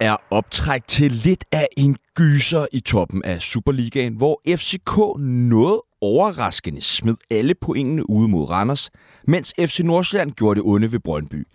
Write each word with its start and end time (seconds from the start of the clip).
Er 0.00 0.16
optræk 0.30 0.80
til 0.88 1.12
lidt 1.12 1.44
af 1.52 1.68
en 1.76 1.96
gyser 2.14 2.66
i 2.72 2.80
toppen 2.80 3.24
af 3.24 3.42
Superligaen, 3.42 4.16
hvor 4.16 4.40
FCK 4.56 4.98
nåede 5.18 5.82
overraskende 6.00 6.80
smed 6.80 7.16
alle 7.30 7.54
pointene 7.54 8.10
ude 8.10 8.28
mod 8.28 8.50
Randers, 8.50 8.90
mens 9.26 9.54
FC 9.60 9.80
Nordsjælland 9.80 10.32
gjorde 10.32 10.60
det 10.60 10.66
onde 10.66 10.92
ved 10.92 11.00
Brøndby. 11.00 11.46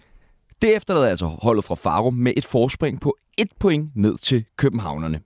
Det 0.62 0.76
efterlader 0.76 1.10
altså 1.10 1.26
holdet 1.26 1.66
fra 1.66 1.76
Farum 1.76 2.14
med 2.14 2.34
et 2.38 2.46
forspring 2.46 3.02
på 3.02 3.18
et 3.38 3.50
point 3.60 3.96
ned 3.96 4.18
til 4.18 4.46
københavnerne. 4.58 5.22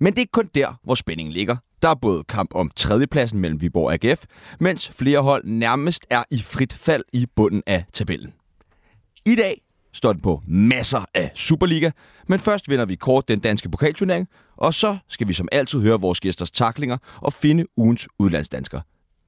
Men 0.00 0.12
det 0.12 0.18
er 0.18 0.22
ikke 0.22 0.32
kun 0.32 0.50
der, 0.54 0.80
hvor 0.84 0.94
spændingen 0.94 1.32
ligger. 1.32 1.56
Der 1.82 1.88
er 1.88 1.94
både 1.94 2.24
kamp 2.24 2.54
om 2.54 2.70
tredjepladsen 2.76 3.40
mellem 3.40 3.60
Viborg 3.60 3.86
og 3.86 3.92
AGF, 3.92 4.24
mens 4.60 4.88
flere 4.88 5.20
hold 5.20 5.44
nærmest 5.44 6.06
er 6.10 6.24
i 6.30 6.38
frit 6.42 6.72
fald 6.72 7.04
i 7.12 7.26
bunden 7.36 7.62
af 7.66 7.84
tabellen. 7.92 8.32
I 9.26 9.34
dag 9.34 9.61
står 9.94 10.12
den 10.12 10.22
på 10.22 10.42
masser 10.46 11.04
af 11.14 11.30
Superliga, 11.34 11.90
men 12.28 12.38
først 12.38 12.70
vinder 12.70 12.84
vi 12.84 12.94
kort 12.94 13.28
den 13.28 13.40
danske 13.40 13.68
pokalturnering, 13.68 14.28
og 14.56 14.74
så 14.74 14.96
skal 15.08 15.28
vi 15.28 15.32
som 15.32 15.48
altid 15.52 15.80
høre 15.80 16.00
vores 16.00 16.20
gæsters 16.20 16.50
taklinger 16.50 16.96
og 17.16 17.32
finde 17.32 17.64
ugens 17.76 18.08
udlandsdansker. 18.18 18.80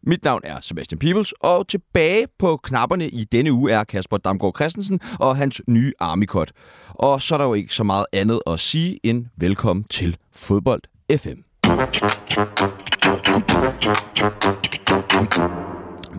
Mit 0.06 0.24
navn 0.24 0.40
er 0.44 0.60
Sebastian 0.60 0.98
Peebles, 0.98 1.32
og 1.40 1.68
tilbage 1.68 2.26
på 2.38 2.56
knapperne 2.56 3.08
i 3.08 3.24
denne 3.24 3.52
uge 3.52 3.72
er 3.72 3.84
Kasper 3.84 4.16
Damgaard 4.16 4.56
Christensen 4.56 5.00
og 5.20 5.36
hans 5.36 5.62
nye 5.68 5.92
Armikot. 6.00 6.50
Og 6.88 7.22
så 7.22 7.34
er 7.34 7.38
der 7.38 7.44
jo 7.44 7.54
ikke 7.54 7.74
så 7.74 7.84
meget 7.84 8.06
andet 8.12 8.40
at 8.46 8.60
sige 8.60 9.00
end 9.02 9.26
velkommen 9.36 9.84
til 9.84 10.16
Fodbold 10.32 10.82
FM. 11.18 11.40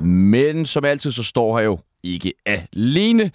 Men 0.06 0.66
som 0.66 0.86
altid, 0.86 1.12
så 1.12 1.24
står 1.24 1.58
her 1.58 1.66
jo 1.66 1.80
ikke 2.04 2.34
alene. 2.46 3.32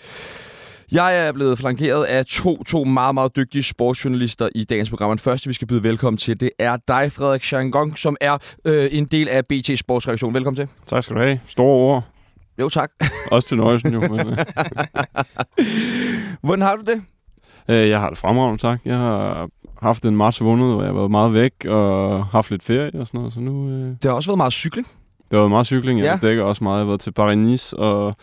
Jeg 0.92 1.26
er 1.28 1.32
blevet 1.32 1.58
flankeret 1.58 2.04
af 2.04 2.26
to, 2.26 2.62
to 2.64 2.84
meget, 2.84 3.14
meget 3.14 3.36
dygtige 3.36 3.62
sportsjournalister 3.62 4.48
i 4.54 4.64
dagens 4.64 4.90
program. 4.90 5.10
Den 5.10 5.18
første, 5.18 5.48
vi 5.48 5.54
skal 5.54 5.68
byde 5.68 5.82
velkommen 5.82 6.18
til, 6.18 6.40
det 6.40 6.50
er 6.58 6.76
dig, 6.88 7.12
Frederik 7.12 7.42
Changong, 7.42 7.98
som 7.98 8.16
er 8.20 8.38
øh, 8.64 8.88
en 8.92 9.04
del 9.04 9.28
af 9.28 9.46
BT 9.46 9.78
Sportsredaktion. 9.78 10.34
Velkommen 10.34 10.56
til. 10.56 10.68
Tak 10.86 11.02
skal 11.02 11.16
du 11.16 11.20
have. 11.22 11.40
Store 11.46 11.66
ord. 11.66 12.04
Jo, 12.60 12.68
tak. 12.68 12.90
Også 13.32 13.48
til 13.48 13.56
nøjelsen 13.56 13.92
jo. 13.94 14.00
Men, 14.00 14.20
øh, 14.28 14.36
Hvordan 16.42 16.62
har 16.62 16.76
du 16.76 16.82
det? 16.92 17.02
øh, 17.68 17.88
jeg 17.88 18.00
har 18.00 18.08
det 18.08 18.18
fremragende, 18.18 18.62
tak. 18.62 18.80
Jeg 18.84 18.96
har 18.96 19.48
haft 19.82 20.04
en 20.04 20.16
marts 20.16 20.40
vundet, 20.42 20.72
hvor 20.72 20.82
jeg 20.82 20.88
har 20.92 20.98
været 20.98 21.10
meget 21.10 21.34
væk 21.34 21.52
og 21.68 22.26
haft 22.26 22.50
lidt 22.50 22.62
ferie 22.62 23.00
og 23.00 23.06
sådan 23.06 23.18
noget. 23.18 23.32
Så 23.32 23.40
nu, 23.40 23.68
øh, 23.70 23.86
Det 23.88 24.04
har 24.04 24.12
også 24.12 24.30
været 24.30 24.36
meget 24.38 24.52
cykling. 24.52 24.86
det 24.86 25.32
har 25.32 25.38
været 25.38 25.50
meget 25.50 25.66
cykling. 25.66 25.98
Jeg 25.98 26.04
Ja. 26.06 26.18
ja. 26.22 26.28
dækker 26.28 26.44
også 26.44 26.64
meget. 26.64 26.76
Jeg 26.78 26.86
har 26.86 26.86
været 26.86 27.00
til 27.00 27.12
Paris-Nice 27.20 27.76
og 27.76 28.14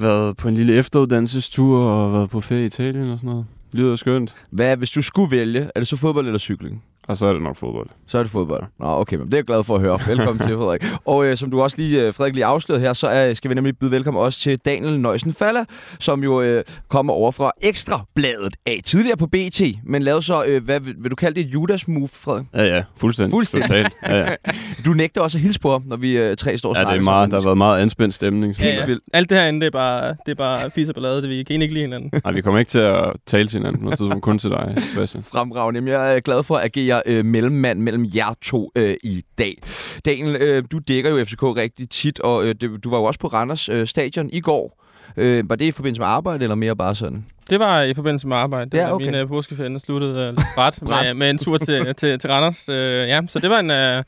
været 0.00 0.36
på 0.36 0.48
en 0.48 0.54
lille 0.54 0.74
efteruddannelsestur 0.74 1.78
og 1.84 2.12
været 2.12 2.30
på 2.30 2.40
ferie 2.40 2.62
i 2.62 2.66
Italien 2.66 3.10
og 3.10 3.18
sådan 3.18 3.30
noget. 3.30 3.46
Livet 3.72 3.98
skønt. 3.98 4.36
Hvad, 4.50 4.76
hvis 4.76 4.90
du 4.90 5.02
skulle 5.02 5.30
vælge, 5.30 5.70
er 5.74 5.80
det 5.80 5.88
så 5.88 5.96
fodbold 5.96 6.26
eller 6.26 6.38
cykling? 6.38 6.82
Og 7.10 7.16
så 7.16 7.26
er 7.26 7.32
det 7.32 7.42
nok 7.42 7.56
fodbold. 7.56 7.86
Så 8.06 8.18
er 8.18 8.22
det 8.22 8.32
fodbold. 8.32 8.62
Nå, 8.80 8.86
okay, 8.86 9.16
men 9.16 9.26
det 9.26 9.34
er 9.34 9.38
jeg 9.38 9.44
glad 9.44 9.64
for 9.64 9.74
at 9.74 9.80
høre. 9.80 9.98
Velkommen 10.06 10.46
til, 10.48 10.56
Frederik. 10.56 10.84
Og 11.04 11.26
øh, 11.26 11.36
som 11.36 11.50
du 11.50 11.62
også 11.62 11.76
lige, 11.78 12.06
øh, 12.06 12.14
Frederik, 12.14 12.34
lige 12.34 12.44
afslørede 12.44 12.82
her, 12.82 12.92
så 12.92 13.26
øh, 13.28 13.36
skal 13.36 13.48
vi 13.50 13.54
nemlig 13.54 13.78
byde 13.78 13.90
velkommen 13.90 14.22
også 14.22 14.40
til 14.40 14.58
Daniel 14.58 15.00
Nøjsen 15.00 15.34
Faller, 15.34 15.64
som 15.98 16.22
jo 16.24 16.42
øh, 16.42 16.64
kommer 16.88 17.12
over 17.12 17.30
fra 17.30 17.52
Ekstrabladet 17.62 18.56
af 18.66 18.80
tidligere 18.84 19.16
på 19.16 19.26
BT, 19.26 19.60
men 19.84 20.02
lavede 20.02 20.22
så, 20.22 20.44
øh, 20.44 20.64
hvad 20.64 20.80
vil, 20.80 20.94
vil 20.98 21.10
du 21.10 21.16
kalde 21.16 21.34
det, 21.42 21.46
et 21.48 21.54
Judas-move, 21.54 22.08
Frederik? 22.12 22.46
Ja, 22.54 22.64
ja. 22.76 22.82
Fuldstændig. 22.96 23.32
Fuldstændig. 23.32 23.68
Totalt. 23.70 23.92
Ja, 24.06 24.18
ja. 24.18 24.34
Du 24.84 24.90
nægter 24.92 25.20
også 25.20 25.38
at 25.38 25.42
hilse 25.42 25.60
på 25.60 25.70
ham, 25.72 25.82
når 25.86 25.96
vi 25.96 26.18
øh, 26.18 26.36
tre 26.36 26.58
står 26.58 26.68
og 26.70 26.76
ja, 26.76 26.80
det 26.84 26.98
er 26.98 27.02
meget, 27.02 27.30
der 27.30 27.36
har 27.40 27.44
været 27.44 27.58
meget 27.58 27.82
anspændt 27.82 28.14
stemning. 28.14 28.56
Så. 28.56 28.62
Helt 28.62 28.74
Ja, 28.74 28.80
ja. 28.80 28.86
vildt. 28.86 29.02
Alt 29.12 29.30
det 29.30 29.38
herinde, 29.38 29.60
det 29.60 29.66
er 29.66 29.70
bare, 29.70 30.08
det 30.08 30.30
er 30.30 30.34
bare 30.34 30.70
fis 30.70 30.88
og 30.88 30.94
ballade. 30.94 31.22
Det 31.22 31.30
vi 31.30 31.42
kan 31.42 31.62
ikke 31.62 31.74
lide 31.74 31.84
hinanden. 31.84 32.10
Nej, 32.24 32.32
vi 32.32 32.40
kommer 32.40 32.58
ikke 32.58 32.70
til 32.70 32.78
at 32.78 33.04
tale 33.26 33.48
til 33.48 33.58
hinanden 33.58 33.86
tidspunkt, 33.88 34.22
kun 34.22 34.38
til 34.38 34.50
dig, 34.50 34.74
Sebastian. 34.78 35.22
Fremragende. 35.24 35.78
Jamen, 35.78 35.92
Jeg 35.92 36.16
er 36.16 36.20
glad 36.20 36.42
for 36.42 36.56
at 36.56 36.64
agere 36.64 36.99
øh, 37.06 37.24
mellemmand 37.24 37.80
mellem 37.80 38.06
jer 38.14 38.34
to 38.42 38.72
øh, 38.76 38.94
i 39.02 39.24
dag. 39.38 39.54
Daniel, 40.04 40.36
øh, 40.42 40.64
du 40.72 40.78
dækker 40.78 41.10
jo 41.10 41.24
FCK 41.24 41.42
rigtig 41.42 41.90
tit, 41.90 42.20
og 42.20 42.46
øh, 42.46 42.54
det, 42.60 42.84
du 42.84 42.90
var 42.90 42.98
jo 42.98 43.04
også 43.04 43.20
på 43.20 43.26
Randers 43.26 43.68
øh, 43.68 43.86
stadion 43.86 44.30
i 44.32 44.40
går. 44.40 44.80
Øh, 45.16 45.50
var 45.50 45.56
det 45.56 45.64
i 45.64 45.70
forbindelse 45.70 46.00
med 46.00 46.08
arbejde, 46.08 46.42
eller 46.42 46.54
mere 46.54 46.76
bare 46.76 46.94
sådan? 46.94 47.24
Det 47.50 47.60
var 47.60 47.82
i 47.82 47.94
forbindelse 47.94 48.28
med 48.28 48.36
arbejde. 48.36 48.70
Det 48.70 48.78
Ja, 48.78 48.94
okay. 48.94 49.06
Min 49.06 49.22
uh, 49.22 49.28
påskeferie 49.28 49.80
sluttede 49.80 50.28
uh, 50.28 50.58
ret 50.58 50.82
med, 51.04 51.14
med 51.14 51.30
en 51.30 51.38
tur 51.38 51.58
til, 51.58 51.94
til, 51.94 52.18
til 52.18 52.30
Randers. 52.30 52.68
Uh, 52.68 52.74
ja, 52.74 53.20
så 53.28 53.38
det 53.38 53.50
var 53.50 53.58
en... 53.58 53.98
Uh, 53.98 54.04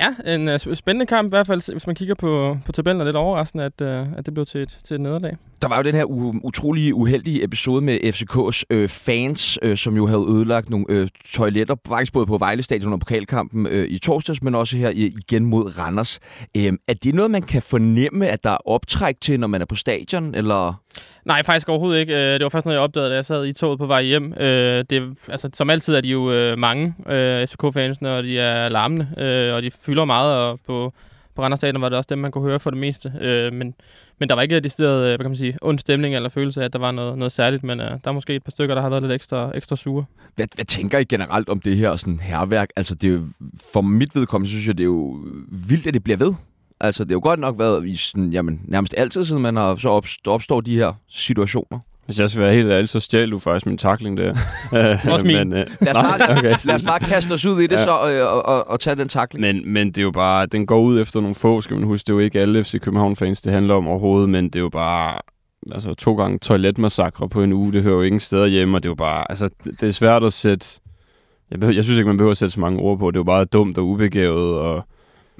Ja, 0.00 0.32
en 0.34 0.48
uh, 0.48 0.74
spændende 0.74 1.06
kamp 1.06 1.26
i 1.26 1.28
hvert 1.28 1.46
fald, 1.46 1.72
hvis 1.72 1.86
man 1.86 1.96
kigger 1.96 2.14
på, 2.14 2.58
på 2.66 2.72
tabellen, 2.72 3.00
er 3.00 3.04
lidt 3.04 3.16
overraskende, 3.16 3.64
at, 3.64 3.80
uh, 3.80 4.18
at 4.18 4.26
det 4.26 4.34
blev 4.34 4.46
til 4.46 4.62
et, 4.62 4.78
til 4.84 4.94
et 4.94 5.00
nederlag. 5.00 5.36
Der 5.62 5.68
var 5.68 5.76
jo 5.76 5.82
den 5.82 5.94
her 5.94 6.04
u- 6.04 6.40
utrolige 6.44 6.94
uheldige 6.94 7.44
episode 7.44 7.80
med 7.80 7.98
FCK's 8.04 8.62
øh, 8.70 8.88
fans, 8.88 9.58
øh, 9.62 9.76
som 9.76 9.96
jo 9.96 10.06
havde 10.06 10.26
ødelagt 10.28 10.70
nogle 10.70 10.86
øh, 10.88 11.08
toiletter, 11.32 11.74
faktisk 11.88 12.12
både 12.12 12.26
på 12.26 12.38
Vejle 12.38 12.62
Stadion 12.62 12.86
under 12.86 12.98
pokalkampen 12.98 13.66
øh, 13.66 13.88
i 13.88 13.98
torsdags, 13.98 14.42
men 14.42 14.54
også 14.54 14.76
her 14.76 14.90
igen 14.94 15.44
mod 15.44 15.78
Randers. 15.78 16.20
Øh, 16.56 16.72
er 16.88 16.94
det 16.94 17.14
noget, 17.14 17.30
man 17.30 17.42
kan 17.42 17.62
fornemme, 17.62 18.28
at 18.28 18.44
der 18.44 18.50
er 18.50 18.68
optræk 18.68 19.16
til, 19.20 19.40
når 19.40 19.46
man 19.46 19.60
er 19.60 19.66
på 19.66 19.74
stadion, 19.74 20.34
eller... 20.34 20.80
Nej, 21.24 21.42
faktisk 21.42 21.68
overhovedet 21.68 22.00
ikke. 22.00 22.14
Øh, 22.14 22.32
det 22.32 22.42
var 22.42 22.48
først 22.48 22.66
noget, 22.66 22.76
jeg 22.76 22.82
opdagede, 22.82 23.10
da 23.10 23.14
jeg 23.14 23.24
sad 23.24 23.46
i 23.46 23.52
toget 23.52 23.78
på 23.78 23.86
vej 23.86 24.02
hjem. 24.02 24.32
Øh, 24.32 24.84
det, 24.90 25.16
altså, 25.28 25.50
som 25.54 25.70
altid 25.70 25.94
er 25.94 26.00
de 26.00 26.08
jo 26.08 26.32
øh, 26.32 26.58
mange, 26.58 26.94
SK-fansene, 27.46 28.10
og 28.10 28.22
de 28.22 28.38
er 28.38 28.68
larmende, 28.68 29.08
og 29.54 29.62
de 29.62 29.70
fylder 29.70 30.04
meget, 30.04 30.36
og 30.36 30.60
på, 30.66 30.92
på 31.34 31.42
Randers 31.42 31.60
Stadion 31.60 31.82
var 31.82 31.88
det 31.88 31.98
også 31.98 32.08
dem, 32.10 32.18
man 32.18 32.30
kunne 32.30 32.44
høre 32.44 32.60
for 32.60 32.70
det 32.70 32.78
meste. 32.78 33.12
Men, 33.52 33.74
men 34.18 34.28
der 34.28 34.34
var 34.34 34.42
ikke 34.42 34.60
decideret, 34.60 35.02
øh, 35.02 35.08
hvad 35.08 35.18
kan 35.18 35.30
man 35.30 35.36
sige, 35.36 35.58
ond 35.62 35.78
stemning 35.78 36.14
eller 36.14 36.28
følelse 36.28 36.60
af, 36.60 36.64
at 36.64 36.72
der 36.72 36.78
var 36.78 36.90
noget, 36.90 37.18
noget 37.18 37.32
særligt, 37.32 37.64
men 37.64 37.78
der 37.78 37.98
er 38.04 38.12
måske 38.12 38.34
et 38.34 38.44
par 38.44 38.50
stykker, 38.50 38.74
der 38.74 38.82
har 38.82 38.88
været 38.88 39.02
lidt 39.02 39.12
ekstra, 39.12 39.50
ekstra 39.54 39.76
sure. 39.76 40.04
Hvad, 40.36 40.46
hvad 40.54 40.64
tænker 40.64 40.98
I 40.98 41.04
generelt 41.04 41.48
om 41.48 41.60
det 41.60 41.76
her 41.76 41.96
sådan 41.96 42.20
herværk? 42.20 42.68
Altså, 42.76 42.94
det 42.94 43.08
er 43.08 43.12
jo, 43.12 43.20
for 43.72 43.80
mit 43.80 44.14
vedkommende, 44.14 44.50
synes 44.50 44.66
jeg, 44.66 44.78
det 44.78 44.84
er 44.84 44.88
jo 44.88 45.18
vildt, 45.48 45.86
at 45.86 45.94
det 45.94 46.04
bliver 46.04 46.16
ved. 46.16 46.34
Altså, 46.80 47.04
det 47.04 47.10
er 47.10 47.14
jo 47.14 47.20
godt 47.22 47.40
nok 47.40 47.58
været 47.58 47.86
i 47.88 47.96
sådan, 47.96 48.30
jamen, 48.30 48.60
nærmest 48.64 48.94
altid, 48.98 49.24
siden 49.24 49.42
man 49.42 49.56
har 49.56 49.76
så 49.76 49.88
opstår, 49.88 50.32
opstår 50.32 50.60
de 50.60 50.76
her 50.76 50.92
situationer. 51.08 51.78
Hvis 52.06 52.20
jeg 52.20 52.30
skal 52.30 52.42
være 52.42 52.54
helt 52.54 52.70
ærlig, 52.70 52.88
så 52.88 53.00
stjal 53.00 53.30
du 53.30 53.38
faktisk 53.38 53.66
min 53.66 53.78
takling 53.78 54.16
der. 54.16 54.34
Også 55.12 55.24
min. 55.26 55.36
Men, 55.36 55.52
øh, 55.52 55.66
Lad 55.80 55.88
os 55.88 55.94
bare, 55.94 56.38
okay. 56.38 56.54
lad 56.64 56.74
os 56.74 56.82
bare 56.82 56.98
kaste 56.98 57.32
os 57.32 57.46
ud 57.46 57.60
i 57.60 57.66
det 57.66 57.72
Ja. 57.72 57.84
så, 57.84 57.90
og, 57.90 58.32
og, 58.32 58.46
og, 58.46 58.68
og 58.68 58.80
tage 58.80 58.96
den 58.96 59.08
takling. 59.08 59.40
Men, 59.40 59.72
men 59.72 59.86
det 59.88 59.98
er 59.98 60.02
jo 60.02 60.10
bare, 60.10 60.46
den 60.46 60.66
går 60.66 60.80
ud 60.80 61.00
efter 61.00 61.20
nogle 61.20 61.34
få, 61.34 61.60
skal 61.60 61.76
man 61.76 61.84
huske. 61.84 62.06
Det 62.06 62.12
er 62.12 62.14
jo 62.14 62.18
ikke 62.18 62.40
alle 62.40 62.64
FC 62.64 62.80
København-fans, 62.80 63.40
det 63.40 63.52
handler 63.52 63.74
om 63.74 63.88
overhovedet, 63.88 64.28
men 64.28 64.44
det 64.44 64.56
er 64.56 64.60
jo 64.60 64.68
bare 64.68 65.18
altså, 65.72 65.94
to 65.94 66.14
gange 66.16 66.38
toiletmassakre 66.38 67.28
på 67.28 67.42
en 67.42 67.52
uge. 67.52 67.72
Det 67.72 67.82
hører 67.82 67.94
jo 67.96 68.02
ingen 68.02 68.20
steder 68.20 68.46
hjemme, 68.46 68.76
og 68.76 68.82
det 68.82 68.86
er 68.88 68.90
jo 68.90 68.94
bare, 68.94 69.30
altså, 69.30 69.48
det 69.64 69.80
det 69.80 69.88
er 69.88 69.92
svært 69.92 70.24
at 70.24 70.32
sætte, 70.32 70.66
jeg, 71.50 71.60
behøver, 71.60 71.74
jeg 71.74 71.84
synes 71.84 71.98
ikke, 71.98 72.08
man 72.08 72.16
behøver 72.16 72.30
at 72.32 72.38
sætte 72.38 72.52
så 72.54 72.60
mange 72.60 72.80
ord 72.80 72.98
på. 72.98 73.10
Det 73.10 73.16
er 73.16 73.20
jo 73.20 73.24
bare 73.24 73.44
dumt 73.44 73.78
og 73.78 73.86
ubegavet, 73.86 74.58
og 74.58 74.84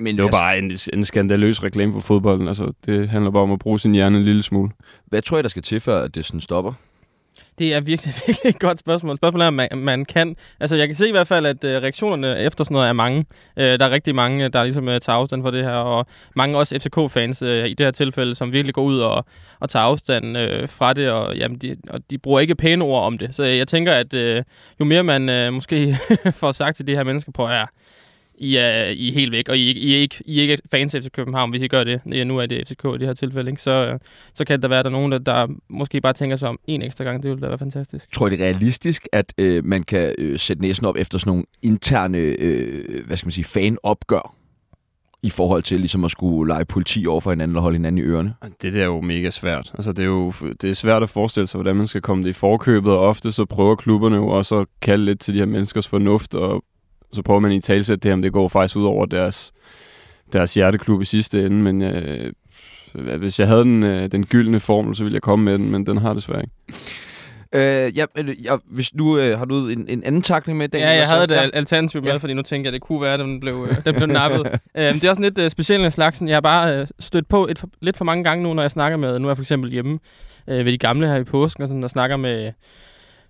Men 0.01 0.17
det 0.17 0.21
er 0.21 0.25
jo 0.25 0.27
altså, 0.27 0.39
bare 0.39 0.59
en, 0.59 0.99
en 0.99 1.05
skandaløs 1.05 1.65
reklame 1.65 1.93
for 1.93 2.01
fodbolden. 2.01 2.49
Altså, 2.49 2.73
det 2.87 3.09
handler 3.09 3.31
bare 3.31 3.43
om 3.43 3.53
at 3.53 3.59
bruge 3.59 3.81
sin 3.81 3.93
hjerne 3.93 4.19
en 4.19 4.25
lille 4.25 4.43
smule. 4.43 4.71
Hvad 5.07 5.23
tror 5.23 5.39
I, 5.39 5.43
der 5.43 5.49
skal 5.49 5.63
til, 5.63 5.81
før 5.81 6.03
at 6.03 6.15
det 6.15 6.25
sådan 6.25 6.41
stopper? 6.41 6.73
Det 7.59 7.75
er 7.75 7.81
virkelig, 7.81 8.15
virkelig 8.27 8.51
et 8.51 8.59
godt 8.59 8.79
spørgsmål. 8.79 9.17
Spørgsmålet 9.17 9.45
er, 9.45 9.49
om 9.49 9.55
man, 9.55 9.69
man 9.77 10.05
kan... 10.05 10.37
Altså, 10.61 10.77
jeg 10.77 10.89
kan 10.89 10.97
se 10.97 11.09
i 11.09 11.11
hvert 11.11 11.29
fald, 11.29 11.47
at 11.47 11.65
øh, 11.65 11.83
reaktionerne 11.83 12.39
efter 12.39 12.65
sådan 12.65 12.75
noget 12.75 12.89
er 12.89 12.93
mange. 12.93 13.27
Øh, 13.57 13.79
der 13.79 13.87
er 13.87 13.91
rigtig 13.91 14.15
mange, 14.15 14.49
der 14.49 14.63
ligesom 14.63 14.89
øh, 14.89 15.01
tager 15.01 15.17
afstand 15.17 15.43
for 15.43 15.51
det 15.51 15.65
her, 15.65 15.73
og 15.73 16.07
mange 16.37 16.59
også 16.59 16.79
FCK-fans 16.79 17.43
øh, 17.43 17.67
i 17.67 17.75
det 17.75 17.87
her 17.87 17.91
tilfælde, 17.91 18.35
som 18.35 18.53
virkelig 18.53 18.75
går 18.75 18.83
ud 18.83 18.99
og, 18.99 19.25
og 19.61 19.69
tager 19.69 19.85
afstand 19.85 20.39
øh, 20.39 20.69
fra 20.69 20.93
det, 20.93 21.11
og, 21.11 21.37
jamen, 21.37 21.59
de, 21.59 21.77
og 21.91 22.01
de 22.11 22.19
bruger 22.19 22.41
ikke 22.41 22.55
pæne 22.55 22.85
ord 22.85 23.05
om 23.05 23.19
det. 23.19 23.35
Så 23.35 23.45
jeg 23.45 23.69
tænker, 23.69 23.93
at 23.93 24.15
øh, 24.15 24.43
jo 24.81 24.85
mere 24.85 25.03
man 25.03 25.29
øh, 25.29 25.53
måske 25.53 25.99
får 26.41 26.53
sagt 26.53 26.77
til 26.77 26.87
de 26.87 26.97
her 26.97 27.05
mennesker 27.05 27.33
på, 27.33 27.47
at 27.47 27.67
I 28.43 28.57
er, 28.57 28.85
I 28.85 29.09
er 29.09 29.13
helt 29.13 29.33
væk, 29.33 29.49
og 29.49 29.59
I, 29.59 29.67
ikke- 29.69 29.81
I, 29.81 29.95
er 29.95 29.99
ikke, 30.01 30.17
I 30.27 30.39
er 30.39 30.43
ikke 30.43 30.59
fans 30.71 30.95
af 30.95 31.03
FC 31.03 31.11
København, 31.11 31.51
hvis 31.51 31.63
I 31.63 31.69
gør 31.69 31.85
det. 31.85 32.01
Ja, 32.13 32.25
nu 32.25 32.39
er 32.39 32.47
det 32.47 32.69
FCK 32.69 32.85
i 32.85 32.99
det 32.99 33.07
her 33.07 33.15
tilfælde, 33.15 33.51
ikke? 33.51 33.63
Så, 33.63 33.71
øh, 33.93 33.99
så 34.35 34.45
kan 34.45 34.63
der 34.63 34.69
være, 34.69 34.83
der 34.83 34.89
er 34.89 34.93
nogen, 34.93 35.13
der, 35.13 35.19
der 35.19 35.47
måske 35.69 36.01
bare 36.01 36.13
tænker 36.13 36.37
sig 36.37 36.49
om 36.49 36.59
en 36.67 36.83
ekstra 36.83 37.05
gang. 37.05 37.23
Det 37.23 37.31
ville 37.31 37.43
da 37.43 37.47
være 37.49 37.59
fantastisk. 37.59 38.13
Tror 38.13 38.27
I, 38.27 38.31
det 38.31 38.41
er 38.41 38.45
realistisk, 38.45 39.09
at 39.13 39.33
øh, 39.39 39.65
man 39.65 39.83
kan 39.83 40.15
øh, 40.19 40.39
sætte 40.39 40.63
næsen 40.63 40.87
op 40.87 40.97
efter 40.99 41.19
sådan 41.19 41.31
nogle 41.31 41.45
interne, 41.63 42.19
øh, 42.19 43.07
hvad 43.07 43.17
skal 43.17 43.27
man 43.27 43.33
sige, 43.33 43.45
fanopgør? 43.45 44.35
I 45.23 45.31
forhold 45.31 45.63
til 45.63 45.79
ligesom 45.81 46.05
at 46.05 46.11
skulle 46.11 46.49
lege 46.53 46.65
politi 46.65 47.07
over 47.07 47.21
for 47.21 47.31
hinanden 47.31 47.57
og 47.57 47.63
holde 47.63 47.75
hinanden 47.77 47.99
i 47.99 48.03
ørerne? 48.03 48.35
Det 48.63 48.73
der 48.75 48.81
er 48.81 48.85
jo 48.85 49.01
mega 49.01 49.31
svært. 49.31 49.71
Altså, 49.75 49.93
det 49.93 50.03
er 50.03 50.07
jo 50.07 50.33
det 50.61 50.71
er 50.71 50.75
svært 50.75 51.03
at 51.03 51.11
forestille 51.11 51.47
sig, 51.47 51.59
hvordan 51.59 51.77
man 51.77 51.87
skal 51.87 52.01
komme 52.01 52.25
det 52.25 52.31
i 52.31 52.33
forkøbet, 52.33 52.93
og 52.93 52.99
ofte 52.99 53.33
så 53.33 53.45
prøver 53.45 53.75
klubberne 53.75 54.17
jo 54.17 54.29
også 54.29 54.57
at 54.59 54.67
kalde 54.83 55.05
lidt 55.05 55.21
til 55.21 55.35
de 55.35 55.39
her 55.39 55.47
menneskers 55.47 55.89
fornuft, 55.89 56.35
og 56.35 56.65
så 57.13 57.23
prøver 57.23 57.41
man 57.41 57.53
i 57.53 57.61
talsæt 57.61 58.03
det 58.03 58.09
her, 58.09 58.13
om 58.13 58.23
det 58.23 58.33
går 58.33 58.49
faktisk 58.49 58.77
ud 58.77 58.85
over 58.85 59.07
deres, 59.07 59.53
deres 60.33 60.55
hjerteklub 60.55 61.03
i 61.03 61.05
sidste 61.05 61.47
ende, 61.47 61.57
men 61.57 61.83
øh, 61.83 62.33
hvis 62.95 63.41
jeg 63.41 63.49
havde 63.49 63.65
den, 63.65 63.83
øh, 63.83 64.13
den 64.13 64.27
gyldne 64.27 64.61
formel, 64.61 64.97
så 64.97 65.03
ville 65.03 65.15
jeg 65.15 65.23
komme 65.23 65.45
med 65.45 65.59
den, 65.59 65.71
men 65.71 65.87
den 65.87 65.97
har 65.97 66.15
desværre 66.15 66.41
ikke. 66.41 66.55
Øh, 67.55 67.99
ja, 67.99 68.05
ja, 68.45 68.57
hvis 68.65 68.95
nu 68.95 69.19
øh, 69.19 69.39
har 69.39 69.45
du 69.45 69.69
en, 69.69 69.87
en 69.89 70.05
anden 70.05 70.23
takling 70.23 70.59
med 70.59 70.67
i 70.67 70.71
dag. 70.71 70.81
Ja, 70.81 70.91
jeg 70.91 71.09
havde 71.09 71.25
et 71.25 71.31
ja. 71.31 71.49
alternativ 71.53 72.03
med, 72.03 72.11
ja. 72.11 72.17
fordi 72.17 72.35
nu 72.35 72.43
tænker 72.43 72.71
jeg, 72.71 72.75
at 72.75 72.81
det 72.81 72.89
kunne 72.89 73.01
være, 73.01 73.15
at 73.15 73.21
den 73.21 73.41
blev, 73.41 73.67
øh, 73.71 73.85
den 73.85 73.95
blev 73.95 74.07
nappet. 74.07 74.41
øh, 74.79 74.95
det 74.95 75.05
er 75.05 75.11
også 75.11 75.23
lidt 75.23 75.39
øh, 75.39 75.51
specielt 75.51 75.85
en 75.85 75.91
slags. 75.91 76.23
Jeg 76.23 76.37
har 76.37 76.41
bare 76.41 76.77
øh, 76.77 76.87
stødt 77.01 77.29
på 77.29 77.47
et, 77.47 77.65
lidt 77.81 77.97
for 77.97 78.05
mange 78.05 78.25
gange 78.25 78.43
nu, 78.43 78.55
når 78.55 78.63
jeg 78.63 78.71
snakker 78.71 78.99
med, 78.99 79.19
nu 79.19 79.29
er 79.29 79.31
jeg 79.31 79.37
for 79.37 79.43
eksempel 79.43 79.71
hjemme 79.71 79.99
øh, 80.49 80.65
ved 80.65 80.73
de 80.73 80.79
gamle 80.79 81.07
her 81.07 81.17
i 81.17 81.25
påsken, 81.25 81.63
og, 81.63 81.69
sådan, 81.69 81.85
og 81.85 81.91
snakker 81.91 82.17
med 82.17 82.53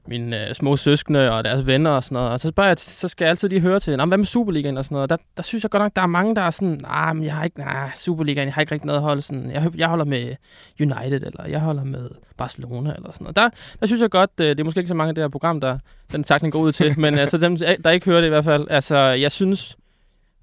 mine 0.06 0.49
øh, 0.49 0.55
små 0.55 0.76
søskende 0.76 1.32
og 1.32 1.44
deres 1.44 1.67
venner 1.67 1.91
og 1.91 2.05
sådan 2.05 2.14
noget. 2.14 2.31
Og 2.31 2.41
så, 2.41 2.49
spørger 2.49 2.69
jeg, 2.69 2.79
så 2.79 3.08
skal 3.08 3.25
jeg 3.25 3.31
altid 3.31 3.49
lige 3.49 3.61
høre 3.61 3.81
til, 3.81 3.97
hvad 4.06 4.19
med 4.19 4.26
Superligaen 4.26 4.76
og 4.76 4.85
sådan 4.85 4.94
noget. 4.94 5.11
Der, 5.11 5.17
der 5.37 5.43
synes 5.43 5.64
jeg 5.64 5.70
godt 5.70 5.82
nok, 5.82 5.97
der 5.97 6.02
er 6.02 6.06
mange, 6.06 6.35
der 6.35 6.41
er 6.41 6.50
sådan, 6.50 6.79
nej, 6.82 7.12
men 7.12 7.25
jeg 7.25 7.35
har 7.35 7.44
ikke, 7.44 7.58
nej, 7.58 7.91
Superligaen, 7.97 8.47
jeg 8.47 8.55
har 8.55 8.61
ikke 8.61 8.73
rigtig 8.73 8.87
noget 8.87 9.02
hold. 9.02 9.23
sådan. 9.23 9.50
Jeg, 9.50 9.70
jeg 9.76 9.88
holder 9.88 10.05
med 10.05 10.35
United, 10.81 11.23
eller 11.23 11.49
jeg 11.49 11.61
holder 11.61 11.85
med 11.85 12.11
Barcelona, 12.37 12.94
eller 12.97 13.12
sådan 13.12 13.25
noget. 13.25 13.37
Der, 13.37 13.49
der 13.81 13.87
synes 13.87 14.02
jeg 14.02 14.11
godt, 14.11 14.31
øh, 14.41 14.49
det 14.49 14.61
er 14.61 14.64
måske 14.64 14.79
ikke 14.79 14.88
så 14.88 14.94
mange 14.94 15.08
af 15.08 15.14
det 15.14 15.25
her 15.25 15.29
program, 15.29 15.61
der 15.61 15.79
den 16.12 16.25
takning 16.25 16.53
går 16.53 16.61
ud 16.61 16.73
til, 16.73 17.00
men 17.00 17.19
altså 17.19 17.38
dem, 17.38 17.53
øh, 17.53 17.76
der 17.85 17.91
ikke 17.91 18.06
hører 18.06 18.20
det 18.20 18.26
i 18.26 18.31
hvert 18.31 18.44
fald, 18.44 18.67
altså 18.70 18.96
jeg 18.96 19.32
synes, 19.32 19.76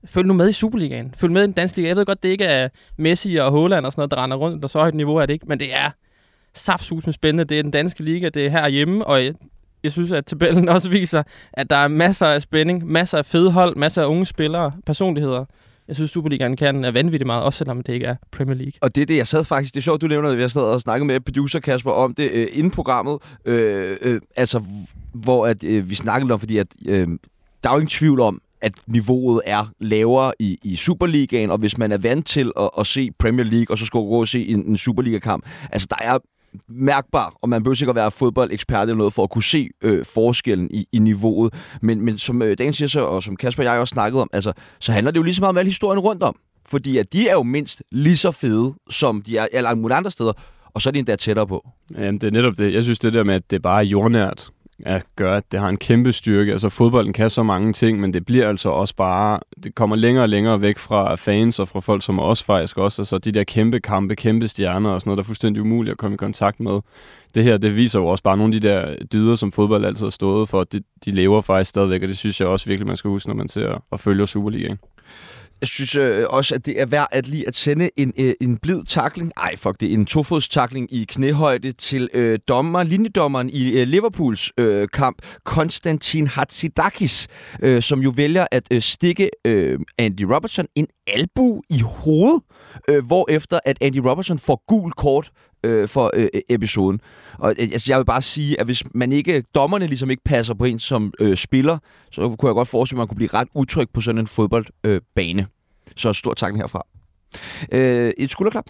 Følg 0.06 0.28
nu 0.28 0.34
med 0.34 0.50
i 0.50 0.52
Superligaen. 0.52 1.14
Følg 1.18 1.34
med 1.34 1.42
i 1.42 1.46
den 1.46 1.52
danske 1.54 1.78
liga. 1.78 1.88
Jeg 1.88 1.96
ved 1.96 2.06
godt, 2.06 2.24
det 2.24 2.30
ikke 2.30 2.46
er 2.46 2.70
Messi 2.98 3.36
og 3.36 3.52
Haaland 3.52 3.86
og 3.86 3.92
sådan 3.92 4.00
noget, 4.02 4.12
der 4.12 4.24
render 4.24 4.38
rundt, 4.38 4.62
der 4.62 4.68
så 4.68 4.80
højt 4.80 4.94
niveau 4.94 5.16
er 5.16 5.26
det 5.26 5.34
ikke, 5.34 5.46
men 5.46 5.60
det 5.60 5.74
er 5.74 5.92
saftsus 6.54 7.06
med 7.06 7.14
spændende. 7.14 7.44
Det 7.44 7.60
er 7.60 7.64
den 7.64 7.72
danske 7.72 8.04
liga, 8.04 8.30
det 8.30 8.46
er 8.46 8.50
herhjemme, 8.50 9.06
og 9.06 9.22
jeg 9.84 9.92
synes, 9.92 10.12
at 10.12 10.26
tabellen 10.26 10.70
også 10.76 10.90
viser, 10.90 11.24
at 11.54 11.70
der 11.70 11.76
er 11.76 11.88
masser 11.88 12.28
af 12.28 12.42
spænding, 12.42 12.86
masser 12.86 13.18
af 13.18 13.26
fede 13.26 13.52
hold, 13.52 13.76
masser 13.76 14.02
af 14.02 14.06
unge 14.06 14.26
spillere, 14.26 14.72
personligheder. 14.86 15.46
Jeg 15.88 15.96
synes, 15.96 16.12
Superligaen 16.12 16.56
kan 16.56 16.86
er 16.86 16.92
vanvittigt 16.92 17.26
meget, 17.26 17.44
også 17.44 17.58
selvom 17.58 17.82
det 17.82 17.94
ikke 17.94 18.06
er 18.06 18.16
Premier 18.32 18.56
League. 18.56 18.74
Og 18.82 18.96
det 18.96 19.02
er 19.02 19.06
det, 19.06 19.18
jeg 19.18 19.28
sad 19.28 19.44
faktisk... 19.44 19.74
Det 19.74 19.80
er 19.80 19.84
sjovt, 19.84 20.02
du 20.02 20.08
nævner, 20.08 20.30
at 20.30 20.38
vi 20.38 20.42
har 20.42 20.62
og 20.62 20.82
snakket 20.82 21.06
med 21.08 21.20
producer 21.20 21.60
Kasper 21.60 21.92
om 21.92 22.14
det 22.14 22.32
øh, 22.32 22.48
inden 22.52 22.72
programmet. 22.72 23.18
Øh, 23.46 23.98
øh, 24.02 24.22
altså, 24.36 24.64
hvor 25.14 25.48
at, 25.48 25.64
øh, 25.64 25.90
vi 25.90 25.96
snakkede 25.96 26.34
om, 26.34 26.40
fordi 26.40 26.58
at, 26.58 26.68
øh, 26.88 27.08
der 27.64 27.70
er 27.70 27.74
jo 27.74 27.80
ingen 27.80 27.90
tvivl 27.90 28.20
om, 28.20 28.42
at 28.62 28.74
niveauet 28.88 29.42
er 29.46 29.72
lavere 29.80 30.34
i, 30.40 30.58
i 30.64 30.76
Superligaen, 30.76 31.52
og 31.52 31.58
hvis 31.58 31.78
man 31.78 31.92
er 31.92 31.98
vant 31.98 32.28
til 32.28 32.52
at, 32.60 32.70
at 32.80 32.88
se 32.88 33.12
Premier 33.20 33.46
League, 33.46 33.66
og 33.70 33.78
så 33.78 33.86
skal 33.86 33.98
gå 33.98 34.20
og 34.20 34.28
se 34.28 34.48
en, 34.48 34.66
en 34.66 34.78
Superliga-kamp, 34.78 35.46
altså 35.72 35.88
der 35.90 36.06
er 36.06 36.18
mærkbar, 36.70 37.34
og 37.42 37.50
man 37.50 37.64
behøver 37.64 37.76
sikkert 37.76 37.96
være 37.96 38.12
fodboldekspert 38.12 38.82
eller 38.82 38.98
noget 38.98 39.14
for 39.14 39.24
at 39.24 39.30
kunne 39.30 39.44
se 39.44 39.70
øh, 39.84 40.06
forskellen 40.06 40.72
i, 40.72 40.88
i 40.92 41.00
niveauet. 41.00 41.54
Men, 41.82 42.02
men 42.02 42.18
som 42.18 42.42
øh, 42.42 42.58
Dan 42.58 42.74
siger 42.74 42.90
så, 42.90 43.00
og 43.00 43.24
som 43.24 43.36
Kasper 43.36 43.64
og 43.64 43.74
jeg 43.74 43.80
også 43.80 43.94
snakkede 43.94 44.22
om, 44.22 44.30
altså, 44.34 44.54
så 44.80 44.92
handler 44.92 45.12
det 45.12 45.18
jo 45.18 45.24
lige 45.24 45.36
så 45.36 45.42
meget 45.42 45.50
om 45.50 45.58
al 45.58 45.66
historien 45.66 46.00
rundt 46.00 46.24
om. 46.24 46.36
Fordi 46.66 46.98
at 46.98 47.14
de 47.14 47.28
er 47.28 47.34
jo 47.34 47.44
mindst 47.44 47.84
lige 47.92 48.18
så 48.18 48.32
fede, 48.32 48.74
som 48.90 49.22
de 49.22 49.38
er 49.38 49.48
alle 49.54 49.76
mulige 49.76 49.98
andre 49.98 50.12
steder, 50.12 50.34
og 50.74 50.82
så 50.82 50.90
er 50.90 50.92
de 50.92 51.00
endda 51.00 51.16
tættere 51.16 51.48
på. 51.48 51.70
Jamen, 51.98 52.22
det 52.22 52.28
er 52.28 52.32
netop 52.32 52.58
det. 52.58 52.74
Jeg 52.74 52.84
synes, 52.84 53.00
det 53.00 53.14
der 53.14 53.24
med, 53.24 53.36
at 53.36 53.52
det 53.52 53.62
bare 53.62 53.80
er 53.80 53.86
jordnært, 53.86 54.50
at 54.86 55.06
gør, 55.16 55.36
at 55.36 55.52
det 55.52 55.60
har 55.60 55.70
en 55.70 55.78
kæmpe 55.78 56.14
styrke. 56.14 56.52
Altså 56.52 56.70
fodbolden 56.70 57.14
kan 57.14 57.30
så 57.30 57.44
mange 57.44 57.74
ting, 57.74 58.00
men 58.00 58.14
det 58.14 58.26
bliver 58.26 58.50
altså 58.50 58.70
også 58.70 58.96
bare, 58.96 59.40
det 59.64 59.76
kommer 59.76 59.96
længere 59.96 60.24
og 60.24 60.30
længere 60.30 60.62
væk 60.62 60.78
fra 60.78 61.16
fans 61.16 61.60
og 61.60 61.68
fra 61.68 61.80
folk 61.80 62.04
som 62.04 62.20
os 62.20 62.44
faktisk 62.44 62.78
også. 62.78 63.02
Altså 63.02 63.18
de 63.18 63.32
der 63.32 63.44
kæmpe 63.44 63.80
kampe, 63.80 64.16
kæmpe 64.16 64.48
stjerner 64.48 64.90
og 64.90 65.02
sådan 65.02 65.10
noget, 65.10 65.18
der 65.18 65.24
er 65.24 65.26
fuldstændig 65.26 65.62
umuligt 65.62 65.92
at 65.92 65.98
komme 65.98 66.14
i 66.14 66.18
kontakt 66.18 66.60
med. 66.60 66.80
Det 67.36 67.44
her, 67.44 67.58
det 67.58 67.76
viser 67.76 68.00
jo 68.00 68.08
også 68.08 68.24
bare 68.24 68.38
nogle 68.38 68.56
af 68.56 68.62
de 68.62 68.68
der 68.68 68.96
dyder, 69.14 69.36
som 69.36 69.52
fodbold 69.52 69.86
altid 69.86 70.06
har 70.06 70.10
stået 70.10 70.50
for. 70.50 70.64
De, 70.64 70.82
de 71.06 71.12
lever 71.12 71.42
faktisk 71.42 71.70
stadigvæk, 71.70 72.02
og 72.02 72.08
det 72.08 72.18
synes 72.18 72.40
jeg 72.40 72.48
også 72.48 72.66
virkelig, 72.66 72.88
man 72.88 72.98
skal 72.98 73.10
huske, 73.10 73.30
når 73.30 73.36
man 73.36 73.48
ser 73.48 73.84
og 73.92 74.00
følger 74.00 74.26
Superligaen. 74.26 74.80
Jeg 75.62 75.68
synes 75.68 75.96
øh, 75.96 76.26
også, 76.30 76.56
at 76.56 76.66
det 76.66 76.82
er 76.82 76.86
værd 76.86 77.08
at 77.12 77.28
lige 77.28 77.48
at 77.48 77.56
sende 77.56 77.90
en, 77.98 78.14
øh, 78.18 78.34
en 78.42 78.58
blid 78.58 78.84
takling. 78.84 79.32
Ej, 79.38 79.56
fuck 79.56 79.80
det. 79.80 79.94
En 79.94 80.06
tofodstakling 80.06 80.94
i 80.94 81.06
knæhøjde 81.10 81.72
til 81.72 82.10
øh, 82.14 82.40
dommer, 82.48 82.84
linjedommeren 82.84 83.50
i 83.50 83.70
øh, 83.70 83.88
Liverpools 83.88 84.52
øh, 84.58 84.88
kamp, 84.94 85.18
Konstantin 85.44 86.28
Hatzidakis, 86.28 87.28
øh, 87.62 87.82
som 87.82 88.00
jo 88.00 88.14
vælger 88.16 88.46
at 88.52 88.68
øh, 88.72 88.82
stikke 88.82 89.30
øh, 89.46 89.80
Andy 89.98 90.22
Robertson 90.22 90.66
en 90.76 90.88
albu 91.08 91.62
i 91.70 91.80
hovedet, 91.80 92.42
øh, 92.90 93.06
hvorefter 93.06 93.60
at 93.66 93.78
Andy 93.82 93.98
Robertson 93.98 94.40
får 94.40 94.64
gul 94.68 94.92
kort 94.92 95.32
øh, 95.64 95.88
for 95.88 96.12
øh, 96.14 96.28
e-, 96.36 96.42
episoden. 96.50 97.02
Og 97.38 97.50
øh, 97.50 97.68
altså, 97.72 97.92
jeg 97.92 97.98
vil 98.00 98.06
bare 98.06 98.22
sige, 98.22 98.60
at 98.60 98.66
hvis 98.68 98.84
man 98.94 99.12
ikke, 99.12 99.44
dommerne 99.56 99.88
ligesom 99.88 100.10
ikke 100.10 100.24
passer 100.24 100.54
på 100.54 100.66
en 100.66 100.80
som 100.80 101.14
øh, 101.20 101.38
spiller, 101.38 101.78
så 102.12 102.22
kunne 102.22 102.50
jeg 102.50 102.56
godt 102.56 102.68
forestille 102.68 102.98
mig, 102.98 103.02
at 103.02 103.06
man 103.06 103.08
kunne 103.08 103.16
blive 103.16 103.34
ret 103.34 103.48
utryg 103.54 103.90
på 103.94 104.02
sådan 104.02 104.20
en 104.20 104.28
fodboldbane. 104.28 105.42
Øh, 105.42 105.48
så 105.96 106.14
stor 106.14 106.34
tak 106.34 106.56
herfra. 106.56 106.86
Øh, 107.72 108.12
et 108.18 108.32
skulderklap? 108.32 108.66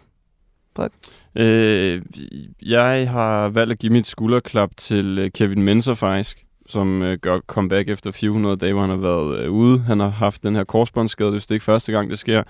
Frederik? 0.75 0.92
Øh, 1.36 2.01
jeg 2.62 3.10
har 3.12 3.50
valgt 3.50 3.72
at 3.72 3.80
give 3.80 3.94
mit 3.94 4.07
skulderklap 4.07 4.69
til 4.78 5.19
øh, 5.19 5.31
Kevin 5.31 5.62
Menser 5.62 5.94
faktisk 5.94 6.48
som 6.68 7.01
øh, 7.01 7.18
gør 7.22 7.40
comeback 7.48 7.90
efter 7.90 8.12
400 8.12 8.57
dage, 8.57 8.74
hvor 8.74 8.81
han 8.81 8.90
har 8.90 8.98
været 8.98 9.40
øh, 9.40 9.51
ude. 9.51 9.80
Han 9.80 10.00
har 10.00 10.10
haft 10.10 10.44
den 10.44 10.56
her 10.56 10.63
korsbåndsskade, 10.63 11.31
hvis 11.31 11.48
det 11.48 11.56
ikke 11.56 11.66
første 11.66 11.92
gang, 11.92 12.10
det 12.10 12.19
sker. 12.19 12.44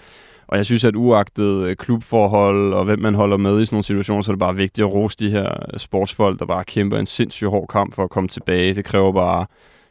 Og 0.48 0.58
jeg 0.58 0.66
synes, 0.66 0.86
at 0.86 0.96
uagtet 0.96 1.64
øh, 1.64 1.76
klubforhold 1.76 2.74
og 2.74 2.86
hvem 2.86 3.00
man 3.00 3.16
holder 3.16 3.38
med 3.38 3.62
i 3.62 3.66
sådan 3.66 3.76
nogle 3.76 3.84
situationer, 3.84 4.22
så 4.22 4.32
er 4.32 4.36
det 4.36 4.40
bare 4.40 4.56
vigtigt 4.56 4.86
at 4.86 4.94
rose 4.94 5.18
de 5.20 5.30
her 5.30 5.50
øh, 5.74 5.80
sportsfolk, 5.80 6.40
der 6.40 6.46
bare 6.46 6.64
kæmper 6.64 6.98
en 6.98 7.06
sindssygt 7.06 7.50
hård 7.50 7.68
kamp 7.68 7.96
for 7.96 8.04
at 8.04 8.10
komme 8.10 8.30
tilbage. 8.30 8.74
Det 8.74 8.86
kræver 8.86 9.12
bare 9.12 9.46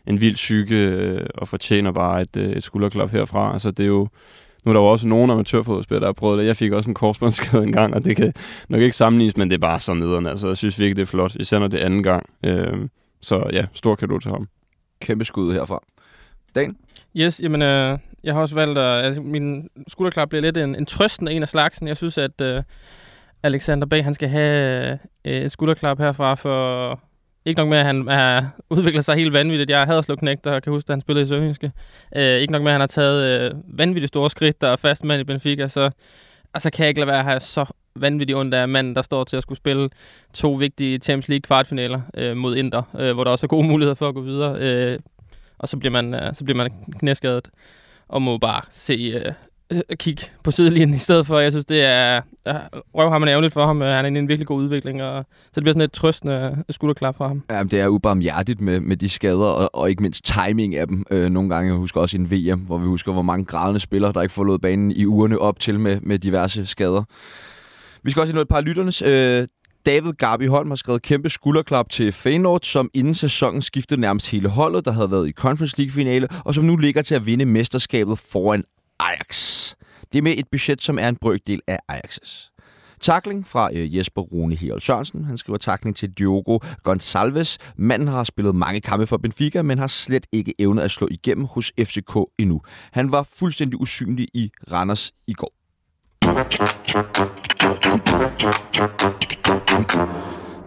en 0.07 0.21
vild 0.21 0.35
psyke 0.35 0.75
øh, 0.75 1.27
og 1.35 1.49
fortjener 1.49 1.93
bare 1.93 2.23
et, 2.23 2.37
et 2.37 2.63
skulderklap 2.63 3.11
herfra. 3.11 3.53
Altså, 3.53 3.71
det 3.71 3.83
er 3.83 3.87
jo, 3.87 4.09
nu 4.65 4.71
er 4.71 4.73
der 4.73 4.81
jo 4.81 4.87
også 4.87 5.09
nogle 5.09 5.33
amatørfodboldspillere, 5.33 6.01
der 6.01 6.09
har 6.09 6.13
prøvet 6.13 6.39
det. 6.39 6.47
Jeg 6.47 6.57
fik 6.57 6.73
også 6.73 6.91
en 6.91 6.95
korsbåndsskade 6.95 7.63
en 7.67 7.73
gang, 7.73 7.95
og 7.95 8.05
det 8.05 8.17
kan 8.17 8.33
nok 8.69 8.83
ikke 8.83 8.97
sammenlignes, 8.97 9.37
men 9.37 9.51
det 9.51 9.55
er 9.55 9.61
bare 9.61 9.81
så 9.81 9.95
nederne. 9.95 10.31
Altså, 10.31 10.49
jeg 10.49 10.57
synes 10.57 10.79
virkelig, 10.79 10.97
det 10.97 11.03
er 11.03 11.07
flot, 11.07 11.35
især 11.35 11.59
når 11.59 11.69
det 11.69 11.81
er 11.81 11.85
anden 11.85 12.03
gang. 12.03 12.27
Øh, 12.45 12.89
så 13.21 13.51
ja, 13.53 13.65
stor 13.73 13.95
kado 13.95 14.19
til 14.19 14.31
ham. 14.31 14.49
Kæmpe 15.01 15.25
skud 15.25 15.53
herfra. 15.53 15.83
Dan? 16.55 16.77
Yes, 17.17 17.41
jamen, 17.41 17.63
øh, 17.63 17.99
jeg 18.27 18.35
har 18.35 18.41
også 18.41 18.55
valgt 18.55 18.79
at... 18.79 19.05
Altså, 19.05 19.23
min 19.23 19.69
skulderklap 19.89 20.29
bliver 20.29 20.43
lidt 20.43 20.57
en, 20.57 20.75
en 20.75 20.87
trøstende 20.87 21.33
en 21.33 21.43
af 21.43 21.49
slagsen. 21.49 21.89
Jeg 21.89 21.97
synes, 21.97 22.19
at 22.19 22.41
øh, 22.41 22.63
Alexander 23.43 23.87
Bag, 23.87 24.05
han 24.05 24.15
skal 24.15 24.29
have 24.29 24.99
øh, 25.25 25.33
et 25.33 25.53
skulderklap 25.53 25.99
herfra 25.99 26.35
for... 26.35 27.01
Ikke 27.45 27.61
nok 27.61 27.69
med, 27.69 27.79
at 27.79 27.85
han 27.85 28.09
har 28.09 28.51
udviklet 28.71 29.05
sig 29.05 29.17
helt 29.17 29.33
vanvittigt. 29.33 29.71
Jeg 29.71 29.85
havde 29.85 30.03
slået 30.03 30.19
knægt, 30.19 30.45
der 30.45 30.61
kan 30.61 30.73
huske, 30.73 30.91
at 30.91 30.95
han 30.95 31.01
spillede 31.01 31.25
i 31.25 31.29
Sønderjyske. 31.29 31.73
Øh, 32.17 32.41
ikke 32.41 32.53
nok 32.53 32.63
med, 32.63 32.71
at 32.71 32.75
han 32.75 32.81
har 32.81 32.87
taget 32.87 33.25
øh, 33.25 33.79
vanvittigt 33.79 34.09
store 34.09 34.31
skridt, 34.31 34.61
der 34.61 34.69
er 34.69 34.77
fast 34.77 35.05
mand 35.05 35.21
i 35.21 35.25
Benfica, 35.25 35.69
så 35.69 35.91
altså, 36.55 36.71
kan 36.71 36.83
jeg 36.83 36.89
ikke 36.89 37.01
lade 37.01 37.09
være 37.09 37.19
at 37.19 37.25
have 37.25 37.41
så 37.41 37.65
vanvittigt 37.97 38.39
ondt 38.39 38.55
af 38.55 38.69
manden, 38.69 38.95
der 38.95 39.03
står 39.03 39.25
til 39.25 39.37
at 39.37 39.43
skulle 39.43 39.59
spille 39.59 39.91
to 40.35 40.53
vigtige 40.53 40.99
Champions 40.99 41.29
League 41.29 41.43
kvartfinaler 41.43 42.01
øh, 42.15 42.37
mod 42.37 42.57
Inter, 42.57 42.83
øh, 42.99 43.15
hvor 43.15 43.25
der 43.25 43.31
også 43.31 43.47
er 43.47 43.49
gode 43.49 43.67
muligheder 43.67 43.95
for 43.95 44.09
at 44.09 44.15
gå 44.15 44.21
videre. 44.21 44.57
Øh, 44.61 44.99
og 45.59 45.69
så 45.69 45.77
bliver 45.77 45.93
man, 45.93 46.15
øh, 46.15 46.35
så 46.35 46.45
bliver 46.45 46.57
man 46.57 46.71
knæskadet 46.99 47.51
og 48.09 48.23
må 48.23 48.39
bare 48.39 48.61
se 48.71 48.93
øh, 48.93 49.33
øh, 49.73 49.97
kigge 49.97 50.23
på 50.43 50.51
sidelinjen 50.51 50.95
i 50.95 50.99
stedet 50.99 51.27
for. 51.27 51.39
Jeg 51.39 51.53
synes, 51.53 51.65
det 51.65 51.85
er 51.85 52.21
øh, 52.49 52.55
røv 52.95 53.21
man 53.21 53.29
ærgerligt 53.29 53.53
for 53.53 53.67
ham. 53.67 53.81
Han 53.81 54.05
er 54.05 54.11
i 54.11 54.19
en 54.19 54.29
virkelig 54.29 54.47
god 54.47 54.63
udvikling, 54.63 55.03
og 55.03 55.25
så 55.31 55.51
det 55.55 55.63
bliver 55.63 55.73
sådan 55.73 55.85
et 55.85 55.93
trøstende 55.93 56.57
øh, 56.59 56.75
skulderklap 56.75 57.17
for 57.17 57.29
ham. 57.29 57.43
Jamen, 57.51 57.71
det 57.71 57.81
er 57.81 57.89
ubarmhjertigt 57.89 58.61
med, 58.61 58.81
med 58.81 58.97
de 58.97 59.09
skader, 59.09 59.47
og, 59.47 59.71
og 59.73 59.91
ikke 59.91 60.03
mindst 60.03 60.25
timing 60.25 60.77
af 60.77 60.89
dem. 60.89 61.05
Øh, 61.11 61.31
nogle 61.31 61.51
gange, 61.51 61.71
jeg 61.71 61.79
husker 61.79 62.01
også 62.01 62.17
i 62.17 62.21
en 62.21 62.31
VM, 62.31 62.61
hvor 62.61 62.79
vi 62.79 62.87
husker, 62.87 63.13
hvor 63.13 63.23
mange 63.23 63.45
grædende 63.45 63.81
spillere, 63.81 64.13
der 64.13 64.23
ikke 64.23 64.35
forlod 64.35 64.59
banen 64.59 64.91
i 64.91 65.07
ugerne 65.07 65.39
op 65.39 65.61
til 65.61 65.81
med, 65.81 66.01
med 66.01 66.19
diverse 66.19 66.67
skader. 66.67 67.05
Vi 68.03 68.11
skal 68.11 68.21
også 68.21 68.33
have 68.33 68.35
noget 68.35 68.45
et 68.45 68.49
par 68.49 68.61
lytternes. 68.61 69.03
Øh, 69.03 69.47
David 69.87 70.13
Garbi 70.13 70.47
Holm 70.47 70.71
har 70.71 70.77
skrevet 70.77 71.03
kæmpe 71.03 71.31
skulderklap 71.31 71.91
til 71.91 72.13
Feyenoord, 72.13 72.61
som 72.63 72.91
inden 72.95 73.15
sæsonen 73.15 73.63
skiftede 73.63 74.01
nærmest 74.01 74.31
hele 74.31 74.49
holdet, 74.49 74.85
der 74.85 74.91
havde 74.91 75.11
været 75.11 75.29
i 75.29 75.33
Conference 75.33 75.79
League-finale, 75.79 76.29
og 76.45 76.55
som 76.55 76.65
nu 76.65 76.77
ligger 76.77 77.03
til 77.03 77.15
at 77.15 77.27
vinde 77.27 77.45
mesterskabet 77.45 78.19
foran 78.19 78.65
Ajax. 79.01 79.75
Det 80.13 80.19
er 80.19 80.23
med 80.23 80.35
et 80.39 80.49
budget, 80.53 80.83
som 80.83 80.99
er 80.99 81.09
en 81.09 81.17
brøkdel 81.17 81.61
af 81.67 81.79
Ajax's. 81.93 82.53
Takling 83.01 83.47
fra 83.47 83.71
øh, 83.73 83.97
Jesper 83.97 84.23
Rune 84.23 84.55
Herold 84.55 84.81
Sørensen. 84.81 85.25
Han 85.25 85.39
skriver 85.39 85.59
takling 85.59 85.97
til 85.97 86.11
Diogo 86.11 86.59
Gonçalves. 86.89 87.57
Manden 87.77 88.09
har 88.09 88.25
spillet 88.25 88.55
mange 88.55 88.81
kampe 88.81 89.07
for 89.07 89.17
Benfica, 89.17 89.63
men 89.63 89.79
har 89.79 89.87
slet 89.87 90.27
ikke 90.33 90.55
evnet 90.59 90.83
at 90.83 90.91
slå 90.91 91.09
igennem 91.11 91.45
hos 91.45 91.73
FCK 91.81 92.17
endnu. 92.39 92.61
Han 92.93 93.13
var 93.13 93.27
fuldstændig 93.33 93.81
usynlig 93.81 94.29
i 94.35 94.51
Randers 94.73 95.13
i 95.27 95.33
går. 95.33 95.56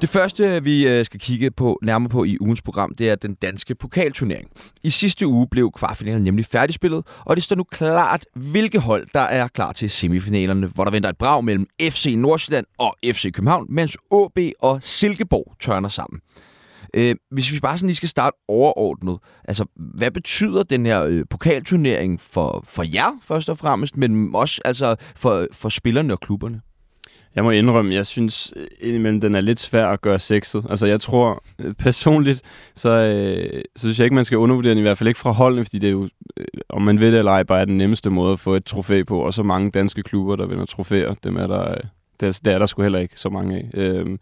Det 0.01 0.09
første, 0.09 0.63
vi 0.63 0.87
øh, 0.87 1.05
skal 1.05 1.19
kigge 1.19 1.51
på 1.51 1.79
nærmere 1.81 2.09
på 2.09 2.23
i 2.23 2.37
ugens 2.39 2.61
program, 2.61 2.95
det 2.95 3.09
er 3.09 3.15
den 3.15 3.33
danske 3.33 3.75
pokalturnering. 3.75 4.49
I 4.83 4.89
sidste 4.89 5.27
uge 5.27 5.47
blev 5.51 5.71
kvartfinalen 5.71 6.23
nemlig 6.23 6.45
færdigspillet, 6.45 7.03
og 7.25 7.35
det 7.35 7.43
står 7.43 7.55
nu 7.55 7.63
klart, 7.63 8.25
hvilke 8.35 8.79
hold, 8.79 9.07
der 9.13 9.19
er 9.19 9.47
klar 9.47 9.71
til 9.71 9.89
semifinalerne, 9.89 10.67
hvor 10.67 10.83
der 10.83 10.91
venter 10.91 11.09
et 11.09 11.17
brag 11.17 11.43
mellem 11.43 11.67
FC 11.81 12.13
Nordsjælland 12.17 12.65
og 12.77 12.95
FC 13.05 13.31
København, 13.33 13.65
mens 13.69 13.97
AB 14.11 14.39
og 14.61 14.79
Silkeborg 14.83 15.55
tørner 15.59 15.89
sammen. 15.89 16.21
Øh, 16.93 17.15
hvis 17.31 17.53
vi 17.53 17.59
bare 17.59 17.77
sådan 17.77 17.87
lige 17.87 17.95
skal 17.95 18.09
starte 18.09 18.37
overordnet, 18.47 19.17
altså 19.45 19.65
hvad 19.75 20.11
betyder 20.11 20.63
den 20.63 20.85
her 20.85 21.03
øh, 21.03 21.23
pokalturnering 21.29 22.21
for, 22.21 22.63
for 22.67 22.83
jer 22.83 23.19
først 23.23 23.49
og 23.49 23.57
fremmest, 23.57 23.97
men 23.97 24.35
også 24.35 24.61
altså 24.65 24.95
for, 25.15 25.47
for 25.51 25.69
spillerne 25.69 26.13
og 26.13 26.19
klubberne? 26.19 26.61
Jeg 27.35 27.43
må 27.43 27.51
indrømme, 27.51 27.93
jeg 27.93 28.05
synes 28.05 28.53
øh, 28.55 28.67
indimellem, 28.79 29.21
den 29.21 29.35
er 29.35 29.41
lidt 29.41 29.59
svær 29.59 29.87
at 29.87 30.01
gøre 30.01 30.19
sexet. 30.19 30.65
Altså 30.69 30.87
jeg 30.87 31.01
tror 31.01 31.43
øh, 31.59 31.73
personligt, 31.73 32.41
så, 32.75 32.89
øh, 32.89 33.61
så 33.75 33.81
synes 33.81 33.99
jeg 33.99 34.05
ikke, 34.05 34.15
man 34.15 34.25
skal 34.25 34.37
undervurdere 34.37 34.69
den, 34.69 34.77
i 34.77 34.81
hvert 34.81 34.97
fald 34.97 35.07
ikke 35.07 35.19
fra 35.19 35.31
holdene, 35.31 35.65
fordi 35.65 35.79
det 35.79 35.87
er 35.87 35.91
jo, 35.91 36.09
øh, 36.37 36.45
om 36.69 36.81
man 36.81 36.99
ved 36.99 37.11
det 37.11 37.17
eller 37.17 37.31
ej, 37.31 37.43
bare 37.43 37.61
er 37.61 37.65
den 37.65 37.77
nemmeste 37.77 38.09
måde 38.09 38.33
at 38.33 38.39
få 38.39 38.55
et 38.55 38.65
trofæ 38.65 39.03
på. 39.03 39.19
Og 39.19 39.33
så 39.33 39.43
mange 39.43 39.71
danske 39.71 40.03
klubber, 40.03 40.35
der 40.35 40.47
vinder 40.47 40.65
trofæer, 40.65 41.13
dem 41.23 41.37
er 41.37 41.47
der, 41.47 41.71
øh, 41.71 41.77
det, 42.19 42.39
det 42.45 42.53
er 42.53 42.59
der 42.59 42.65
sgu 42.65 42.81
heller 42.81 42.99
ikke 42.99 43.19
så 43.19 43.29
mange 43.29 43.55
af. 43.55 43.69
Øhm, 43.73 44.19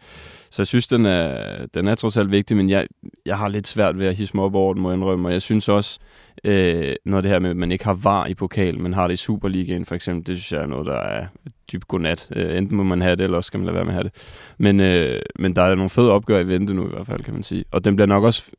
så 0.49 0.61
jeg 0.61 0.67
synes, 0.67 0.87
den 0.87 1.05
er, 1.05 1.65
den 1.73 1.87
er 1.87 1.95
trods 1.95 2.17
alt 2.17 2.31
vigtig, 2.31 2.57
men 2.57 2.69
jeg, 2.69 2.87
jeg 3.25 3.37
har 3.37 3.47
lidt 3.47 3.67
svært 3.67 3.99
ved 3.99 4.07
at 4.07 4.15
hisse 4.15 4.37
mig 4.37 4.45
op 4.45 4.55
over 4.55 4.73
den, 4.73 4.83
må 4.83 4.89
jeg 4.89 4.97
indrømme. 4.97 5.27
Og 5.27 5.33
jeg 5.33 5.41
synes 5.41 5.69
også, 5.69 5.99
øh, 6.43 6.95
når 7.05 7.21
det 7.21 7.31
her 7.31 7.39
med, 7.39 7.49
at 7.49 7.57
man 7.57 7.71
ikke 7.71 7.85
har 7.85 7.93
var 7.93 8.25
i 8.25 8.33
pokal, 8.33 8.79
men 8.79 8.93
har 8.93 9.07
det 9.07 9.13
i 9.13 9.17
Superligaen 9.17 9.85
for 9.85 9.95
eksempel, 9.95 10.27
det 10.27 10.37
synes 10.37 10.51
jeg 10.51 10.61
er 10.61 10.67
noget, 10.67 10.85
der 10.85 10.99
er 10.99 11.25
dybt 11.71 11.87
godnat. 11.87 12.29
Øh, 12.35 12.57
enten 12.57 12.77
må 12.77 12.83
man 12.83 13.01
have 13.01 13.15
det, 13.15 13.23
eller 13.23 13.37
også 13.37 13.47
skal 13.47 13.59
man 13.59 13.65
lade 13.65 13.75
være 13.75 13.85
med 13.85 13.93
at 13.93 13.95
have 13.95 14.03
det. 14.03 14.13
Men, 14.57 14.79
øh, 14.79 15.21
men 15.39 15.55
der 15.55 15.61
er 15.61 15.75
nogle 15.75 15.89
fede 15.89 16.11
opgør 16.11 16.39
i 16.39 16.47
vente 16.47 16.73
nu 16.73 16.85
i 16.85 16.89
hvert 16.89 17.07
fald, 17.07 17.23
kan 17.23 17.33
man 17.33 17.43
sige. 17.43 17.65
Og 17.71 17.85
den 17.85 17.95
bliver 17.95 18.07
nok 18.07 18.23
også 18.23 18.51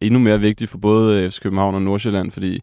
endnu 0.00 0.18
mere 0.20 0.40
vigtig 0.40 0.68
for 0.68 0.78
både 0.78 1.22
øh, 1.22 1.30
FC 1.30 1.40
København 1.40 1.74
og 1.74 1.82
Nordsjælland, 1.82 2.30
fordi 2.30 2.60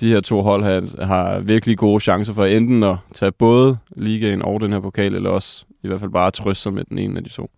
de 0.00 0.08
her 0.08 0.20
to 0.20 0.42
hold 0.42 0.62
har, 0.62 1.06
har 1.06 1.40
virkelig 1.40 1.78
gode 1.78 2.00
chancer 2.00 2.32
for 2.32 2.44
enten 2.44 2.82
at 2.82 2.96
tage 3.14 3.32
både 3.32 3.78
ligaen 3.96 4.42
og 4.42 4.60
den 4.60 4.72
her 4.72 4.80
pokal, 4.80 5.14
eller 5.14 5.30
også 5.30 5.64
i 5.82 5.88
hvert 5.88 6.00
fald 6.00 6.10
bare 6.10 6.30
trøste 6.30 6.62
sig 6.62 6.72
med 6.72 6.84
den 6.84 6.98
ene 6.98 7.16
af 7.16 7.24
de 7.24 7.30
to. 7.30 7.50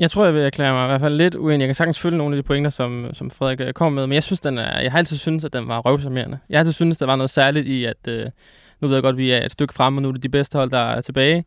Jeg 0.00 0.10
tror, 0.10 0.24
jeg 0.24 0.34
vil 0.34 0.42
erklære 0.42 0.72
mig 0.72 0.84
i 0.84 0.88
hvert 0.88 1.00
fald 1.00 1.14
lidt 1.14 1.34
uenig. 1.34 1.60
Jeg 1.60 1.68
kan 1.68 1.74
sagtens 1.74 2.00
følge 2.00 2.18
nogle 2.18 2.36
af 2.36 2.42
de 2.42 2.46
pointer, 2.46 2.70
som, 2.70 3.06
som 3.12 3.30
Frederik 3.30 3.60
øh, 3.60 3.72
kom 3.72 3.92
med, 3.92 4.06
men 4.06 4.14
jeg 4.14 4.22
synes, 4.22 4.40
den 4.40 4.58
er, 4.58 4.80
jeg 4.80 4.90
har 4.90 4.98
altid 4.98 5.16
syntes, 5.16 5.44
at 5.44 5.52
den 5.52 5.68
var 5.68 5.78
røvsammerende. 5.78 6.38
Jeg 6.48 6.56
har 6.56 6.60
altid 6.60 6.72
syntes, 6.72 6.98
der 6.98 7.06
var 7.06 7.16
noget 7.16 7.30
særligt 7.30 7.66
i, 7.66 7.84
at 7.84 8.08
øh, 8.08 8.26
nu 8.80 8.88
ved 8.88 8.96
jeg 8.96 9.02
godt, 9.02 9.14
at 9.14 9.18
vi 9.18 9.30
er 9.30 9.44
et 9.44 9.52
stykke 9.52 9.74
frem, 9.74 9.96
og 9.96 10.02
nu 10.02 10.08
er 10.08 10.12
det 10.12 10.22
de 10.22 10.28
bedste 10.28 10.58
hold, 10.58 10.70
der 10.70 10.78
er 10.78 11.00
tilbage. 11.00 11.44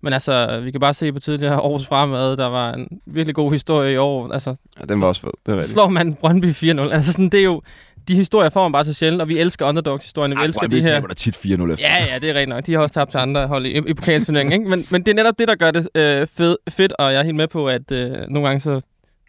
Men 0.00 0.12
altså, 0.12 0.60
vi 0.60 0.70
kan 0.70 0.80
bare 0.80 0.94
se 0.94 1.12
på 1.12 1.20
tidligere 1.20 1.60
års 1.70 1.86
fremad, 1.86 2.36
der 2.36 2.46
var 2.46 2.72
en 2.72 3.00
virkelig 3.06 3.34
god 3.34 3.52
historie 3.52 3.92
i 3.92 3.96
år. 3.96 4.32
Altså, 4.32 4.54
ja, 4.80 4.84
den 4.84 5.00
var 5.00 5.06
også 5.06 5.20
fed, 5.20 5.30
det 5.46 5.52
er 5.52 5.56
rigtigt. 5.56 5.72
Slår 5.72 5.88
man 5.88 6.14
Brøndby 6.14 6.52
4-0. 6.52 6.80
Altså 6.80 7.12
sådan, 7.12 7.28
det 7.28 7.40
er 7.40 7.44
jo, 7.44 7.62
de 8.08 8.14
historier 8.14 8.50
får 8.50 8.62
man 8.62 8.72
bare 8.72 8.84
så 8.84 8.92
sjældent, 8.92 9.22
og 9.22 9.28
vi 9.28 9.38
elsker 9.38 9.66
underdogs-historierne. 9.66 10.36
Vi 10.36 10.44
elsker 10.44 10.66
de 10.66 10.82
her... 10.82 11.00
der 11.00 11.14
tit 11.14 11.36
4-0 11.36 11.50
efter. 11.50 11.86
Ja, 11.88 12.12
ja, 12.12 12.18
det 12.18 12.30
er 12.30 12.34
rigtigt 12.34 12.48
nok. 12.48 12.66
De 12.66 12.72
har 12.72 12.80
også 12.80 12.94
tabt 12.94 13.10
til 13.10 13.18
andre 13.18 13.46
hold 13.46 13.66
i, 13.66 13.70
i 13.70 13.94
pokalturneringen, 13.94 14.52
ikke? 14.52 14.70
Men, 14.70 14.86
men 14.90 15.02
det 15.02 15.10
er 15.10 15.14
netop 15.14 15.38
det, 15.38 15.48
der 15.48 15.54
gør 15.54 15.70
det 15.70 15.88
øh, 15.94 16.26
fed, 16.26 16.56
fedt, 16.70 16.92
og 16.92 17.12
jeg 17.12 17.18
er 17.18 17.24
helt 17.24 17.36
med 17.36 17.48
på, 17.48 17.66
at 17.66 17.92
øh, 17.92 18.10
nogle 18.28 18.48
gange 18.48 18.60
så... 18.60 18.70
Øh, 18.70 18.80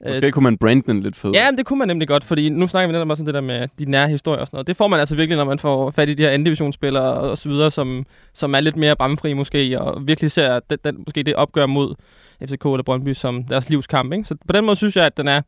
Måske 0.07 0.31
kunne 0.31 0.43
man 0.43 0.57
brande 0.57 0.83
den 0.87 1.03
lidt 1.03 1.15
fed. 1.15 1.31
Ja, 1.33 1.51
men 1.51 1.57
det 1.57 1.65
kunne 1.65 1.79
man 1.79 1.87
nemlig 1.87 2.07
godt, 2.07 2.23
fordi 2.23 2.49
nu 2.49 2.67
snakker 2.67 2.87
vi 2.87 2.91
netop 2.91 3.09
også 3.09 3.21
om 3.21 3.25
det 3.25 3.33
der 3.33 3.41
med 3.41 3.67
de 3.79 3.85
nære 3.85 4.09
historier 4.09 4.41
og 4.41 4.47
sådan 4.47 4.55
noget. 4.55 4.67
Det 4.67 4.77
får 4.77 4.87
man 4.87 4.99
altså 4.99 5.15
virkelig, 5.15 5.37
når 5.37 5.45
man 5.45 5.59
får 5.59 5.91
fat 5.91 6.09
i 6.09 6.13
de 6.13 6.23
her 6.23 6.29
anden-divisionsspillere 6.29 7.13
og 7.13 7.37
så 7.37 7.49
videre, 7.49 7.71
som, 7.71 8.05
som 8.33 8.55
er 8.55 8.59
lidt 8.59 8.75
mere 8.75 8.95
bramfri 8.95 9.33
måske, 9.33 9.81
og 9.81 10.07
virkelig 10.07 10.31
ser 10.31 10.59
den, 10.69 10.77
den, 10.85 11.03
måske 11.07 11.23
det 11.23 11.35
opgør 11.35 11.65
mod 11.65 11.95
FCK 12.41 12.65
eller 12.65 12.83
Brøndby 12.83 13.13
som 13.13 13.43
deres 13.43 13.69
livskamp, 13.69 14.13
ikke? 14.13 14.25
Så 14.25 14.35
på 14.47 14.53
den 14.53 14.65
måde 14.65 14.75
synes 14.75 14.95
jeg, 14.95 15.05
at 15.05 15.17
den 15.17 15.27
er 15.27 15.41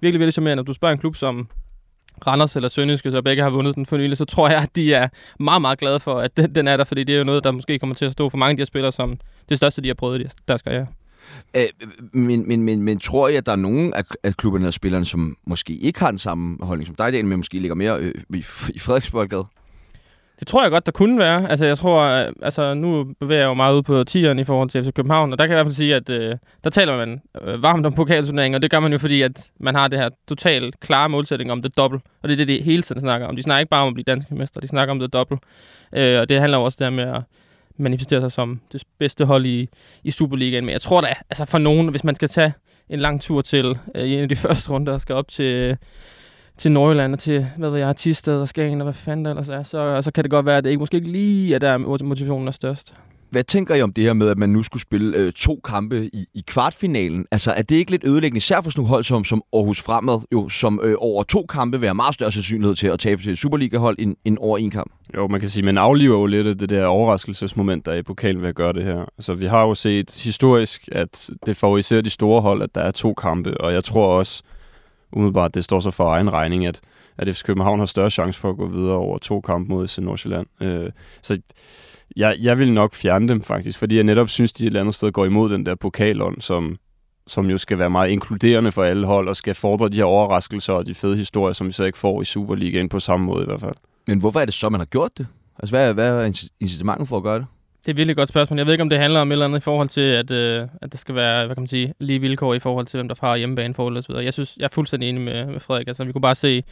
virkelig, 0.00 0.20
virkelig 0.20 0.32
charmerende. 0.32 0.56
Når 0.56 0.64
du 0.64 0.72
spørger 0.72 0.92
en 0.92 0.98
klub 0.98 1.16
som 1.16 1.48
Randers 2.26 2.56
eller 2.56 2.68
Sønderjyske, 2.68 3.10
så 3.10 3.22
begge 3.22 3.42
har 3.42 3.50
vundet 3.50 3.74
den 3.74 3.86
for 3.86 3.96
nylig, 3.96 4.18
så 4.18 4.24
tror 4.24 4.48
jeg, 4.48 4.62
at 4.62 4.76
de 4.76 4.94
er 4.94 5.08
meget, 5.38 5.62
meget 5.62 5.78
glade 5.78 6.00
for, 6.00 6.18
at 6.18 6.36
den, 6.36 6.54
den 6.54 6.68
er 6.68 6.76
der, 6.76 6.84
fordi 6.84 7.04
det 7.04 7.14
er 7.14 7.18
jo 7.18 7.24
noget, 7.24 7.44
der 7.44 7.50
måske 7.50 7.78
kommer 7.78 7.94
til 7.94 8.04
at 8.04 8.12
stå 8.12 8.28
for 8.28 8.36
mange 8.36 8.50
af 8.50 8.56
de 8.56 8.60
her 8.60 8.66
spillere, 8.66 8.92
som 8.92 9.18
det 9.48 9.56
største, 9.56 9.82
de 9.82 9.88
har 9.88 9.94
prøvet 9.94 10.20
i 10.20 10.24
deres 10.48 10.62
karriere. 10.62 10.86
Øh, 11.56 11.62
men, 12.12 12.48
men, 12.48 12.62
men, 12.62 12.82
men 12.82 12.98
tror 12.98 13.28
jeg, 13.28 13.38
at 13.38 13.46
der 13.46 13.52
er 13.52 13.56
nogen 13.56 13.94
af, 13.94 14.04
af 14.22 14.36
klubberne 14.36 14.66
og 14.66 14.74
spillerne, 14.74 15.04
som 15.04 15.36
måske 15.44 15.72
ikke 15.72 16.00
har 16.00 16.10
den 16.10 16.18
samme 16.18 16.58
holdning 16.62 16.86
som 16.86 16.96
dig, 16.96 17.24
men 17.24 17.36
måske 17.36 17.58
ligger 17.58 17.74
mere 17.74 17.98
øh, 17.98 18.14
i, 18.34 18.44
i 18.74 18.78
Frederiksborg 18.78 19.46
det 20.40 20.48
tror 20.48 20.62
jeg 20.62 20.70
godt, 20.70 20.86
der 20.86 20.92
kunne 20.92 21.18
være. 21.18 21.50
Altså, 21.50 21.66
jeg 21.66 21.78
tror, 21.78 22.00
altså, 22.42 22.74
nu 22.74 23.14
bevæger 23.20 23.40
jeg 23.40 23.48
jo 23.48 23.54
meget 23.54 23.74
ud 23.74 23.82
på 23.82 24.04
tieren 24.04 24.38
i 24.38 24.44
forhold 24.44 24.70
til 24.70 24.84
FC 24.84 24.92
København, 24.92 25.32
og 25.32 25.38
der 25.38 25.46
kan 25.46 25.50
jeg 25.50 25.56
i 25.56 25.62
hvert 25.62 25.66
fald 25.66 25.74
sige, 25.74 25.94
at 25.94 26.10
øh, 26.10 26.36
der 26.64 26.70
taler 26.70 26.96
man 26.96 27.22
øh, 27.42 27.62
varmt 27.62 27.86
om 27.86 27.92
pokalturneringen, 27.92 28.54
og 28.54 28.62
det 28.62 28.70
gør 28.70 28.80
man 28.80 28.92
jo 28.92 28.98
fordi, 28.98 29.22
at 29.22 29.50
man 29.58 29.74
har 29.74 29.88
det 29.88 29.98
her 29.98 30.08
totalt 30.28 30.80
klare 30.80 31.08
målsætning 31.08 31.52
om 31.52 31.62
det 31.62 31.76
dobbelt. 31.76 32.02
Og 32.22 32.28
det 32.28 32.32
er 32.32 32.36
det, 32.36 32.48
de 32.48 32.62
hele 32.62 32.82
tiden 32.82 33.00
snakker 33.00 33.26
om. 33.26 33.36
De 33.36 33.42
snakker 33.42 33.60
ikke 33.60 33.70
bare 33.70 33.82
om 33.82 33.88
at 33.88 33.94
blive 33.94 34.04
danske 34.04 34.34
mester, 34.34 34.60
de 34.60 34.68
snakker 34.68 34.92
om 34.92 34.98
det 35.00 35.12
dobbelt. 35.12 35.40
Øh, 35.92 36.20
og 36.20 36.28
det 36.28 36.40
handler 36.40 36.58
jo 36.58 36.64
også 36.64 36.76
der 36.80 36.90
med 36.90 37.04
at 37.04 37.22
manifestere 37.76 38.20
sig 38.20 38.32
som 38.32 38.60
det 38.72 38.82
bedste 38.98 39.24
hold 39.24 39.46
i, 39.46 39.68
i 40.04 40.10
Superligaen. 40.10 40.64
Men 40.64 40.72
jeg 40.72 40.80
tror 40.80 41.00
da, 41.00 41.14
altså 41.30 41.44
for 41.44 41.58
nogen, 41.58 41.88
hvis 41.88 42.04
man 42.04 42.14
skal 42.14 42.28
tage 42.28 42.52
en 42.88 43.00
lang 43.00 43.20
tur 43.20 43.40
til 43.40 43.78
øh, 43.94 44.04
i 44.04 44.14
en 44.14 44.22
af 44.22 44.28
de 44.28 44.36
første 44.46 44.70
runder, 44.70 44.92
og 44.92 45.00
skal 45.00 45.14
op 45.14 45.28
til... 45.28 45.44
Øh, 45.44 45.76
til 46.60 46.72
Nordjylland 46.72 47.12
og 47.12 47.18
til, 47.18 47.46
hvad 47.56 47.70
ved 47.70 47.78
jeg, 47.78 47.96
Tisted 47.96 48.40
og 48.40 48.48
Skagen 48.48 48.80
og 48.80 48.84
hvad 48.84 48.94
fanden 48.94 49.24
der 49.24 49.30
ellers 49.30 49.48
er, 49.48 49.62
så, 49.62 50.02
så 50.02 50.12
kan 50.12 50.24
det 50.24 50.30
godt 50.30 50.46
være, 50.46 50.56
at 50.56 50.64
det 50.64 50.70
ikke, 50.70 50.80
måske 50.80 50.96
ikke 50.96 51.10
lige 51.10 51.54
er 51.54 51.58
der, 51.58 51.78
motivationen 51.78 52.48
er 52.48 52.52
størst. 52.52 52.94
Hvad 53.30 53.44
tænker 53.44 53.74
I 53.74 53.82
om 53.82 53.92
det 53.92 54.04
her 54.04 54.12
med, 54.12 54.28
at 54.28 54.38
man 54.38 54.50
nu 54.50 54.62
skulle 54.62 54.82
spille 54.82 55.18
øh, 55.18 55.32
to 55.32 55.60
kampe 55.64 56.04
i, 56.04 56.26
i 56.34 56.44
kvartfinalen? 56.46 57.26
Altså, 57.30 57.52
er 57.52 57.62
det 57.62 57.76
ikke 57.76 57.90
lidt 57.90 58.06
ødelæggende, 58.06 58.36
især 58.36 58.60
for 58.60 58.70
sådan 58.70 58.80
nogle 58.80 58.88
hold 58.88 59.04
som, 59.04 59.24
som 59.24 59.42
Aarhus 59.52 59.82
Fremad, 59.82 60.20
jo, 60.32 60.48
som 60.48 60.80
øh, 60.82 60.94
over 60.98 61.22
to 61.22 61.46
kampe 61.46 61.80
vil 61.80 61.86
have 61.86 61.94
meget 61.94 62.14
større 62.14 62.32
sandsynlighed 62.32 62.76
til 62.76 62.86
at 62.86 62.98
tabe 62.98 63.22
til 63.22 63.36
Superliga-hold 63.36 63.96
end, 63.98 64.16
end 64.24 64.38
over 64.40 64.58
en 64.58 64.70
kamp? 64.70 64.92
Jo, 65.16 65.28
man 65.28 65.40
kan 65.40 65.48
sige, 65.48 65.62
man 65.62 65.78
afliver 65.78 66.18
jo 66.18 66.26
lidt 66.26 66.60
det 66.60 66.68
der 66.68 66.86
overraskelsesmoment, 66.86 67.86
der 67.86 67.92
er 67.92 67.96
i 67.96 68.02
pokalen 68.02 68.42
ved 68.42 68.48
at 68.48 68.54
gøre 68.54 68.72
det 68.72 68.84
her. 68.84 69.00
Altså, 69.18 69.34
vi 69.34 69.46
har 69.46 69.62
jo 69.62 69.74
set 69.74 70.20
historisk, 70.24 70.88
at 70.92 71.30
det 71.46 71.56
favoriserer 71.56 72.02
de 72.02 72.10
store 72.10 72.40
hold, 72.40 72.62
at 72.62 72.74
der 72.74 72.80
er 72.80 72.90
to 72.90 73.14
kampe, 73.14 73.60
og 73.60 73.72
jeg 73.72 73.84
tror 73.84 74.06
også, 74.06 74.42
umiddelbart, 75.12 75.54
det 75.54 75.64
står 75.64 75.80
så 75.80 75.90
for 75.90 76.10
egen 76.10 76.32
regning, 76.32 76.66
at, 76.66 76.80
at 77.18 77.36
FC 77.36 77.42
København 77.42 77.78
har 77.78 77.86
større 77.86 78.10
chance 78.10 78.40
for 78.40 78.50
at 78.50 78.56
gå 78.56 78.66
videre 78.66 78.96
over 78.96 79.18
to 79.18 79.40
kampe 79.40 79.68
mod 79.68 79.88
FC 79.88 79.98
Nordsjælland. 79.98 80.46
Øh, 80.60 80.90
så 81.22 81.38
jeg, 82.16 82.36
jeg 82.40 82.58
vil 82.58 82.72
nok 82.72 82.94
fjerne 82.94 83.28
dem 83.28 83.42
faktisk, 83.42 83.78
fordi 83.78 83.96
jeg 83.96 84.04
netop 84.04 84.28
synes, 84.28 84.52
de 84.52 84.64
et 84.64 84.66
eller 84.66 84.80
andet 84.80 84.94
sted 84.94 85.12
går 85.12 85.24
imod 85.24 85.50
den 85.50 85.66
der 85.66 85.74
pokalånd, 85.74 86.40
som, 86.40 86.76
som 87.26 87.50
jo 87.50 87.58
skal 87.58 87.78
være 87.78 87.90
meget 87.90 88.10
inkluderende 88.10 88.72
for 88.72 88.82
alle 88.82 89.06
hold, 89.06 89.28
og 89.28 89.36
skal 89.36 89.54
fordre 89.54 89.88
de 89.88 89.96
her 89.96 90.04
overraskelser 90.04 90.72
og 90.72 90.86
de 90.86 90.94
fede 90.94 91.16
historier, 91.16 91.52
som 91.52 91.66
vi 91.66 91.72
så 91.72 91.84
ikke 91.84 91.98
får 91.98 92.22
i 92.22 92.24
Superligaen 92.24 92.88
på 92.88 93.00
samme 93.00 93.26
måde 93.26 93.42
i 93.42 93.46
hvert 93.46 93.60
fald. 93.60 93.74
Men 94.06 94.18
hvorfor 94.18 94.40
er 94.40 94.44
det 94.44 94.54
så, 94.54 94.68
man 94.68 94.80
har 94.80 94.86
gjort 94.86 95.18
det? 95.18 95.26
Altså, 95.58 95.76
hvad 95.76 95.88
er, 95.88 95.92
hvad 95.92 96.24
er 96.24 96.48
incitamentet 96.60 97.08
for 97.08 97.16
at 97.16 97.22
gøre 97.22 97.38
det? 97.38 97.46
Det 97.80 97.88
er 97.88 97.92
et 97.92 97.96
virkelig 97.96 98.16
godt 98.16 98.28
spørgsmål. 98.28 98.58
Jeg 98.58 98.66
ved 98.66 98.74
ikke, 98.74 98.82
om 98.82 98.88
det 98.88 98.98
handler 98.98 99.20
om 99.20 99.30
et 99.30 99.32
eller 99.32 99.44
andet 99.44 99.58
i 99.58 99.62
forhold 99.62 99.88
til, 99.88 100.00
at, 100.00 100.30
øh, 100.30 100.68
at 100.82 100.92
der 100.92 100.98
skal 100.98 101.14
være 101.14 101.46
hvad 101.46 101.56
kan 101.56 101.62
man 101.62 101.68
sige, 101.68 101.94
lige 102.00 102.20
vilkår 102.20 102.54
i 102.54 102.58
forhold 102.58 102.86
til, 102.86 102.96
hvem 102.98 103.08
der 103.08 103.14
har 103.20 103.36
hjemmebane 103.36 103.74
så 103.74 104.04
videre. 104.08 104.24
Jeg 104.24 104.32
synes, 104.32 104.56
jeg 104.56 104.64
er 104.64 104.68
fuldstændig 104.68 105.08
enig 105.08 105.22
med, 105.22 105.46
med 105.46 105.60
Frederik. 105.60 105.88
Altså, 105.88 106.04
vi 106.04 106.12
kunne 106.12 106.22
bare 106.22 106.34
se 106.34 106.62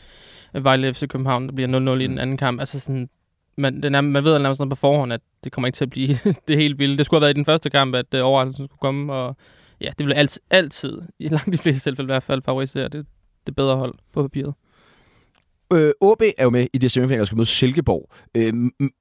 Vejle 0.54 0.94
FC 0.94 1.08
København, 1.08 1.46
der 1.46 1.54
bliver 1.54 1.68
0-0 1.68 2.00
i 2.00 2.02
den 2.02 2.12
mm. 2.12 2.18
anden 2.18 2.36
kamp. 2.36 2.60
Altså 2.60 2.80
sådan, 2.80 3.08
man, 3.56 3.82
det 3.82 3.94
er, 3.94 4.00
man 4.00 4.24
ved 4.24 4.38
nærmest 4.38 4.58
noget 4.58 4.70
på 4.70 4.76
forhånd, 4.76 5.12
at 5.12 5.20
det 5.44 5.52
kommer 5.52 5.66
ikke 5.66 5.76
til 5.76 5.84
at 5.84 5.90
blive 5.90 6.16
det 6.48 6.56
helt 6.56 6.78
vilde. 6.78 6.96
Det 6.96 7.06
skulle 7.06 7.18
have 7.18 7.22
været 7.22 7.34
i 7.34 7.38
den 7.38 7.44
første 7.44 7.70
kamp, 7.70 7.94
at 7.94 8.14
uh, 8.14 8.20
overraskelsen 8.20 8.66
skulle 8.66 8.80
komme, 8.80 9.12
og 9.12 9.36
ja, 9.80 9.90
det 9.98 10.06
vil 10.06 10.12
altid, 10.12 10.42
altid, 10.50 11.02
i 11.18 11.28
langt 11.28 11.52
de 11.52 11.58
fleste 11.58 11.90
tilfælde 11.90 12.06
i 12.06 12.12
hvert 12.12 12.22
fald, 12.22 12.42
favorisere 12.42 12.88
det, 12.88 13.06
det 13.46 13.56
bedre 13.56 13.76
hold 13.76 13.94
på 14.12 14.22
papiret. 14.22 14.54
Øh, 15.72 15.90
OB 16.00 16.22
er 16.38 16.44
jo 16.44 16.50
med 16.50 16.66
i 16.72 16.78
det 16.78 16.90
semifinal, 16.90 17.18
der 17.18 17.24
skal 17.24 17.36
møde 17.36 17.46
Silkeborg, 17.46 18.10
øh, 18.36 18.52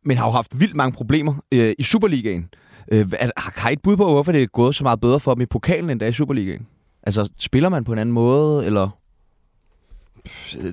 men 0.05 0.17
har 0.17 0.25
jo 0.25 0.31
haft 0.31 0.59
vildt 0.59 0.75
mange 0.75 0.91
problemer 0.91 1.33
øh, 1.53 1.73
i 1.79 1.83
Superligaen. 1.83 2.49
Øh, 2.91 3.11
har 3.37 3.69
I 3.69 3.73
et 3.73 3.81
bud 3.81 3.97
på, 3.97 4.05
hvorfor 4.05 4.31
det 4.31 4.43
er 4.43 4.47
gået 4.47 4.75
så 4.75 4.83
meget 4.83 5.01
bedre 5.01 5.19
for 5.19 5.33
dem 5.33 5.41
i 5.41 5.45
pokalen, 5.45 5.89
end 5.89 5.99
der 5.99 6.07
i 6.07 6.11
Superligaen? 6.11 6.67
Altså, 7.03 7.29
spiller 7.39 7.69
man 7.69 7.83
på 7.83 7.93
en 7.93 7.99
anden 7.99 8.13
måde, 8.13 8.65
eller... 8.65 8.89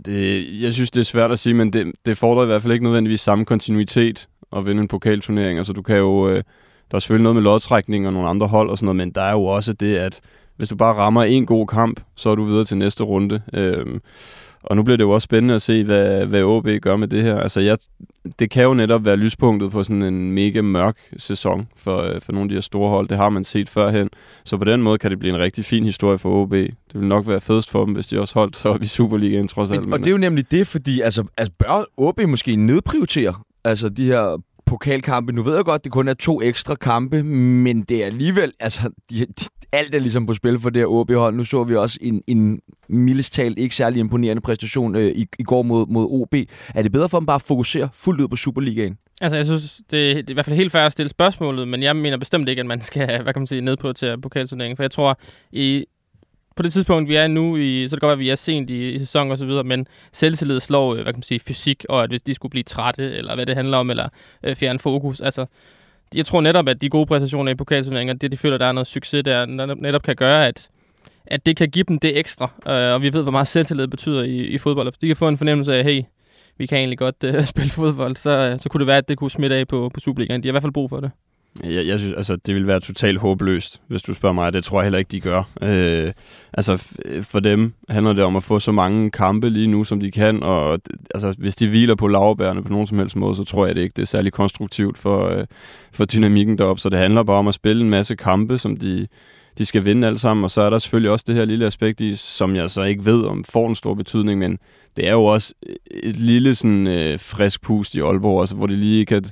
Det, 0.05 0.47
jeg 0.63 0.73
synes, 0.73 0.91
det 0.91 1.01
er 1.01 1.05
svært 1.05 1.33
at 1.33 1.39
sige, 1.39 1.55
men 1.55 1.73
det, 1.73 1.93
det 2.07 2.19
fordrer 2.19 2.43
i 2.43 2.47
hvert 2.47 2.63
fald 2.63 2.73
ikke 2.73 2.85
nødvendigvis 2.85 3.21
samme 3.21 3.45
kontinuitet 3.45 4.29
at 4.57 4.67
vinde 4.67 4.83
en 4.83 4.89
pokalturnering. 4.89 5.59
Altså, 5.59 5.73
du 5.73 5.83
kan 5.83 5.97
jo... 5.97 6.29
Øh, 6.29 6.43
der 6.91 6.97
er 6.97 7.01
selvfølgelig 7.01 7.23
noget 7.23 7.37
med 7.37 7.43
lodtrækning 7.43 8.07
og 8.07 8.13
nogle 8.13 8.29
andre 8.29 8.47
hold 8.47 8.71
og 8.71 8.79
sådan 8.79 8.85
noget, 8.85 8.97
men 8.97 9.11
der 9.11 9.23
er 9.23 9.33
jo 9.33 9.45
også 9.45 9.73
det, 9.73 9.97
at 9.97 10.21
hvis 10.57 10.69
du 10.69 10.77
bare 10.77 10.95
rammer 10.95 11.23
en 11.23 11.47
god 11.47 11.67
kamp, 11.67 12.01
så 12.15 12.31
er 12.31 12.35
du 12.35 12.45
videre 12.45 12.65
til 12.65 12.77
næste 12.77 13.05
runde. 13.05 13.43
Øh, 13.55 14.01
og 14.65 14.77
nu 14.77 14.83
bliver 14.83 14.97
det 14.97 15.05
jo 15.05 15.11
også 15.11 15.25
spændende 15.25 15.55
at 15.55 15.63
se, 15.63 15.85
hvad, 15.85 16.27
hvad 16.27 16.43
OB 16.43 16.69
gør 16.83 16.97
med 16.97 17.09
det 17.09 17.23
her. 17.23 17.39
Altså, 17.39 17.61
jeg, 17.61 17.79
det 18.39 18.51
kan 18.51 18.65
jo 18.65 18.75
netop 18.75 19.05
være 19.05 19.17
lyspunktet 19.17 19.71
på 19.71 19.83
sådan 19.83 20.03
en 20.03 20.33
mega 20.33 20.61
mørk 20.61 20.99
sæson 21.17 21.69
for, 21.77 22.03
øh, 22.03 22.21
for 22.21 22.33
nogle 22.33 22.45
af 22.45 22.49
de 22.49 22.55
her 22.55 22.61
store 22.61 22.91
hold. 22.91 23.09
Det 23.09 23.17
har 23.17 23.29
man 23.29 23.45
set 23.45 23.69
førhen. 23.69 24.09
Så 24.45 24.57
på 24.57 24.65
den 24.65 24.83
måde 24.83 24.99
kan 24.99 25.11
det 25.11 25.19
blive 25.19 25.35
en 25.35 25.41
rigtig 25.41 25.65
fin 25.65 25.85
historie 25.85 26.19
for 26.19 26.43
OB. 26.43 26.53
Det 26.53 26.77
vil 26.95 27.09
nok 27.09 27.29
være 27.29 27.41
fedest 27.41 27.71
for 27.71 27.85
dem, 27.85 27.95
hvis 27.95 28.07
de 28.07 28.21
også 28.21 28.35
holdt 28.35 28.57
sig 28.57 28.71
op 28.71 28.83
i 28.83 28.87
Superligaen, 28.87 29.49
trods 29.49 29.71
alt. 29.71 29.93
Og 29.93 29.99
det 29.99 30.07
er 30.07 30.11
jo 30.11 30.19
nemlig 30.19 30.51
det, 30.51 30.67
fordi 30.67 31.01
altså, 31.01 31.25
altså 31.39 31.53
bør 31.59 31.85
OB 31.97 32.21
måske 32.27 32.57
nedprioritere 32.57 33.35
altså 33.65 33.89
de 33.89 34.07
her 34.07 34.43
pokalkampe. 34.67 35.33
Nu 35.33 35.43
ved 35.43 35.55
jeg 35.55 35.65
godt, 35.65 35.85
det 35.85 35.93
kun 35.93 36.09
er 36.09 36.15
to 36.15 36.43
ekstra 36.43 36.75
kampe, 36.75 37.23
men 37.23 37.83
det 37.83 38.03
er 38.03 38.07
alligevel, 38.07 38.53
altså, 38.61 38.91
de, 39.11 39.27
de, 39.27 39.45
alt 39.73 39.95
er 39.95 39.99
ligesom 39.99 40.27
på 40.27 40.35
spil 40.35 40.61
for 40.61 40.71
det 40.71 40.81
her 40.81 40.87
OB-hold. 40.87 41.35
Nu 41.35 41.45
så 41.45 41.65
vi 41.65 41.77
også 41.77 41.99
en, 42.01 42.23
en 42.27 42.61
mildest 42.89 43.33
talt 43.33 43.59
ikke 43.59 43.75
særlig 43.75 44.01
imponerende 44.01 44.43
præstation 44.43 44.97
øh, 44.97 45.11
i, 45.11 45.27
i 45.39 45.43
går 45.43 45.63
mod, 45.63 45.87
mod 45.87 46.07
OB. 46.11 46.35
Er 46.75 46.83
det 46.83 46.93
bedre 46.93 47.09
for 47.09 47.19
dem 47.19 47.27
bare 47.27 47.35
at 47.35 47.43
fokusere 47.43 47.89
fuldt 47.95 48.21
ud 48.21 48.29
på 48.29 48.37
Superligaen? 48.37 48.99
Altså, 49.21 49.37
jeg 49.37 49.47
synes, 49.47 49.77
det, 49.77 49.91
det 49.91 50.19
er 50.19 50.31
i 50.31 50.33
hvert 50.33 50.45
fald 50.45 50.57
helt 50.57 50.73
fair 50.73 50.83
at 50.83 50.93
stille 50.93 51.11
spørgsmålet, 51.11 51.69
men 51.69 51.83
jeg 51.83 51.97
mener 51.97 52.17
bestemt 52.17 52.49
ikke, 52.49 52.61
at 52.61 52.67
man 52.67 52.81
skal, 52.81 53.07
hvad 53.23 53.33
kan 53.33 53.41
man 53.41 53.47
sige, 53.47 53.61
ned 53.61 53.77
på 53.77 53.93
til 53.93 54.21
pokalturneringen, 54.21 54.77
for 54.77 54.83
jeg 54.83 54.91
tror, 54.91 55.19
i 55.53 55.85
på 56.57 56.63
det 56.63 56.73
tidspunkt, 56.73 57.09
vi 57.09 57.17
er 57.17 57.27
nu, 57.27 57.57
i, 57.57 57.89
så 57.89 57.97
det 57.97 58.01
kan 58.01 58.09
godt 58.09 58.19
være, 58.19 58.23
at 58.23 58.27
vi 58.27 58.31
er 58.31 58.37
sent 58.37 58.71
i, 58.71 58.91
i 58.91 58.99
sæson 58.99 59.31
og 59.31 59.39
så 59.39 59.47
videre, 59.47 59.65
men 59.65 59.87
selvtillid 60.13 60.61
slår, 60.61 60.95
øh, 60.95 61.03
hvad 61.03 61.13
kan 61.13 61.19
man 61.19 61.23
sige, 61.23 61.41
fysik, 61.41 61.85
og 61.89 62.03
at 62.03 62.11
hvis 62.11 62.23
de 62.23 62.35
skulle 62.35 62.51
blive 62.51 62.63
trætte, 62.63 63.13
eller 63.13 63.35
hvad 63.35 63.47
det 63.47 63.57
handler 63.57 63.79
om, 63.79 63.91
eller 63.91 64.09
øh, 64.43 64.57
fjerne 64.57 64.79
fokus, 64.79 65.21
altså, 65.21 65.47
jeg 66.15 66.27
tror 66.27 66.41
netop, 66.41 66.69
at 66.69 66.83
de 66.83 66.89
gode 66.89 67.07
præstationer 67.07 67.53
i 67.53 67.55
pokalturneringer, 67.55 68.15
det 68.15 68.33
de 68.33 68.37
føler, 68.37 68.59
der 68.59 68.67
er 68.67 68.73
noget 68.73 68.87
succes 68.87 69.25
der, 69.25 69.47
netop 69.75 70.03
kan 70.03 70.17
gøre, 70.17 70.47
at, 70.47 70.69
at 71.27 71.47
det 71.47 71.57
kan 71.57 71.71
give 71.71 71.85
dem 71.89 71.99
det 71.99 72.19
ekstra, 72.19 72.53
øh, 72.69 72.95
og 72.95 73.03
vi 73.03 73.13
ved, 73.13 73.23
hvor 73.23 73.33
meget 73.33 73.49
selvtillid 73.49 73.87
betyder 73.87 74.23
i, 74.23 74.37
i 74.37 74.59
fodbold. 74.59 74.87
Hvis 74.87 74.99
de 74.99 75.07
kan 75.07 75.17
få 75.17 75.29
en 75.29 75.39
fornemmelse 75.39 75.75
af, 75.75 75.85
hey, 75.85 76.03
vi 76.59 76.67
kan 76.67 76.79
egentlig 76.79 76.99
godt 76.99 77.25
øh, 77.25 77.45
spille 77.53 77.71
fodbold, 77.71 78.17
så, 78.17 78.31
øh, 78.31 78.59
så 78.59 78.69
kunne 78.69 78.79
det 78.79 78.87
være, 78.87 78.97
at 78.97 79.09
det 79.09 79.19
kunne 79.19 79.31
smitte 79.31 79.57
af 79.57 79.69
på, 79.69 79.91
på 79.95 80.01
Superligaen. 80.01 80.43
De 80.43 80.49
har 80.49 80.51
i 80.51 80.53
hvert 80.53 80.63
fald 80.63 80.73
brug 80.73 80.91
for 80.91 81.01
det. 81.01 81.11
Jeg, 81.63 81.87
jeg 81.87 81.99
synes, 81.99 82.15
altså, 82.17 82.37
det 82.37 82.55
vil 82.55 82.67
være 82.67 82.81
totalt 82.81 83.19
håbløst, 83.19 83.81
hvis 83.89 84.03
du 84.03 84.15
spørger 84.15 84.33
mig. 84.33 84.53
Det 84.53 84.65
tror 84.65 84.81
jeg 84.81 84.85
heller 84.85 84.99
ikke, 84.99 85.09
de 85.09 85.21
gør. 85.21 85.43
Øh, 85.63 86.13
altså, 86.53 86.87
øh, 87.05 87.25
for 87.25 87.41
dem 87.41 87.73
handler 87.89 88.13
det 88.13 88.25
om 88.25 88.37
at 88.37 88.43
få 88.43 88.59
så 88.59 88.73
mange 88.73 89.11
kampe 89.11 89.51
lige 89.51 89.67
nu, 89.67 89.85
som 89.85 90.01
de 90.01 90.11
kan, 90.11 90.43
og 90.43 90.81
altså, 91.15 91.35
hvis 91.39 91.57
de 91.57 91.69
hviler 91.69 91.95
på 91.95 92.09
lavbærene 92.09 92.63
på 92.63 92.69
nogen 92.69 92.87
som 92.87 92.99
helst 92.99 93.17
måde, 93.17 93.37
så 93.37 93.45
tror 93.45 93.67
jeg 93.67 93.77
det 93.77 93.83
ikke, 93.83 93.95
det 93.97 94.03
er 94.03 94.07
særlig 94.07 94.33
konstruktivt 94.33 94.99
for, 94.99 95.29
øh, 95.29 95.47
for 95.93 96.05
dynamikken 96.05 96.59
deroppe. 96.59 96.81
Så 96.81 96.89
det 96.89 96.99
handler 96.99 97.23
bare 97.23 97.39
om 97.39 97.49
at 97.49 97.55
spille 97.55 97.83
en 97.83 97.91
masse 97.91 98.17
kampe, 98.17 98.59
som 98.59 98.77
de, 98.77 99.07
de 99.59 99.65
skal 99.65 99.85
vinde 99.85 100.07
alle 100.07 100.19
sammen, 100.19 100.45
og 100.45 100.51
så 100.51 100.61
er 100.61 100.71
der 100.71 100.79
selvfølgelig 100.79 101.11
også 101.11 101.25
det 101.29 101.35
her 101.35 101.45
lille 101.45 101.67
aspekt 101.67 102.01
i, 102.01 102.17
som 102.17 102.57
jeg 102.57 102.71
så 102.71 102.83
ikke 102.83 103.05
ved, 103.05 103.25
om 103.25 103.45
får 103.45 103.69
en 103.69 103.75
stor 103.75 103.95
betydning, 103.95 104.39
men 104.39 104.59
det 104.97 105.09
er 105.09 105.13
jo 105.13 105.25
også 105.25 105.55
et 105.91 106.17
lille 106.17 106.55
sådan 106.55 106.87
øh, 106.87 107.21
frisk 107.21 107.63
pust 107.63 107.95
i 107.95 108.01
Aalborg, 108.01 108.41
altså, 108.41 108.57
hvor 108.57 108.67
de 108.67 108.77
lige 108.77 109.07
kan 109.07 109.25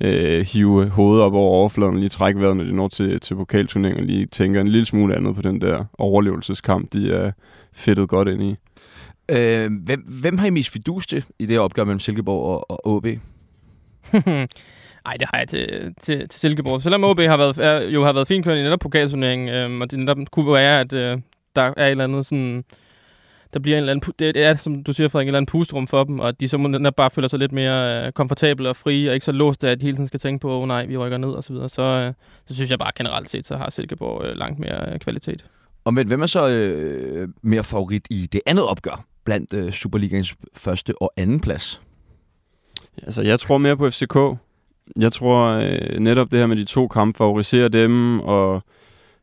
øh, 0.00 0.46
hive 0.46 0.88
hovedet 0.88 1.24
op 1.24 1.34
over 1.34 1.50
overfladen 1.50 1.94
og 1.94 2.00
lige 2.00 2.08
trække 2.08 2.40
vejret, 2.40 2.56
når 2.56 2.64
de 2.64 2.72
når 2.76 2.88
til, 2.88 3.20
til 3.20 3.34
pokalturneringen, 3.34 4.04
og 4.04 4.06
lige 4.06 4.26
tænker 4.26 4.60
en 4.60 4.68
lille 4.68 4.86
smule 4.86 5.16
andet 5.16 5.34
på 5.34 5.42
den 5.42 5.60
der 5.60 5.84
overlevelseskamp, 5.98 6.92
de 6.92 7.12
er 7.12 7.32
fedtet 7.72 8.08
godt 8.08 8.28
ind 8.28 8.42
i. 8.42 8.56
Øh, 9.30 9.70
hvem, 9.84 10.00
hvem 10.20 10.38
har 10.38 10.46
I 10.46 10.50
mest 10.50 10.70
fidus 10.70 11.06
til 11.06 11.24
i 11.38 11.46
det 11.46 11.58
opgør 11.58 11.84
mellem 11.84 12.00
Silkeborg 12.00 12.42
og, 12.42 12.70
og 12.70 12.86
OB? 12.86 13.06
Nej, 15.06 15.16
det 15.16 15.28
har 15.30 15.38
jeg 15.38 15.48
til, 15.48 15.94
til, 16.00 16.28
til 16.28 16.40
Silkeborg. 16.40 16.82
Selvom 16.82 17.04
OB 17.04 17.20
har 17.20 17.36
været, 17.36 17.58
er, 17.58 17.80
jo 17.80 18.04
har 18.04 18.12
været 18.12 18.28
fint 18.28 18.44
kørende 18.44 18.60
i 18.60 18.64
netop 18.64 18.80
pokalturneringen, 18.80 19.48
øh, 19.48 19.80
og 19.80 19.90
det 19.90 19.98
netop 19.98 20.16
kunne 20.30 20.52
være, 20.52 20.80
at 20.80 20.92
øh, 20.92 21.18
der 21.56 21.62
er 21.62 21.86
et 21.86 21.90
eller 21.90 22.04
andet 22.04 22.26
sådan 22.26 22.64
der 23.52 23.60
bliver 23.60 23.78
en 23.78 23.82
eller 23.82 23.92
anden, 23.92 24.12
det 24.18 24.44
er, 24.44 24.56
som 24.56 24.84
du 24.84 24.92
siger, 24.92 25.08
Frederik, 25.08 25.24
en 25.24 25.28
eller 25.28 25.38
anden 25.38 25.50
pustrum 25.50 25.86
for 25.86 26.04
dem, 26.04 26.20
og 26.20 26.28
at 26.28 26.40
de 26.40 26.48
så 26.48 26.58
må 26.58 26.90
bare 26.90 27.10
føler 27.10 27.28
sig 27.28 27.38
lidt 27.38 27.52
mere 27.52 28.06
øh, 28.06 28.12
komfortable 28.12 28.68
og 28.68 28.76
frie, 28.76 29.10
og 29.10 29.14
ikke 29.14 29.24
så 29.26 29.32
låst 29.32 29.64
af, 29.64 29.70
at 29.70 29.80
de 29.80 29.86
hele 29.86 29.96
tiden 29.96 30.08
skal 30.08 30.20
tænke 30.20 30.42
på, 30.42 30.60
oh, 30.60 30.68
nej, 30.68 30.86
vi 30.86 30.96
rykker 30.96 31.18
ned 31.18 31.28
og 31.28 31.44
så 31.44 31.52
videre. 31.52 31.68
Så, 31.68 31.82
øh, 31.82 32.12
så 32.46 32.54
synes 32.54 32.70
jeg 32.70 32.78
bare 32.78 32.92
generelt 32.96 33.30
set, 33.30 33.46
så 33.46 33.56
har 33.56 33.70
Silkeborg 33.70 34.24
øh, 34.24 34.36
langt 34.36 34.58
mere 34.58 34.92
øh, 34.92 34.98
kvalitet. 34.98 35.44
Og 35.84 35.94
men 35.94 36.06
hvem 36.06 36.22
er 36.22 36.26
så 36.26 36.48
øh, 36.48 37.28
mere 37.42 37.64
favorit 37.64 38.06
i 38.10 38.28
det 38.32 38.40
andet 38.46 38.64
opgør 38.64 39.04
blandt 39.24 39.54
øh, 39.54 39.72
Superligans 39.72 40.34
første 40.54 41.02
og 41.02 41.12
anden 41.16 41.40
plads? 41.40 41.80
Altså, 43.02 43.22
jeg 43.22 43.40
tror 43.40 43.58
mere 43.58 43.76
på 43.76 43.90
FCK. 43.90 44.16
Jeg 45.00 45.12
tror 45.12 45.48
øh, 45.48 45.98
netop 45.98 46.30
det 46.30 46.38
her 46.38 46.46
med 46.46 46.56
de 46.56 46.64
to 46.64 46.88
kampe 46.88 47.16
favoriserer 47.16 47.68
dem, 47.68 48.20
og 48.20 48.62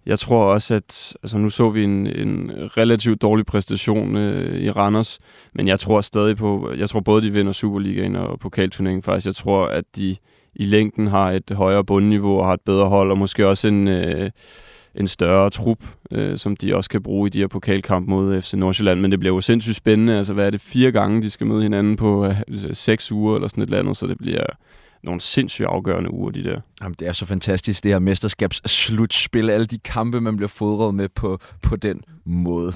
jeg 0.06 0.20
tror 0.20 0.46
også, 0.46 0.76
at 0.76 1.16
altså 1.24 1.38
nu 1.38 1.50
så 1.50 1.70
vi 1.70 1.84
en, 1.84 2.08
en 2.08 2.52
relativt 2.78 3.22
dårlig 3.22 3.46
præstation 3.46 4.16
øh, 4.18 4.62
i 4.62 4.72
Randers, 4.72 5.20
men 5.54 5.68
jeg 5.68 5.80
tror 5.80 6.02
stadig 6.02 6.38
på, 6.38 6.72
jeg 6.78 6.90
tror 6.90 7.00
både 7.00 7.22
de 7.22 7.32
vinder 7.32 7.52
Superligaen 7.52 8.16
og 8.16 8.40
pokalturneringen 8.40 9.04
faktisk. 9.04 9.26
Jeg 9.26 9.36
tror, 9.36 9.66
at 9.66 9.84
de 9.96 10.16
i 10.56 10.66
længden 10.66 11.08
har 11.08 11.32
et 11.32 11.52
højere 11.52 11.84
bundniveau 11.84 12.40
og 12.40 12.46
har 12.46 12.54
et 12.54 12.62
bedre 12.62 12.90
hold, 12.90 13.12
og 13.12 13.18
måske 13.18 13.48
også 13.48 13.68
en, 13.68 13.88
øh, 13.88 14.30
en 14.96 15.08
større 15.08 15.50
trup, 15.50 15.78
øh, 16.12 16.38
som 16.38 16.56
de 16.56 16.76
også 16.76 16.90
kan 16.90 17.04
bruge 17.04 17.28
i 17.28 17.30
de 17.30 17.40
her 17.40 17.48
pokalkamp 17.48 18.08
mod 18.08 18.42
FC 18.42 18.54
Nordsjælland. 18.54 19.00
Men 19.00 19.12
det 19.12 19.20
bliver 19.20 19.36
jo 19.36 19.42
sindssygt 19.42 19.76
spændende. 19.76 20.18
Altså, 20.18 20.34
hvad 20.34 20.46
er 20.46 20.50
det? 20.50 20.62
Fire 20.62 20.92
gange, 20.92 21.22
de 21.22 21.30
skal 21.30 21.48
møde 21.48 21.64
hinanden 21.64 21.96
på 21.96 22.26
øh, 22.26 22.36
seks 22.74 23.12
uger 23.12 23.36
eller 23.36 23.48
sådan 23.48 23.64
et 23.64 23.68
eller 23.68 23.80
andet, 23.80 23.98
så 23.98 24.08
det 24.08 24.18
bliver 24.18 24.46
nogle 25.04 25.22
sindssygt 25.22 25.68
afgørende 25.68 26.14
uger, 26.14 26.32
de 26.32 26.44
der. 26.44 26.62
Jamen, 26.82 26.96
det 27.00 27.08
er 27.08 27.14
så 27.14 27.26
fantastisk, 27.26 27.84
det 27.84 27.92
her 27.92 28.00
mesterskabsslutspil. 28.00 29.50
Alle 29.50 29.66
de 29.66 29.80
kampe, 29.80 30.22
man 30.22 30.36
bliver 30.36 30.50
fodret 30.50 30.96
med 30.96 31.10
på, 31.10 31.40
på 31.62 31.76
den 31.76 32.02
måde. 32.26 32.74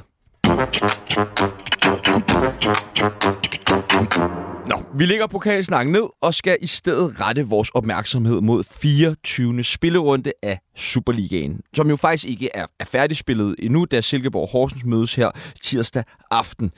Nå, 4.68 4.84
vi 4.96 5.06
lægger 5.06 5.28
pokalsnakken 5.28 5.92
ned 5.92 6.04
og 6.22 6.34
skal 6.34 6.58
i 6.62 6.68
stedet 6.68 7.22
rette 7.22 7.48
vores 7.48 7.70
opmærksomhed 7.70 8.42
mod 8.42 8.64
24. 8.64 9.64
spillerunde 9.64 10.32
af 10.44 10.60
Superligaen, 10.76 11.62
som 11.74 11.90
jo 11.90 11.96
faktisk 11.96 12.26
ikke 12.26 12.50
er, 12.54 12.66
er 12.80 12.86
færdigspillet 12.86 13.56
endnu, 13.60 13.86
da 13.86 14.02
Silkeborg 14.02 14.50
Horsens 14.52 14.86
mødes 14.86 15.16
her 15.16 15.32
tirsdag 15.62 16.04
aften. 16.32 16.72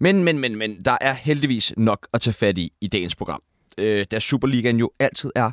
Men, 0.00 0.24
men, 0.24 0.38
men, 0.38 0.56
men 0.56 0.84
der 0.84 0.96
er 1.00 1.12
heldigvis 1.12 1.72
nok 1.76 2.06
at 2.14 2.20
tage 2.20 2.34
fat 2.34 2.58
i 2.58 2.72
i 2.80 2.86
dagens 2.86 3.14
program 3.16 3.42
øh, 3.78 4.04
da 4.10 4.18
Superligaen 4.18 4.78
jo 4.78 4.90
altid 4.98 5.30
er 5.34 5.50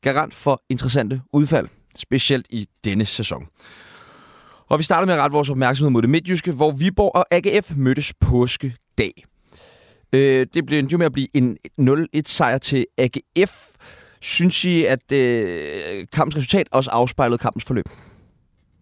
garant 0.00 0.34
for 0.34 0.62
interessante 0.68 1.22
udfald, 1.32 1.68
specielt 1.96 2.46
i 2.50 2.68
denne 2.84 3.04
sæson. 3.04 3.46
Og 4.68 4.78
vi 4.78 4.82
starter 4.82 5.06
med 5.06 5.14
at 5.14 5.20
rette 5.20 5.34
vores 5.34 5.50
opmærksomhed 5.50 5.90
mod 5.90 6.02
det 6.02 6.10
midtjyske, 6.10 6.52
hvor 6.52 6.70
Viborg 6.70 7.14
og 7.14 7.26
AGF 7.30 7.72
mødtes 7.76 8.12
påskedag. 8.20 9.24
Øh, 10.12 10.46
det 10.54 10.66
blev 10.66 10.84
jo 10.84 10.98
med 10.98 11.06
at 11.06 11.12
blive 11.12 11.28
en 11.34 11.56
0-1-sejr 11.80 12.58
til 12.58 12.86
AGF. 12.98 13.66
Synes 14.20 14.64
I, 14.64 14.84
at 14.84 15.12
øh, 15.12 16.06
kampens 16.12 16.36
resultat 16.36 16.68
også 16.72 16.90
afspejlede 16.90 17.38
kampens 17.38 17.64
forløb? 17.64 17.84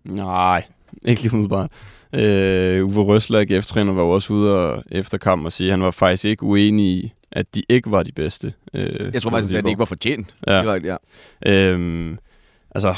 Nej, 0.04 0.64
ikke 1.04 1.22
lige 1.22 1.32
umiddelbart. 1.32 1.70
Øh, 2.14 2.86
Uwe 2.86 3.04
Røsler, 3.04 3.40
AGF-træner, 3.40 3.92
var 3.92 4.02
også 4.02 4.32
ude 4.32 4.58
og, 4.58 4.84
efter 4.90 5.18
kampen 5.18 5.46
og 5.46 5.52
sige, 5.52 5.68
at 5.68 5.72
han 5.72 5.82
var 5.82 5.90
faktisk 5.90 6.24
ikke 6.24 6.42
uenig 6.42 6.86
i, 6.86 7.12
at 7.32 7.54
de 7.54 7.62
ikke 7.68 7.90
var 7.90 8.02
de 8.02 8.12
bedste. 8.12 8.52
Øh, 8.74 9.10
jeg 9.14 9.22
tror 9.22 9.30
faktisk, 9.30 9.56
at 9.56 9.64
de 9.64 9.68
ikke 9.68 9.78
var 9.78 9.84
fortjent. 9.84 10.34
Ja. 10.46 10.62
Direkt, 10.62 10.86
ja. 10.86 10.96
Øhm, 11.46 12.18
altså, 12.70 12.94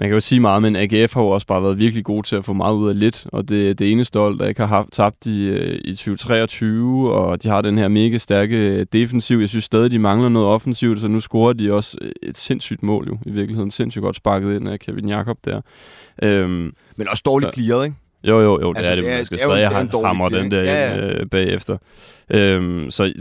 man 0.00 0.08
kan 0.08 0.14
jo 0.14 0.20
sige 0.20 0.40
meget, 0.40 0.62
men 0.62 0.76
AGF 0.76 1.14
har 1.14 1.22
jo 1.22 1.28
også 1.28 1.46
bare 1.46 1.62
været 1.62 1.80
virkelig 1.80 2.04
god 2.04 2.22
til 2.22 2.36
at 2.36 2.44
få 2.44 2.52
meget 2.52 2.74
ud 2.74 2.88
af 2.88 2.98
lidt, 2.98 3.26
og 3.32 3.48
det 3.48 3.70
er 3.70 3.74
det 3.74 3.92
eneste 3.92 4.18
hold, 4.18 4.38
der 4.38 4.46
ikke 4.46 4.60
har 4.60 4.66
haft, 4.66 4.92
tabt 4.92 5.26
i, 5.26 5.46
øh, 5.46 5.80
i 5.84 5.90
2023, 5.90 7.12
og 7.12 7.42
de 7.42 7.48
har 7.48 7.60
den 7.60 7.78
her 7.78 7.88
mega 7.88 8.18
stærke 8.18 8.84
defensiv. 8.84 9.38
Jeg 9.38 9.48
synes 9.48 9.64
stadig, 9.64 9.90
de 9.90 9.98
mangler 9.98 10.28
noget 10.28 10.48
offensivt, 10.48 11.00
så 11.00 11.08
nu 11.08 11.20
scorer 11.20 11.52
de 11.52 11.72
også 11.72 11.98
et 12.22 12.36
sindssygt 12.36 12.82
mål 12.82 13.06
jo, 13.08 13.18
i 13.26 13.30
virkeligheden. 13.30 13.70
Sindssygt 13.70 14.02
godt 14.02 14.16
sparket 14.16 14.56
ind 14.56 14.68
af 14.68 14.78
Kevin 14.78 15.08
Jakob 15.08 15.38
der. 15.44 15.60
Øhm, 16.22 16.72
men 16.96 17.08
også 17.08 17.22
dårligt 17.26 17.54
clearet, 17.54 17.84
ikke? 17.84 17.96
Jo, 18.24 18.40
jo, 18.40 18.60
jo, 18.60 18.70
det 18.70 18.78
altså, 18.78 18.90
er 18.90 18.94
det. 18.94 19.04
Man 19.04 19.24
skal 19.24 19.38
stadig 19.38 19.68
hamre 19.68 20.30
den 20.30 20.50
der 20.50 20.62
ja, 20.62 20.94
ja. 20.94 21.08
Øh, 21.08 21.26
bagefter. 21.26 21.76
Øhm, 22.30 22.90
så 22.90 23.12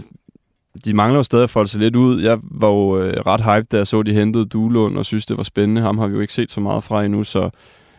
de 0.86 0.94
mangler 0.94 1.20
jo 1.20 1.24
stadig 1.24 1.44
at 1.44 1.50
folde 1.50 1.70
sig 1.70 1.80
lidt 1.80 1.96
ud. 1.96 2.22
Jeg 2.22 2.40
var 2.44 2.68
jo 2.68 3.00
øh, 3.00 3.14
ret 3.26 3.42
hyped, 3.42 3.70
da 3.72 3.78
jeg 3.78 3.88
så, 3.88 4.04
de 4.04 4.14
hentede 4.14 4.46
Duelund, 4.46 4.98
og 4.98 5.06
synes, 5.06 5.26
det 5.26 5.38
var 5.38 5.44
spændende. 5.44 5.82
Ham 5.82 5.98
har 5.98 6.08
vi 6.08 6.14
jo 6.14 6.20
ikke 6.20 6.34
set 6.34 6.52
så 6.52 6.62
meget 6.62 6.84
fra 6.84 7.04
endnu, 7.04 7.24
så, 7.24 7.50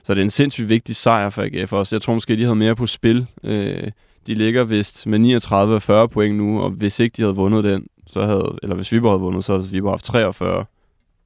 så 0.05 0.15
det 0.15 0.21
er 0.21 0.25
en 0.25 0.31
sindssygt 0.31 0.69
vigtig 0.69 0.97
sejr 0.97 1.31
for 1.31 1.43
AGF 1.43 1.73
også. 1.73 1.97
Jeg 1.97 2.03
tror 2.03 2.15
måske, 2.15 2.37
de 2.37 2.43
havde 2.43 2.57
mere 2.57 2.77
på 2.77 2.87
spil. 2.87 3.27
Øh, 3.45 3.91
de 4.27 4.35
ligger 4.35 4.65
vist 4.65 5.07
med 5.07 5.19
39 5.19 5.75
og 5.75 5.83
40 5.83 6.09
point 6.09 6.37
nu, 6.37 6.63
og 6.63 6.71
hvis 6.71 7.01
ikke 7.01 7.15
de 7.17 7.23
havde 7.23 7.35
vundet 7.35 7.65
den, 7.65 7.87
så 8.07 8.23
havde, 8.27 8.59
eller 8.63 8.77
hvis 8.77 8.93
Viborg 8.93 9.13
havde 9.13 9.21
vundet, 9.21 9.45
så 9.45 9.53
havde 9.53 9.69
Viborg 9.71 9.93
haft 9.93 10.05
43, 10.05 10.65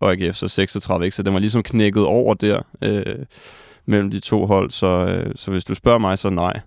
og 0.00 0.12
AGF 0.12 0.36
så 0.36 0.48
36, 0.48 1.04
ikke? 1.04 1.16
så 1.16 1.22
den 1.22 1.32
var 1.32 1.40
ligesom 1.40 1.62
knækket 1.62 2.04
over 2.04 2.34
der 2.34 2.62
øh, 2.82 3.16
mellem 3.86 4.10
de 4.10 4.20
to 4.20 4.46
hold, 4.46 4.70
så, 4.70 4.86
øh, 4.86 5.32
så 5.36 5.50
hvis 5.50 5.64
du 5.64 5.74
spørger 5.74 5.98
mig, 5.98 6.18
så 6.18 6.30
nej. 6.30 6.60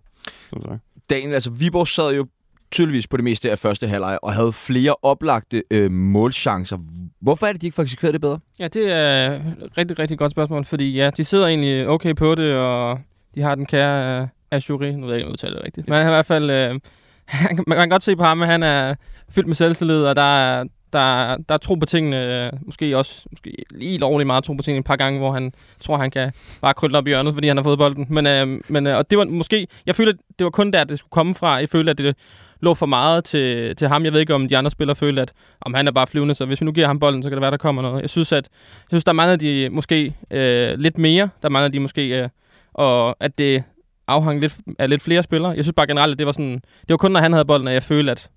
Som 0.49 0.61
sagt. 0.61 0.81
Daniel, 1.09 1.33
altså 1.33 1.49
Viborg 1.49 1.87
sad 1.87 2.15
jo 2.15 2.27
tydeligvis 2.73 3.07
på 3.07 3.17
det 3.17 3.23
meste 3.23 3.51
af 3.51 3.59
første 3.59 3.87
halvleg, 3.87 4.19
og 4.23 4.33
havde 4.33 4.53
flere 4.53 4.95
oplagte 5.01 5.63
øh, 5.71 5.91
målchancer. 5.91 6.77
Hvorfor 7.21 7.47
er 7.47 7.51
det, 7.51 7.61
de 7.61 7.67
ikke 7.67 7.75
faktisk 7.75 8.01
det 8.01 8.21
bedre? 8.21 8.39
Ja, 8.59 8.67
det 8.67 8.91
er 8.91 9.31
et 9.31 9.77
rigtig, 9.77 9.99
rigtig 9.99 10.17
godt 10.17 10.31
spørgsmål, 10.31 10.65
fordi 10.65 10.93
ja, 10.93 11.09
de 11.17 11.25
sidder 11.25 11.47
egentlig 11.47 11.87
okay 11.87 12.15
på 12.15 12.35
det, 12.35 12.55
og 12.55 12.99
de 13.35 13.41
har 13.41 13.55
den 13.55 13.65
kære 13.65 14.21
øh, 14.21 14.27
Ashuri, 14.51 14.91
nu 14.91 15.05
ved 15.05 15.13
jeg 15.13 15.17
ikke, 15.17 15.25
om 15.25 15.29
jeg 15.29 15.33
udtaler 15.33 15.55
det 15.55 15.65
rigtigt, 15.65 15.87
men 15.87 15.97
han 15.97 16.05
er 16.05 16.09
i 16.09 16.13
hvert 16.13 16.25
fald, 16.25 16.49
øh, 16.51 16.79
man 17.67 17.77
kan 17.77 17.89
godt 17.89 18.03
se 18.03 18.15
på 18.15 18.23
ham, 18.23 18.41
at 18.41 18.47
han 18.47 18.63
er 18.63 18.95
fyldt 19.29 19.47
med 19.47 19.55
selvtillid, 19.55 20.05
og 20.05 20.15
der 20.15 20.21
er, 20.21 20.63
der, 20.93 21.37
der 21.37 21.53
er 21.53 21.57
tro 21.57 21.75
på 21.75 21.85
tingene, 21.85 22.45
øh, 22.45 22.51
måske 22.65 22.97
også 22.97 23.25
måske 23.31 23.55
lige 23.71 23.97
lovligt 23.97 24.27
meget 24.27 24.43
tro 24.43 24.53
på 24.53 24.63
tingene 24.63 24.79
et 24.79 24.85
par 24.85 24.95
gange, 24.95 25.19
hvor 25.19 25.31
han 25.31 25.53
tror, 25.79 25.97
han 25.97 26.11
kan 26.11 26.31
bare 26.61 26.73
krydle 26.73 26.97
op 26.97 27.07
i 27.07 27.09
hjørnet, 27.09 27.33
fordi 27.33 27.47
han 27.47 27.57
har 27.57 27.63
fået 27.63 27.77
bolden. 27.77 28.05
Men, 28.09 28.27
øh, 28.27 28.61
men 28.67 28.87
øh, 28.87 28.97
og 28.97 29.09
det 29.09 29.17
var 29.17 29.25
måske, 29.25 29.67
jeg 29.85 29.95
føler, 29.95 30.13
det 30.39 30.43
var 30.43 30.49
kun 30.49 30.71
der, 30.71 30.83
det 30.83 30.99
skulle 30.99 31.11
komme 31.11 31.35
fra. 31.35 31.51
Jeg 31.51 31.69
følte, 31.69 31.91
at 31.91 31.97
det 31.97 32.15
lå 32.63 32.73
for 32.73 32.85
meget 32.85 33.23
til, 33.23 33.75
til 33.75 33.87
ham. 33.87 34.03
Jeg 34.05 34.13
ved 34.13 34.19
ikke, 34.19 34.35
om 34.35 34.47
de 34.47 34.57
andre 34.57 34.71
spillere 34.71 34.95
følte, 34.95 35.21
at 35.21 35.33
om 35.61 35.73
han 35.73 35.87
er 35.87 35.91
bare 35.91 36.07
flyvende, 36.07 36.35
så 36.35 36.45
hvis 36.45 36.61
vi 36.61 36.65
nu 36.65 36.71
giver 36.71 36.87
ham 36.87 36.99
bolden, 36.99 37.23
så 37.23 37.29
kan 37.29 37.35
det 37.35 37.41
være, 37.41 37.51
der 37.51 37.57
kommer 37.57 37.81
noget. 37.81 38.01
Jeg 38.01 38.09
synes, 38.09 38.31
at 38.31 38.49
jeg 38.81 38.87
synes, 38.89 39.03
der 39.03 39.13
mangler 39.13 39.35
de 39.35 39.69
måske 39.71 40.15
øh, 40.31 40.79
lidt 40.79 40.97
mere. 40.97 41.29
Der 41.41 41.49
mangler 41.49 41.69
de 41.69 41.79
måske, 41.79 42.21
øh, 42.21 42.29
og 42.73 43.15
at 43.19 43.37
det 43.37 43.63
afhang 44.07 44.39
lidt 44.39 44.57
af 44.79 44.89
lidt 44.89 45.01
flere 45.01 45.23
spillere. 45.23 45.51
Jeg 45.51 45.63
synes 45.63 45.73
bare 45.75 45.87
generelt, 45.87 46.11
at 46.11 46.19
det 46.19 46.25
var 46.25 46.31
sådan, 46.31 46.53
det 46.53 46.89
var 46.89 46.97
kun, 46.97 47.11
når 47.11 47.19
han 47.19 47.33
havde 47.33 47.45
bolden, 47.45 47.67
at 47.67 47.73
jeg 47.73 47.83
følte, 47.83 48.11
at, 48.11 48.29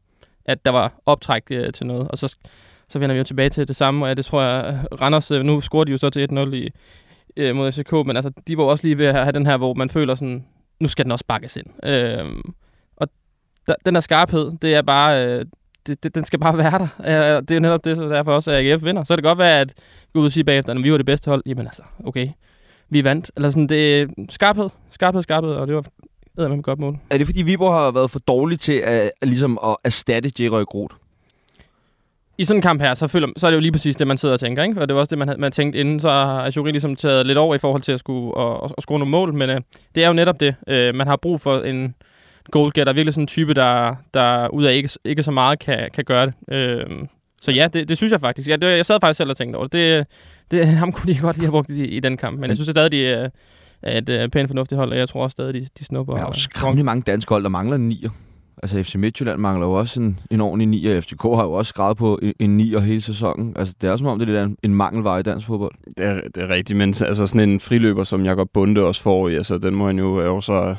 at 0.44 0.64
der 0.64 0.70
var 0.70 0.92
optræk 1.06 1.42
øh, 1.50 1.72
til 1.72 1.86
noget. 1.86 2.08
Og 2.08 2.18
så, 2.18 2.36
så 2.88 2.98
vender 2.98 3.14
vi 3.14 3.18
jo 3.18 3.24
tilbage 3.24 3.50
til 3.50 3.68
det 3.68 3.76
samme, 3.76 4.04
og 4.04 4.08
ja, 4.08 4.14
det 4.14 4.24
tror 4.24 4.42
jeg, 4.42 4.84
Randers, 5.00 5.30
øh, 5.30 5.42
nu 5.42 5.60
scorede 5.60 5.86
de 5.86 5.92
jo 5.92 5.98
så 5.98 6.10
til 6.10 6.28
1-0 6.32 6.54
i, 6.54 6.70
øh, 7.36 7.56
mod 7.56 7.72
SK, 7.72 7.92
men 7.92 8.16
altså, 8.16 8.32
de 8.48 8.56
var 8.56 8.64
også 8.64 8.86
lige 8.86 8.98
ved 8.98 9.06
at 9.06 9.14
have 9.14 9.32
den 9.32 9.46
her, 9.46 9.56
hvor 9.56 9.74
man 9.74 9.90
føler 9.90 10.14
sådan, 10.14 10.44
nu 10.80 10.88
skal 10.88 11.04
den 11.04 11.12
også 11.12 11.24
bakkes 11.28 11.56
ind. 11.56 11.66
Øh, 11.84 12.24
der, 13.66 13.74
den 13.86 13.94
her 13.94 14.00
skarphed, 14.00 14.52
det 14.62 14.74
er 14.74 14.82
bare... 14.82 15.26
Øh, 15.26 15.44
det, 15.86 16.02
det, 16.02 16.14
den 16.14 16.24
skal 16.24 16.38
bare 16.38 16.58
være 16.64 16.78
der. 16.78 16.88
Øh, 17.36 17.42
det 17.48 17.56
er 17.56 17.60
netop 17.60 17.84
det, 17.84 17.96
så 17.96 18.08
derfor 18.08 18.32
også, 18.32 18.50
at 18.50 18.66
AGF 18.66 18.84
vinder. 18.84 19.04
Så 19.04 19.08
kan 19.08 19.16
det 19.16 19.24
godt 19.24 19.38
være, 19.38 19.60
at 19.60 19.74
gå 20.12 20.20
ud 20.20 20.26
og 20.26 20.32
sige 20.32 20.44
bagefter, 20.44 20.74
at 20.74 20.82
vi 20.82 20.90
var 20.90 20.96
det 20.96 21.06
bedste 21.06 21.28
hold. 21.28 21.42
Jamen 21.46 21.66
altså, 21.66 21.82
okay, 22.04 22.28
vi 22.90 23.04
vandt. 23.04 23.30
Eller 23.36 23.50
sådan, 23.50 23.66
det 23.66 24.02
er 24.02 24.06
skarphed, 24.28 24.68
skarphed, 24.90 25.22
skarphed, 25.22 25.52
og 25.52 25.66
det 25.66 25.74
var 25.74 25.84
med 26.48 26.58
et 26.58 26.64
godt 26.64 26.78
mål. 26.78 26.98
Er 27.10 27.18
det 27.18 27.26
fordi 27.26 27.42
Viborg 27.42 27.74
har 27.74 27.90
været 27.90 28.10
for 28.10 28.18
dårlig 28.18 28.60
til 28.60 28.72
at, 28.72 29.10
ligesom 29.22 29.58
at 29.64 29.76
erstatte 29.84 30.30
Jerry 30.40 30.64
Groth? 30.64 30.94
i 32.38 32.44
sådan 32.44 32.58
en 32.58 32.62
kamp 32.62 32.80
her, 32.80 32.94
så, 32.94 33.08
føler, 33.08 33.28
så 33.36 33.46
er 33.46 33.50
det 33.50 33.56
jo 33.56 33.60
lige 33.60 33.72
præcis 33.72 33.96
det, 33.96 34.06
man 34.06 34.18
sidder 34.18 34.32
og 34.32 34.40
tænker. 34.40 34.62
Ikke? 34.62 34.80
Og 34.80 34.88
det 34.88 34.94
var 34.94 35.00
også 35.00 35.10
det, 35.10 35.18
man, 35.18 35.34
man 35.38 35.52
tænkte 35.52 35.78
inden, 35.78 36.00
så 36.00 36.08
har 36.08 36.44
Azuri 36.44 36.70
ligesom 36.70 36.96
taget 36.96 37.26
lidt 37.26 37.38
over 37.38 37.54
i 37.54 37.58
forhold 37.58 37.82
til 37.82 37.92
at 37.92 38.00
skulle 38.00 38.34
og, 38.34 38.60
og, 38.62 38.70
og 38.76 38.82
score 38.82 38.98
nogle 38.98 39.10
mål. 39.10 39.34
Men 39.34 39.50
øh, 39.50 39.60
det 39.94 40.04
er 40.04 40.08
jo 40.08 40.12
netop 40.12 40.40
det. 40.40 40.54
Øh, 40.68 40.94
man 40.94 41.06
har 41.06 41.16
brug 41.16 41.40
for 41.40 41.60
en 41.60 41.94
goalgetter, 42.50 42.92
virkelig 42.92 43.14
sådan 43.14 43.22
en 43.22 43.26
type, 43.26 43.54
der, 43.54 43.94
der 44.14 44.48
ud 44.48 44.64
af 44.64 44.74
ikke, 44.74 44.90
ikke 45.04 45.22
så 45.22 45.30
meget 45.30 45.58
kan, 45.58 45.90
kan 45.94 46.04
gøre 46.04 46.26
det. 46.26 46.34
Øh, 46.50 46.86
så 47.42 47.52
ja, 47.52 47.68
det, 47.72 47.88
det 47.88 47.96
synes 47.96 48.10
jeg 48.10 48.20
faktisk. 48.20 48.48
Ja, 48.48 48.56
det, 48.56 48.66
jeg 48.66 48.86
sad 48.86 48.98
faktisk 49.00 49.18
selv 49.18 49.30
og 49.30 49.36
tænkte 49.36 49.56
over 49.56 49.66
det. 49.66 50.06
det 50.50 50.66
ham 50.82 50.92
kunne 50.92 51.14
de 51.14 51.20
godt 51.20 51.36
lige 51.36 51.46
have 51.46 51.52
brugt 51.52 51.70
i, 51.70 51.84
i 51.84 52.00
den 52.00 52.16
kamp. 52.16 52.40
Men 52.40 52.50
jeg 52.50 52.56
synes 52.56 52.70
stadig, 52.70 52.92
de 52.92 53.06
er, 53.06 53.28
er 53.82 53.98
et 53.98 54.24
uh, 54.24 54.30
pænt 54.30 54.48
fornuftigt 54.48 54.78
hold, 54.78 54.92
og 54.92 54.98
jeg 54.98 55.08
tror 55.08 55.22
også 55.22 55.32
stadig, 55.32 55.54
de, 55.54 55.68
de 55.78 55.84
snupper. 55.84 56.14
Der 56.14 56.22
er 56.22 56.26
jo 56.26 56.32
skræmmende 56.32 56.84
mange 56.84 57.02
danske 57.02 57.28
hold, 57.28 57.42
der 57.42 57.48
mangler 57.48 57.76
en 57.76 57.88
nier. 57.88 58.10
Altså 58.62 58.82
FC 58.82 58.94
Midtjylland 58.94 59.40
mangler 59.40 59.66
jo 59.66 59.72
også 59.72 60.00
en, 60.00 60.18
en 60.30 60.40
ordentlig 60.40 60.68
nier. 60.68 61.00
FCK 61.00 61.22
har 61.22 61.44
jo 61.44 61.52
også 61.52 61.68
skrevet 61.68 61.96
på 61.96 62.18
en, 62.22 62.32
en 62.40 62.56
nier 62.56 62.80
hele 62.80 63.00
sæsonen. 63.00 63.52
Altså 63.56 63.74
det 63.80 63.90
er 63.90 63.96
som 63.96 64.06
om, 64.06 64.18
det 64.18 64.28
er 64.28 64.44
en, 64.44 64.56
en 64.62 64.74
mangelvare 64.74 65.20
i 65.20 65.22
dansk 65.22 65.46
fodbold. 65.46 65.74
Det 65.98 66.06
er, 66.06 66.20
det 66.34 66.42
er 66.42 66.48
rigtigt, 66.48 66.76
men 66.76 66.88
altså 66.88 67.26
sådan 67.26 67.48
en 67.48 67.60
friløber, 67.60 68.04
som 68.04 68.24
Jakob 68.24 68.48
Bunde 68.54 68.80
også 68.80 69.02
får 69.02 69.28
i, 69.28 69.34
altså 69.34 69.58
den 69.58 69.74
må 69.74 69.86
han 69.86 69.98
jo 69.98 70.36
også 70.36 70.74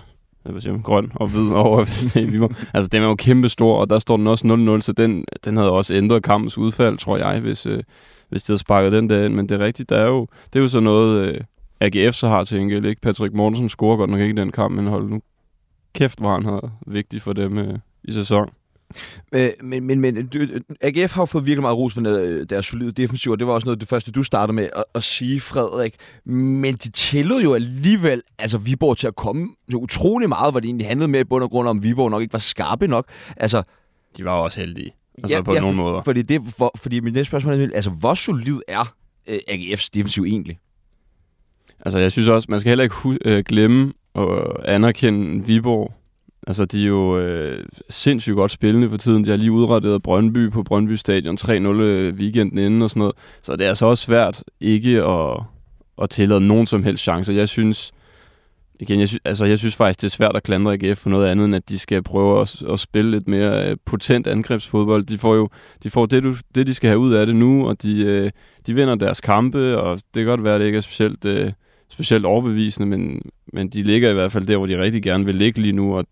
hvad 0.51 0.62
siger 0.62 0.73
man, 0.73 0.81
grøn 0.81 1.12
og 1.15 1.27
hvid 1.27 1.51
over. 1.51 1.79
altså, 2.73 2.89
den 2.91 3.01
er 3.03 3.07
jo 3.07 3.15
kæmpe 3.15 3.49
stor, 3.49 3.77
og 3.77 3.89
der 3.89 3.99
står 3.99 4.17
den 4.17 4.27
også 4.27 4.75
0-0, 4.77 4.81
så 4.81 4.91
den, 4.91 5.25
den 5.45 5.57
havde 5.57 5.71
også 5.71 5.95
ændret 5.95 6.23
kampens 6.23 6.57
udfald, 6.57 6.97
tror 6.97 7.17
jeg, 7.17 7.39
hvis, 7.39 7.65
øh, 7.65 7.83
hvis 8.29 8.43
de 8.43 8.51
havde 8.51 8.60
sparket 8.60 8.91
den 8.91 9.10
der 9.10 9.25
ind. 9.25 9.33
Men 9.33 9.49
det 9.49 9.62
er 9.62 9.65
rigtigt, 9.65 9.89
der 9.89 9.97
er 9.97 10.07
jo, 10.07 10.27
det 10.53 10.60
er 10.60 10.63
jo 10.63 10.67
så 10.67 10.79
noget, 10.79 11.27
øh, 11.27 11.41
AGF 11.81 12.15
så 12.15 12.27
har 12.27 12.43
til 12.43 12.60
enkelt, 12.60 12.86
ikke? 12.86 13.01
Patrick 13.01 13.33
Mortensen 13.33 13.69
scorer 13.69 13.97
godt 13.97 14.10
nok 14.10 14.19
ikke 14.19 14.36
den 14.36 14.51
kamp, 14.51 14.75
men 14.75 14.88
hold 14.88 15.10
nu 15.10 15.21
kæft, 15.93 16.19
hvor 16.19 16.33
han 16.33 16.45
har 16.45 16.71
vigtig 16.88 17.21
for 17.21 17.33
dem 17.33 17.57
øh, 17.57 17.79
i 18.03 18.12
sæson. 18.12 18.49
Øh, 19.32 19.50
men, 19.63 19.84
men, 19.84 20.02
men 20.02 20.32
AGF 20.82 21.12
har 21.12 21.21
jo 21.21 21.26
fået 21.26 21.45
virkelig 21.45 21.62
meget 21.62 21.78
ros 21.78 21.93
for 21.93 22.02
deres 22.50 22.65
solide 22.65 22.91
defensiv, 22.91 23.32
og 23.32 23.39
det 23.39 23.47
var 23.47 23.54
også 23.54 23.65
noget 23.65 23.76
af 23.76 23.80
det 23.80 23.89
første, 23.89 24.12
du 24.12 24.23
startede 24.23 24.56
med 24.56 24.69
at, 24.76 24.84
at 24.95 25.04
sige, 25.04 25.39
Frederik. 25.39 25.95
Men 26.26 26.76
de 26.76 26.89
tillod 26.91 27.41
jo 27.41 27.54
alligevel 27.54 28.21
altså 28.39 28.58
Viborg 28.58 28.97
til 28.97 29.08
at 29.08 29.15
komme 29.15 29.47
så 29.71 29.78
utrolig 29.78 30.30
meget, 30.30 30.54
hvor 30.54 30.60
det 30.60 30.67
egentlig 30.67 30.88
handlede 30.88 31.08
med 31.08 31.19
i 31.19 31.23
bund 31.23 31.43
og 31.43 31.50
grund, 31.50 31.67
om 31.67 31.84
Viborg 31.84 32.12
nok 32.12 32.21
ikke 32.21 32.34
var 32.34 32.39
skarpe 32.39 32.88
nok. 32.88 33.06
Altså, 33.38 33.63
de 34.17 34.26
var 34.26 34.32
også 34.32 34.60
heldige. 34.60 34.91
Altså 35.17 35.36
ja, 35.36 35.41
på 35.41 35.54
ja, 35.54 35.60
nogle 35.60 35.78
for, 35.78 35.84
måder. 35.84 36.02
Fordi, 36.02 36.21
det, 36.21 36.41
for, 36.58 36.71
fordi 36.76 37.00
mit 37.00 37.13
næste 37.13 37.26
spørgsmål 37.26 37.62
er, 37.62 37.69
altså, 37.76 37.89
hvor 37.89 38.13
solid 38.13 38.60
er 38.67 38.93
øh, 39.30 39.39
AGF's 39.50 39.89
defensiv 39.93 40.23
egentlig? 40.23 40.60
Altså, 41.80 42.00
jeg 42.00 42.12
synes 42.12 42.28
også, 42.28 42.47
man 42.50 42.60
skal 42.60 42.69
heller 42.69 42.84
ikke 42.84 43.19
øh, 43.26 43.43
glemme 43.43 43.93
og 44.13 44.62
anerkende 44.73 45.45
Viborg. 45.45 45.93
Altså, 46.47 46.65
de 46.65 46.83
er 46.83 46.88
jo 46.88 47.19
øh, 47.19 47.65
sindssygt 47.89 48.36
godt 48.36 48.51
spillende 48.51 48.89
for 48.89 48.97
tiden. 48.97 49.25
De 49.25 49.29
har 49.29 49.38
lige 49.38 49.51
udrettet 49.51 50.03
Brøndby 50.03 50.51
på 50.51 50.63
Brøndby 50.63 50.93
Stadion 50.93 51.38
3-0 51.41 51.51
øh, 51.51 52.13
weekenden 52.13 52.60
inden 52.60 52.81
og 52.81 52.89
sådan 52.89 52.99
noget. 52.99 53.15
Så 53.41 53.55
det 53.55 53.65
er 53.65 53.69
altså 53.69 53.86
også 53.86 54.05
svært 54.05 54.43
ikke 54.60 55.03
at, 55.03 55.39
at 56.01 56.10
tillade 56.10 56.41
nogen 56.41 56.67
som 56.67 56.83
helst 56.83 57.03
chancer. 57.03 57.33
Jeg 57.33 57.49
synes, 57.49 57.91
igen, 58.79 58.99
jeg, 58.99 59.10
sy- 59.10 59.17
altså, 59.25 59.45
jeg 59.45 59.60
synes 59.60 59.75
faktisk, 59.75 60.01
det 60.01 60.07
er 60.07 60.15
svært 60.15 60.36
at 60.36 60.43
klandre 60.43 60.73
AGF 60.73 60.99
for 60.99 61.10
noget 61.10 61.27
andet, 61.27 61.45
end 61.45 61.55
at 61.55 61.69
de 61.69 61.79
skal 61.79 62.03
prøve 62.03 62.41
at, 62.41 62.62
at 62.69 62.79
spille 62.79 63.12
lidt 63.12 63.27
mere 63.27 63.69
øh, 63.69 63.77
potent 63.86 64.27
angrebsfodbold. 64.27 65.03
De 65.03 65.17
får 65.17 65.36
jo 65.36 65.49
de 65.83 65.89
får 65.89 66.05
det, 66.05 66.23
du, 66.23 66.36
det, 66.55 66.67
de 66.67 66.73
skal 66.73 66.88
have 66.88 66.99
ud 66.99 67.13
af 67.13 67.25
det 67.25 67.36
nu, 67.36 67.67
og 67.67 67.81
de, 67.81 68.01
øh, 68.01 68.31
de 68.67 68.75
vinder 68.75 68.95
deres 68.95 69.21
kampe, 69.21 69.77
og 69.77 69.95
det 69.95 70.01
kan 70.13 70.25
godt 70.25 70.43
være, 70.43 70.55
at 70.55 70.60
det 70.60 70.65
ikke 70.65 70.77
er 70.77 70.81
specielt... 70.81 71.25
Øh, 71.25 71.51
specielt 71.89 72.25
overbevisende, 72.25 72.88
men, 72.88 73.21
men 73.53 73.69
de 73.69 73.83
ligger 73.83 74.10
i 74.10 74.13
hvert 74.13 74.31
fald 74.31 74.45
der, 74.45 74.57
hvor 74.57 74.65
de 74.65 74.81
rigtig 74.81 75.03
gerne 75.03 75.25
vil 75.25 75.36
ligge 75.36 75.62
lige 75.62 75.71
nu, 75.71 75.97
og 75.97 76.05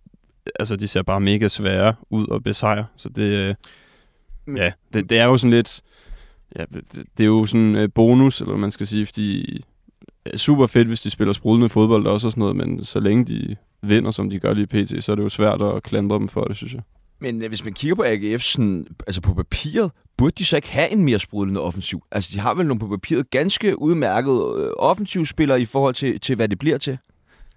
altså, 0.60 0.76
de 0.76 0.88
ser 0.88 1.02
bare 1.02 1.22
mega 1.22 1.48
svære 1.48 1.94
ud 2.10 2.28
at 2.34 2.44
besejre. 2.44 2.86
Så 2.98 3.10
det, 3.10 3.24
øh, 3.24 3.56
ja, 4.58 4.72
det, 4.94 5.10
det 5.10 5.18
er 5.18 5.26
jo 5.26 5.38
sådan 5.38 5.52
lidt, 5.52 5.82
ja, 6.60 6.66
det, 6.74 7.06
det 7.18 7.24
er 7.24 7.28
jo 7.28 7.46
sådan 7.46 7.76
uh, 7.76 7.90
bonus, 7.96 8.42
eller 8.42 8.58
man 8.58 8.72
skal 8.72 8.88
sige, 8.88 9.06
fordi 9.06 9.62
er 10.26 10.38
super 10.38 10.68
fedt, 10.68 10.88
hvis 10.88 11.02
de 11.02 11.10
spiller 11.10 11.34
sprudlende 11.34 11.70
fodbold 11.70 12.08
også 12.08 12.28
og 12.28 12.32
sådan 12.32 12.42
noget, 12.42 12.56
men 12.56 12.84
så 12.84 13.00
længe 13.00 13.26
de 13.26 13.56
vinder, 13.82 14.12
som 14.12 14.30
de 14.30 14.40
gør 14.40 14.54
lige 14.54 14.68
pt, 14.68 15.04
så 15.04 15.12
er 15.12 15.16
det 15.16 15.24
jo 15.24 15.30
svært 15.30 15.62
at 15.62 15.84
klandre 15.84 16.16
dem 16.16 16.28
for 16.28 16.44
det, 16.44 16.56
synes 16.56 16.74
jeg. 16.74 16.82
Men 17.20 17.42
øh, 17.42 17.48
hvis 17.48 17.64
man 17.64 17.74
kigger 17.74 17.96
på 17.96 18.04
AGF 18.06 18.42
sådan, 18.42 18.88
altså 19.08 19.22
på 19.22 19.34
papiret, 19.34 19.92
burde 20.18 20.34
de 20.38 20.46
så 20.46 20.56
ikke 20.56 20.72
have 20.72 20.92
en 20.92 21.04
mere 21.04 21.20
sprudlende 21.20 21.62
offensiv? 21.62 22.04
Altså, 22.12 22.32
de 22.34 22.40
har 22.40 22.54
vel 22.54 22.66
nogle 22.66 22.80
på 22.80 22.88
papiret 22.88 23.30
ganske 23.30 23.82
udmærkede 23.82 24.56
øh, 24.58 24.70
offensivspillere 24.78 25.62
i 25.62 25.66
forhold 25.66 25.94
til, 25.94 26.20
til, 26.20 26.36
hvad 26.36 26.50
det 26.50 26.60
bliver 26.60 26.78
til? 26.78 26.98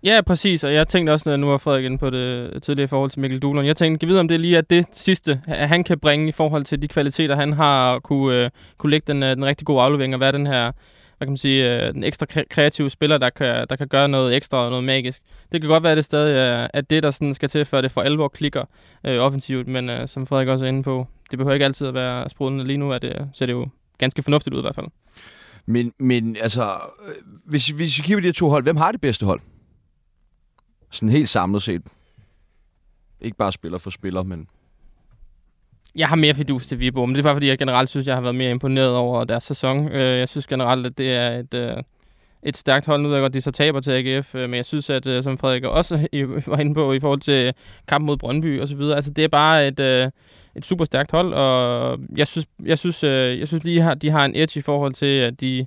Ja, 0.03 0.21
præcis, 0.27 0.65
og 0.65 0.75
jeg 0.75 0.89
tænkte 0.89 1.11
også, 1.11 1.37
nu 1.37 1.47
var 1.47 1.59
Frederik 1.59 1.85
inde 1.85 1.99
på 1.99 2.11
det 2.11 2.51
øh, 2.55 2.61
tidligere 2.61 2.85
i 2.85 2.89
forhold 2.89 3.11
til 3.11 3.21
Mikkel 3.21 3.39
Duhlund, 3.39 3.67
jeg 3.67 3.77
tænkte, 3.77 3.99
kan 3.99 4.09
vide, 4.09 4.21
om 4.21 4.29
det 4.29 4.41
lige 4.41 4.57
er 4.57 4.61
det 4.61 4.87
sidste, 4.93 5.41
at 5.47 5.69
han 5.69 5.85
kan 5.85 5.99
bringe 5.99 6.29
i 6.29 6.33
forhold 6.33 6.65
til 6.65 6.83
de 6.83 6.89
kvaliteter, 6.89 7.37
han 7.37 7.53
har 7.53 7.99
kunne, 7.99 8.45
uh, 8.45 8.51
kunne 8.79 8.91
lægge 8.91 9.13
den, 9.13 9.23
uh, 9.23 9.29
den 9.29 9.45
rigtig 9.45 9.67
gode 9.67 9.83
aflevering 9.83 10.15
og 10.15 10.21
være 10.21 10.33
den 10.33 10.47
her 10.47 10.73
hvad 11.19 11.27
kan 11.27 11.33
man 11.33 11.37
sige, 11.37 11.89
uh, 11.89 11.95
den 11.95 12.05
ekstra 12.05 12.27
kreative 12.51 12.91
spiller, 12.91 13.19
der 13.19 13.31
kan, 13.31 13.67
der 13.71 13.77
kan 13.77 13.89
gøre 13.89 14.09
noget 14.09 14.37
ekstra 14.37 14.65
og 14.65 14.71
noget 14.71 14.85
magisk. 14.85 15.23
Det 15.53 15.61
kan 15.61 15.71
godt 15.71 15.83
være, 15.83 15.93
at 15.93 15.97
det 15.97 16.05
stadig 16.05 16.39
er, 16.39 16.69
at 16.75 16.91
det, 16.91 17.03
der 17.03 17.11
sådan 17.11 17.35
skal 17.35 17.49
til, 17.49 17.65
før 17.65 17.81
det 17.81 17.91
for 17.91 18.01
alvor 18.01 18.29
klikker 18.29 18.65
uh, 19.09 19.11
offensivt, 19.11 19.69
men 19.69 19.91
uh, 19.91 19.97
som 20.07 20.27
Frederik 20.27 20.49
også 20.49 20.65
er 20.65 20.69
inde 20.69 20.83
på, 20.83 21.07
det 21.31 21.39
behøver 21.39 21.55
ikke 21.55 21.65
altid 21.65 21.87
at 21.87 21.95
være 21.95 22.31
sprudende. 22.31 22.67
Lige 22.67 22.77
nu 22.77 22.91
er 22.91 22.99
det, 22.99 23.29
ser 23.35 23.47
det 23.47 23.53
jo 23.53 23.69
ganske 23.99 24.23
fornuftigt 24.23 24.55
ud 24.55 24.61
i 24.61 24.63
hvert 24.63 24.75
fald. 24.75 24.87
Men, 25.67 25.93
men 25.99 26.37
altså, 26.41 26.71
hvis, 27.45 27.69
hvis 27.69 27.99
vi 27.99 28.03
kigger 28.03 28.17
på 28.17 28.21
de 28.21 28.27
her 28.27 28.33
to 28.33 28.49
hold, 28.49 28.63
hvem 28.63 28.77
har 28.77 28.93
det 28.93 29.01
bedste 29.01 29.27
hold? 29.27 29.41
Sådan 30.91 31.09
helt 31.09 31.29
samlet 31.29 31.63
set. 31.63 31.83
Ikke 33.21 33.37
bare 33.37 33.53
spiller 33.53 33.79
for 33.79 33.91
spiller, 33.91 34.23
men... 34.23 34.49
Jeg 35.97 36.09
har 36.09 36.17
mere 36.17 36.35
fidus 36.35 36.67
til 36.67 36.79
Viborg, 36.79 37.09
men 37.09 37.15
det 37.15 37.21
er 37.21 37.23
bare 37.23 37.35
fordi, 37.35 37.49
jeg 37.49 37.59
generelt 37.59 37.91
synes, 37.91 38.07
jeg 38.07 38.15
har 38.15 38.21
været 38.21 38.35
mere 38.35 38.51
imponeret 38.51 38.97
over 38.97 39.25
deres 39.25 39.45
sæson. 39.45 39.89
Øh, 39.89 40.19
jeg 40.19 40.29
synes 40.29 40.47
generelt, 40.47 40.87
at 40.87 40.99
det 40.99 41.15
er 41.15 41.31
et, 41.39 41.55
øh, 41.55 41.83
et 42.43 42.57
stærkt 42.57 42.87
hold. 42.87 43.03
Nu 43.03 43.09
ved 43.09 43.17
jeg 43.17 43.23
godt, 43.23 43.35
de 43.35 43.41
så 43.41 43.51
taber 43.51 43.81
til 43.81 43.91
AGF, 43.91 44.35
øh, 44.35 44.51
men 44.51 44.57
jeg 44.57 44.65
synes, 44.65 44.91
at 44.91 45.25
som 45.25 45.39
Frederik 45.39 45.65
også 45.65 46.09
var 46.47 46.59
inde 46.59 46.75
på 46.75 46.93
i 46.93 47.01
forhold 47.01 47.21
til 47.21 47.55
kamp 47.89 48.05
mod 48.05 48.17
Brøndby 48.17 48.61
og 48.61 48.69
så 48.69 48.77
videre, 48.77 48.97
altså 48.97 49.11
det 49.11 49.25
er 49.25 49.29
bare 49.29 49.69
et, 49.69 49.81
et 50.57 50.65
super 50.65 50.85
stærkt 50.85 51.11
hold, 51.11 51.33
og 51.35 51.99
jeg 52.17 52.27
synes, 52.27 52.47
jeg 52.65 52.79
synes, 52.79 53.03
jeg 53.03 53.49
synes 53.49 53.65
lige, 53.65 53.95
de 53.95 54.11
har 54.11 54.25
en 54.25 54.37
edge 54.37 54.59
i 54.59 54.63
forhold 54.63 54.95
til, 54.95 55.07
at 55.07 55.41
de 55.41 55.67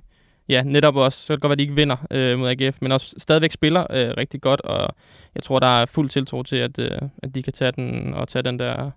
ja, 0.52 0.62
netop 0.62 0.96
også, 0.96 1.18
så 1.18 1.26
kan 1.26 1.34
det 1.34 1.42
godt 1.42 1.48
være, 1.48 1.54
at 1.54 1.58
de 1.58 1.62
ikke 1.62 1.74
vinder 1.74 1.96
øh, 2.10 2.38
mod 2.38 2.48
AGF, 2.48 2.76
men 2.80 2.92
også 2.92 3.14
stadigvæk 3.18 3.52
spiller 3.52 3.86
øh, 3.90 4.14
rigtig 4.16 4.40
godt, 4.40 4.60
og 4.60 4.94
jeg 5.34 5.42
tror, 5.42 5.58
der 5.58 5.66
er 5.66 5.86
fuld 5.86 6.08
tiltro 6.08 6.42
til, 6.42 6.56
at, 6.56 6.78
øh, 6.78 6.98
at 7.22 7.34
de 7.34 7.42
kan 7.42 7.52
tage 7.52 7.72
den 7.72 8.14
og 8.14 8.28
tage 8.28 8.42
den 8.42 8.58
der 8.58 8.90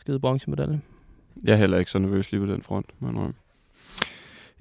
skide 0.00 0.20
bronzemedalje. 0.20 0.80
Jeg 1.44 1.52
er 1.52 1.56
heller 1.56 1.78
ikke 1.78 1.90
så 1.90 1.98
nervøs 1.98 2.32
lige 2.32 2.40
på 2.40 2.46
den 2.46 2.62
front, 2.62 2.86
men 3.00 3.34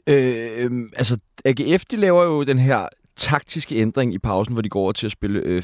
øh, 0.07 0.89
altså, 0.95 1.17
AGF, 1.45 1.85
de 1.85 1.95
laver 1.97 2.23
jo 2.23 2.43
den 2.43 2.59
her 2.59 2.87
taktiske 3.15 3.75
ændring 3.75 4.13
i 4.13 4.17
pausen, 4.17 4.53
hvor 4.53 4.61
de 4.61 4.69
går 4.69 4.81
over 4.81 4.91
til 4.91 5.05
at 5.05 5.11
spille 5.11 5.39
øh, 5.39 5.63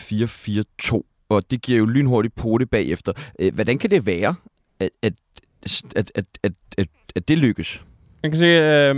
4-4-2, 0.83 1.01
og 1.29 1.51
det 1.51 1.61
giver 1.61 1.79
jo 1.79 1.85
lynhurtigt 1.85 2.35
på 2.35 2.57
det 2.57 2.69
bagefter. 2.69 3.13
Øh, 3.39 3.53
hvordan 3.53 3.77
kan 3.77 3.91
det 3.91 4.05
være, 4.05 4.35
at, 4.79 4.89
at, 5.01 5.13
at, 5.95 6.11
at, 6.15 6.25
at, 6.43 6.53
at, 6.77 6.87
at 7.15 7.27
det 7.27 7.37
lykkes? 7.37 7.85
Jeg 8.23 8.31
kan 8.31 8.37
se, 8.37 8.45
øh, 8.45 8.95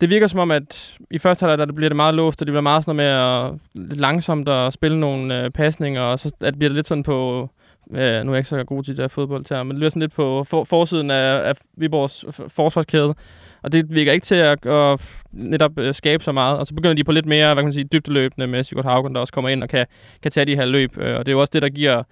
det 0.00 0.10
virker 0.10 0.26
som 0.26 0.40
om, 0.40 0.50
at 0.50 0.96
i 1.10 1.18
første 1.18 1.46
halvleg 1.46 1.66
der 1.66 1.74
bliver 1.74 1.88
det 1.88 1.96
meget 1.96 2.14
låst, 2.14 2.42
og 2.42 2.46
det 2.46 2.52
bliver 2.52 2.60
meget 2.60 2.84
sådan 2.84 2.96
med 2.96 3.04
at 3.04 3.52
lidt 3.74 4.00
langsomt 4.00 4.48
at 4.48 4.72
spille 4.72 5.00
nogle 5.00 5.44
øh, 5.44 5.50
pasninger, 5.50 6.02
og 6.02 6.18
så 6.18 6.32
at 6.40 6.58
bliver 6.58 6.68
det 6.68 6.76
lidt 6.76 6.86
sådan 6.86 7.02
på, 7.02 7.48
øh, 7.90 7.98
nu 7.98 8.30
er 8.30 8.34
jeg 8.34 8.36
ikke 8.36 8.48
så 8.48 8.64
god 8.64 8.84
til 8.84 8.96
det 8.96 9.02
der 9.02 9.08
fodbold 9.08 9.44
her, 9.50 9.62
men 9.62 9.70
det 9.70 9.76
bliver 9.76 9.90
sådan 9.90 10.00
lidt 10.00 10.12
på 10.12 10.44
for, 10.44 10.64
forsiden 10.64 11.10
af, 11.10 11.48
af 11.48 11.54
Viborgs 11.76 12.24
forsvarskæde, 12.48 13.14
og 13.62 13.72
det 13.72 13.94
virker 13.94 14.12
ikke 14.12 14.24
til 14.24 14.34
at, 14.34 14.66
at 14.66 15.00
netop 15.32 15.78
øh, 15.78 15.94
skabe 15.94 16.24
så 16.24 16.32
meget, 16.32 16.58
og 16.58 16.66
så 16.66 16.74
begynder 16.74 16.94
de 16.94 17.04
på 17.04 17.12
lidt 17.12 17.26
mere, 17.26 17.54
hvad 17.54 17.62
kan 17.62 17.66
man 17.66 17.72
sige, 17.72 17.88
dybdeløbende 17.92 18.46
med 18.46 18.64
Sigurd 18.64 18.84
Haugen, 18.84 19.14
der 19.14 19.20
også 19.20 19.32
kommer 19.32 19.48
ind 19.48 19.62
og 19.62 19.68
kan, 19.68 19.86
kan 20.22 20.32
tage 20.32 20.46
de 20.46 20.56
her 20.56 20.64
løb, 20.64 20.98
øh, 20.98 21.18
og 21.18 21.26
det 21.26 21.32
er 21.32 21.36
jo 21.36 21.40
også 21.40 21.50
det, 21.52 21.62
der 21.62 21.68
giver, 21.68 22.02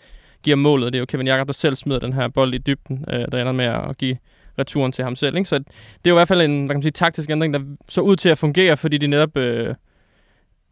giver 0.43 0.57
målet, 0.57 0.93
det 0.93 0.99
er 0.99 1.01
jo 1.01 1.07
Kevin 1.07 1.27
Jakob, 1.27 1.47
der 1.47 1.53
selv 1.53 1.77
smider 1.77 1.99
den 1.99 2.13
her 2.13 2.29
bold 2.29 2.55
i 2.55 2.59
dybden, 2.59 3.05
øh, 3.13 3.25
der 3.33 3.41
ender 3.41 3.53
med 3.53 3.65
at 3.65 3.99
give 3.99 4.17
returen 4.59 4.93
til 4.93 5.05
ham 5.05 5.17
selv. 5.17 5.37
Ikke? 5.37 5.49
Så 5.49 5.59
det 5.59 5.67
er 6.05 6.11
jo 6.11 6.15
i 6.15 6.19
hvert 6.19 6.29
fald 6.29 6.43
en 6.43 6.67
hvad 6.67 6.75
kan 6.75 6.77
man 6.77 6.83
sige, 6.83 6.93
taktisk 6.93 7.31
ændring, 7.31 7.55
der 7.55 7.61
så 7.89 8.01
ud 8.01 8.17
til 8.17 8.29
at 8.29 8.39
fungere, 8.39 8.77
fordi 8.77 8.99
de 8.99 9.07
netop 9.07 9.37
øh, 9.37 9.75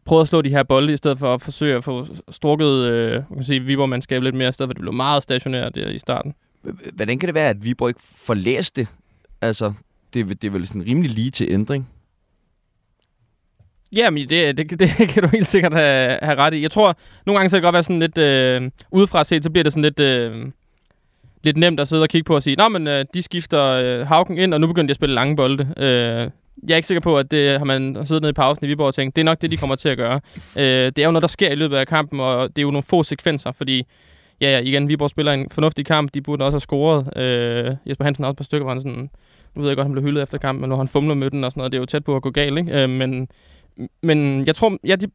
prøvede 0.04 0.22
at 0.22 0.28
slå 0.28 0.42
de 0.42 0.50
her 0.50 0.62
bolde, 0.62 0.92
i 0.92 0.96
stedet 0.96 1.18
for 1.18 1.34
at 1.34 1.42
forsøge 1.42 1.76
at 1.76 1.84
få 1.84 2.06
strukket 2.30 2.84
øh, 2.84 3.22
kan 3.34 3.44
sige, 3.44 3.60
Viborg-mandskab 3.60 4.22
lidt 4.22 4.34
mere, 4.34 4.48
i 4.48 4.52
stedet 4.52 4.68
for 4.68 4.70
at 4.70 4.76
det 4.76 4.80
blev 4.82 4.92
meget 4.92 5.22
stationært 5.22 5.74
der 5.74 5.88
i 5.88 5.98
starten. 5.98 6.34
Hvordan 6.92 7.18
kan 7.18 7.26
det 7.26 7.34
være, 7.34 7.48
at 7.48 7.64
Viborg 7.64 7.88
ikke 7.88 8.00
får 8.02 8.34
læst 8.34 8.76
det? 8.76 8.88
Altså, 9.40 9.72
det, 10.14 10.42
det 10.42 10.48
er 10.48 10.52
vel 10.52 10.66
sådan 10.66 10.86
rimelig 10.86 11.10
lige 11.10 11.30
til 11.30 11.46
ændring? 11.50 11.88
Jamen, 13.92 14.28
det, 14.28 14.56
det, 14.56 14.80
det 14.80 14.90
kan 15.12 15.22
du 15.22 15.28
helt 15.28 15.46
sikkert 15.46 15.72
have, 15.72 16.18
have 16.22 16.36
ret 16.36 16.54
i. 16.54 16.62
Jeg 16.62 16.70
tror, 16.70 16.96
nogle 17.26 17.38
gange 17.38 17.50
så 17.50 17.56
kan 17.56 17.62
det 17.62 17.66
godt 17.66 17.74
være 17.74 17.82
sådan 17.82 18.00
lidt... 18.00 18.18
Øh, 18.18 18.70
udefra 18.90 19.24
set, 19.24 19.44
så 19.44 19.50
bliver 19.50 19.62
det 19.62 19.72
sådan 19.72 19.82
lidt... 19.82 20.00
Øh, 20.00 20.46
lidt 21.44 21.56
nemt 21.56 21.80
at 21.80 21.88
sidde 21.88 22.02
og 22.02 22.08
kigge 22.08 22.24
på 22.24 22.34
og 22.34 22.42
sige, 22.42 22.56
Nå, 22.56 22.68
men 22.68 22.86
øh, 22.86 23.04
de 23.14 23.22
skifter 23.22 23.62
øh, 23.64 24.06
Hauken 24.06 24.38
ind, 24.38 24.54
og 24.54 24.60
nu 24.60 24.66
begynder 24.66 24.86
de 24.86 24.90
at 24.90 24.96
spille 24.96 25.14
lange 25.14 25.36
bolde. 25.36 25.74
Øh, 25.76 26.30
jeg 26.68 26.74
er 26.74 26.76
ikke 26.76 26.86
sikker 26.86 27.00
på, 27.00 27.18
at 27.18 27.30
det 27.30 27.58
har 27.58 27.64
man 27.64 28.06
siddet 28.06 28.22
nede 28.22 28.30
i 28.30 28.32
pausen 28.32 28.64
i 28.66 28.68
Viborg 28.68 28.86
og 28.86 28.94
tænkt, 28.94 29.16
det 29.16 29.22
er 29.22 29.24
nok 29.24 29.40
det, 29.42 29.50
de 29.50 29.56
kommer 29.56 29.76
til 29.76 29.88
at 29.88 29.96
gøre. 29.96 30.20
øh, 30.56 30.64
det 30.64 30.98
er 30.98 31.04
jo 31.04 31.10
noget, 31.10 31.22
der 31.22 31.28
sker 31.28 31.50
i 31.50 31.54
løbet 31.54 31.76
af 31.76 31.86
kampen, 31.86 32.20
og 32.20 32.48
det 32.48 32.58
er 32.58 32.62
jo 32.62 32.70
nogle 32.70 32.82
få 32.82 33.02
sekvenser, 33.02 33.52
fordi 33.52 33.86
ja, 34.40 34.50
ja, 34.50 34.58
igen, 34.58 34.88
Viborg 34.88 35.10
spiller 35.10 35.32
en 35.32 35.50
fornuftig 35.50 35.86
kamp, 35.86 36.14
de 36.14 36.20
burde 36.22 36.44
også 36.44 36.54
have 36.54 36.60
scoret. 36.60 37.16
Øh, 37.16 37.76
Jesper 37.86 38.04
Hansen 38.04 38.24
har 38.24 38.28
også 38.28 38.34
et 38.34 38.36
par 38.36 38.44
stykker, 38.44 38.64
hvor 38.64 38.72
han 38.72 38.82
sådan, 38.82 39.10
nu 39.54 39.62
ved 39.62 39.68
jeg 39.68 39.76
godt, 39.76 39.84
han 39.84 39.92
blev 39.92 40.04
hyldet 40.04 40.22
efter 40.22 40.38
kampen, 40.38 40.60
men 40.60 40.68
nu 40.68 40.74
har 40.74 40.82
han 40.82 40.88
fumlet 40.88 41.16
med 41.16 41.30
den 41.30 41.44
og 41.44 41.50
sådan 41.50 41.60
noget, 41.60 41.72
det 41.72 41.78
er 41.78 41.82
jo 41.82 41.86
tæt 41.86 42.04
på 42.04 42.16
at 42.16 42.22
gå 42.22 42.30
galt, 42.30 42.58
ikke? 42.58 42.82
Øh, 42.82 42.90
men, 42.90 43.28
men 44.02 44.46
jeg 44.46 44.54
tror, 44.54 44.78
ja, 44.84 44.96
de, 44.96 45.06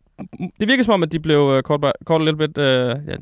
det 0.59 0.67
virker 0.67 0.83
som 0.83 0.93
om, 0.93 1.03
at 1.03 1.11
de 1.11 1.19
blev 1.19 1.53
øh, 1.55 1.63
kort 1.63 1.85
kort 2.05 2.25
lidt 2.25 2.37
lidt 2.37 2.57
a 2.57 2.93
little 2.93 3.03
ja, 3.07 3.15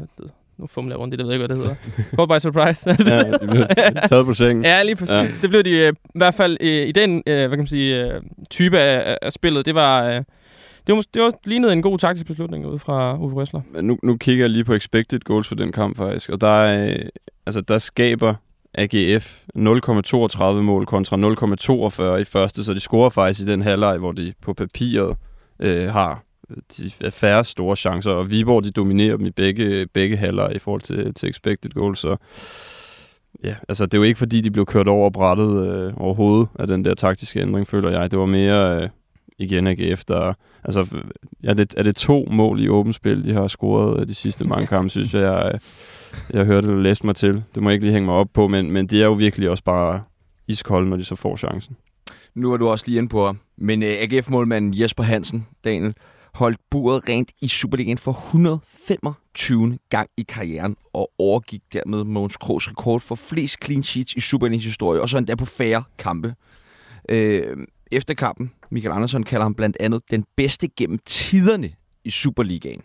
nu 0.60 0.68
fumler 0.68 0.96
jeg 0.96 1.00
rundt 1.00 1.14
i 1.14 1.18
det, 1.18 1.26
ved 1.26 1.34
jeg 1.34 1.44
ikke, 1.44 1.56
hvad 1.56 1.58
det 1.58 1.64
hedder. 1.64 2.16
Caught 2.16 2.32
by 2.32 2.40
surprise. 2.40 2.90
ja, 3.14 3.32
de 3.32 3.48
blev 3.48 3.66
taget 4.10 4.26
på 4.26 4.34
sengen. 4.34 4.66
Ja, 4.66 4.84
lige 4.84 4.96
præcis. 4.96 5.14
Ja. 5.14 5.28
Det 5.42 5.50
blev 5.50 5.64
de 5.64 5.88
uh, 5.88 5.96
i 6.16 6.18
hvert 6.18 6.34
fald 6.34 6.58
uh, 6.62 6.68
i 6.68 6.92
den 6.92 7.16
uh, 7.16 7.22
hvad 7.26 7.50
kan 7.50 7.58
man 7.58 7.68
sige, 7.68 8.12
type 8.50 8.80
af, 8.80 9.18
af 9.22 9.34
spillet. 9.34 9.66
Det 9.66 9.76
var, 9.76 10.10
det 10.88 10.96
var, 10.96 11.04
det 11.14 11.22
var 11.22 11.34
lignet 11.46 11.74
en 11.74 11.82
god 11.82 11.98
taktisk 11.98 12.28
beslutning 12.28 12.66
ud 12.66 12.80
fra 12.80 13.18
Uwe 13.18 13.34
Røsler. 13.34 13.62
Men 13.74 13.86
nu, 13.86 13.98
nu 14.04 14.18
kigger 14.18 14.44
jeg 14.44 14.50
lige 14.50 14.64
på 14.64 14.74
expected 14.74 15.20
goals 15.20 15.48
for 15.48 15.56
den 15.56 15.72
kamp 15.72 15.98
faktisk, 15.98 16.30
og 16.30 16.42
der, 16.42 16.64
er, 16.64 16.96
uh, 16.96 17.06
altså, 17.46 17.62
der 17.62 17.78
skaber 17.78 18.34
AGF 18.74 19.40
0,32 19.58 20.44
mål 20.62 20.86
kontra 20.86 21.18
0,42 22.16 22.22
i 22.22 22.24
første, 22.24 22.64
så 22.64 22.74
de 22.74 22.80
scorer 22.80 23.10
faktisk 23.10 23.48
i 23.48 23.52
den 23.52 23.62
halvleg, 23.62 23.98
hvor 23.98 24.12
de 24.12 24.34
på 24.42 24.54
papiret 24.54 25.16
uh, 25.66 25.70
har 25.70 26.27
de 26.78 27.12
færre 27.12 27.44
store 27.44 27.76
chancer, 27.76 28.12
og 28.12 28.32
Viborg 28.32 28.64
de 28.64 28.72
dominerer 28.72 29.18
dem 29.18 29.26
i 29.26 29.32
begge, 29.32 29.88
begge 29.94 30.18
halver 30.18 30.50
i 30.50 30.60
forhold 30.60 30.82
til, 30.82 31.14
til 31.14 31.30
expected 31.30 31.72
goals, 31.72 32.00
så 32.00 32.16
ja, 33.44 33.56
altså 33.70 33.86
det 33.86 33.94
er 33.94 33.98
jo 33.98 34.04
ikke 34.04 34.18
fordi, 34.18 34.42
de 34.42 34.52
blev 34.52 34.66
kørt 34.66 34.88
over 34.88 35.10
brættet 35.10 35.68
øh, 35.68 35.94
overhovedet 35.98 36.48
af 36.60 36.68
den 36.68 36.86
der 36.86 36.94
taktiske 36.94 37.42
ændring, 37.42 37.68
føler 37.68 37.90
jeg. 37.90 38.12
Det 38.12 38.20
var 38.20 38.26
mere 38.26 38.82
øh, 38.82 38.90
igen 39.38 39.68
AGF, 39.68 40.04
der, 40.04 40.34
altså 40.64 40.88
er 41.44 41.54
det, 41.54 41.74
er 41.78 41.84
det 41.84 41.96
to 41.96 42.28
mål 42.32 42.60
i 42.60 42.70
åbent 42.70 42.96
spil, 42.96 43.26
de 43.26 43.34
har 43.34 43.48
scoret 43.48 44.00
øh, 44.00 44.08
de 44.08 44.16
sidste 44.16 44.44
mange 44.44 44.68
kampe, 44.68 44.90
synes 44.90 45.14
jeg, 45.14 45.22
jeg, 45.22 45.60
jeg 46.34 46.46
hørte 46.46 46.68
det 46.68 46.84
læste 46.84 47.06
mig 47.06 47.16
til. 47.16 47.44
Det 47.56 47.64
må 47.64 47.70
jeg 47.70 47.74
ikke 47.74 47.86
lige 47.86 47.94
hænge 47.94 48.06
mig 48.06 48.16
op 48.16 48.30
på, 48.34 48.48
men, 48.48 48.72
men 48.72 48.88
de 48.88 49.02
er 49.02 49.06
jo 49.06 49.14
virkelig 49.14 49.50
også 49.50 49.64
bare 49.64 50.04
iskolde, 50.48 50.90
når 50.90 50.98
de 50.98 51.04
så 51.04 51.16
får 51.16 51.38
chancen. 51.38 51.78
Nu 52.36 52.54
er 52.54 52.58
du 52.58 52.68
også 52.68 52.86
lige 52.88 52.98
inde 52.98 53.10
på, 53.10 53.36
men 53.58 53.84
øh, 53.84 53.90
AGF-målmanden 53.90 54.82
Jesper 54.82 55.04
Hansen, 55.04 55.48
Daniel, 55.64 55.94
holdt 56.38 56.60
buret 56.70 57.10
rent 57.10 57.32
i 57.42 57.48
Superligaen 57.48 57.98
for 57.98 58.12
125 58.12 59.80
gang 59.90 60.10
i 60.18 60.24
karrieren 60.24 60.78
og 60.94 61.12
overgik 61.20 61.62
dermed 61.74 62.04
Måns 62.04 62.38
Krogs 62.38 62.70
rekord 62.70 63.02
for 63.02 63.16
flest 63.16 63.58
clean 63.66 63.84
sheets 63.84 64.14
i 64.14 64.20
Superligaens 64.20 64.66
historie, 64.66 65.02
og 65.02 65.10
så 65.10 65.18
endda 65.18 65.36
på 65.36 65.46
færre 65.46 65.84
kampe. 65.98 66.36
Øh, 67.10 67.58
efter 67.92 68.14
kampen, 68.14 68.52
Michael 68.72 68.96
Andersen 68.96 69.24
kalder 69.24 69.44
ham 69.44 69.56
blandt 69.56 69.78
andet 69.80 70.02
den 70.12 70.26
bedste 70.36 70.68
gennem 70.68 71.00
tiderne 71.06 71.72
i 72.04 72.10
Superligaen. 72.10 72.82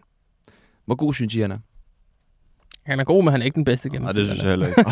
Hvor 0.87 0.95
god 0.95 1.15
synes 1.15 1.35
I, 1.35 1.41
han 1.41 1.51
er? 1.51 1.59
Han 2.85 3.01
er 3.01 3.05
god, 3.05 3.25
men 3.25 3.33
han 3.33 3.41
er 3.41 3.45
ikke 3.45 3.55
den 3.55 3.65
bedste 3.65 3.91
gennem 3.91 4.03
Nej, 4.03 4.13
det 4.13 4.27
synes 4.27 4.43
jeg 4.43 4.51
heller 4.51 4.67
ikke. 4.67 4.83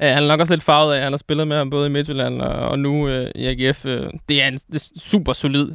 han 0.00 0.22
er 0.22 0.28
nok 0.28 0.40
også 0.40 0.52
lidt 0.52 0.62
farvet 0.62 0.94
af, 0.94 1.02
han 1.02 1.12
har 1.12 1.18
spillet 1.18 1.48
med 1.48 1.56
ham 1.56 1.70
både 1.70 1.86
i 1.86 1.90
Midtjylland 1.90 2.42
og, 2.42 2.68
og 2.68 2.78
nu 2.78 3.08
øh, 3.08 3.30
i 3.34 3.46
AGF. 3.46 3.86
Øh, 3.86 4.10
det 4.28 4.42
er 4.42 4.48
en 4.48 4.54
det 4.54 4.74
er 4.74 5.00
super 5.00 5.32
solid, 5.32 5.68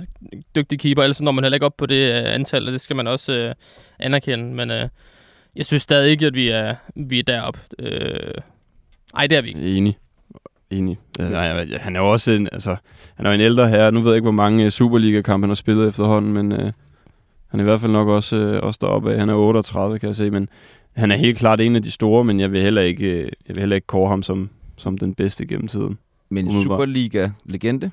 dygtig 0.55 0.79
keeper, 0.79 1.03
ellers 1.03 1.21
når 1.21 1.31
man 1.31 1.43
heller 1.43 1.55
ikke 1.55 1.65
op 1.65 1.77
på 1.77 1.85
det 1.85 2.13
øh, 2.13 2.33
antal, 2.33 2.65
og 2.67 2.71
det 2.71 2.81
skal 2.81 2.95
man 2.95 3.07
også 3.07 3.33
øh, 3.33 3.55
anerkende. 3.99 4.55
Men 4.55 4.71
øh, 4.71 4.89
jeg 5.55 5.65
synes 5.65 5.83
stadig 5.83 6.11
ikke, 6.11 6.25
at 6.25 6.33
vi 6.33 6.49
er, 6.49 6.75
vi 6.95 7.19
er 7.19 7.23
deroppe. 7.23 7.59
Øh, 7.79 8.33
ej, 9.15 9.27
det 9.27 9.37
er 9.37 9.41
vi 9.41 9.47
ikke. 9.47 9.77
Enig. 9.77 9.97
Enig. 10.69 10.97
Ja, 11.19 11.65
han 11.79 11.95
er 11.95 11.99
jo 11.99 12.11
også 12.11 12.31
en, 12.31 12.49
altså, 12.51 12.75
han 13.15 13.25
er 13.25 13.31
en 13.31 13.41
ældre 13.41 13.69
herre. 13.69 13.91
Nu 13.91 14.01
ved 14.01 14.11
jeg 14.11 14.15
ikke, 14.15 14.25
hvor 14.25 14.31
mange 14.31 14.65
øh, 14.65 14.71
Superliga-kampe 14.71 15.43
han 15.43 15.49
har 15.49 15.55
spillet 15.55 15.87
efterhånden, 15.87 16.33
men 16.33 16.51
øh, 16.51 16.71
han 17.47 17.59
er 17.59 17.63
i 17.63 17.63
hvert 17.63 17.81
fald 17.81 17.91
nok 17.91 18.07
også, 18.07 18.35
øh, 18.35 18.63
også 18.63 18.77
deroppe 18.81 19.13
af. 19.13 19.19
Han 19.19 19.29
er 19.29 19.33
38, 19.33 19.99
kan 19.99 20.07
jeg 20.07 20.15
se, 20.15 20.29
men 20.29 20.49
han 20.95 21.11
er 21.11 21.15
helt 21.15 21.37
klart 21.37 21.61
en 21.61 21.75
af 21.75 21.81
de 21.81 21.91
store, 21.91 22.23
men 22.23 22.39
jeg 22.39 22.51
vil 22.51 22.61
heller 22.61 22.81
ikke, 22.81 23.05
øh, 23.05 23.31
jeg 23.47 23.55
vil 23.55 23.59
heller 23.59 23.75
ikke 23.75 23.87
kåre 23.87 24.09
ham 24.09 24.23
som, 24.23 24.49
som 24.77 24.97
den 24.97 25.15
bedste 25.15 25.45
gennem 25.45 25.67
tiden. 25.67 25.97
Men 26.29 26.47
en 26.47 26.63
Superliga-legende? 26.63 27.91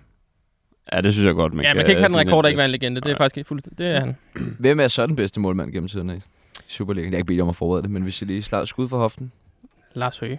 Ja, 0.92 1.00
det 1.00 1.12
synes 1.12 1.26
jeg 1.26 1.34
godt, 1.34 1.54
man 1.54 1.64
Ja, 1.64 1.74
man 1.74 1.84
kan 1.84 1.90
ikke 1.90 2.00
have 2.00 2.20
en 2.20 2.28
rekord, 2.28 2.42
der 2.42 2.48
ikke 2.48 2.58
være 2.58 2.64
en 2.64 2.70
legende. 2.70 3.00
Det 3.00 3.12
er 3.12 3.16
faktisk 3.16 3.36
ikke 3.36 3.48
fuldstændig. 3.48 3.78
Det 3.78 3.96
er 3.96 4.00
han. 4.00 4.16
Hvem 4.60 4.80
er 4.80 4.88
så 4.88 5.06
den 5.06 5.16
bedste 5.16 5.40
målmand 5.40 5.72
gennem 5.72 5.88
tiden 5.88 6.10
i 6.10 6.20
Superligaen? 6.66 7.12
Jeg 7.12 7.16
er 7.16 7.18
ikke 7.18 7.26
bedt 7.26 7.40
om 7.40 7.48
at 7.48 7.56
forberede 7.56 7.82
det, 7.82 7.90
men 7.90 8.02
hvis 8.02 8.22
jeg 8.22 8.26
lige 8.26 8.42
slår 8.42 8.64
skud 8.64 8.88
for 8.88 8.96
hoften. 8.96 9.32
Lars 9.94 10.18
Høgh. 10.18 10.38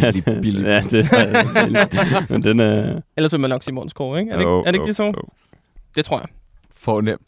billig, 0.00 0.24
billig. 0.42 0.64
ja, 0.72 0.80
det 0.90 1.08
er, 1.12 2.26
men 2.32 2.42
den 2.42 2.60
er... 2.60 3.00
Ellers 3.16 3.32
vil 3.32 3.40
man 3.40 3.50
nok 3.50 3.62
sige 3.62 3.74
Måns 3.74 3.92
Kåre, 3.92 4.20
ikke? 4.20 4.32
Er 4.32 4.36
det, 4.36 4.44
jo, 4.44 4.60
er 4.60 4.64
det 4.64 4.74
ikke 4.74 4.86
det 4.86 4.96
så? 4.96 5.04
Jo. 5.04 5.22
Det 5.96 6.04
tror 6.04 6.18
jeg 6.18 6.28
fornemt. 6.82 7.22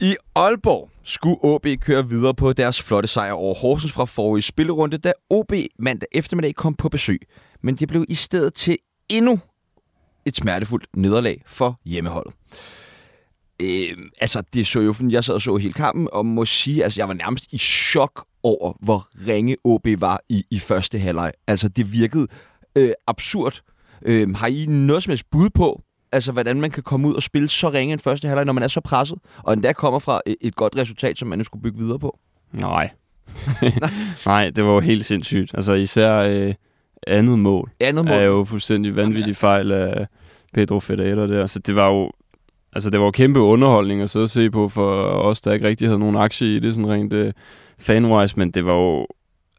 I 0.00 0.16
Aalborg 0.34 0.90
skulle 1.02 1.36
OB 1.42 1.66
køre 1.80 2.08
videre 2.08 2.34
på 2.34 2.52
deres 2.52 2.82
flotte 2.82 3.08
sejr 3.08 3.32
over 3.32 3.54
Horsens 3.54 3.92
fra 3.92 4.04
forrige 4.04 4.42
spillerunde, 4.42 4.98
da 4.98 5.12
OB 5.30 5.52
mandag 5.78 6.08
eftermiddag 6.12 6.54
kom 6.54 6.74
på 6.74 6.88
besøg. 6.88 7.20
Men 7.62 7.76
det 7.76 7.88
blev 7.88 8.04
i 8.08 8.14
stedet 8.14 8.54
til 8.54 8.78
endnu 9.08 9.40
et 10.24 10.36
smertefuldt 10.36 10.86
nederlag 10.96 11.42
for 11.46 11.80
hjemmeholdet. 11.84 12.34
Øh, 13.62 13.96
altså, 14.20 14.42
det 14.54 14.66
så 14.66 14.80
jo, 14.80 14.94
jeg 15.10 15.24
sad 15.24 15.34
og 15.34 15.42
så 15.42 15.56
hele 15.56 15.72
kampen, 15.72 16.08
og 16.12 16.26
må 16.26 16.44
sige, 16.44 16.84
altså, 16.84 17.00
jeg 17.00 17.08
var 17.08 17.14
nærmest 17.14 17.52
i 17.52 17.58
chok 17.58 18.26
over, 18.42 18.72
hvor 18.82 19.08
ringe 19.26 19.56
OB 19.64 19.86
var 19.98 20.20
i, 20.28 20.44
i 20.50 20.58
første 20.58 20.98
halvleg. 20.98 21.32
Altså, 21.46 21.68
det 21.68 21.92
virkede 21.92 22.26
øh, 22.76 22.90
absurd. 23.06 23.60
Øh, 24.02 24.34
har 24.34 24.46
I 24.46 24.66
noget 24.66 25.02
som 25.02 25.10
helst 25.10 25.30
bud 25.30 25.50
på, 25.50 25.82
altså 26.14 26.32
hvordan 26.32 26.60
man 26.60 26.70
kan 26.70 26.82
komme 26.82 27.08
ud 27.08 27.14
og 27.14 27.22
spille 27.22 27.48
så 27.48 27.70
ringe 27.70 27.92
en 27.92 27.98
første 27.98 28.28
halvleg, 28.28 28.44
når 28.44 28.52
man 28.52 28.62
er 28.62 28.68
så 28.68 28.80
presset, 28.80 29.18
og 29.36 29.52
endda 29.52 29.72
kommer 29.72 29.98
fra 29.98 30.20
et, 30.26 30.36
et 30.40 30.56
godt 30.56 30.78
resultat, 30.78 31.18
som 31.18 31.28
man 31.28 31.38
nu 31.38 31.44
skulle 31.44 31.62
bygge 31.62 31.78
videre 31.78 31.98
på? 31.98 32.18
Nej. 32.52 32.90
Nej, 34.26 34.50
det 34.50 34.64
var 34.64 34.72
jo 34.72 34.80
helt 34.80 35.04
sindssygt. 35.04 35.50
Altså 35.54 35.72
især 35.72 36.14
øh, 36.14 36.54
andet 37.06 37.38
mål, 37.38 37.70
andet 37.80 38.04
mål 38.04 38.14
er 38.14 38.22
jo 38.22 38.44
fuldstændig 38.44 38.96
vanvittig 38.96 39.36
fejl 39.36 39.72
af 39.72 40.06
Pedro 40.54 40.80
Ferreira 40.80 41.26
der. 41.26 41.46
Så 41.46 41.58
det 41.58 41.76
var 41.76 41.88
jo 41.88 42.10
altså 42.72 42.90
det 42.90 43.00
var 43.00 43.06
jo 43.06 43.10
kæmpe 43.10 43.40
underholdning 43.40 44.02
at 44.02 44.10
sidde 44.10 44.24
og 44.24 44.30
se 44.30 44.50
på 44.50 44.68
for 44.68 45.02
os, 45.02 45.40
der 45.40 45.52
ikke 45.52 45.66
rigtig 45.66 45.88
havde 45.88 45.98
nogen 45.98 46.16
aktie 46.16 46.56
i 46.56 46.58
det, 46.58 46.74
sådan 46.74 46.90
rent 46.90 47.12
uh, 47.12 47.30
fanwise, 47.78 48.38
men 48.38 48.50
det 48.50 48.66
var 48.66 48.74
jo 48.74 49.06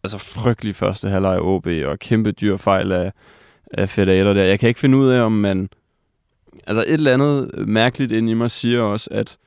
altså 0.03 0.17
frygtelig 0.17 0.75
første 0.75 1.09
halvleg 1.09 1.35
af 1.35 1.39
OB, 1.41 1.67
og 1.85 1.99
kæmpe 1.99 2.31
dyr 2.31 2.57
fejl 2.57 2.91
af, 2.91 3.11
af 3.73 3.89
Ferreira 3.89 4.33
der. 4.33 4.43
Jeg 4.43 4.59
kan 4.59 4.69
ikke 4.69 4.79
finde 4.79 4.97
ud 4.97 5.09
af, 5.09 5.21
om 5.21 5.31
man 5.31 5.69
altså 6.67 6.81
et 6.81 6.93
eller 6.93 7.13
andet 7.13 7.67
mærkeligt 7.67 8.11
ind 8.11 8.29
i 8.29 8.33
mig 8.33 8.51
siger 8.51 8.81
også, 8.81 9.09
at 9.11 9.37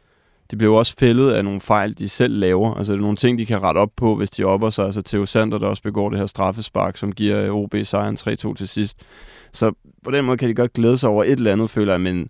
de 0.51 0.57
bliver 0.57 0.77
også 0.77 0.95
fældet 0.99 1.31
af 1.31 1.45
nogle 1.45 1.61
fejl, 1.61 1.99
de 1.99 2.09
selv 2.09 2.39
laver. 2.39 2.75
Altså 2.75 2.93
det 2.93 2.99
er 2.99 3.03
nogle 3.03 3.17
ting, 3.17 3.39
de 3.39 3.47
kan 3.47 3.63
rette 3.63 3.79
op 3.79 3.91
på, 3.97 4.17
hvis 4.17 4.31
de 4.31 4.45
opper 4.45 4.71
sig. 4.71 4.85
Altså 4.85 5.03
Theo 5.03 5.27
Sander, 5.27 5.59
der 5.59 5.67
også 5.67 5.83
begår 5.83 6.11
det 6.11 6.19
her 6.19 6.27
straffespark, 6.27 6.97
som 6.97 7.13
giver 7.13 7.51
OB 7.51 7.75
sejren 7.83 8.17
3-2 8.21 8.55
til 8.55 8.69
sidst. 8.69 9.07
Så 9.53 9.73
på 10.05 10.11
den 10.11 10.25
måde 10.25 10.39
kan 10.39 10.49
de 10.49 10.55
godt 10.55 10.73
glæde 10.73 10.97
sig 10.97 11.11
over 11.11 11.25
et 11.25 11.33
eller 11.33 11.53
andet, 11.53 11.71
føler 11.71 11.93
jeg, 11.93 12.01
men, 12.01 12.29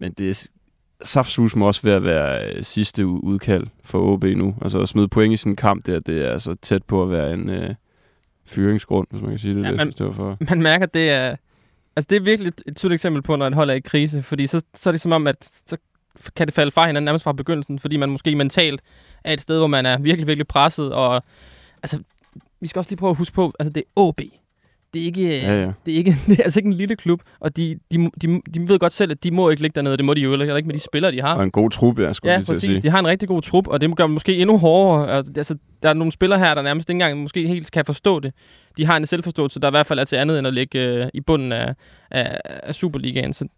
men 0.00 0.12
det 0.12 0.30
er 0.30 0.48
saftsus 1.02 1.56
må 1.56 1.66
også 1.66 1.82
ved 1.82 1.92
at 1.92 2.04
være 2.04 2.54
øh, 2.54 2.62
sidste 2.62 3.06
udkald 3.06 3.66
for 3.84 4.12
OB 4.12 4.24
nu. 4.24 4.54
Altså 4.62 4.80
at 4.80 4.88
smide 4.88 5.08
point 5.08 5.32
i 5.32 5.36
sin 5.36 5.56
kamp 5.56 5.86
der, 5.86 6.00
det 6.00 6.24
er 6.24 6.32
altså 6.32 6.54
tæt 6.62 6.82
på 6.82 7.02
at 7.02 7.10
være 7.10 7.32
en 7.32 7.50
øh, 7.50 7.74
fyringsgrund, 8.46 9.06
hvis 9.10 9.22
man 9.22 9.30
kan 9.30 9.38
sige 9.38 9.54
det. 9.54 9.64
Ja, 9.64 9.72
man, 9.72 9.92
for. 9.92 10.36
man 10.50 10.62
mærker, 10.62 10.86
det 10.86 11.10
er, 11.10 11.36
Altså, 11.96 12.06
det 12.10 12.16
er 12.16 12.20
virkelig 12.20 12.52
et 12.66 12.76
tydeligt 12.76 12.98
eksempel 12.98 13.22
på, 13.22 13.36
når 13.36 13.46
et 13.46 13.54
hold 13.54 13.70
er 13.70 13.74
i 13.74 13.80
krise, 13.80 14.22
fordi 14.22 14.46
så, 14.46 14.62
så 14.74 14.90
er 14.90 14.92
det 14.92 15.00
som 15.00 15.12
om, 15.12 15.26
at 15.26 15.36
så 15.66 15.76
kan 16.36 16.46
det 16.46 16.54
falde 16.54 16.72
fra 16.72 16.86
hinanden 16.86 17.04
nærmest 17.04 17.22
fra 17.22 17.32
begyndelsen, 17.32 17.78
fordi 17.78 17.96
man 17.96 18.10
måske 18.10 18.34
mentalt 18.34 18.82
er 19.24 19.32
et 19.32 19.40
sted, 19.40 19.58
hvor 19.58 19.66
man 19.66 19.86
er 19.86 19.98
virkelig, 19.98 20.26
virkelig 20.26 20.46
presset, 20.46 20.92
og 20.92 21.22
altså, 21.82 21.98
vi 22.60 22.66
skal 22.66 22.80
også 22.80 22.90
lige 22.90 22.98
prøve 22.98 23.10
at 23.10 23.16
huske 23.16 23.34
på, 23.34 23.52
altså 23.58 23.70
det 23.70 23.80
er 23.80 23.90
OB. 23.96 24.20
Det 24.96 25.02
er 25.02 25.06
ikke, 25.06 25.40
ja, 25.40 25.60
ja. 25.60 25.72
Det 25.86 25.94
er 25.94 25.98
ikke, 25.98 26.16
det 26.28 26.40
er 26.40 26.44
altså 26.44 26.58
ikke 26.58 26.66
en 26.66 26.72
lille 26.72 26.96
klub, 26.96 27.20
og 27.40 27.56
de, 27.56 27.78
de, 27.92 28.10
de, 28.22 28.40
de 28.54 28.68
ved 28.68 28.78
godt 28.78 28.92
selv, 28.92 29.10
at 29.10 29.24
de 29.24 29.30
må 29.30 29.50
ikke 29.50 29.62
ligge 29.62 29.74
dernede, 29.74 29.96
det 29.96 30.04
må 30.04 30.14
de 30.14 30.20
jo 30.20 30.30
heller 30.30 30.56
ikke 30.56 30.66
med 30.66 30.74
de 30.74 30.80
spillere, 30.80 31.12
de 31.12 31.20
har. 31.20 31.34
Og 31.34 31.42
en 31.42 31.50
god 31.50 31.70
trup, 31.70 31.98
jeg 31.98 32.14
skulle 32.14 32.32
ja, 32.32 32.38
lige 32.38 32.44
til 32.44 32.54
præcis. 32.54 32.68
at 32.68 32.74
sige. 32.74 32.82
De 32.82 32.90
har 32.90 32.98
en 32.98 33.06
rigtig 33.06 33.28
god 33.28 33.42
trup, 33.42 33.68
og 33.68 33.80
det 33.80 33.96
gør 33.96 34.06
måske 34.06 34.36
endnu 34.36 34.58
hårdere. 34.58 35.24
Altså, 35.36 35.56
der 35.82 35.88
er 35.88 35.94
nogle 35.94 36.12
spillere 36.12 36.38
her, 36.38 36.54
der 36.54 36.62
nærmest 36.62 36.90
ikke 36.90 36.96
engang 36.96 37.22
måske 37.22 37.48
helt 37.48 37.70
kan 37.70 37.84
forstå 37.84 38.20
det. 38.20 38.32
De 38.76 38.86
har 38.86 38.96
en 38.96 39.06
selvforståelse, 39.06 39.60
der 39.60 39.68
i 39.68 39.70
hvert 39.70 39.86
fald 39.86 39.98
er 39.98 40.04
til 40.04 40.16
andet 40.16 40.38
end 40.38 40.46
at 40.46 40.54
ligge 40.54 40.86
øh, 40.86 41.08
i 41.14 41.20
bunden 41.20 41.52
af, 41.52 41.74
af, 42.10 42.40
af 42.44 42.74
Superligaen. 42.74 43.32
Så 43.32 43.48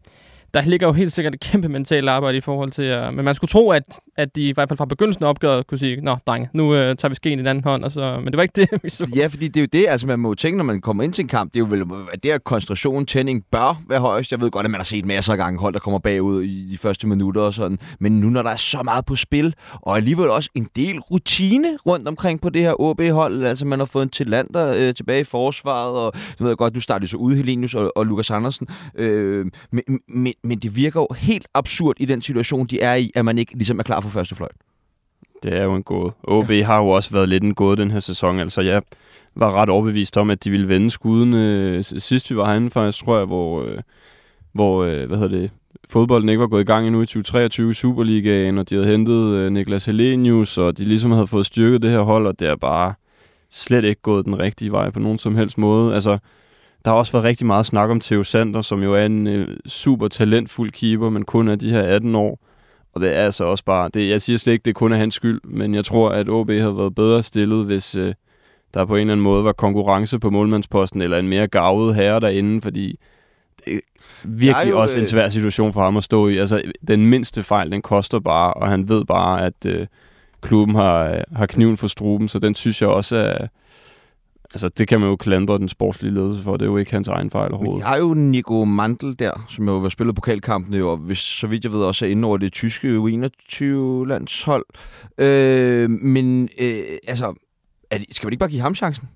der 0.55 0.63
ligger 0.63 0.87
jo 0.87 0.93
helt 0.93 1.13
sikkert 1.13 1.35
et 1.35 1.41
kæmpe 1.41 1.69
mentalt 1.69 2.09
arbejde 2.09 2.39
i 2.39 2.41
forhold 2.41 2.71
til... 2.71 2.99
Uh, 2.99 3.15
men 3.15 3.25
man 3.25 3.35
skulle 3.35 3.49
tro, 3.49 3.71
at, 3.71 3.83
at 4.17 4.37
de 4.37 4.49
i 4.49 4.53
hvert 4.53 4.69
fald 4.69 4.77
fra 4.77 4.85
begyndelsen 4.85 5.25
af 5.25 5.29
opgøret 5.29 5.67
kunne 5.67 5.79
sige, 5.79 6.01
Nå, 6.01 6.17
dreng, 6.27 6.49
nu 6.55 6.65
uh, 6.65 6.73
tager 6.73 7.09
vi 7.09 7.15
skeen 7.15 7.39
i 7.39 7.41
den 7.41 7.47
anden 7.47 7.65
hånd. 7.65 7.85
Og 7.85 7.93
så, 7.93 8.17
men 8.17 8.27
det 8.27 8.37
var 8.37 8.43
ikke 8.43 8.61
det, 8.61 8.69
vi 8.83 8.91
så. 8.91 9.11
Ja, 9.17 9.27
fordi 9.27 9.49
det 9.49 9.57
er 9.57 9.61
jo 9.61 9.69
det, 9.73 9.87
altså 9.89 10.07
man 10.07 10.19
må 10.19 10.35
tænke, 10.35 10.57
når 10.57 10.65
man 10.65 10.81
kommer 10.81 11.03
ind 11.03 11.13
til 11.13 11.23
en 11.23 11.29
kamp, 11.29 11.53
det 11.53 11.57
er 11.57 11.61
jo 11.61 11.67
vel, 11.71 11.85
at 12.13 12.23
det 12.23 12.31
her 12.31 12.39
koncentration, 12.39 13.07
tænding 13.07 13.45
bør 13.53 13.83
være 13.89 14.01
højst. 14.01 14.33
Jeg 14.33 14.41
ved 14.41 14.51
godt, 14.51 14.65
at 14.65 14.71
man 14.71 14.81
har 14.81 14.85
set 14.85 15.05
masser 15.05 15.33
af 15.33 15.39
gange 15.39 15.61
hold, 15.61 15.75
der 15.75 15.81
kommer 15.81 15.99
bagud 15.99 16.43
i 16.43 16.69
de 16.71 16.79
første 16.79 17.07
minutter 17.07 17.41
og 17.41 17.55
sådan. 17.55 17.79
Men 18.01 18.21
nu, 18.21 18.31
når 18.31 18.43
der 18.43 18.51
er 18.51 18.57
så 18.57 18.83
meget 18.83 19.07
på 19.07 19.17
spil, 19.17 19.55
og 19.73 19.97
alligevel 19.97 20.31
også 20.31 20.51
en 20.55 20.69
del 20.77 20.99
rutine 21.01 21.77
rundt 21.87 22.09
omkring 22.09 22.41
på 22.41 22.49
det 22.49 22.63
her 22.63 22.81
OB-hold, 22.81 23.45
altså 23.45 23.65
man 23.65 23.79
har 23.79 23.87
fået 23.87 24.03
en 24.03 24.09
Tillander 24.09 24.89
øh, 24.89 24.95
tilbage 24.95 25.21
i 25.21 25.25
forsvaret, 25.25 25.97
og 25.97 26.13
du 26.39 26.45
ved 26.45 26.57
godt, 26.57 26.75
du 26.75 26.81
startede 26.81 27.11
så 27.11 27.17
ude, 27.17 27.37
Helenius 27.37 27.75
og, 27.75 27.93
og 27.97 28.07
Lukas 28.07 28.31
Andersen. 28.31 28.69
Øh, 28.95 29.47
men, 29.73 29.83
men, 30.09 30.33
men 30.43 30.59
det 30.59 30.77
virker 30.77 31.01
jo 31.01 31.09
helt 31.17 31.49
absurd 31.55 31.97
i 32.01 32.05
den 32.05 32.23
situation, 32.23 32.67
de 32.67 32.81
er 32.81 32.95
i, 32.95 33.11
at 33.15 33.25
man 33.25 33.39
ikke 33.39 33.55
ligesom 33.55 33.79
er 33.79 33.83
klar 33.83 34.01
for 34.01 34.09
første 34.09 34.35
fløjt. 34.35 34.57
Det 35.43 35.57
er 35.57 35.65
jo 35.65 35.75
en 35.75 35.83
gåde. 35.83 36.13
OB 36.25 36.51
ja. 36.51 36.65
har 36.65 36.79
jo 36.79 36.89
også 36.89 37.11
været 37.11 37.29
lidt 37.29 37.43
en 37.43 37.55
gåde 37.55 37.77
den 37.77 37.91
her 37.91 38.01
sæson. 38.01 38.39
Altså, 38.39 38.61
jeg 38.61 38.83
var 39.35 39.53
ret 39.53 39.69
overbevist 39.69 40.17
om, 40.17 40.31
at 40.31 40.45
de 40.45 40.51
ville 40.51 40.69
vende 40.69 40.91
skuden 40.91 41.35
øh, 41.35 41.85
sidst 41.85 42.31
vi 42.31 42.37
var 42.37 42.47
herinde, 42.47 42.71
faktisk, 42.71 43.05
tror 43.05 43.17
jeg, 43.17 43.27
hvor, 43.27 43.63
øh, 43.63 43.79
hvor 44.53 44.85
øh, 44.85 45.07
hvad 45.07 45.19
hedder 45.19 45.39
det, 45.39 45.51
fodbolden 45.89 46.29
ikke 46.29 46.41
var 46.41 46.47
gået 46.47 46.61
i 46.61 46.65
gang 46.65 46.87
endnu 46.87 47.03
i 47.03 47.07
2023 47.07 47.71
i 47.71 47.75
Superligaen, 47.75 48.59
og 48.59 48.71
de 48.71 48.75
havde 48.75 48.89
hentet 48.89 49.35
øh, 49.35 49.53
Niklas 49.53 49.85
Helenius, 49.85 50.59
og 50.59 50.79
de 50.79 50.85
ligesom 50.85 51.11
havde 51.11 51.27
fået 51.27 51.47
styrket 51.47 51.83
det 51.83 51.91
her 51.91 52.01
hold, 52.01 52.27
og 52.27 52.41
det 52.41 52.49
er 52.49 52.57
bare 52.57 52.95
slet 53.51 53.85
ikke 53.85 54.03
gået 54.03 54.25
den 54.25 54.39
rigtige 54.39 54.73
vej 54.73 54.91
på 54.91 54.99
nogen 54.99 55.19
som 55.19 55.37
helst 55.37 55.59
måde. 55.59 55.95
Altså, 55.95 56.19
der 56.89 56.93
har 56.93 56.99
også 56.99 57.13
været 57.13 57.25
rigtig 57.25 57.47
meget 57.47 57.67
snak 57.67 57.91
om 57.91 58.01
Theo 58.01 58.25
Sander, 58.25 58.63
som 58.63 58.83
jo 58.83 58.95
er 58.95 59.07
en 59.07 59.27
øh, 59.27 59.57
super 59.67 60.09
talentfuld 60.09 60.73
keeper, 60.73 61.11
men 61.11 61.25
kun 61.25 61.49
er 61.49 61.57
de 61.57 61.71
her 61.71 61.83
18 61.83 62.15
år. 62.15 62.39
Og 62.95 63.01
det 63.01 63.17
er 63.17 63.25
altså 63.25 63.45
også 63.45 63.65
bare, 63.65 63.91
det, 63.95 64.09
jeg 64.09 64.21
siger 64.21 64.37
slet 64.37 64.53
ikke, 64.53 64.63
det 64.63 64.75
kun 64.75 64.93
er 64.93 64.97
hans 64.97 65.15
skyld, 65.15 65.41
men 65.45 65.75
jeg 65.75 65.85
tror, 65.85 66.11
at 66.11 66.29
OB 66.29 66.51
havde 66.51 66.77
været 66.77 66.95
bedre 66.95 67.23
stillet, 67.23 67.65
hvis 67.65 67.95
øh, 67.95 68.15
der 68.75 68.85
på 68.85 68.95
en 68.97 69.01
eller 69.01 69.13
anden 69.13 69.25
måde 69.25 69.45
var 69.45 69.53
konkurrence 69.53 70.19
på 70.19 70.31
målmandsposten, 70.31 71.03
eller 71.03 71.19
en 71.19 71.29
mere 71.29 71.49
gavet 71.49 71.95
herre 71.95 72.21
derinde, 72.21 72.63
fordi 72.63 72.99
det 73.65 73.75
er 73.75 73.81
virkelig 74.25 74.67
er 74.67 74.71
jo, 74.71 74.81
også 74.81 74.99
en 74.99 75.03
øh, 75.03 75.09
svær 75.09 75.29
situation 75.29 75.73
for 75.73 75.81
ham 75.81 75.97
at 75.97 76.05
stå 76.05 76.29
i. 76.29 76.39
Altså, 76.39 76.63
den 76.89 77.07
mindste 77.07 77.43
fejl, 77.43 77.73
den 77.73 77.83
koster 77.83 78.19
bare, 78.19 78.55
og 78.55 78.69
han 78.69 78.89
ved 78.89 79.05
bare, 79.05 79.47
at 79.47 79.67
øh, 79.67 79.87
klubben 80.41 80.77
har, 80.77 81.25
har 81.33 81.47
kniven 81.47 81.77
for 81.77 81.87
struben, 81.87 82.29
så 82.29 82.39
den 82.39 82.55
synes 82.55 82.83
jeg 82.83 82.89
også 82.89 83.17
er, 83.17 83.47
Altså, 84.55 84.69
det 84.69 84.89
kan 84.89 85.01
man 85.01 85.09
jo 85.09 85.17
klandre 85.17 85.59
den 85.59 85.69
sportslige 85.69 86.15
ledelse 86.15 86.43
for. 86.43 86.57
Det 86.57 86.63
er 86.63 86.71
jo 86.71 86.77
ikke 86.77 86.93
hans 86.93 87.09
egen 87.09 87.31
fejl 87.31 87.53
overhovedet. 87.53 87.75
Men 87.75 87.81
de 87.81 87.87
har 87.87 87.97
jo 87.97 88.15
Nico 88.15 88.65
Mandel 88.65 89.19
der, 89.19 89.47
som 89.49 89.69
jo 89.69 89.81
har 89.81 89.89
spillet 89.89 90.15
pokalkampen, 90.15 90.75
og 90.83 90.97
hvis, 90.97 91.19
så 91.19 91.47
vidt 91.47 91.65
jeg 91.65 91.73
ved 91.73 91.81
også 91.81 92.05
er 92.07 92.11
inde 92.11 92.27
over 92.27 92.37
det 92.37 92.53
tyske 92.53 92.97
U21-landshold. 92.97 94.65
Øh, 95.19 95.91
men 95.91 96.49
øh, 96.61 96.79
altså, 97.09 97.35
er 97.91 97.99
det, 97.99 98.07
skal 98.11 98.29
vi 98.29 98.33
ikke 98.33 98.41
bare 98.41 98.51
give 98.51 98.63
ham 98.63 98.75
chancen? 98.75 99.09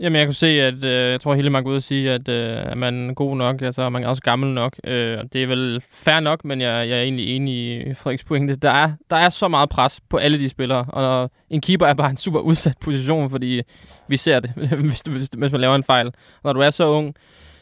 Jamen, 0.00 0.18
jeg 0.18 0.26
kunne 0.26 0.34
se, 0.34 0.46
at 0.46 0.84
øh, 0.84 1.10
jeg 1.10 1.20
tror, 1.20 1.34
hele 1.34 1.50
man 1.50 1.66
ud 1.66 1.76
og 1.76 1.82
sige, 1.82 2.12
at 2.12 2.28
øh, 2.28 2.56
er 2.56 2.74
man 2.74 3.14
god 3.14 3.36
nok, 3.36 3.62
altså 3.62 3.90
man 3.90 4.04
er 4.04 4.08
også 4.08 4.22
gammel 4.22 4.50
nok. 4.50 4.76
Øh, 4.84 5.18
det 5.32 5.42
er 5.42 5.46
vel 5.46 5.82
fair 5.90 6.20
nok, 6.20 6.44
men 6.44 6.60
jeg, 6.60 6.88
jeg 6.88 6.98
er 6.98 7.02
egentlig 7.02 7.36
enig 7.36 7.54
i 7.54 7.94
Frederiks 7.94 8.24
pointe. 8.24 8.56
Der 8.56 8.70
er, 8.70 8.92
der 9.10 9.16
er 9.16 9.30
så 9.30 9.48
meget 9.48 9.68
pres 9.68 10.00
på 10.10 10.16
alle 10.16 10.38
de 10.38 10.48
spillere, 10.48 10.84
og 10.88 11.30
en 11.50 11.60
keeper 11.60 11.86
er 11.86 11.94
bare 11.94 12.10
en 12.10 12.16
super 12.16 12.40
udsat 12.40 12.76
position, 12.80 13.30
fordi 13.30 13.60
vi 14.08 14.16
ser 14.16 14.40
det, 14.40 14.50
hvis, 14.88 15.02
du, 15.02 15.10
hvis, 15.10 15.28
hvis 15.36 15.52
man 15.52 15.60
laver 15.60 15.74
en 15.74 15.84
fejl. 15.84 16.12
Når 16.44 16.52
du 16.52 16.60
er 16.60 16.70
så 16.70 16.86
ung, 16.86 17.14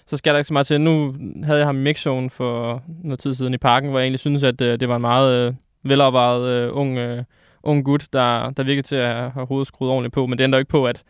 så 0.07 0.17
skal 0.17 0.33
der 0.33 0.39
ikke 0.39 0.49
så 0.49 0.53
meget 0.53 0.67
til. 0.67 0.81
Nu 0.81 1.15
havde 1.45 1.59
jeg 1.59 1.67
ham 1.67 1.77
i 1.77 1.81
mixzone 1.81 2.31
for 2.31 2.83
noget 3.05 3.21
tid 3.21 3.35
siden 3.35 3.55
i 3.55 3.59
parken, 3.59 3.91
hvor 3.91 3.99
jeg 3.99 4.05
egentlig 4.05 4.21
synes, 4.21 4.43
at 4.43 4.61
øh, 4.61 4.81
det 4.81 4.89
var 4.89 4.97
en 4.97 5.03
meget 5.03 5.47
øh, 5.49 5.55
velovervejet 5.85 6.49
øh, 6.49 6.77
ung, 6.77 6.99
øh, 6.99 7.25
ung 7.63 7.85
gut, 7.85 8.07
der, 8.13 8.51
der 8.51 8.63
virkede 8.63 8.87
til 8.87 8.97
at 8.97 9.33
have 9.33 9.47
hovedet 9.47 9.69
skruet 9.69 9.91
ordentligt 9.91 10.15
på. 10.15 10.27
Men 10.27 10.39
det 10.39 10.45
ændrer 10.45 10.59
ikke 10.59 10.71
på, 10.71 10.87
at 10.87 11.03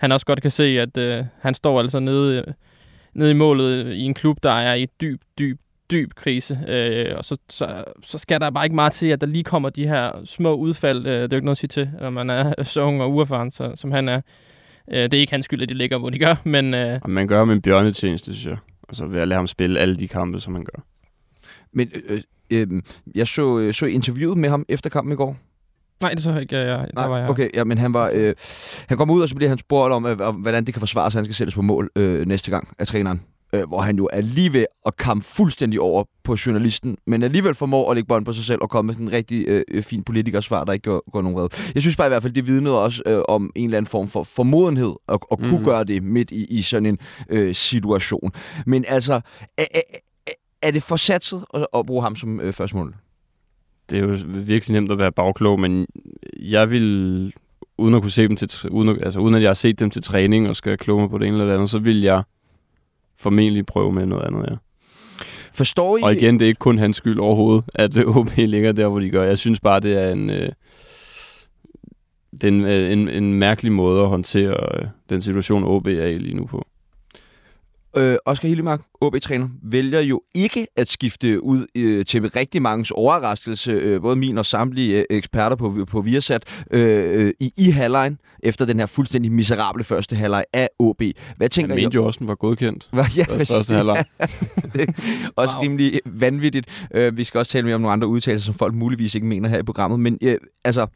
han 0.00 0.12
også 0.12 0.26
godt 0.26 0.42
kan 0.42 0.50
se, 0.50 0.62
at 0.62 0.96
øh, 0.96 1.24
han 1.40 1.54
står 1.54 1.80
altså 1.80 2.00
nede, 2.00 2.54
nede 3.14 3.30
i 3.30 3.34
målet 3.34 3.94
i 3.94 4.00
en 4.00 4.14
klub, 4.14 4.42
der 4.42 4.50
er 4.50 4.74
i 4.74 4.86
dyb, 5.00 5.22
dyb, 5.38 5.60
dyb 5.90 6.14
krise. 6.14 6.60
Øh, 6.68 7.16
og 7.16 7.24
så, 7.24 7.36
så, 7.50 7.84
så 8.02 8.18
skal 8.18 8.40
der 8.40 8.50
bare 8.50 8.64
ikke 8.64 8.74
meget 8.74 8.92
til, 8.92 9.06
at 9.06 9.20
der 9.20 9.26
lige 9.26 9.44
kommer 9.44 9.70
de 9.70 9.88
her 9.88 10.24
små 10.24 10.54
udfald. 10.54 11.06
Øh, 11.06 11.12
det 11.12 11.22
er 11.22 11.28
jo 11.32 11.36
ikke 11.36 11.44
noget 11.44 11.54
at 11.54 11.58
sige 11.58 11.68
til, 11.68 11.90
når 12.00 12.10
man 12.10 12.30
er 12.30 12.62
så 12.62 12.82
ung 12.82 13.02
og 13.02 13.12
uerfaren, 13.12 13.50
så, 13.50 13.72
som 13.74 13.92
han 13.92 14.08
er. 14.08 14.20
Øh, 14.92 15.02
det 15.02 15.14
er 15.14 15.20
ikke 15.20 15.32
hans 15.32 15.44
skyld, 15.44 15.62
at 15.62 15.68
de 15.68 15.74
ligger, 15.74 15.98
hvor 15.98 16.10
de 16.10 16.18
gør, 16.18 16.34
men... 16.44 16.74
Øh, 16.74 17.00
man 17.08 17.28
gør 17.28 17.38
ham 17.38 17.50
en 17.50 17.62
bjørnetjeneste, 17.62 18.34
synes 18.34 18.46
jeg. 18.46 18.58
Altså 18.88 19.06
ved 19.06 19.20
at 19.20 19.28
lade 19.28 19.36
ham 19.36 19.46
spille 19.46 19.80
alle 19.80 19.96
de 19.96 20.08
kampe, 20.08 20.40
som 20.40 20.54
han 20.54 20.64
gør. 20.64 20.82
Men 21.72 21.90
øh, 22.08 22.20
øh, 22.50 22.82
jeg 23.14 23.28
så, 23.28 23.58
øh, 23.58 23.74
så 23.74 23.86
interviewet 23.86 24.38
med 24.38 24.48
ham 24.48 24.64
efter 24.68 24.90
kampen 24.90 25.12
i 25.12 25.16
går, 25.16 25.36
Nej, 26.02 26.14
det 26.14 26.22
så 26.22 26.30
jeg 26.30 26.40
ikke. 26.40 26.56
Ja, 26.56 26.78
ja, 26.78 26.84
Nej, 26.94 27.08
var 27.08 27.18
jeg. 27.18 27.28
okay, 27.28 27.48
ja, 27.54 27.64
men 27.64 27.78
han 27.78 27.94
var... 27.94 28.10
Øh, 28.14 28.34
han 28.88 28.98
kommer 28.98 29.14
ud, 29.14 29.22
og 29.22 29.28
så 29.28 29.34
bliver 29.34 29.48
han 29.48 29.58
spurgt 29.58 29.92
om, 29.92 30.06
øh, 30.06 30.34
hvordan 30.34 30.64
det 30.64 30.74
kan 30.74 30.80
forsvare 30.80 31.10
sig, 31.10 31.18
at 31.18 31.20
han 31.20 31.24
skal 31.24 31.34
sættes 31.34 31.54
på 31.54 31.62
mål 31.62 31.90
øh, 31.96 32.26
næste 32.26 32.50
gang 32.50 32.68
af 32.78 32.86
træneren. 32.86 33.20
Øh, 33.52 33.68
hvor 33.68 33.80
han 33.80 33.96
jo 33.96 34.08
er 34.12 34.20
lige 34.20 34.52
ved 34.52 34.66
at 34.86 34.96
komme 34.96 35.22
fuldstændig 35.22 35.80
over 35.80 36.04
på 36.24 36.36
journalisten, 36.46 36.96
men 37.06 37.22
alligevel 37.22 37.54
formår 37.54 37.90
at 37.90 37.96
lægge 37.96 38.08
bånd 38.08 38.24
på 38.24 38.32
sig 38.32 38.44
selv 38.44 38.58
og 38.62 38.70
komme 38.70 38.86
med 38.86 38.94
sådan 38.94 39.06
en 39.06 39.12
rigtig 39.12 39.44
øh, 39.48 39.62
øh 39.70 39.82
fin 39.82 40.04
politikersvar, 40.04 40.64
der 40.64 40.72
ikke 40.72 40.90
går, 40.90 41.10
går 41.12 41.22
nogen 41.22 41.38
red. 41.38 41.48
Jeg 41.74 41.82
synes 41.82 41.96
bare 41.96 42.06
i 42.06 42.08
hvert 42.08 42.22
fald, 42.22 42.32
det 42.32 42.46
vidner 42.46 42.70
også 42.70 43.02
øh, 43.06 43.22
om 43.28 43.52
en 43.54 43.64
eller 43.64 43.76
anden 43.76 43.88
form 43.88 44.08
for 44.08 44.22
formodenhed 44.22 44.92
at, 45.08 45.18
at 45.32 45.38
kunne 45.38 45.58
mm. 45.58 45.64
gøre 45.64 45.84
det 45.84 46.02
midt 46.02 46.30
i, 46.30 46.44
i 46.44 46.62
sådan 46.62 46.86
en 46.86 46.98
øh, 47.30 47.54
situation. 47.54 48.32
Men 48.66 48.84
altså, 48.88 49.20
er, 49.58 49.64
er, 49.74 49.80
er 50.62 50.70
det 50.70 50.82
for 50.82 50.96
satset 50.96 51.44
at, 51.54 51.66
at 51.74 51.86
bruge 51.86 52.02
ham 52.02 52.16
som 52.16 52.40
øh, 52.40 52.52
første 52.52 52.76
mål? 52.76 52.94
Det 53.90 53.98
er 53.98 54.02
jo 54.02 54.18
virkelig 54.26 54.72
nemt 54.72 54.92
at 54.92 54.98
være 54.98 55.12
bagklog, 55.12 55.60
men 55.60 55.86
jeg 56.38 56.70
vil, 56.70 57.32
uden 57.78 57.94
at 57.94 58.02
kunne 58.02 58.10
se 58.10 58.28
dem 58.28 58.36
til, 58.36 58.70
uden, 58.70 59.02
altså 59.02 59.20
uden 59.20 59.34
at 59.34 59.42
jeg 59.42 59.48
har 59.48 59.54
set 59.54 59.80
dem 59.80 59.90
til 59.90 60.02
træning 60.02 60.48
og 60.48 60.56
skal 60.56 60.78
kloge 60.78 61.00
mig 61.00 61.10
på 61.10 61.18
det 61.18 61.26
ene 61.26 61.34
eller 61.34 61.46
det 61.46 61.54
andet, 61.54 61.70
så 61.70 61.78
vil 61.78 62.00
jeg 62.00 62.22
formentlig 63.18 63.66
prøve 63.66 63.92
med 63.92 64.06
noget 64.06 64.24
andet, 64.24 64.50
ja. 64.50 64.56
Forstår 65.52 65.98
I? 65.98 66.00
Og 66.02 66.12
igen, 66.12 66.34
det 66.38 66.44
er 66.44 66.48
ikke 66.48 66.58
kun 66.58 66.78
hans 66.78 66.96
skyld 66.96 67.18
overhovedet, 67.18 67.64
at 67.74 67.98
OB 68.16 68.30
ligger 68.36 68.72
der, 68.72 68.88
hvor 68.88 69.00
de 69.00 69.10
gør. 69.10 69.24
Jeg 69.24 69.38
synes 69.38 69.60
bare, 69.60 69.80
det 69.80 69.96
er 69.98 70.12
en, 70.12 70.30
øh, 70.30 70.48
det 72.32 72.44
er 72.44 72.48
en, 72.48 72.64
øh, 72.64 72.92
en, 72.92 73.08
en 73.08 73.34
mærkelig 73.34 73.72
måde 73.72 74.02
at 74.02 74.08
håndtere 74.08 74.78
øh, 74.78 74.88
den 75.10 75.22
situation, 75.22 75.64
OB 75.64 75.86
er 75.86 76.06
i 76.06 76.18
lige 76.18 76.34
nu 76.34 76.46
på. 76.46 76.66
Øh, 77.96 78.16
Oscar 78.26 78.48
Hillemark, 78.48 78.80
OB-træner, 79.00 79.48
vælger 79.62 80.00
jo 80.00 80.22
ikke 80.34 80.66
at 80.76 80.88
skifte 80.88 81.44
ud 81.44 81.66
øh, 81.74 82.04
til 82.04 82.28
rigtig 82.28 82.62
mange 82.62 82.94
overraskelse, 82.94 83.72
øh, 83.72 84.00
både 84.00 84.16
min 84.16 84.38
og 84.38 84.46
samtlige 84.46 84.98
øh, 84.98 85.04
eksperter 85.10 85.56
på, 85.56 85.86
på 85.90 86.00
Viasat, 86.00 86.64
øh, 86.70 87.26
øh, 87.26 87.32
i, 87.40 87.52
i 87.56 87.70
halvlejen, 87.70 88.18
efter 88.42 88.64
den 88.64 88.78
her 88.78 88.86
fuldstændig 88.86 89.32
miserable 89.32 89.84
første 89.84 90.16
halvleg 90.16 90.44
af 90.52 90.68
OB. 90.78 91.02
Hvad 91.36 91.48
tænker 91.48 91.74
Jeg 91.74 91.82
mente 91.82 91.94
jo 91.94 92.06
også, 92.06 92.18
den 92.18 92.28
var 92.28 92.34
godkendt. 92.34 92.88
ja, 93.16 93.24
første 93.24 93.74
halvleg. 93.74 94.04
også 95.36 95.54
wow. 95.54 95.62
rimelig 95.62 96.00
vanvittigt. 96.06 96.86
Øh, 96.94 97.16
vi 97.16 97.24
skal 97.24 97.38
også 97.38 97.52
tale 97.52 97.64
mere 97.64 97.74
om 97.74 97.80
nogle 97.80 97.92
andre 97.92 98.08
udtalelser, 98.08 98.46
som 98.46 98.54
folk 98.54 98.74
muligvis 98.74 99.14
ikke 99.14 99.26
mener 99.26 99.48
her 99.48 99.58
i 99.58 99.62
programmet. 99.62 100.00
Men 100.00 100.18
øh, 100.22 100.36
altså, 100.64 100.86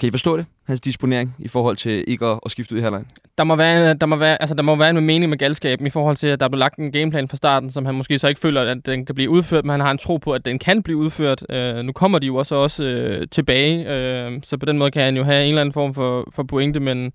kan 0.00 0.08
I 0.08 0.10
forstå 0.10 0.36
det? 0.36 0.46
Hans 0.66 0.80
disponering 0.80 1.34
i 1.38 1.48
forhold 1.48 1.76
til 1.76 2.04
ikke 2.08 2.26
at, 2.26 2.40
at 2.44 2.50
skifte 2.50 2.74
ud 2.74 2.78
i 2.78 2.82
halvlejen? 2.82 3.06
Der 3.38 3.44
må, 3.44 3.56
være, 3.56 3.94
der, 3.94 4.06
må 4.06 4.16
være, 4.16 4.42
altså, 4.42 4.54
der 4.54 4.62
må 4.62 4.76
være 4.76 4.90
en 4.90 5.06
mening 5.06 5.30
med 5.30 5.38
galskaben 5.38 5.86
i 5.86 5.90
forhold 5.90 6.16
til, 6.16 6.26
at 6.26 6.40
der 6.40 6.46
er 6.46 6.48
blevet 6.48 6.58
lagt 6.58 6.78
en 6.78 6.92
gameplan 6.92 7.28
fra 7.28 7.36
starten, 7.36 7.70
som 7.70 7.86
han 7.86 7.94
måske 7.94 8.18
så 8.18 8.28
ikke 8.28 8.40
føler, 8.40 8.62
at 8.62 8.86
den 8.86 9.06
kan 9.06 9.14
blive 9.14 9.30
udført, 9.30 9.64
men 9.64 9.70
han 9.70 9.80
har 9.80 9.90
en 9.90 9.98
tro 9.98 10.16
på, 10.16 10.32
at 10.32 10.44
den 10.44 10.58
kan 10.58 10.82
blive 10.82 10.98
udført. 10.98 11.44
Øh, 11.50 11.76
nu 11.76 11.92
kommer 11.92 12.18
de 12.18 12.26
jo 12.26 12.36
også, 12.36 12.54
også 12.54 12.84
øh, 12.84 13.26
tilbage, 13.30 13.88
øh, 13.88 14.40
så 14.42 14.56
på 14.56 14.66
den 14.66 14.78
måde 14.78 14.90
kan 14.90 15.02
han 15.02 15.16
jo 15.16 15.24
have 15.24 15.42
en 15.42 15.48
eller 15.48 15.60
anden 15.60 15.72
form 15.72 15.94
for, 15.94 16.28
for 16.34 16.42
pointe, 16.42 16.80
men 16.80 17.12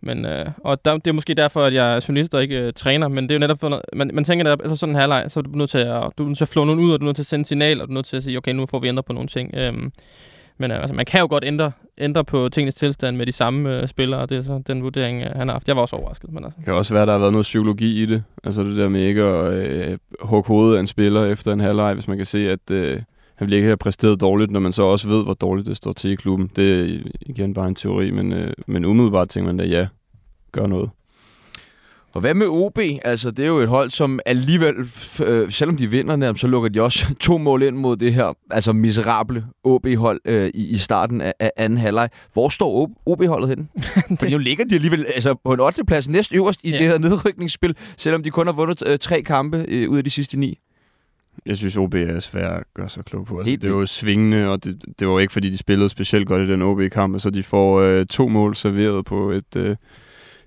men, 0.00 0.26
øh, 0.26 0.46
og 0.58 0.84
der, 0.84 0.92
det 0.92 1.06
er 1.06 1.12
måske 1.12 1.34
derfor, 1.34 1.62
at 1.62 1.74
jeg 1.74 1.96
er 1.96 2.04
journalist 2.08 2.34
og 2.34 2.42
ikke 2.42 2.60
øh, 2.60 2.72
træner, 2.72 3.08
men 3.08 3.24
det 3.24 3.30
er 3.30 3.34
jo 3.34 3.38
netop, 3.38 3.60
for 3.60 3.82
man, 3.92 4.10
man 4.14 4.24
tænker, 4.24 4.44
at 4.44 4.50
altså, 4.50 4.64
efter 4.64 4.76
sådan 4.76 4.94
en 4.94 5.00
halvleg, 5.00 5.24
så 5.28 5.40
er 5.40 5.42
du 5.42 5.50
nødt 5.50 5.70
til 5.70 5.78
at, 5.78 6.02
du 6.18 6.22
er 6.22 6.26
nødt 6.26 6.36
til 6.36 6.44
at 6.44 6.48
flå 6.48 6.64
nogen 6.64 6.80
ud, 6.80 6.92
og 6.92 7.00
du 7.00 7.04
er 7.04 7.06
nødt 7.06 7.16
til 7.16 7.22
at 7.22 7.26
sende 7.26 7.44
signal, 7.44 7.80
og 7.80 7.88
du 7.88 7.92
er 7.92 7.94
nødt 7.94 8.06
til 8.06 8.16
at 8.16 8.22
sige, 8.22 8.36
okay, 8.36 8.52
nu 8.52 8.66
får 8.66 8.78
vi 8.78 8.88
ændret 8.88 9.04
på 9.04 9.12
nogle 9.12 9.28
ting. 9.28 9.54
Øh, 9.54 9.72
men 10.58 10.70
øh, 10.70 10.76
altså, 10.76 10.94
man 10.94 11.04
kan 11.04 11.20
jo 11.20 11.26
godt 11.30 11.44
ændre, 11.44 11.72
ændre 11.98 12.24
på 12.24 12.48
tingens 12.48 12.74
tilstand 12.74 13.16
med 13.16 13.26
de 13.26 13.32
samme 13.32 13.80
øh, 13.80 13.88
spillere, 13.88 14.20
og 14.20 14.28
det 14.28 14.38
er 14.38 14.42
så 14.42 14.62
den 14.66 14.82
vurdering, 14.82 15.22
øh, 15.22 15.30
han 15.36 15.48
har 15.48 15.54
haft. 15.54 15.68
Jeg 15.68 15.76
var 15.76 15.82
også 15.82 15.96
overrasket. 15.96 16.32
Men 16.32 16.44
altså. 16.44 16.56
Det 16.56 16.64
kan 16.64 16.74
også 16.74 16.94
være, 16.94 17.02
at 17.02 17.06
der 17.06 17.12
har 17.12 17.18
været 17.18 17.32
noget 17.32 17.44
psykologi 17.44 18.02
i 18.02 18.06
det. 18.06 18.22
Altså 18.44 18.62
det 18.64 18.76
der 18.76 18.88
med 18.88 19.00
ikke 19.00 19.22
at 19.22 19.52
øh, 19.52 19.98
hugge 20.20 20.48
hovedet 20.48 20.76
af 20.76 20.80
en 20.80 20.86
spiller 20.86 21.24
efter 21.24 21.52
en 21.52 21.60
halvleg, 21.60 21.94
hvis 21.94 22.08
man 22.08 22.16
kan 22.16 22.26
se, 22.26 22.50
at 22.50 22.70
øh, 22.70 23.02
han 23.34 23.52
ikke 23.52 23.66
have 23.66 23.76
præsteret 23.76 24.20
dårligt, 24.20 24.50
når 24.50 24.60
man 24.60 24.72
så 24.72 24.82
også 24.82 25.08
ved, 25.08 25.24
hvor 25.24 25.32
dårligt 25.32 25.66
det 25.66 25.76
står 25.76 25.92
til 25.92 26.10
i 26.10 26.14
klubben. 26.14 26.50
Det 26.56 26.80
er 26.80 26.98
igen 27.20 27.54
bare 27.54 27.68
en 27.68 27.74
teori, 27.74 28.10
men, 28.10 28.32
øh, 28.32 28.52
men 28.66 28.84
umiddelbart 28.84 29.28
tænker 29.28 29.46
man 29.46 29.56
da, 29.56 29.64
ja, 29.64 29.86
gør 30.52 30.66
noget. 30.66 30.90
Og 32.16 32.20
hvad 32.20 32.34
med 32.34 32.46
OB? 32.46 32.78
Altså, 33.04 33.30
det 33.30 33.44
er 33.44 33.48
jo 33.48 33.58
et 33.58 33.68
hold, 33.68 33.90
som 33.90 34.20
alligevel, 34.26 34.74
øh, 35.24 35.50
selvom 35.50 35.76
de 35.76 35.90
vinder, 35.90 36.34
så 36.34 36.46
lukker 36.46 36.68
de 36.68 36.82
også 36.82 37.14
to 37.20 37.38
mål 37.38 37.62
ind 37.62 37.76
mod 37.76 37.96
det 37.96 38.14
her 38.14 38.36
altså 38.50 38.72
miserable 38.72 39.44
OB-hold 39.64 40.20
øh, 40.24 40.50
i, 40.54 40.68
i 40.68 40.76
starten 40.78 41.20
af, 41.20 41.34
af 41.40 41.50
anden 41.56 41.78
halvleg. 41.78 42.08
Hvor 42.32 42.48
står 42.48 42.90
OB-holdet 43.06 43.48
henne? 43.48 43.66
For 44.20 44.30
nu 44.30 44.38
ligger 44.38 44.64
de 44.64 44.74
alligevel 44.74 45.06
altså, 45.14 45.34
på 45.44 45.52
en 45.52 45.60
8. 45.60 45.84
plads 45.84 46.08
næst 46.08 46.32
øverst 46.32 46.60
i 46.64 46.70
ja. 46.70 46.78
det 46.78 46.86
her 46.86 46.98
nedrykningsspil, 46.98 47.76
selvom 47.96 48.22
de 48.22 48.30
kun 48.30 48.46
har 48.46 48.54
vundet 48.54 48.82
øh, 48.88 48.98
tre 48.98 49.22
kampe 49.22 49.64
øh, 49.68 49.90
ud 49.90 49.98
af 49.98 50.04
de 50.04 50.10
sidste 50.10 50.38
ni. 50.38 50.58
Jeg 51.46 51.56
synes, 51.56 51.76
OB 51.76 51.94
er 51.94 52.20
svært 52.20 52.52
at 52.52 52.64
gøre 52.74 52.88
sig 52.88 53.04
klog 53.04 53.26
på. 53.26 53.38
Altså, 53.38 53.50
Helt 53.50 53.62
det 53.62 53.72
var 53.72 53.78
jo 53.78 53.86
svingende, 53.86 54.48
og 54.48 54.64
det, 54.64 54.84
det 54.98 55.08
var 55.08 55.20
ikke, 55.20 55.32
fordi 55.32 55.50
de 55.50 55.58
spillede 55.58 55.88
specielt 55.88 56.26
godt 56.26 56.48
i 56.48 56.52
den 56.52 56.62
OB-kamp, 56.62 57.20
så 57.20 57.30
de 57.30 57.42
får 57.42 57.80
øh, 57.80 58.06
to 58.06 58.28
mål 58.28 58.54
serveret 58.54 59.04
på 59.04 59.30
et, 59.30 59.56
øh, 59.56 59.76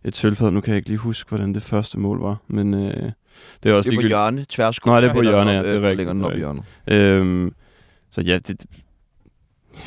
et 0.04 0.16
sølvfad. 0.16 0.52
Nu 0.52 0.62
kan 0.62 0.72
jeg 0.72 0.78
ikke 0.78 0.89
lige 0.89 0.97
huske, 0.97 1.30
hvordan 1.30 1.54
det 1.54 1.64
første 1.64 2.00
mål 2.00 2.20
var, 2.22 2.38
men 2.47 2.74
øh, 2.74 2.80
det 2.84 2.91
er 2.91 3.12
også 3.12 3.12
Det 3.64 3.72
er 3.74 3.82
på 3.82 3.82
ligegyldigt. 3.82 4.08
hjørne, 4.08 4.45
tværskud. 4.50 4.91
Nå, 4.91 5.02
det 5.02 5.10
er 5.10 5.14
på 5.14 5.22
hjørne, 5.22 5.52
ja, 5.52 5.58
det 5.64 5.70
er 5.70 5.76
øh, 5.78 5.84
rigtigt, 5.84 6.10
den 6.10 6.18
det 6.18 6.24
er 6.24 6.28
op 6.28 6.34
i 6.36 6.38
hjørnet. 6.38 6.64
Øhm, 6.88 7.54
så 8.12 8.22
ja, 8.22 8.38
det, 8.38 8.66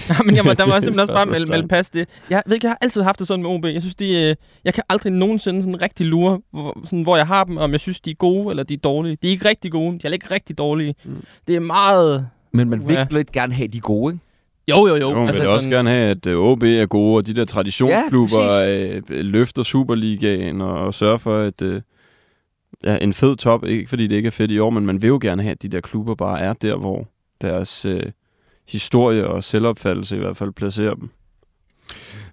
Ja, 0.08 0.14
men 0.24 0.36
jeg 0.36 0.44
må, 0.44 0.52
der 0.52 0.66
må 0.66 0.72
jeg 0.72 0.82
simpelthen 0.82 1.00
også 1.00 1.12
bare 1.12 1.26
melde, 1.26 1.46
melde 1.50 1.68
pas 1.68 1.90
det. 1.90 2.08
Jeg 2.30 2.42
ved 2.46 2.54
ikke, 2.54 2.64
jeg 2.66 2.70
har 2.70 2.78
altid 2.80 3.02
haft 3.02 3.18
det 3.18 3.26
sådan 3.26 3.42
med 3.42 3.50
OB. 3.50 3.64
Jeg 3.64 3.82
synes, 3.82 3.94
de, 3.94 4.14
øh, 4.22 4.34
jeg 4.64 4.74
kan 4.74 4.82
aldrig 4.88 5.12
nogensinde 5.12 5.62
sådan 5.62 5.82
rigtig 5.82 6.06
lure, 6.06 6.40
hvor, 6.50 6.80
sådan, 6.84 7.02
hvor 7.02 7.16
jeg 7.16 7.26
har 7.26 7.44
dem, 7.44 7.56
om 7.56 7.72
jeg 7.72 7.80
synes, 7.80 8.00
de 8.00 8.10
er 8.10 8.14
gode 8.14 8.50
eller 8.50 8.62
de 8.62 8.74
er 8.74 8.78
dårlige. 8.78 9.16
De 9.22 9.26
er 9.26 9.30
ikke 9.30 9.48
rigtig 9.48 9.72
gode, 9.72 9.98
de 9.98 10.06
er 10.06 10.10
ikke 10.12 10.30
rigtig 10.30 10.58
dårlige. 10.58 10.94
Mm. 11.04 11.16
Det 11.46 11.56
er 11.56 11.60
meget... 11.60 12.28
Men 12.52 12.70
man 12.70 12.88
vil 12.88 12.94
Ja. 12.94 13.06
lidt 13.10 13.32
gerne 13.32 13.54
have 13.54 13.68
de 13.68 13.80
gode, 13.80 14.14
ikke? 14.14 14.24
Jo, 14.72 14.86
jo, 14.86 14.96
jo. 14.96 15.10
jo, 15.10 15.26
altså, 15.26 15.40
vil 15.40 15.50
også 15.50 15.68
gerne 15.68 15.90
have, 15.90 16.10
at 16.10 16.26
øh, 16.26 16.38
OB 16.38 16.62
er 16.62 16.86
gode, 16.86 17.16
og 17.16 17.26
de 17.26 17.34
der 17.34 17.44
traditionsklubber 17.44 18.44
Ja, 18.44 18.96
øh, 18.96 19.02
løfter 19.08 19.62
Superligaen 19.62 20.60
og, 20.60 20.72
og 20.72 20.94
sørger 20.94 21.18
for, 21.18 21.38
at 21.38 21.62
øh, 21.62 21.82
ja, 22.84 22.98
en 23.00 23.12
fed 23.12 23.36
top, 23.36 23.64
ikke 23.64 23.88
fordi 23.88 24.06
det 24.06 24.16
ikke 24.16 24.26
er 24.26 24.30
fedt 24.30 24.50
i 24.50 24.58
år, 24.58 24.70
men 24.70 24.86
man 24.86 25.02
vil 25.02 25.08
jo 25.08 25.18
gerne 25.22 25.42
have, 25.42 25.52
at 25.52 25.62
de 25.62 25.68
der 25.68 25.80
klubber 25.80 26.14
bare 26.14 26.40
er 26.40 26.52
der, 26.52 26.76
hvor 26.76 27.08
deres 27.40 27.84
øh, 27.84 28.02
historie 28.68 29.26
og 29.26 29.44
selvopfattelse 29.44 30.16
i 30.16 30.18
hvert 30.18 30.36
fald 30.36 30.52
placerer 30.52 30.94
dem. 30.94 31.10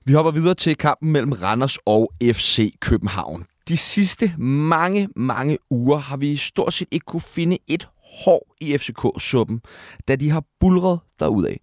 Vi 0.06 0.14
hopper 0.14 0.32
videre 0.32 0.54
til 0.54 0.76
kampen 0.76 1.12
mellem 1.12 1.32
Randers 1.32 1.78
og 1.86 2.12
FC 2.24 2.74
København. 2.80 3.46
De 3.68 3.78
sidste 3.78 4.34
mange, 4.38 5.10
mange 5.16 5.58
uger 5.70 5.98
har 5.98 6.18
vi 6.18 6.38
stort 6.38 6.74
set 6.74 6.88
ikke 6.92 7.06
kunne 7.06 7.22
finde 7.22 7.58
et 7.68 7.88
hår 8.26 8.56
i 8.62 8.78
FCK-suppen, 8.78 9.62
da 10.08 10.16
de 10.16 10.30
har 10.30 10.44
bulret 10.60 11.00
derudad. 11.20 11.56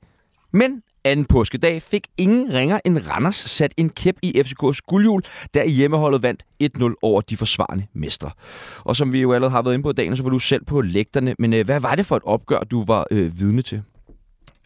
Men 0.53 0.82
anden 1.05 1.24
påskedag 1.24 1.82
fik 1.82 2.07
ingen 2.18 2.53
ringer 2.53 2.80
end 2.84 2.99
Randers 3.11 3.34
sat 3.34 3.72
en 3.76 3.90
kæp 3.90 4.14
i 4.22 4.40
FCK's 4.40 4.78
guldhjul, 4.86 5.22
da 5.55 5.66
hjemmeholdet 5.66 6.22
vandt 6.22 6.44
1-0 6.64 6.94
over 7.03 7.20
de 7.20 7.36
forsvarende 7.36 7.86
mestre. 7.92 8.30
Og 8.78 8.97
som 8.97 9.12
vi 9.12 9.20
jo 9.20 9.32
allerede 9.32 9.51
har 9.51 9.62
været 9.62 9.74
inde 9.74 9.82
på 9.82 9.90
i 9.90 9.92
dagen, 9.92 10.16
så 10.16 10.22
var 10.22 10.30
du 10.30 10.38
selv 10.38 10.64
på 10.64 10.80
lægterne. 10.80 11.34
Men 11.38 11.53
øh, 11.53 11.64
hvad 11.64 11.80
var 11.80 11.94
det 11.94 12.07
for 12.07 12.16
et 12.16 12.22
opgør, 12.24 12.59
du 12.59 12.84
var 12.84 13.07
øh, 13.11 13.38
vidne 13.38 13.62
til? 13.62 13.82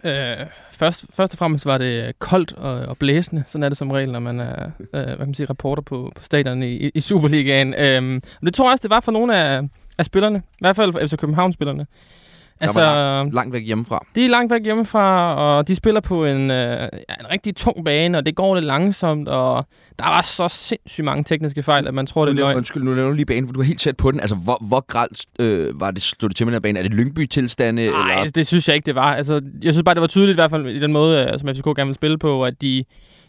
Øh, 0.05 0.37
først, 0.73 1.05
først 1.15 1.35
og 1.35 1.39
fremmest 1.39 1.67
var 1.67 1.79
det 1.79 2.19
koldt 2.19 2.53
og, 2.53 2.75
og 2.75 2.97
blæsende. 2.97 3.45
Sådan 3.47 3.63
er 3.63 3.69
det 3.69 3.79
som 3.79 3.91
regel, 3.91 4.13
når 4.13 4.21
man 4.21 4.41
er 4.41 4.71
øh, 4.81 4.89
hvad 4.93 5.17
kan 5.17 5.27
man 5.27 5.35
sige, 5.35 5.47
reporter 5.51 5.83
på, 5.83 6.13
på 6.17 6.23
stadion 6.23 6.63
i, 6.63 6.91
i 6.95 7.01
Superligaen. 7.01 7.75
Øh, 7.75 8.03
men 8.03 8.23
det 8.45 8.55
tror 8.55 8.67
jeg 8.67 8.73
også, 8.73 8.83
det 8.83 8.91
var 8.91 9.01
for 9.01 9.13
nogle 9.13 9.37
af, 9.37 9.63
af 9.99 10.05
spillerne. 10.05 10.39
I 10.39 10.61
hvert 10.61 10.77
fald 10.77 10.93
for 10.93 11.07
FC 11.07 11.17
København-spillerne. 11.17 11.87
Altså, 12.61 13.31
Langt 13.33 13.53
væk 13.53 13.67
hjemmefra. 13.67 14.07
de 14.15 14.25
er 14.25 14.29
langt 14.29 14.53
væk 14.53 14.65
hjemmefra, 14.65 15.35
og 15.35 15.69
de 15.69 15.75
spiller 15.75 16.01
på 16.01 16.25
en, 16.27 16.51
øh, 16.51 16.89
en 17.21 17.31
rigtig 17.33 17.57
tung 17.57 17.85
bane, 17.85 18.19
og 18.19 18.27
det 18.27 18.35
går 18.35 18.55
lidt 18.55 18.65
langsomt, 18.65 19.29
og 19.29 19.67
der 19.99 20.05
var 20.05 20.23
så 20.23 20.49
sindssygt 20.49 21.05
mange 21.05 21.25
tekniske 21.25 21.63
fejl, 21.63 21.89
at 21.89 21.95
man 21.95 22.07
tror, 22.07 22.25
det 22.25 22.33
er 22.33 22.37
løgn. 22.37 22.57
undskyld, 22.57 22.83
nu 22.83 22.91
nævner 22.95 23.11
du 23.11 23.15
lige 23.17 23.27
banen, 23.27 23.47
for 23.47 23.53
du 23.53 23.61
er 23.61 23.65
helt 23.65 23.81
tæt 23.81 23.97
på 23.97 24.11
den. 24.11 24.21
Altså, 24.21 24.37
hvor, 24.37 24.59
hvor 24.69 24.85
gralt 24.87 25.27
øh, 25.39 25.81
var 25.81 25.91
det 25.91 26.03
slået 26.03 26.31
det 26.31 26.37
til 26.37 26.47
med 26.47 26.55
den 26.55 26.63
bane? 26.63 26.79
Er 26.79 26.83
det 26.83 26.95
Lyngby-tilstande? 26.95 27.91
Nej, 27.91 28.19
eller? 28.19 28.31
det 28.31 28.47
synes 28.47 28.69
jeg 28.69 28.75
ikke, 28.77 28.87
det 28.87 28.95
var. 28.95 29.15
Altså, 29.15 29.41
jeg 29.63 29.75
synes 29.75 29.85
bare, 29.85 29.95
det 29.95 30.01
var 30.01 30.07
tydeligt 30.07 30.35
i 30.35 30.41
hvert 30.41 30.51
fald 30.51 30.67
i 30.67 30.81
den 30.81 30.93
måde, 30.93 31.23
øh, 31.33 31.39
som 31.39 31.49
FCK 31.49 31.65
gerne 31.65 31.77
ville 31.77 31.95
spille 31.95 32.19
på, 32.19 32.45
at 32.45 32.63
de, 32.63 32.85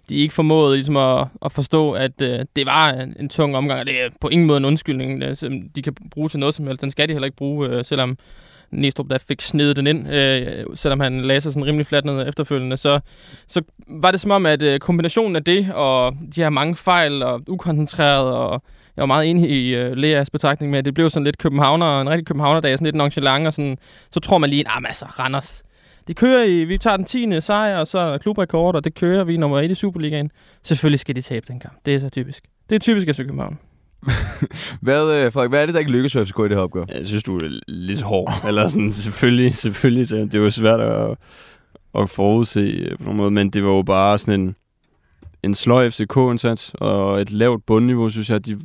de 0.10 0.16
ikke 0.16 0.34
formåede 0.34 0.76
ligesom 0.76 0.98
at, 0.98 1.28
at 1.46 1.52
forstå, 1.52 1.92
at 1.92 2.22
øh, 2.22 2.40
det 2.56 2.66
var 2.66 2.90
en, 2.90 3.16
en 3.20 3.30
tung 3.30 3.56
omgang, 3.56 3.80
og 3.80 3.86
det 3.86 4.02
er 4.02 4.10
på 4.22 4.28
ingen 4.28 4.48
måde 4.48 4.58
en 4.58 4.66
undskyldning, 4.66 5.24
øh, 5.24 5.36
som 5.36 5.52
de 5.76 5.82
kan 5.82 5.94
bruge 6.12 6.30
til 6.30 6.40
noget 6.40 6.56
som 6.56 6.68
helst. 6.68 6.82
Den 6.82 6.92
skal 6.92 7.08
de 7.08 7.14
heller 7.14 7.26
ikke 7.26 7.38
bruge, 7.38 7.70
øh, 7.70 7.86
selvom 7.86 8.18
Næstrup 8.72 9.10
der 9.10 9.18
fik 9.18 9.42
snedet 9.42 9.76
den 9.76 9.88
ind, 9.88 10.14
øh, 10.14 10.66
selvom 10.76 11.00
han 11.00 11.22
lagde 11.22 11.42
sig 11.42 11.54
sådan 11.54 11.66
rimelig 11.66 11.86
fladt 11.86 12.06
ned 12.06 12.28
efterfølgende, 12.28 12.78
så, 12.78 13.00
så 13.48 13.62
var 13.88 14.12
det 14.12 14.20
som 14.20 14.32
om, 14.32 14.46
at 14.46 14.62
øh, 14.62 14.80
kombinationen 14.80 15.36
af 15.36 15.44
det, 15.44 15.74
og 15.74 16.14
de 16.36 16.42
her 16.42 16.50
mange 16.50 16.76
fejl, 16.76 17.24
og 17.24 17.42
ukoncentreret, 17.48 18.34
og 18.34 18.64
jeg 18.96 19.02
var 19.02 19.06
meget 19.06 19.30
enig 19.30 19.50
i 19.50 19.76
øh, 19.76 19.92
Leas 19.92 20.30
betragtning 20.30 20.72
med, 20.72 20.80
at 20.80 20.86
det 20.86 20.94
blev 20.94 21.10
sådan 21.10 21.24
lidt 21.24 21.38
københavner, 21.38 22.02
en 22.02 22.10
rigtig 22.10 22.26
københavnerdag, 22.26 22.74
sådan 22.74 22.86
lidt 22.86 22.96
nonchalant, 22.96 23.48
og 23.48 23.54
sådan, 23.54 23.78
så 24.12 24.20
tror 24.20 24.38
man 24.38 24.50
lige, 24.50 24.64
at 24.78 24.84
altså, 24.86 25.06
Randers, 25.06 25.64
det 26.08 26.16
kører 26.16 26.44
i, 26.44 26.64
vi 26.64 26.78
tager 26.78 26.98
den 26.98 27.06
10. 27.06 27.42
sejr, 27.42 27.80
og 27.80 27.88
så 27.88 28.18
klubrekord, 28.22 28.76
og 28.76 28.84
det 28.84 28.96
kører 28.96 29.24
vi 29.24 29.38
nummer 29.38 29.60
1 29.60 29.72
i 29.72 29.76
Superligaen. 29.76 30.32
Selvfølgelig 30.64 31.00
skal 31.00 31.16
de 31.16 31.22
tabe 31.22 31.46
den 31.48 31.60
kamp. 31.60 31.86
Det 31.86 31.96
er 31.96 32.00
så 32.00 32.10
typisk. 32.10 32.44
Det 32.70 32.76
er 32.76 32.80
typisk 32.80 33.08
af 33.08 33.16
København. 33.16 33.60
Hvad, 34.82 35.26
øh, 35.26 35.32
Frederik, 35.32 35.50
hvad 35.50 35.62
er 35.62 35.66
det, 35.66 35.74
der 35.74 35.80
ikke 35.80 35.92
lykkes 35.92 36.14
for 36.14 36.24
FCK 36.24 36.40
i 36.40 36.44
det 36.44 36.52
her 36.52 36.58
opgør? 36.58 36.86
Jeg 36.88 37.08
synes, 37.08 37.24
du 37.24 37.38
er 37.38 37.60
lidt 37.68 38.02
hård. 38.02 38.34
Eller 38.48 38.68
sådan, 38.70 38.94
selvfølgelig, 38.94 39.56
selvfølgelig. 39.56 40.10
Det 40.10 40.36
er 40.36 40.40
jo 40.40 40.50
svært 40.50 40.80
at, 40.80 41.18
at 42.00 42.10
forudse 42.10 42.60
øh, 42.60 42.98
på 42.98 43.04
nogen 43.04 43.18
måde, 43.18 43.32
men 43.32 43.50
det 43.50 43.64
var 43.64 43.70
jo 43.70 43.82
bare 43.82 44.18
sådan 44.18 44.40
en, 44.42 44.56
en 45.44 45.56
sløj 45.56 45.90
FCK-indsats, 45.90 46.74
og 46.74 47.22
et 47.22 47.32
lavt 47.32 47.66
bundniveau, 47.66 48.10
synes 48.10 48.30
jeg. 48.30 48.46
De, 48.46 48.60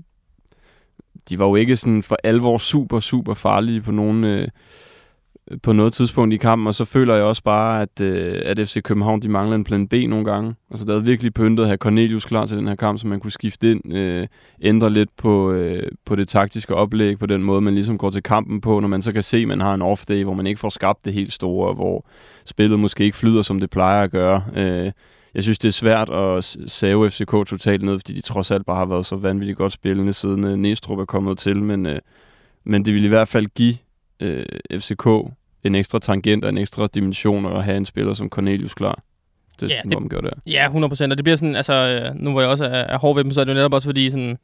de 1.30 1.38
var 1.38 1.46
jo 1.46 1.54
ikke 1.54 1.76
sådan 1.76 2.02
for 2.02 2.16
alvor 2.24 2.58
super, 2.58 3.00
super 3.00 3.34
farlige 3.34 3.80
på 3.80 3.92
nogen... 3.92 4.24
Øh, 4.24 4.48
på 5.62 5.72
noget 5.72 5.92
tidspunkt 5.92 6.34
i 6.34 6.36
kampen, 6.36 6.66
og 6.66 6.74
så 6.74 6.84
føler 6.84 7.14
jeg 7.14 7.24
også 7.24 7.42
bare, 7.42 7.82
at, 7.82 8.00
øh, 8.00 8.42
at 8.44 8.58
FC 8.58 8.82
København 8.82 9.22
de 9.22 9.28
mangler 9.28 9.56
en 9.56 9.64
plan 9.64 9.88
B 9.88 9.92
nogle 9.92 10.24
gange. 10.24 10.54
Altså, 10.70 10.86
der 10.86 10.92
havde 10.92 11.04
virkelig 11.04 11.34
pyntet 11.34 11.62
at 11.62 11.68
have 11.68 11.76
Cornelius 11.76 12.24
klar 12.24 12.46
til 12.46 12.58
den 12.58 12.68
her 12.68 12.74
kamp, 12.74 12.98
så 12.98 13.06
man 13.06 13.20
kunne 13.20 13.30
skifte 13.32 13.70
ind, 13.70 13.96
øh, 13.96 14.26
ændre 14.62 14.90
lidt 14.90 15.08
på, 15.16 15.52
øh, 15.52 15.82
på 16.04 16.16
det 16.16 16.28
taktiske 16.28 16.74
oplæg, 16.74 17.18
på 17.18 17.26
den 17.26 17.42
måde, 17.42 17.60
man 17.60 17.74
ligesom 17.74 17.98
går 17.98 18.10
til 18.10 18.22
kampen 18.22 18.60
på, 18.60 18.80
når 18.80 18.88
man 18.88 19.02
så 19.02 19.12
kan 19.12 19.22
se, 19.22 19.36
at 19.36 19.48
man 19.48 19.60
har 19.60 19.74
en 19.74 19.82
off-day, 19.82 20.24
hvor 20.24 20.34
man 20.34 20.46
ikke 20.46 20.60
får 20.60 20.70
skabt 20.70 21.04
det 21.04 21.12
helt 21.12 21.32
store, 21.32 21.74
hvor 21.74 22.06
spillet 22.44 22.80
måske 22.80 23.04
ikke 23.04 23.16
flyder, 23.16 23.42
som 23.42 23.60
det 23.60 23.70
plejer 23.70 24.02
at 24.02 24.10
gøre. 24.10 24.42
Øh, 24.56 24.92
jeg 25.34 25.42
synes, 25.42 25.58
det 25.58 25.68
er 25.68 25.72
svært 25.72 26.10
at 26.10 26.44
save 26.66 27.10
FCK 27.10 27.30
totalt 27.30 27.82
ned, 27.82 27.98
fordi 27.98 28.12
de 28.12 28.20
trods 28.20 28.50
alt 28.50 28.66
bare 28.66 28.76
har 28.76 28.84
været 28.84 29.06
så 29.06 29.16
vanvittigt 29.16 29.58
godt 29.58 29.72
spillende, 29.72 30.12
siden 30.12 30.46
øh, 30.46 30.56
Næstrup 30.56 30.98
er 30.98 31.04
kommet 31.04 31.38
til, 31.38 31.62
men, 31.62 31.86
øh, 31.86 31.98
men 32.64 32.84
det 32.84 32.94
ville 32.94 33.06
i 33.06 33.08
hvert 33.08 33.28
fald 33.28 33.46
give 33.46 33.74
øh, 34.20 34.44
FCK 34.78 35.06
en 35.64 35.74
ekstra 35.74 35.98
tangent 35.98 36.44
og 36.44 36.50
en 36.50 36.58
ekstra 36.58 36.86
dimension 36.94 37.46
at 37.56 37.64
have 37.64 37.76
en 37.76 37.84
spiller 37.84 38.14
som 38.14 38.28
Cornelius 38.28 38.74
klar. 38.74 39.02
Det, 39.60 39.70
Ja, 39.70 39.80
det- 39.84 40.10
gør 40.10 40.20
det. 40.20 40.30
Ja, 40.46 40.68
100%. 40.68 41.10
Og 41.10 41.16
det 41.18 41.24
bliver 41.24 41.36
sådan, 41.36 41.56
altså, 41.56 41.72
øh, 41.72 42.14
nu 42.22 42.30
hvor 42.30 42.40
jeg 42.40 42.50
også 42.50 42.64
er, 42.64 42.68
er 42.68 42.98
hård 42.98 43.16
ved 43.16 43.24
dem, 43.24 43.32
så 43.32 43.40
er 43.40 43.44
det 43.44 43.52
jo 43.52 43.54
netop 43.54 43.74
også 43.74 43.88
fordi 43.88 44.10
sådan, 44.10 44.38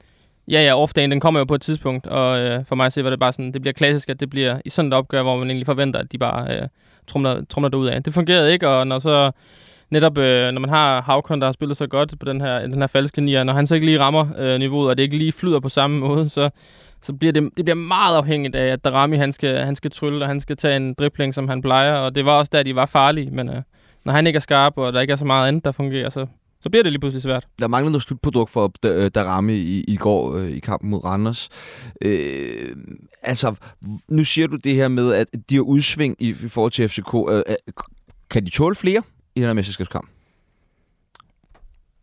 ja, 0.49 0.62
ja, 0.64 0.83
off-dagen, 0.83 1.11
den 1.11 1.20
kommer 1.20 1.41
jo 1.41 1.45
på 1.45 1.55
et 1.55 1.61
tidspunkt, 1.61 2.07
og 2.07 2.41
øh, 2.41 2.64
for 2.64 2.75
mig 2.77 2.87
at 2.87 2.93
se, 2.93 3.05
var 3.05 3.11
det 3.11 3.18
bare 3.20 3.33
sådan, 3.33 3.53
det 3.53 3.61
bliver 3.61 3.73
klassisk, 3.73 4.09
at 4.11 4.20
det 4.20 4.31
bliver 4.31 4.59
i 4.64 4.70
sådan 4.70 4.89
et 4.89 4.95
opgør, 4.95 5.23
hvor 5.23 5.39
man 5.39 5.51
egentlig 5.51 5.66
forventer, 5.66 6.01
at 6.01 6.12
de 6.12 6.18
bare 6.18 6.57
øh, 6.57 6.68
trumler, 7.07 7.45
trumler 7.51 7.68
det 7.68 7.77
ud 7.79 7.87
af. 7.87 8.03
Det 8.03 8.14
fungerede 8.14 8.53
ikke, 8.53 8.68
og 8.68 8.87
når 8.87 8.99
så 8.99 9.31
netop, 9.91 10.18
øh, 10.18 10.53
når 10.53 10.61
man 10.61 10.70
har 10.70 11.03
Havkon, 11.03 11.41
der 11.41 11.47
har 11.47 11.53
spillet 11.53 11.77
så 11.77 11.87
godt 11.87 12.18
på 12.18 12.27
den 12.27 12.41
her, 12.41 12.61
den 12.61 12.79
her 12.81 12.87
falske 12.87 13.20
nier, 13.20 13.45
når 13.45 13.53
han 13.53 13.66
så 13.66 13.75
ikke 13.75 13.87
lige 13.87 13.99
rammer 13.99 14.27
øh, 14.39 14.59
niveauet, 14.61 14.89
og 14.91 14.97
det 14.97 15.03
ikke 15.03 15.18
lige 15.18 15.33
flyder 15.33 15.61
på 15.61 15.68
samme 15.68 15.99
måde, 15.99 16.29
så, 16.29 16.51
så 17.03 17.13
bliver 17.13 17.33
det, 17.33 17.43
det 17.57 17.65
bliver 17.65 17.77
meget 17.77 18.17
afhængigt 18.17 18.55
af, 18.55 18.67
at 18.73 18.85
Darami, 18.85 19.17
han 19.17 19.33
skal, 19.33 19.65
han 19.65 19.77
skal 19.77 19.91
trylle, 19.91 20.25
og 20.25 20.29
han 20.29 20.41
skal 20.41 20.57
tage 20.57 20.77
en 20.77 20.95
dribling, 20.95 21.35
som 21.35 21.49
han 21.49 21.63
plejer, 21.63 21.95
og 21.95 22.15
det 22.15 22.25
var 22.25 22.33
også 22.33 22.51
der, 22.53 22.63
de 22.63 22.75
var 22.77 22.87
farlige, 22.87 23.31
men 23.31 23.49
øh, 23.49 23.63
når 24.05 24.13
han 24.13 24.27
ikke 24.27 24.37
er 24.37 24.41
skarp, 24.41 24.73
og 24.79 24.93
der 24.93 25.01
ikke 25.01 25.13
er 25.13 25.17
så 25.17 25.25
meget 25.25 25.49
andet, 25.49 25.65
der 25.65 25.73
fungerer, 25.73 26.11
så, 26.11 26.27
så 26.63 26.71
bliver 26.71 26.83
det 26.83 26.93
lige 26.93 27.01
pludselig 27.01 27.23
svært. 27.23 27.47
Der 27.59 27.69
manglede 27.69 27.93
noget 27.93 28.03
slutprodukt 28.03 28.51
for 28.51 28.73
Da- 28.83 29.09
Darami 29.09 29.55
i, 29.55 29.85
i 29.89 29.97
går 29.97 30.35
øh, 30.37 30.51
i 30.51 30.59
kampen 30.59 30.91
mod 30.91 31.05
Randers. 31.05 31.49
Øh, 32.01 32.77
altså, 33.23 33.55
nu 34.09 34.25
siger 34.25 34.47
du 34.47 34.57
det 34.57 34.75
her 34.75 34.89
med, 34.89 35.13
at 35.15 35.27
de 35.51 35.55
har 35.55 35.63
udsving 35.63 36.17
i, 36.19 36.29
i 36.29 36.35
forhold 36.49 36.73
til 36.73 36.89
FCK. 36.89 37.15
Øh, 37.29 37.37
øh, 37.37 37.43
kan 38.31 38.45
de 38.45 38.51
tåle 38.51 38.75
flere 38.75 39.03
i 39.35 39.41
den 39.41 39.47
her 39.49 39.55
mesterskabskamp? 39.55 40.09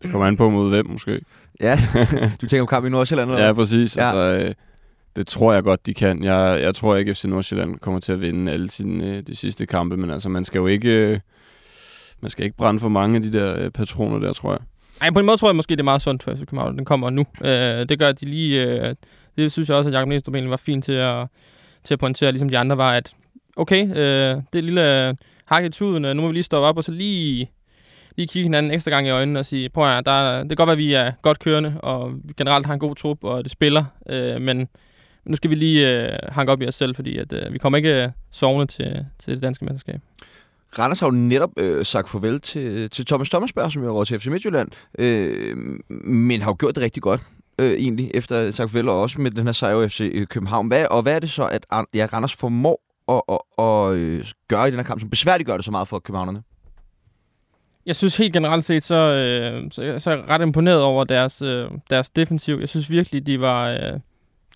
Det 0.01 0.11
kommer 0.11 0.27
an 0.27 0.37
på 0.37 0.49
mod 0.49 0.69
hvem, 0.69 0.89
måske. 0.89 1.21
Ja, 1.61 1.79
du 2.41 2.45
tænker 2.47 2.61
på 2.61 2.65
kampen 2.65 2.89
i 2.89 2.91
Nordsjælland? 2.91 3.29
eller 3.31 3.45
Ja, 3.45 3.53
præcis. 3.53 3.97
Ja. 3.97 4.17
Ja. 4.17 4.23
Altså, 4.31 4.45
øh, 4.47 4.53
det 5.19 5.27
tror 5.27 5.53
jeg 5.53 5.63
godt, 5.63 5.85
de 5.85 5.93
kan. 5.93 6.23
Jeg, 6.23 6.59
jeg 6.61 6.75
tror 6.75 6.95
ikke, 6.95 7.15
FC 7.15 7.25
Nordsjælland 7.25 7.79
kommer 7.79 7.99
til 7.99 8.11
at 8.11 8.21
vinde 8.21 8.51
alle 8.51 8.69
sine, 8.69 9.05
øh, 9.05 9.23
de 9.27 9.35
sidste 9.35 9.65
kampe, 9.65 9.97
men 9.97 10.11
altså, 10.11 10.29
man 10.29 10.43
skal 10.43 10.59
jo 10.59 10.67
ikke, 10.67 10.89
øh, 10.89 11.19
man 12.21 12.29
skal 12.29 12.45
ikke 12.45 12.57
brænde 12.57 12.79
for 12.79 12.89
mange 12.89 13.15
af 13.15 13.21
de 13.21 13.33
der 13.33 13.59
øh, 13.59 13.71
patroner 13.71 14.19
der, 14.19 14.33
tror 14.33 14.51
jeg. 14.51 14.59
Ej, 15.01 15.09
på 15.11 15.19
en 15.19 15.25
måde 15.25 15.37
tror 15.37 15.49
jeg 15.49 15.55
måske, 15.55 15.71
det 15.71 15.79
er 15.79 15.83
meget 15.83 16.01
sundt 16.01 16.23
for 16.23 16.31
FC 16.31 16.39
København, 16.39 16.77
den 16.77 16.85
kommer 16.85 17.09
nu. 17.09 17.25
Øh, 17.43 17.89
det 17.89 17.99
gør, 17.99 18.07
at 18.07 18.21
de 18.21 18.25
lige... 18.25 18.65
Øh, 18.65 18.95
det 19.37 19.51
synes 19.51 19.69
jeg 19.69 19.77
også, 19.77 19.89
at 19.89 19.93
Jacob 19.93 20.07
Næstrup 20.07 20.35
egentlig 20.35 20.51
var 20.51 20.57
fint 20.57 20.85
til 20.85 20.91
at, 20.91 21.27
til 21.83 21.93
at 21.93 21.99
pointere, 21.99 22.31
ligesom 22.31 22.49
de 22.49 22.57
andre 22.57 22.77
var, 22.77 22.91
at 22.91 23.13
okay, 23.55 23.97
øh, 23.97 24.41
det 24.53 24.63
lille 24.63 25.15
hak 25.45 25.63
i 25.63 25.69
tuden, 25.69 26.17
nu 26.17 26.21
må 26.21 26.27
vi 26.27 26.33
lige 26.33 26.43
stoppe 26.43 26.67
op 26.67 26.77
og 26.77 26.83
så 26.83 26.91
lige, 26.91 27.51
lige 28.17 28.27
kigge 28.27 28.45
hinanden 28.45 28.71
ekstra 28.71 28.91
gang 28.91 29.07
i 29.07 29.09
øjnene 29.09 29.39
og 29.39 29.45
sige, 29.45 29.69
prøv 29.69 29.97
at 29.97 30.05
der, 30.05 30.39
det 30.39 30.49
kan 30.49 30.55
godt 30.55 30.67
være, 30.67 30.73
at 30.73 30.77
vi 30.77 30.93
er 30.93 31.11
godt 31.21 31.39
kørende, 31.39 31.75
og 31.79 32.13
vi 32.23 32.33
generelt 32.37 32.65
har 32.65 32.73
en 32.73 32.79
god 32.79 32.95
trup, 32.95 33.23
og 33.23 33.43
det 33.43 33.51
spiller, 33.51 33.83
øh, 34.09 34.41
men 34.41 34.67
nu 35.25 35.35
skal 35.35 35.49
vi 35.49 35.55
lige 35.55 36.03
øh, 36.03 36.17
hanke 36.31 36.51
op 36.51 36.61
i 36.61 36.67
os 36.67 36.75
selv, 36.75 36.95
fordi 36.95 37.17
at, 37.17 37.33
øh, 37.33 37.53
vi 37.53 37.57
kommer 37.57 37.77
ikke 37.77 38.03
øh, 38.03 38.09
sovende 38.31 38.65
til, 38.65 39.05
til 39.19 39.33
det 39.33 39.41
danske 39.41 39.65
mesterskab. 39.65 40.01
Randers 40.79 40.99
har 40.99 41.07
jo 41.07 41.11
netop 41.11 41.49
øh, 41.57 41.85
sagt 41.85 42.09
farvel 42.09 42.41
til, 42.41 42.89
til 42.89 43.05
Thomas 43.05 43.29
Thomasberg, 43.29 43.71
som 43.71 43.83
jo 43.83 43.97
er 43.97 44.03
til 44.03 44.19
FC 44.19 44.27
Midtjylland, 44.27 44.69
øh, 44.99 45.57
men 46.05 46.41
har 46.41 46.51
jo 46.51 46.55
gjort 46.59 46.75
det 46.75 46.83
rigtig 46.83 47.03
godt. 47.03 47.21
Øh, 47.59 47.71
egentlig, 47.71 48.11
efter 48.13 48.51
sagt 48.51 48.71
farvel, 48.71 48.89
og 48.89 49.01
også 49.01 49.21
med 49.21 49.31
den 49.31 49.45
her 49.45 49.51
sejr 49.51 49.87
FC 49.87 50.27
København. 50.29 50.67
Hvad, 50.67 50.85
og 50.91 51.01
hvad 51.01 51.15
er 51.15 51.19
det 51.19 51.29
så, 51.29 51.47
at 51.47 51.65
ja, 51.93 52.07
Randers 52.13 52.35
formår 52.35 52.81
at, 53.07 53.21
at, 53.29 53.39
at, 53.65 54.19
at 54.19 54.33
gøre 54.47 54.67
i 54.67 54.71
den 54.71 54.79
her 54.79 54.83
kamp, 54.83 54.99
som 54.99 55.09
besværligt 55.09 55.47
gør 55.47 55.55
det 55.55 55.65
så 55.65 55.71
meget 55.71 55.87
for 55.87 55.99
københavnerne? 55.99 56.41
Jeg 57.85 57.95
synes 57.95 58.17
helt 58.17 58.33
generelt 58.33 58.65
set, 58.65 58.83
så, 58.83 58.95
øh, 58.95 59.71
så, 59.71 59.99
så 59.99 60.11
er 60.11 60.15
jeg 60.15 60.29
ret 60.29 60.41
imponeret 60.41 60.81
over 60.81 61.03
deres, 61.03 61.41
øh, 61.41 61.69
deres 61.89 62.09
defensiv. 62.09 62.57
Jeg 62.59 62.69
synes 62.69 62.89
virkelig, 62.89 63.25
de 63.25 63.41
var 63.41 63.69
øh, 63.69 63.99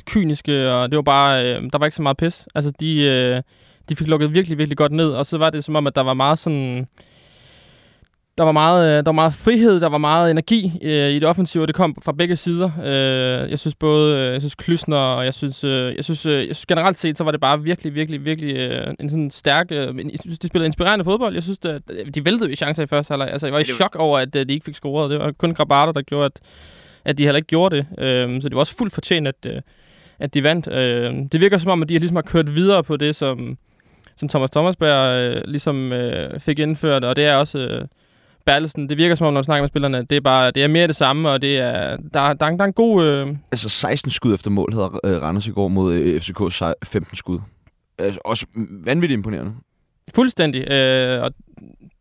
kyniske, 0.05 0.71
og 0.71 0.89
det 0.91 0.95
var 0.95 1.01
bare, 1.01 1.45
øh, 1.45 1.61
der 1.71 1.77
var 1.77 1.85
ikke 1.85 1.95
så 1.95 2.01
meget 2.01 2.17
pis. 2.17 2.47
Altså, 2.55 2.71
de, 2.79 3.01
øh, 3.01 3.41
de 3.89 3.95
fik 3.95 4.07
lukket 4.07 4.33
virkelig, 4.33 4.57
virkelig 4.57 4.77
godt 4.77 4.91
ned, 4.91 5.09
og 5.09 5.25
så 5.25 5.37
var 5.37 5.49
det 5.49 5.63
som 5.63 5.75
om, 5.75 5.87
at 5.87 5.95
der 5.95 6.01
var 6.01 6.13
meget 6.13 6.39
sådan 6.39 6.87
der 8.37 8.43
var 8.43 8.51
meget, 8.51 8.89
øh, 8.89 8.95
der 8.95 9.03
var 9.03 9.11
meget 9.11 9.33
frihed, 9.33 9.79
der 9.79 9.89
var 9.89 9.97
meget 9.97 10.31
energi 10.31 10.79
øh, 10.81 11.09
i 11.09 11.15
det 11.15 11.23
offensive, 11.23 11.63
og 11.63 11.67
det 11.67 11.75
kom 11.75 11.95
fra 12.03 12.11
begge 12.11 12.35
sider. 12.35 12.71
Øh, 12.83 13.51
jeg 13.51 13.59
synes 13.59 13.75
både, 13.75 14.17
øh, 14.17 14.33
jeg 14.33 14.41
synes 14.41 14.55
Klysner, 14.55 14.97
og 14.97 15.25
jeg 15.25 15.33
synes, 15.33 15.63
øh, 15.63 15.95
jeg 15.95 16.03
synes, 16.03 16.25
øh, 16.25 16.47
jeg 16.47 16.55
synes 16.55 16.65
generelt 16.65 16.97
set, 16.97 17.17
så 17.17 17.23
var 17.23 17.31
det 17.31 17.41
bare 17.41 17.61
virkelig, 17.61 17.95
virkelig, 17.95 18.25
virkelig 18.25 18.55
øh, 18.55 18.93
en 18.99 19.09
sådan 19.09 19.31
stærk, 19.31 19.67
øh, 19.71 19.97
jeg 19.97 20.19
synes, 20.21 20.39
de 20.39 20.47
spillede 20.47 20.65
inspirerende 20.65 21.05
fodbold. 21.05 21.33
Jeg 21.33 21.43
synes, 21.43 21.59
de 22.15 22.25
væltede 22.25 22.51
i 22.51 22.55
chancer 22.55 22.83
i 22.83 22.87
første 22.87 23.11
halvleg. 23.11 23.29
Altså, 23.31 23.47
jeg 23.47 23.53
var 23.53 23.59
i 23.59 23.63
chok 23.63 23.95
over, 23.95 24.19
at 24.19 24.35
øh, 24.35 24.45
de 24.45 24.53
ikke 24.53 24.65
fik 24.65 24.75
scoret. 24.75 25.11
Det 25.11 25.19
var 25.19 25.31
kun 25.31 25.53
Grabater, 25.53 25.91
der 25.93 26.01
gjorde, 26.01 26.25
at, 26.25 26.39
at 27.05 27.17
de 27.17 27.23
heller 27.23 27.37
ikke 27.37 27.47
gjorde 27.47 27.75
det. 27.75 27.85
Øh, 27.97 28.41
så 28.41 28.49
det 28.49 28.55
var 28.55 28.59
også 28.59 28.75
fuldt 28.77 28.93
fortjent, 28.93 29.27
at, 29.27 29.45
øh, 29.45 29.61
at 30.19 30.33
de 30.33 30.43
vandt. 30.43 30.67
Øh, 30.67 31.13
det 31.31 31.39
virker 31.41 31.57
som 31.57 31.71
om, 31.71 31.81
at 31.81 31.89
de 31.89 31.99
ligesom 31.99 32.15
har 32.15 32.21
kørt 32.21 32.55
videre 32.55 32.83
på 32.83 32.97
det, 32.97 33.15
som, 33.15 33.57
som 34.15 34.29
Thomas 34.29 34.51
Thomasberg 34.51 35.35
øh, 35.35 35.41
ligesom 35.45 35.93
øh, 35.93 36.39
fik 36.39 36.59
indført, 36.59 37.03
og 37.03 37.15
det 37.15 37.25
er 37.25 37.35
også... 37.35 37.59
Øh, 37.59 37.87
Bertelsen, 38.45 38.89
det 38.89 38.97
virker 38.97 39.15
som 39.15 39.27
om, 39.27 39.33
når 39.33 39.41
du 39.41 39.45
snakker 39.45 39.61
med 39.63 39.69
spillerne, 39.69 40.03
det 40.03 40.15
er 40.15 40.21
bare 40.21 40.51
det 40.51 40.63
er 40.63 40.67
mere 40.67 40.87
det 40.87 40.95
samme, 40.95 41.29
og 41.29 41.41
det 41.41 41.57
er, 41.57 41.97
der, 41.97 41.97
der, 42.13 42.19
er, 42.19 42.33
der 42.33 42.63
er 42.63 42.67
en 42.67 42.73
god... 42.73 43.05
Øh... 43.05 43.27
Altså 43.51 43.69
16 43.69 44.11
skud 44.11 44.33
efter 44.33 44.49
mål 44.49 44.73
hedder 44.73 44.99
øh, 45.03 45.21
Randers 45.21 45.47
i 45.47 45.51
går 45.51 45.67
mod 45.67 45.93
øh, 45.93 46.21
FCK 46.21 46.39
15 46.83 47.15
skud. 47.15 47.39
Altså, 47.97 48.19
også 48.25 48.45
vanvittigt 48.85 49.17
imponerende. 49.17 49.53
Fuldstændig. 50.15 50.71
Øh, 50.71 51.23
og 51.23 51.31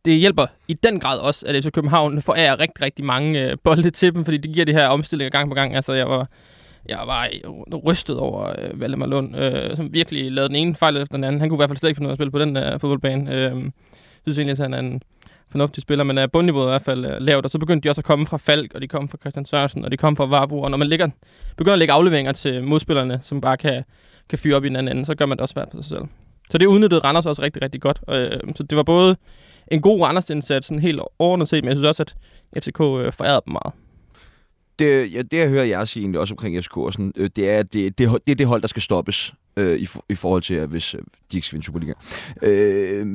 det 0.04 0.18
hjælper 0.18 0.46
i 0.68 0.74
den 0.74 1.00
grad 1.00 1.18
også, 1.18 1.46
at 1.46 1.64
FC 1.64 1.70
København 1.70 2.22
forærer 2.22 2.60
rigtig, 2.60 2.84
rigtig 2.84 3.04
mange 3.04 3.50
øh, 3.50 3.56
bolde 3.64 3.90
til 3.90 4.14
dem, 4.14 4.24
fordi 4.24 4.36
det 4.36 4.52
giver 4.52 4.66
de 4.66 4.72
her 4.72 4.88
omstillinger 4.88 5.30
gang 5.30 5.48
på 5.48 5.54
gang. 5.54 5.76
Altså, 5.76 5.92
jeg 5.92 6.08
var, 6.08 6.28
jeg 6.88 6.98
var 7.06 7.28
rystet 7.76 8.18
over 8.18 8.54
øh, 8.58 8.80
Valdemar 8.80 9.06
Lund, 9.06 9.36
øh, 9.36 9.76
som 9.76 9.92
virkelig 9.92 10.32
lavede 10.32 10.48
den 10.48 10.56
ene 10.56 10.74
fejl 10.74 10.96
efter 10.96 11.16
den 11.16 11.24
anden. 11.24 11.40
Han 11.40 11.48
kunne 11.48 11.56
i 11.56 11.60
hvert 11.60 11.70
fald 11.70 11.78
slet 11.78 11.88
ikke 11.88 11.96
finde 11.96 12.06
ud 12.06 12.10
af 12.10 12.14
at 12.14 12.18
spille 12.18 12.30
på 12.30 12.38
den 12.38 12.56
øh, 12.56 12.80
fodboldbane. 12.80 13.34
Øh, 13.34 13.70
synes 14.22 14.38
egentlig, 14.38 14.52
at 14.52 14.58
han 14.58 14.74
er 14.74 14.78
en 14.78 15.02
fornuftig 15.50 15.82
spiller, 15.82 16.04
men 16.04 16.18
øh, 16.18 16.22
er 16.22 16.26
bundniveauet 16.26 16.68
i 16.68 16.70
hvert 16.70 16.82
fald 16.82 17.04
øh, 17.04 17.16
lavt, 17.20 17.44
og 17.44 17.50
så 17.50 17.58
begyndte 17.58 17.88
de 17.88 17.90
også 17.90 18.00
at 18.00 18.04
komme 18.04 18.26
fra 18.26 18.36
Falk, 18.36 18.74
og 18.74 18.80
de 18.80 18.88
kom 18.88 19.08
fra 19.08 19.18
Christian 19.20 19.44
Sørensen, 19.44 19.84
og 19.84 19.90
de 19.90 19.96
kom 19.96 20.16
fra 20.16 20.24
Varbo, 20.24 20.60
og 20.60 20.70
når 20.70 20.78
man 20.78 20.88
ligger, 20.88 21.08
begynder 21.56 21.72
at 21.72 21.78
lægge 21.78 21.92
afleveringer 21.92 22.32
til 22.32 22.64
modspillerne, 22.64 23.20
som 23.22 23.40
bare 23.40 23.56
kan, 23.56 23.84
kan 24.28 24.38
fyre 24.38 24.56
op 24.56 24.64
i 24.64 24.68
den 24.68 24.76
anden 24.76 24.96
ende, 24.96 25.06
så 25.06 25.14
gør 25.14 25.26
man 25.26 25.36
det 25.36 25.42
også 25.42 25.52
svært 25.52 25.68
for 25.70 25.82
sig 25.82 25.88
selv. 25.88 26.02
Så 26.50 26.58
det 26.58 26.66
udnyttede 26.66 27.00
Randers 27.00 27.26
også 27.26 27.42
rigtig, 27.42 27.62
rigtig 27.62 27.80
godt. 27.80 28.00
Øh, 28.08 28.40
så 28.56 28.62
det 28.62 28.76
var 28.76 28.82
både 28.82 29.16
en 29.68 29.80
god 29.80 30.00
Randers-indsats, 30.00 30.66
sådan 30.66 30.78
helt 30.78 31.00
ordentligt 31.18 31.50
set, 31.50 31.64
men 31.64 31.68
jeg 31.68 31.76
synes 31.76 31.88
også, 31.88 32.02
at 32.02 32.64
FCK 32.64 32.80
øh, 32.80 33.12
forærede 33.12 33.42
dem 33.46 33.52
meget. 33.52 33.72
Det, 34.78 35.14
ja, 35.14 35.22
det 35.22 35.38
jeg 35.38 35.48
hører 35.48 35.64
jer 35.64 35.84
sige 35.84 36.00
egentlig 36.00 36.20
også 36.20 36.34
omkring 36.34 36.64
FCK, 36.64 36.76
og 36.76 36.92
sådan, 36.92 37.12
øh, 37.16 37.30
det, 37.36 37.50
er, 37.50 37.62
det, 37.62 37.98
det, 37.98 38.10
det 38.26 38.32
er 38.32 38.36
det 38.36 38.46
hold, 38.46 38.62
der 38.62 38.68
skal 38.68 38.82
stoppes 38.82 39.34
øh, 39.56 39.78
i, 39.78 39.86
for, 39.86 40.04
i 40.08 40.14
forhold 40.14 40.42
til, 40.42 40.54
at 40.54 40.68
hvis 40.68 40.94
øh, 40.94 41.00
de 41.32 41.36
ikke 41.36 41.46
skal 41.46 41.56
vinde 41.56 41.66
Superliga. 41.66 41.92
Øh, 42.42 43.06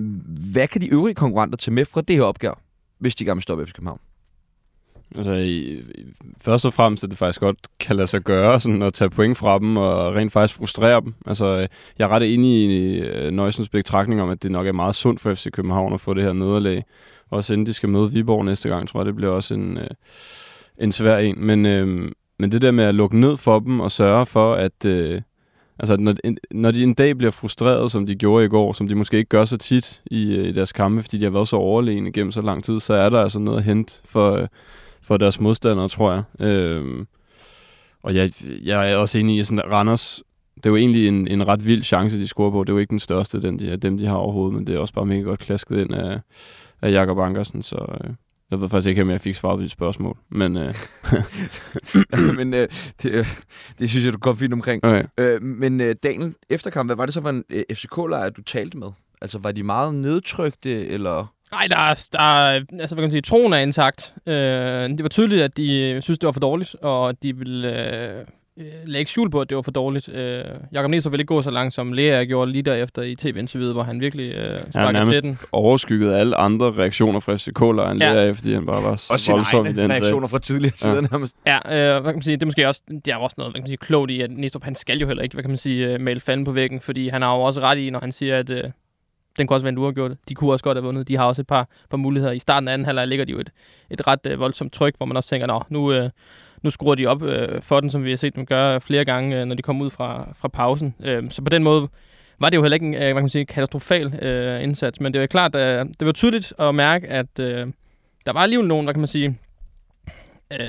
hvad 0.52 0.68
kan 0.68 0.82
de 0.82 0.88
øvrige 0.88 1.16
konkurrenter 1.16 1.58
tage 1.58 1.74
med 1.74 1.86
fra 1.86 2.02
det 2.02 2.16
her 2.16 2.24
opgør, 2.24 2.62
hvis 3.00 3.16
de 3.16 3.26
gerne 3.26 3.38
vil 3.38 3.44
stoppe 3.44 3.66
FC 3.66 3.74
København? 3.74 4.00
Altså, 5.16 5.32
i, 5.32 5.58
i, 5.58 5.84
først 6.42 6.66
og 6.66 6.74
fremmest 6.74 7.04
at 7.04 7.10
det 7.10 7.18
faktisk 7.18 7.40
godt 7.40 7.58
kan 7.80 7.96
lade 7.96 8.08
sig 8.08 8.22
gøre 8.22 8.60
sådan, 8.60 8.82
at 8.82 8.94
tage 8.94 9.10
point 9.10 9.38
fra 9.38 9.60
dem 9.60 9.78
og 9.78 10.16
rent 10.16 10.32
faktisk 10.32 10.58
frustrere 10.58 11.02
dem. 11.02 11.14
Altså, 11.26 11.46
øh, 11.46 11.68
jeg 12.00 12.06
er 12.06 12.10
ret 12.10 12.34
enig 12.34 12.52
i 12.52 13.00
øh, 13.00 13.32
Nøjsens 13.32 13.70
betragtning 13.70 14.22
om, 14.22 14.30
at 14.30 14.44
det 14.44 14.52
nok 14.52 14.68
er 14.68 14.72
meget 14.72 14.96
sundt 14.96 15.22
for 15.22 15.34
FC 15.34 15.52
København 15.52 15.94
at 15.94 16.02
få 16.02 16.14
det 16.14 16.24
her 16.24 16.34
nederlag. 16.34 16.84
Også 17.30 17.54
inden 17.54 17.68
de 17.68 17.74
skal 17.74 17.90
møde 17.90 18.12
Viborg 18.12 18.46
næste 18.46 18.70
gang, 18.70 18.88
tror 18.88 19.00
jeg, 19.00 19.06
det 19.06 19.16
bliver 19.16 19.32
også 19.32 19.54
en, 19.54 19.78
øh, 19.78 19.90
en 20.78 20.92
svær 20.92 21.18
en. 21.18 21.46
Men, 21.46 21.66
øh, 21.66 22.12
men 22.40 22.52
det 22.52 22.62
der 22.62 22.72
med 22.72 22.84
at 22.84 22.96
lukke 22.96 23.20
ned 23.20 23.38
for 23.38 23.60
dem 23.60 23.80
og 23.80 23.92
sørge 23.92 24.26
for, 24.26 24.54
at, 24.54 24.86
Øh, 24.86 25.22
Altså, 25.80 25.98
når, 25.98 26.14
når 26.52 26.72
de 26.72 26.84
en 26.84 26.94
dag 26.94 27.18
bliver 27.18 27.32
frustreret, 27.32 27.92
som 27.92 28.08
de 28.08 28.16
gjorde 28.16 28.46
i 28.46 28.48
går, 28.48 28.74
som 28.74 28.88
de 28.88 28.96
måske 28.96 29.18
ikke 29.18 29.30
gør 29.30 29.46
så 29.46 29.58
tit 29.58 30.02
i, 30.12 30.36
øh, 30.36 30.48
i 30.48 30.52
deres 30.52 30.72
kampe, 30.72 31.02
fordi 31.02 31.18
de 31.18 31.24
har 31.24 31.32
været 31.32 31.48
så 31.48 31.56
overlegne 31.56 32.12
gennem 32.12 32.32
så 32.32 32.42
lang 32.42 32.64
tid, 32.64 32.80
så 32.80 32.94
er 32.94 33.10
der 33.10 33.22
altså 33.22 33.40
noget 33.40 33.58
at 33.58 33.64
hente 33.64 33.94
for, 34.06 34.48
for 35.08 35.18
deres 35.18 35.40
modstandere, 35.40 35.90
tror 35.90 36.14
jeg. 36.14 36.48
Øhm, 36.48 37.08
og 38.04 38.16
jeg, 38.16 38.32
jeg 38.64 38.92
er 38.92 38.96
også 38.96 39.18
enig 39.18 39.38
i, 39.38 39.44
sådan, 39.44 39.60
at 39.60 39.72
Randers, 39.72 40.24
det 40.56 40.66
er 40.66 40.70
jo 40.70 40.76
egentlig 40.76 41.08
en, 41.08 41.28
en 41.28 41.48
ret 41.48 41.66
vild 41.66 41.84
chance, 41.84 42.20
de 42.20 42.28
scorer 42.28 42.52
på. 42.52 42.64
Det 42.64 42.70
er 42.70 42.74
jo 42.74 42.80
ikke 42.80 42.92
den 42.92 43.00
største, 43.00 43.42
den 43.42 43.60
de, 43.60 43.78
dem 43.78 43.98
de 43.98 44.06
har 44.06 44.16
overhovedet, 44.16 44.56
men 44.56 44.68
det 44.68 44.76
er 44.76 44.80
også 44.80 44.94
bare 44.94 45.06
mega 45.06 45.22
godt 45.22 45.40
klasket 45.40 45.80
ind 45.80 45.94
af, 45.94 46.20
af 46.82 46.92
Jakob 46.92 47.20
Ankersen, 47.20 47.64
så... 47.64 47.98
Øh, 48.04 48.10
jeg 48.52 48.62
ved 48.62 48.70
faktisk 48.70 48.90
ikke, 48.90 49.02
om 49.02 49.10
jeg 49.10 49.22
fik 49.22 49.36
svaret 49.36 49.58
på 49.58 49.64
dit 49.64 49.72
spørgsmål, 49.72 50.18
men... 50.30 50.58
Øh. 50.58 50.74
men 52.38 52.54
øh, 52.54 52.68
det, 53.02 53.12
øh, 53.12 53.26
det 53.80 53.90
synes 53.90 54.06
jeg, 54.06 54.14
du 54.14 54.18
kom 54.18 54.38
fint 54.38 54.54
omkring. 54.54 54.84
Okay. 54.86 55.04
Øh, 55.18 55.42
men 55.42 55.82
øh, 55.82 55.96
Daniel, 56.04 56.36
efter 56.50 56.72
kampen, 56.72 56.88
hvad 56.88 56.96
var 56.96 57.06
det 57.06 57.14
så 57.14 57.22
for 57.22 57.30
en 57.30 57.44
øh, 57.50 57.64
FCK-lejr, 57.74 58.30
du 58.30 58.42
talte 58.42 58.78
med? 58.78 58.88
Altså, 59.22 59.40
var 59.40 59.52
de 59.52 59.64
meget 59.64 59.96
nedtrykte, 59.96 60.88
eller... 60.88 61.34
Nej, 61.52 61.68
der 61.70 61.78
er, 61.78 62.08
der 62.14 62.20
er, 62.20 62.62
altså, 62.80 62.96
hvad 62.96 63.02
kan 63.02 63.02
man 63.02 63.12
sige, 63.12 63.22
troen 63.22 63.54
er 63.54 63.58
intakt. 63.58 64.14
Øh, 64.26 64.34
det 64.90 65.04
var 65.04 65.10
tydeligt, 65.10 65.44
at 65.44 65.58
de 65.58 65.98
synes, 66.02 66.20
det 66.20 66.28
var 66.28 66.32
for 66.32 66.40
dårligt, 66.40 66.76
og 66.82 67.24
de 67.24 67.38
ville 67.38 67.90
øh, 68.18 68.26
øh, 68.58 68.96
ikke 68.96 69.12
skjul 69.12 69.30
på, 69.30 69.42
at 69.42 69.50
det 69.50 69.56
var 69.56 69.62
for 69.62 69.72
dårligt. 69.72 70.10
Øh, 70.10 70.44
Jakob 70.74 70.90
Nielsen 70.90 71.12
ville 71.12 71.22
ikke 71.22 71.28
gå 71.28 71.42
så 71.42 71.52
langt, 71.52 71.74
som 71.74 71.94
Lea 71.94 72.24
gjorde 72.24 72.52
lige 72.52 72.62
derefter 72.62 73.02
i 73.02 73.16
tv-interviewet, 73.16 73.74
hvor 73.74 73.84
han 73.84 74.00
virkelig 74.00 74.36
øh, 74.36 74.60
sparkede 74.70 75.06
ja, 75.06 75.12
til 75.12 75.24
den. 75.24 75.40
overskygget 75.52 76.14
alle 76.14 76.36
andre 76.36 76.72
reaktioner 76.72 77.20
fra 77.20 77.36
FCK-lejren 77.36 78.02
ja. 78.02 78.14
Lea, 78.14 78.32
fordi 78.32 78.54
han 78.54 78.66
bare 78.66 78.84
var 78.84 79.06
og 79.10 79.20
voldsom 79.28 79.66
i 79.66 79.74
den 79.74 79.92
reaktioner 79.92 80.28
fra 80.28 80.40
tidligere 80.40 80.76
tider 80.76 80.96
ja. 80.96 81.02
nærmest. 81.02 81.36
Ja, 81.46 81.58
øh, 81.58 82.02
hvad 82.02 82.12
kan 82.12 82.16
man 82.16 82.22
sige, 82.22 82.36
det 82.36 82.42
er 82.42 82.46
måske 82.46 82.68
også, 82.68 82.82
det 83.06 83.14
er 83.14 83.18
også 83.18 83.36
noget 83.38 83.54
hvad 83.54 83.60
kan 83.60 83.64
man 83.64 83.68
sige, 83.68 83.78
klogt 83.78 84.12
i, 84.12 84.22
at 84.22 84.32
Nistrup, 84.32 84.64
han 84.64 84.76
skal 84.76 85.00
jo 85.00 85.08
heller 85.08 85.24
ikke, 85.24 85.34
hvad 85.34 85.44
kan 85.44 85.52
man 85.52 85.58
sige, 85.58 85.96
uh, 85.96 86.02
male 86.02 86.20
fanden 86.20 86.46
på 86.46 86.52
væggen, 86.52 86.82
fordi 86.82 87.08
han 87.08 87.22
har 87.22 87.36
jo 87.36 87.42
også 87.42 87.62
ret 87.62 87.78
i, 87.78 87.90
når 87.90 88.00
han 88.00 88.12
siger, 88.12 88.40
at 88.40 88.50
øh, 88.50 88.64
den 89.38 89.48
kunne 89.48 89.56
også 89.56 89.66
være 89.66 89.72
en 89.72 89.78
uafgjort. 89.78 90.12
De 90.30 90.34
kunne 90.34 90.52
også 90.52 90.64
godt 90.64 90.78
have 90.78 90.84
vundet. 90.84 91.08
De 91.08 91.18
har 91.18 91.26
også 91.26 91.42
et 91.42 91.48
par, 91.48 91.68
par 91.90 91.98
muligheder. 91.98 92.34
I 92.34 92.40
starten 92.40 92.68
af 92.68 92.74
anden 92.74 92.86
halvleg 92.86 93.08
ligger 93.08 93.26
de 93.26 93.32
jo 93.32 93.40
et, 93.40 93.50
et 93.90 94.08
ret 94.08 94.20
øh, 94.26 94.40
voldsomt 94.40 94.74
tryk, 94.74 94.98
hvor 94.98 95.06
man 95.06 95.18
også 95.18 95.30
tænker, 95.30 95.48
nå, 95.48 95.64
nu, 95.70 95.92
øh, 95.92 96.10
nu 96.62 96.70
skruer 96.70 96.96
de 96.96 97.06
op 97.06 97.24
øh, 97.24 97.62
for 97.62 97.80
den, 97.80 97.90
som 97.90 98.04
vi 98.04 98.10
har 98.10 98.18
set 98.18 98.36
dem 98.36 98.46
gøre 98.46 98.82
flere 98.82 99.06
gange, 99.06 99.42
øh, 99.42 99.46
når 99.46 99.56
de 99.56 99.62
kommer 99.62 99.86
ud 99.86 99.90
fra, 99.90 100.28
fra 100.40 100.48
pausen. 100.48 100.96
Øh, 101.04 101.32
så 101.32 101.42
på 101.42 101.50
den 101.50 101.64
måde 101.64 101.88
var 102.40 102.50
det 102.50 102.58
jo 102.58 102.62
heller 102.62 102.76
ikke 102.76 102.86
en 102.86 102.94
øh, 102.94 103.00
hvad 103.00 103.14
kan 103.14 103.24
man 103.24 103.30
sige, 103.30 103.46
katastrofal 103.46 104.20
øh, 104.22 104.64
indsats, 104.64 105.00
men 105.00 105.14
det 105.14 105.22
var 105.22 105.28
klart, 105.28 105.56
øh, 105.56 105.86
det 106.00 106.06
var 106.06 106.12
tydeligt 106.12 106.54
at 106.60 106.76
mærke, 106.76 107.08
at 107.08 107.40
øh, 107.40 107.68
der 108.26 108.34
var 108.34 108.40
alligevel 108.40 108.68
nogen, 108.68 108.86
hvad 108.86 108.94
kan 108.94 109.02
man 109.02 109.08
sige, 109.08 109.38
øh, 110.52 110.60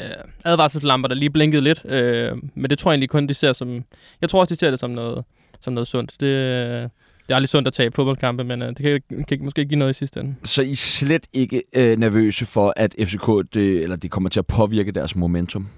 advarselslamper, 0.44 1.08
der 1.08 1.14
lige 1.14 1.30
blinkede 1.30 1.62
lidt, 1.62 1.84
øh, 1.84 2.36
men 2.54 2.70
det 2.70 2.78
tror 2.78 2.90
jeg 2.90 2.94
egentlig 2.94 3.08
kun, 3.08 3.26
de 3.26 3.34
ser 3.34 3.52
som, 3.52 3.84
jeg 4.20 4.30
tror 4.30 4.40
også, 4.40 4.54
de 4.54 4.58
ser 4.58 4.70
det 4.70 4.80
som 4.80 4.90
noget, 4.90 5.24
som 5.60 5.72
noget 5.72 5.86
sundt. 5.86 6.12
Det, 6.20 6.26
øh, 6.26 6.88
det 7.28 7.34
er 7.34 7.36
aldrig 7.36 7.48
sundt 7.48 7.68
at 7.68 7.74
tabe 7.74 7.94
fodboldkampe, 7.94 8.44
men 8.44 8.62
øh, 8.62 8.68
det 8.68 8.76
kan, 8.76 9.24
kan 9.28 9.44
måske 9.44 9.64
give 9.64 9.78
noget 9.78 9.90
i 9.90 9.98
sidste 9.98 10.20
ende. 10.20 10.34
Så 10.44 10.62
I 10.62 10.72
er 10.72 10.76
slet 10.76 11.26
ikke 11.32 11.62
øh, 11.72 11.98
nervøse 11.98 12.46
for, 12.46 12.72
at 12.76 12.94
FCK 13.02 13.54
det, 13.54 13.82
eller 13.82 13.96
det 13.96 14.10
kommer 14.10 14.30
til 14.30 14.40
at 14.40 14.46
påvirke 14.46 14.92
deres 14.92 15.16
momentum? 15.16 15.68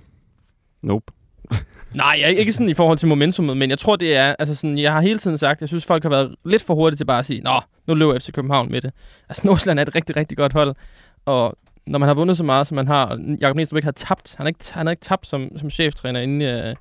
Nope. 0.83 1.13
Nej, 1.95 2.17
jeg 2.21 2.33
er 2.33 2.37
ikke 2.37 2.53
sådan 2.53 2.69
i 2.69 2.75
forhold 2.75 2.99
til 2.99 3.09
momentummet, 3.09 3.57
men 3.57 3.71
jeg 3.71 3.79
tror, 3.79 3.97
det 3.97 4.17
er... 4.17 4.35
Altså 4.39 4.55
sådan, 4.55 4.79
jeg 4.79 4.93
har 4.93 5.01
hele 5.01 5.19
tiden 5.19 5.39
sagt, 5.39 5.61
jeg 5.61 5.69
synes, 5.69 5.85
folk 5.85 6.03
har 6.03 6.11
været 6.11 6.35
lidt 6.45 6.63
for 6.63 6.75
hurtige 6.75 6.97
til 6.97 7.05
bare 7.05 7.19
at 7.19 7.27
sige, 7.27 7.41
Nå, 7.41 7.61
nu 7.87 7.95
løber 7.95 8.19
FC 8.19 8.33
København 8.33 8.71
med 8.71 8.81
det. 8.81 8.93
Altså, 9.29 9.43
Nordsjælland 9.47 9.79
er 9.79 9.83
et 9.83 9.95
rigtig, 9.95 10.17
rigtig 10.17 10.37
godt 10.37 10.53
hold, 10.53 10.75
og 11.25 11.59
når 11.87 11.99
man 11.99 12.09
har 12.09 12.15
vundet 12.15 12.37
så 12.37 12.45
meget, 12.45 12.67
som 12.67 12.75
man 12.75 12.87
har, 12.87 13.21
Jakob 13.41 13.57
Næstrup 13.57 13.77
ikke 13.77 13.87
har 13.87 13.93
tabt, 13.93 14.35
han 14.37 14.45
har 14.45 14.49
ikke, 14.49 14.65
han 14.71 14.87
har 14.87 14.91
ikke 14.91 15.05
tabt 15.05 15.27
som, 15.27 15.59
som 15.59 15.71
cheftræner 15.71 16.21
inden, 16.21 16.69
uh, 16.69 16.75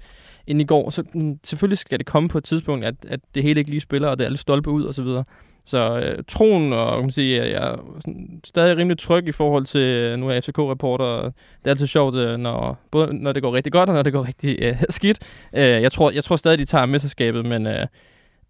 inden 0.50 0.62
i 0.62 0.66
går, 0.66 0.90
så 0.90 1.04
mm, 1.14 1.40
selvfølgelig 1.44 1.78
skal 1.78 2.00
det 2.00 2.06
komme 2.06 2.30
på 2.30 2.38
et 2.38 2.44
tidspunkt, 2.44 2.86
at, 2.86 2.96
at 3.08 3.20
det 3.36 3.44
hele 3.44 3.60
ikke 3.60 3.70
lige 3.70 3.82
spiller, 3.82 4.08
og 4.08 4.18
det 4.18 4.24
er 4.24 4.28
alle 4.28 4.38
stolpe 4.38 4.70
ud 4.70 4.84
og 4.84 4.94
så 4.94 5.02
videre. 5.04 5.24
Så 5.66 6.00
øh, 6.00 6.24
troen, 6.28 6.74
og 6.74 6.94
kan 6.94 7.02
man 7.02 7.12
sige, 7.12 7.42
jeg 7.42 7.52
er 7.52 7.76
sådan, 8.00 8.42
stadig 8.44 8.78
rimelig 8.78 8.98
tryg 8.98 9.28
i 9.28 9.32
forhold 9.32 9.66
til, 9.66 9.82
øh, 9.82 10.20
nu 10.20 10.30
er 10.30 10.34
jeg 10.34 10.44
FCK-reporter, 10.44 11.22
det 11.22 11.66
er 11.66 11.70
altid 11.70 11.88
sjovt, 11.88 12.16
øh, 12.16 12.38
når, 12.38 12.78
både 12.92 13.14
når 13.14 13.32
det 13.32 13.44
går 13.44 13.54
rigtig 13.54 13.72
godt, 13.72 13.90
og 13.90 13.96
når 13.96 14.04
det 14.04 14.14
går 14.14 14.28
rigtig 14.28 14.58
øh, 14.62 14.82
skidt. 14.90 15.20
Øh, 15.54 15.62
jeg, 15.64 15.92
tror, 15.92 16.12
jeg 16.12 16.24
tror 16.24 16.36
stadig, 16.36 16.60
de 16.60 16.66
tager 16.66 16.86
mesterskabet, 16.86 17.46
men, 17.46 17.68
øh, 17.68 17.88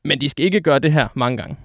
men 0.03 0.21
de 0.21 0.29
skal 0.29 0.45
ikke 0.45 0.61
gøre 0.61 0.79
det 0.79 0.91
her 0.91 1.07
mange 1.15 1.37
gange. 1.37 1.55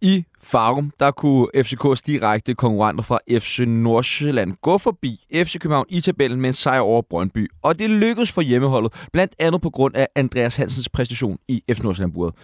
I 0.00 0.24
Farum, 0.42 0.92
der 1.00 1.10
kunne 1.10 1.46
FCK's 1.56 2.00
direkte 2.06 2.54
konkurrenter 2.54 3.02
fra 3.04 3.18
FC 3.38 3.58
Nordsjælland 3.66 4.54
gå 4.62 4.78
forbi 4.78 5.26
FC 5.34 5.58
København 5.58 5.86
i 5.88 6.00
tabellen 6.00 6.40
med 6.40 6.50
en 6.50 6.54
sejr 6.54 6.80
over 6.80 7.02
Brøndby. 7.02 7.50
Og 7.62 7.78
det 7.78 7.90
lykkedes 7.90 8.32
for 8.32 8.40
hjemmeholdet, 8.42 8.92
blandt 9.12 9.34
andet 9.38 9.62
på 9.62 9.70
grund 9.70 9.96
af 9.96 10.08
Andreas 10.14 10.56
Hansens 10.56 10.88
præstation 10.88 11.38
i 11.48 11.62
FC 11.72 11.80
Nordsjælland-buret. 11.80 12.34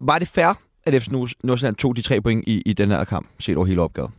Var 0.00 0.18
det 0.18 0.28
fair, 0.28 0.58
at 0.84 1.02
FC 1.02 1.08
Nordsjælland 1.44 1.76
tog 1.76 1.96
de 1.96 2.02
tre 2.02 2.20
point 2.20 2.44
i, 2.46 2.62
i 2.66 2.72
den 2.72 2.88
her 2.88 3.04
kamp, 3.04 3.28
set 3.38 3.56
over 3.56 3.66
hele 3.66 3.82
opgaven? 3.82 4.12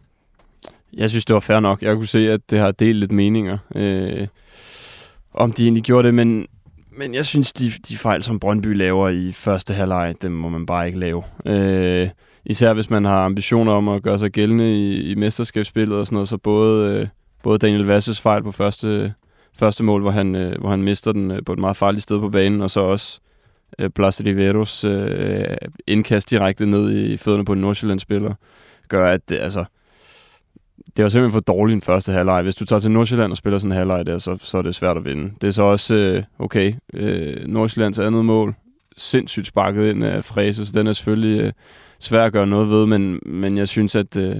Jeg 0.93 1.09
synes, 1.09 1.25
det 1.25 1.33
var 1.33 1.39
fair 1.39 1.59
nok. 1.59 1.81
Jeg 1.81 1.95
kunne 1.95 2.07
se, 2.07 2.31
at 2.31 2.41
det 2.49 2.59
har 2.59 2.71
delt 2.71 2.99
lidt 2.99 3.11
meninger, 3.11 3.57
øh, 3.75 4.27
om 5.33 5.51
de 5.51 5.63
egentlig 5.63 5.83
gjorde 5.83 6.05
det, 6.05 6.15
men 6.15 6.47
men 6.97 7.13
jeg 7.13 7.25
synes, 7.25 7.53
de, 7.53 7.71
de 7.89 7.97
fejl, 7.97 8.23
som 8.23 8.39
Brøndby 8.39 8.77
laver 8.77 9.09
i 9.09 9.31
første 9.31 9.73
halvleg, 9.73 10.15
dem 10.21 10.31
må 10.31 10.49
man 10.49 10.65
bare 10.65 10.87
ikke 10.87 10.99
lave. 10.99 11.23
Øh, 11.45 12.09
især 12.45 12.73
hvis 12.73 12.89
man 12.89 13.05
har 13.05 13.25
ambitioner 13.25 13.71
om 13.71 13.89
at 13.89 14.03
gøre 14.03 14.19
sig 14.19 14.31
gældende 14.31 14.73
i, 14.73 15.11
i 15.11 15.15
mesterskabsspillet 15.15 15.97
og 15.97 16.05
sådan 16.05 16.15
noget, 16.15 16.29
så 16.29 16.37
både, 16.37 16.93
øh, 16.93 17.07
både 17.43 17.57
Daniel 17.57 17.85
Vasses 17.85 18.21
fejl 18.21 18.43
på 18.43 18.51
første, 18.51 19.13
første 19.53 19.83
mål, 19.83 20.01
hvor 20.01 20.11
han, 20.11 20.35
øh, 20.35 20.59
hvor 20.59 20.69
han 20.69 20.83
mister 20.83 21.11
den 21.11 21.31
øh, 21.31 21.43
på 21.45 21.53
et 21.53 21.59
meget 21.59 21.77
farligt 21.77 22.03
sted 22.03 22.19
på 22.19 22.29
banen, 22.29 22.61
og 22.61 22.69
så 22.69 22.79
også 22.79 23.19
øh, 23.79 23.89
Blas 23.89 24.21
Riveros 24.25 24.83
øh, 24.83 25.45
indkast 25.87 26.29
direkte 26.29 26.65
ned 26.65 26.91
i 26.91 27.17
fødderne 27.17 27.45
på 27.45 27.53
en 27.53 27.61
Nordsjælland-spiller, 27.61 28.33
gør, 28.87 29.11
at 29.11 29.29
det, 29.29 29.39
altså, 29.39 29.65
det 30.97 31.03
var 31.03 31.09
simpelthen 31.09 31.31
for 31.31 31.53
dårligt 31.53 31.73
den 31.73 31.81
første 31.81 32.11
halvleg. 32.11 32.43
Hvis 32.43 32.55
du 32.55 32.65
tager 32.65 32.79
til 32.79 32.91
Nordsjælland 32.91 33.31
og 33.31 33.37
spiller 33.37 33.59
sådan 33.59 33.71
en 33.71 33.77
halvleg 33.77 34.05
der, 34.05 34.17
så, 34.17 34.37
så 34.41 34.57
er 34.57 34.61
det 34.61 34.75
svært 34.75 34.97
at 34.97 35.05
vinde. 35.05 35.31
Det 35.41 35.47
er 35.47 35.51
så 35.51 35.63
også, 35.63 35.95
øh, 35.95 36.23
okay, 36.39 36.73
øh, 36.93 37.47
Nordsjællands 37.47 37.99
andet 37.99 38.25
mål, 38.25 38.55
sindssygt 38.97 39.47
sparket 39.47 39.89
ind 39.89 40.03
af 40.03 40.25
Fræse, 40.25 40.65
så 40.65 40.71
den 40.71 40.87
er 40.87 40.93
selvfølgelig 40.93 41.41
øh, 41.41 41.51
svær 41.99 42.25
at 42.25 42.33
gøre 42.33 42.47
noget 42.47 42.69
ved, 42.69 42.85
men, 42.85 43.19
men 43.25 43.57
jeg 43.57 43.67
synes, 43.67 43.95
at, 43.95 44.17
øh, 44.17 44.35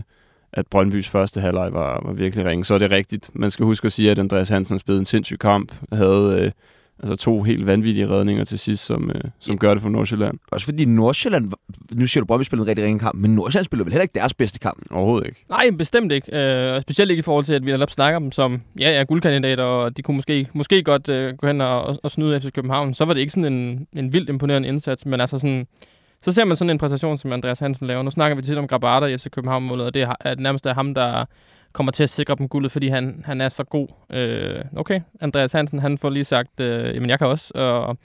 at 0.54 0.68
Brøndbys 0.68 1.10
første 1.10 1.42
halvleg 1.42 1.74
var, 1.74 2.02
var 2.06 2.14
virkelig 2.14 2.46
ringe. 2.46 2.66
Så 2.66 2.74
er 2.74 2.78
det 2.78 2.92
rigtigt. 2.92 3.30
Man 3.34 3.52
skal 3.52 3.66
huske 3.66 3.86
at 3.86 3.92
sige, 3.92 4.12
at 4.12 4.20
Andreas 4.20 4.50
Hansen 4.50 4.80
spillede 4.80 5.00
en 5.00 5.06
sindssyg 5.06 5.40
kamp, 5.40 5.74
havde 5.92 6.40
øh, 6.40 6.52
altså 7.00 7.16
to 7.16 7.44
helt 7.44 7.66
vanvittige 7.66 8.10
redninger 8.10 8.44
til 8.44 8.60
sidst, 8.60 8.86
som, 8.86 9.12
øh, 9.16 9.22
som 9.40 9.58
gør 9.58 9.74
det 9.74 9.82
for 9.82 9.90
Nordsjælland. 9.90 10.40
Også 10.52 10.66
fordi 10.66 10.86
Nordsjælland, 10.86 11.52
nu 11.92 12.08
siger 12.08 12.22
du, 12.22 12.26
Brøndby 12.26 12.44
spillede 12.44 12.66
en 12.66 12.70
rigtig 12.70 12.86
ringe 12.86 13.00
kamp, 13.00 13.16
men 13.16 13.36
Nordsjælland 13.36 13.66
spillede 13.66 13.86
vel 13.86 13.94
heller 13.94 14.02
ikke 14.02 14.14
deres 14.16 14.34
bedste 14.34 14.60
kamp. 14.60 14.84
Overhovedet 14.92 15.28
ikke. 15.28 15.46
Nej, 15.50 15.70
bestemt 15.78 16.12
ikke. 16.12 16.38
Øh, 16.38 16.82
specielt 16.82 17.12
ikke 17.12 17.20
i 17.20 17.24
forhold 17.24 17.46
til, 17.46 17.54
at 17.54 17.66
vi 17.66 17.72
netop 17.72 17.92
snakker 17.92 18.20
dem 18.20 18.32
som 18.32 18.62
ja, 18.80 18.92
ja, 18.92 19.04
guldkandidater, 19.04 19.64
og 19.64 19.98
de 19.98 20.02
kunne 20.02 20.16
måske, 20.16 20.48
måske 20.54 20.84
godt 20.84 21.10
øh, 21.10 21.34
gå 21.38 21.48
hen 21.48 21.62
og, 21.62 22.00
og 22.04 22.12
snyde 22.12 22.36
efter 22.36 22.50
København. 22.50 22.94
Så 22.94 23.06
var 23.06 23.14
det 23.14 23.22
ikke 23.22 23.34
sådan 23.34 23.54
en, 23.54 23.88
en 23.94 24.14
vildt 24.14 24.30
imponerende 24.30 24.68
indsats, 24.68 25.06
men 25.06 25.22
altså 25.22 25.40
sådan, 25.40 25.68
så 26.24 26.32
ser 26.32 26.46
man 26.46 26.58
sådan 26.58 26.70
en 26.70 26.78
præstation, 26.78 27.18
som 27.18 27.34
Andreas 27.34 27.60
Hansen 27.60 27.88
laver. 27.88 28.04
Nu 28.04 28.12
snakker 28.12 28.36
vi 28.36 28.42
tit 28.42 28.58
om 28.58 28.68
Grabata 28.68 29.06
i 29.06 29.18
FC 29.18 29.30
København-målet, 29.32 29.86
og 29.86 29.94
det 29.94 30.02
er, 30.02 30.16
er 30.20 30.36
nærmest 30.36 30.66
af 30.66 30.76
ham, 30.76 30.94
der 30.94 31.26
kommer 31.74 31.92
til 31.92 32.04
at 32.04 32.10
sikre 32.10 32.36
dem 32.36 32.48
guldet, 32.48 32.72
fordi 32.72 32.88
han, 32.88 33.24
han 33.26 33.42
er 33.42 33.50
så 33.50 33.64
god. 33.64 33.88
Øh, 34.10 34.62
okay, 34.76 35.02
Andreas 35.22 35.52
Hansen, 35.52 35.80
han 35.80 35.98
får 35.98 36.10
lige 36.10 36.26
sagt, 36.26 36.60
øh, 36.60 36.96
jamen 36.96 37.10
jeg 37.10 37.20
kan 37.20 37.28
også. 37.28 37.52
Og 37.56 37.98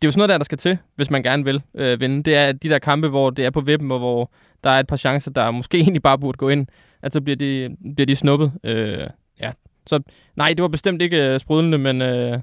det 0.00 0.04
er 0.04 0.08
jo 0.08 0.10
sådan 0.10 0.18
noget 0.18 0.28
der, 0.28 0.38
der 0.38 0.44
skal 0.44 0.58
til, 0.58 0.78
hvis 0.94 1.10
man 1.10 1.22
gerne 1.22 1.44
vil 1.44 1.62
øh, 1.74 2.00
vinde. 2.00 2.22
Det 2.22 2.36
er 2.36 2.52
de 2.52 2.68
der 2.68 2.78
kampe, 2.78 3.08
hvor 3.08 3.30
det 3.30 3.46
er 3.46 3.50
på 3.50 3.60
vippen, 3.60 3.90
og 3.92 3.98
hvor 3.98 4.30
der 4.64 4.70
er 4.70 4.80
et 4.80 4.86
par 4.86 4.96
chancer, 4.96 5.30
der 5.30 5.50
måske 5.50 5.78
egentlig 5.80 6.02
bare 6.02 6.18
burde 6.18 6.38
gå 6.38 6.48
ind, 6.48 6.66
at 7.02 7.12
så 7.12 7.20
bliver 7.20 7.36
de, 7.36 7.76
bliver 7.96 8.06
de 8.06 8.16
snuppet. 8.16 8.52
Øh, 8.64 9.06
ja. 9.40 9.52
Så 9.86 10.00
nej, 10.36 10.48
det 10.52 10.62
var 10.62 10.68
bestemt 10.68 11.02
ikke 11.02 11.32
øh, 11.32 11.40
sprudlende, 11.40 11.78
men... 11.78 12.02
Øh, 12.02 12.38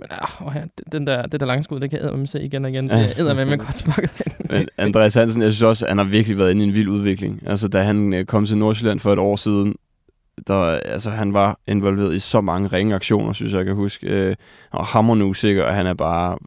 men 0.00 0.08
øh, 0.48 0.56
ja, 0.56 0.62
den 0.92 1.06
der, 1.06 1.22
det 1.26 1.40
der 1.40 1.46
langskud, 1.46 1.80
det 1.80 1.90
kan 1.90 1.98
jeg 2.02 2.28
se 2.28 2.42
igen 2.42 2.64
og 2.64 2.70
igen. 2.70 2.88
Det 2.88 3.18
er 3.18 3.34
med, 3.34 3.44
med 3.44 3.58
godt 3.58 3.74
smakket. 3.74 4.22
Men 4.50 4.68
Andreas 4.78 5.14
Hansen, 5.14 5.42
jeg 5.42 5.52
synes 5.52 5.62
også, 5.62 5.86
at 5.86 5.90
han 5.90 5.98
har 5.98 6.04
virkelig 6.04 6.38
været 6.38 6.50
inde 6.50 6.64
i 6.64 6.68
en 6.68 6.74
vild 6.74 6.88
udvikling. 6.88 7.42
Altså, 7.46 7.68
da 7.68 7.82
han 7.82 8.12
øh, 8.14 8.24
kom 8.24 8.46
til 8.46 8.58
Nordsjælland 8.58 9.00
for 9.00 9.12
et 9.12 9.18
år 9.18 9.36
siden, 9.36 9.74
der, 10.46 10.60
altså, 10.64 11.10
han 11.10 11.34
var 11.34 11.58
involveret 11.66 12.14
i 12.14 12.18
så 12.18 12.40
mange 12.40 12.68
ringe 12.68 12.94
aktioner, 12.94 13.32
synes 13.32 13.52
jeg, 13.52 13.58
jeg 13.58 13.66
kan 13.66 13.74
huske. 13.74 14.06
Øh, 14.06 14.36
og 14.70 14.86
hammerende 14.86 15.24
usikker, 15.24 15.64
og 15.64 15.74
han 15.74 15.86
er 15.86 15.94
bare... 15.94 16.38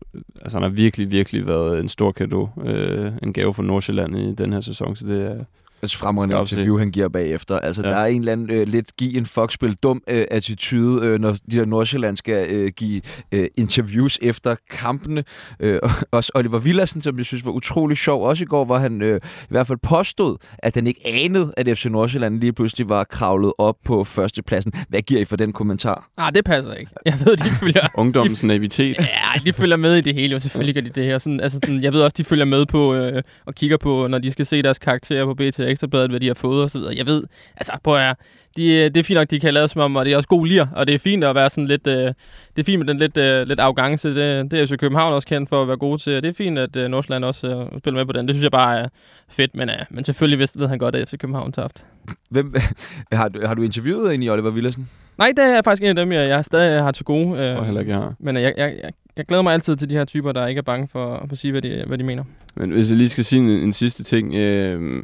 Altså, 0.42 0.58
han 0.58 0.64
har 0.64 0.70
virkelig, 0.70 1.12
virkelig 1.12 1.48
været 1.48 1.80
en 1.80 1.90
stor 1.90 2.12
kado. 2.12 2.50
Øh, 2.66 3.12
en 3.24 3.34
gave 3.34 3.54
for 3.54 3.64
Nordsjælland 3.64 4.18
i 4.18 4.36
den 4.36 4.54
her 4.54 4.62
sæson, 4.62 4.96
så 4.96 5.08
det 5.08 5.26
er, 5.26 5.36
altså 5.84 5.98
fremragende 5.98 6.40
interview, 6.40 6.78
han 6.78 6.92
giver 6.92 7.08
bagefter. 7.10 7.60
Altså, 7.60 7.82
ja. 7.86 7.90
der 7.90 7.96
er 7.96 8.06
en 8.06 8.20
eller 8.20 8.32
anden 8.32 8.52
øh, 8.52 8.68
lidt 8.68 8.98
give 8.98 9.18
en 9.18 9.26
fuckspil 9.26 9.76
dum 9.84 10.04
øh, 10.10 10.26
attitude, 10.32 11.08
øh, 11.08 11.20
når 11.20 11.32
de 11.52 11.58
der 11.58 11.66
Nordsjælland 11.66 12.18
skal 12.18 12.48
øh, 12.50 12.70
give 12.76 13.02
øh, 13.32 13.48
interviews 13.58 14.20
efter 14.22 14.56
kampene. 14.70 15.24
Øh, 15.60 15.80
også 16.12 16.32
Oliver 16.36 16.60
Villersen, 16.60 17.02
som 17.02 17.18
jeg 17.18 17.26
synes 17.26 17.46
var 17.46 17.52
utrolig 17.52 17.98
sjov, 17.98 18.28
også 18.28 18.44
i 18.44 18.46
går, 18.46 18.66
hvor 18.66 18.78
han 18.78 19.02
øh, 19.02 19.20
i 19.26 19.48
hvert 19.50 19.68
fald 19.68 19.78
påstod, 19.78 20.38
at 20.58 20.76
han 20.76 20.88
ikke 20.88 21.02
anede, 21.06 21.54
at 21.58 21.78
FC 21.78 21.86
Nordsjælland 21.86 22.40
lige 22.40 22.54
pludselig 22.54 22.90
var 22.90 23.04
kravlet 23.04 23.54
op 23.58 23.76
på 23.86 24.04
førstepladsen. 24.04 24.74
Hvad 24.90 25.02
giver 25.02 25.22
I 25.22 25.26
for 25.26 25.36
den 25.36 25.54
kommentar? 25.54 26.10
Ah, 26.18 26.34
det 26.36 26.46
passer 26.46 26.74
ikke. 26.74 26.92
Jeg 27.06 27.20
ved, 27.26 27.38
de 27.38 27.50
følger... 27.50 27.82
Ungdommens 28.04 28.40
de, 28.40 28.48
navitet. 28.48 29.00
Ja, 29.00 29.40
de 29.46 29.54
følger 29.54 29.78
med 29.78 29.96
i 29.96 30.02
det 30.02 30.14
hele, 30.14 30.36
og 30.36 30.42
selvfølgelig 30.42 30.76
gør 30.76 30.82
de 30.82 30.90
det 30.90 31.06
her. 31.06 31.18
Sådan, 31.18 31.40
altså, 31.40 31.60
sådan, 31.64 31.84
jeg 31.84 31.94
ved 31.94 32.02
også, 32.02 32.16
de 32.18 32.24
følger 32.24 32.46
med 32.46 32.66
på 32.66 32.96
øh, 32.96 33.24
og 33.46 33.56
kigger 33.56 33.78
på, 33.78 34.08
når 34.08 34.18
de 34.18 34.32
skal 34.32 34.46
se 34.46 34.62
deres 34.62 34.80
karakterer 34.80 35.26
på 35.26 35.34
BT 35.34 35.60
Ekstrabladet, 35.74 36.10
hvad 36.10 36.20
de 36.20 36.28
har 36.28 36.34
fået 36.34 36.64
og 36.64 36.70
så 36.70 36.80
videre. 36.80 36.96
Jeg 36.98 37.06
ved, 37.06 37.24
altså 37.58 37.72
prøv 37.84 37.98
at 37.98 38.16
de, 38.58 38.84
det 38.90 38.98
er 38.98 39.04
fint 39.04 39.18
nok, 39.18 39.30
de 39.30 39.40
kan 39.40 39.54
lade 39.54 39.68
som 39.68 39.82
om, 39.82 39.96
og 39.96 40.06
det 40.06 40.14
er 40.14 40.18
også 40.18 40.30
god 40.30 40.48
lir, 40.48 40.66
og 40.76 40.88
det 40.88 40.96
er 40.96 41.00
fint 41.00 41.24
at 41.24 41.36
være 41.36 41.50
sådan 41.50 41.68
lidt, 41.68 41.88
øh, 41.88 42.14
det 42.56 42.60
er 42.60 42.64
fint 42.64 42.80
med 42.80 42.88
den 42.88 42.98
lidt, 42.98 43.18
øh, 43.18 43.48
lidt 43.48 43.60
arrogance, 43.60 44.10
det, 44.10 44.52
det 44.52 44.62
er 44.62 44.68
jo 44.72 44.78
København 44.78 45.14
også 45.14 45.28
kendt 45.28 45.50
for 45.50 45.62
at 45.62 45.68
være 45.68 45.78
god 45.78 45.98
til, 46.00 46.18
og 46.18 46.24
det 46.24 46.30
er 46.30 46.34
fint, 46.34 46.60
at 46.60 46.76
øh, 46.76 46.88
Nordsjælland 46.88 47.26
også 47.26 47.48
øh, 47.48 47.80
spiller 47.80 48.00
med 48.00 48.06
på 48.06 48.14
den. 48.14 48.28
Det 48.28 48.36
synes 48.36 48.44
jeg 48.44 48.52
bare 48.52 48.80
er 48.80 48.88
fedt, 49.30 49.56
men, 49.56 49.70
øh, 49.70 49.76
men 49.90 50.06
selvfølgelig 50.06 50.40
ved, 50.40 50.48
ved 50.56 50.68
han 50.68 50.78
godt, 50.78 50.96
at 50.96 51.10
FC 51.10 51.18
København 51.18 51.52
tabt. 51.52 51.86
Hvem, 52.30 52.56
har, 53.12 53.30
du, 53.30 53.46
har 53.46 53.54
du 53.54 53.62
interviewet 53.62 54.14
en 54.14 54.24
i 54.24 54.30
Oliver 54.30 54.52
Villersen? 54.52 54.90
Nej, 55.18 55.34
det 55.38 55.46
er 55.46 55.62
faktisk 55.62 55.84
en 55.84 55.90
af 55.90 55.96
dem, 55.96 56.12
jeg, 56.12 56.30
jeg 56.30 56.46
stadig 56.46 56.84
har 56.84 56.92
til 56.92 57.06
gode. 57.06 57.38
Øh, 57.38 57.46
jeg 57.46 57.56
tror 57.56 57.64
heller 57.64 57.82
ikke, 57.82 57.92
jeg 57.92 58.00
har. 58.00 58.16
Men 58.20 58.36
jeg, 58.36 58.54
jeg, 58.58 58.76
jeg, 58.84 58.92
jeg 59.18 59.26
glæder 59.26 59.44
mig 59.44 59.54
altid 59.54 59.76
til 59.76 59.90
de 59.90 59.96
her 59.96 60.06
typer, 60.06 60.32
der 60.32 60.48
ikke 60.48 60.60
er 60.60 60.64
bange 60.64 60.88
for, 60.92 61.18
for 61.28 61.32
at 61.32 61.38
sige, 61.38 61.52
hvad 61.52 61.62
de, 61.62 61.84
hvad 61.88 61.98
de 61.98 62.04
mener. 62.04 62.24
Men 62.56 62.72
hvis 62.72 62.90
jeg 62.90 62.98
lige 62.98 63.10
skal 63.10 63.26
sige 63.26 63.40
en, 63.40 63.50
en 63.50 63.74
sidste 63.74 64.04
ting. 64.04 64.36
Øh, 64.36 65.04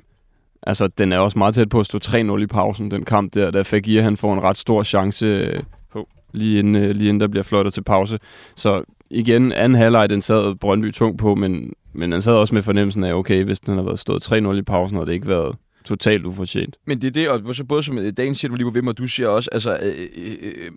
Altså, 0.70 0.88
den 0.88 1.12
er 1.12 1.18
også 1.18 1.38
meget 1.38 1.56
tæt 1.56 1.70
på 1.70 1.80
at 1.80 1.86
stå 1.86 1.98
3-0 2.04 2.38
i 2.38 2.46
pausen, 2.46 2.92
den 2.92 3.06
kamp 3.06 3.34
der, 3.34 3.52
da 3.52 3.62
Fagir 3.62 4.02
han 4.02 4.18
får 4.18 4.34
en 4.34 4.44
ret 4.44 4.58
stor 4.58 4.84
chance 4.84 5.26
øh, 5.26 5.60
på, 5.92 6.08
lige 6.34 6.60
inden, 6.60 6.76
øh, 6.76 6.90
lige 6.96 7.10
inden 7.10 7.20
der 7.22 7.28
bliver 7.28 7.44
fløjtet 7.44 7.74
til 7.74 7.84
pause. 7.84 8.20
Så 8.56 8.84
igen, 9.10 9.52
anden 9.52 9.76
halvleg, 9.76 10.10
den 10.10 10.22
sad 10.22 10.56
Brøndby 10.56 10.92
tung 10.92 11.18
på, 11.18 11.36
men, 11.36 11.74
men 11.94 12.12
den 12.12 12.22
sad 12.22 12.34
også 12.34 12.56
med 12.56 12.62
fornemmelsen 12.62 13.04
af, 13.04 13.14
okay, 13.14 13.44
hvis 13.44 13.60
den 13.60 13.76
har 13.76 13.84
været 13.84 14.00
stået 14.00 14.32
3-0 14.32 14.52
i 14.52 14.62
pausen, 14.62 14.98
og 14.98 15.08
det 15.08 15.14
ikke 15.14 15.28
været 15.28 15.56
totalt 15.86 16.26
ufortjent. 16.26 16.76
Men 16.88 17.02
det 17.02 17.08
er 17.08 17.12
det, 17.12 17.30
og 17.30 17.56
så 17.56 17.64
både 17.64 17.84
som 17.84 17.98
øh, 17.98 18.14
dagen 18.18 18.36
siger 18.36 18.50
du 18.50 18.56
lige 18.56 18.66
på 18.66 18.72
ved 18.72 18.82
mig, 18.82 18.92
og 18.92 18.98
du 18.98 19.08
siger 19.08 19.28
også, 19.28 19.50
altså, 19.52 19.78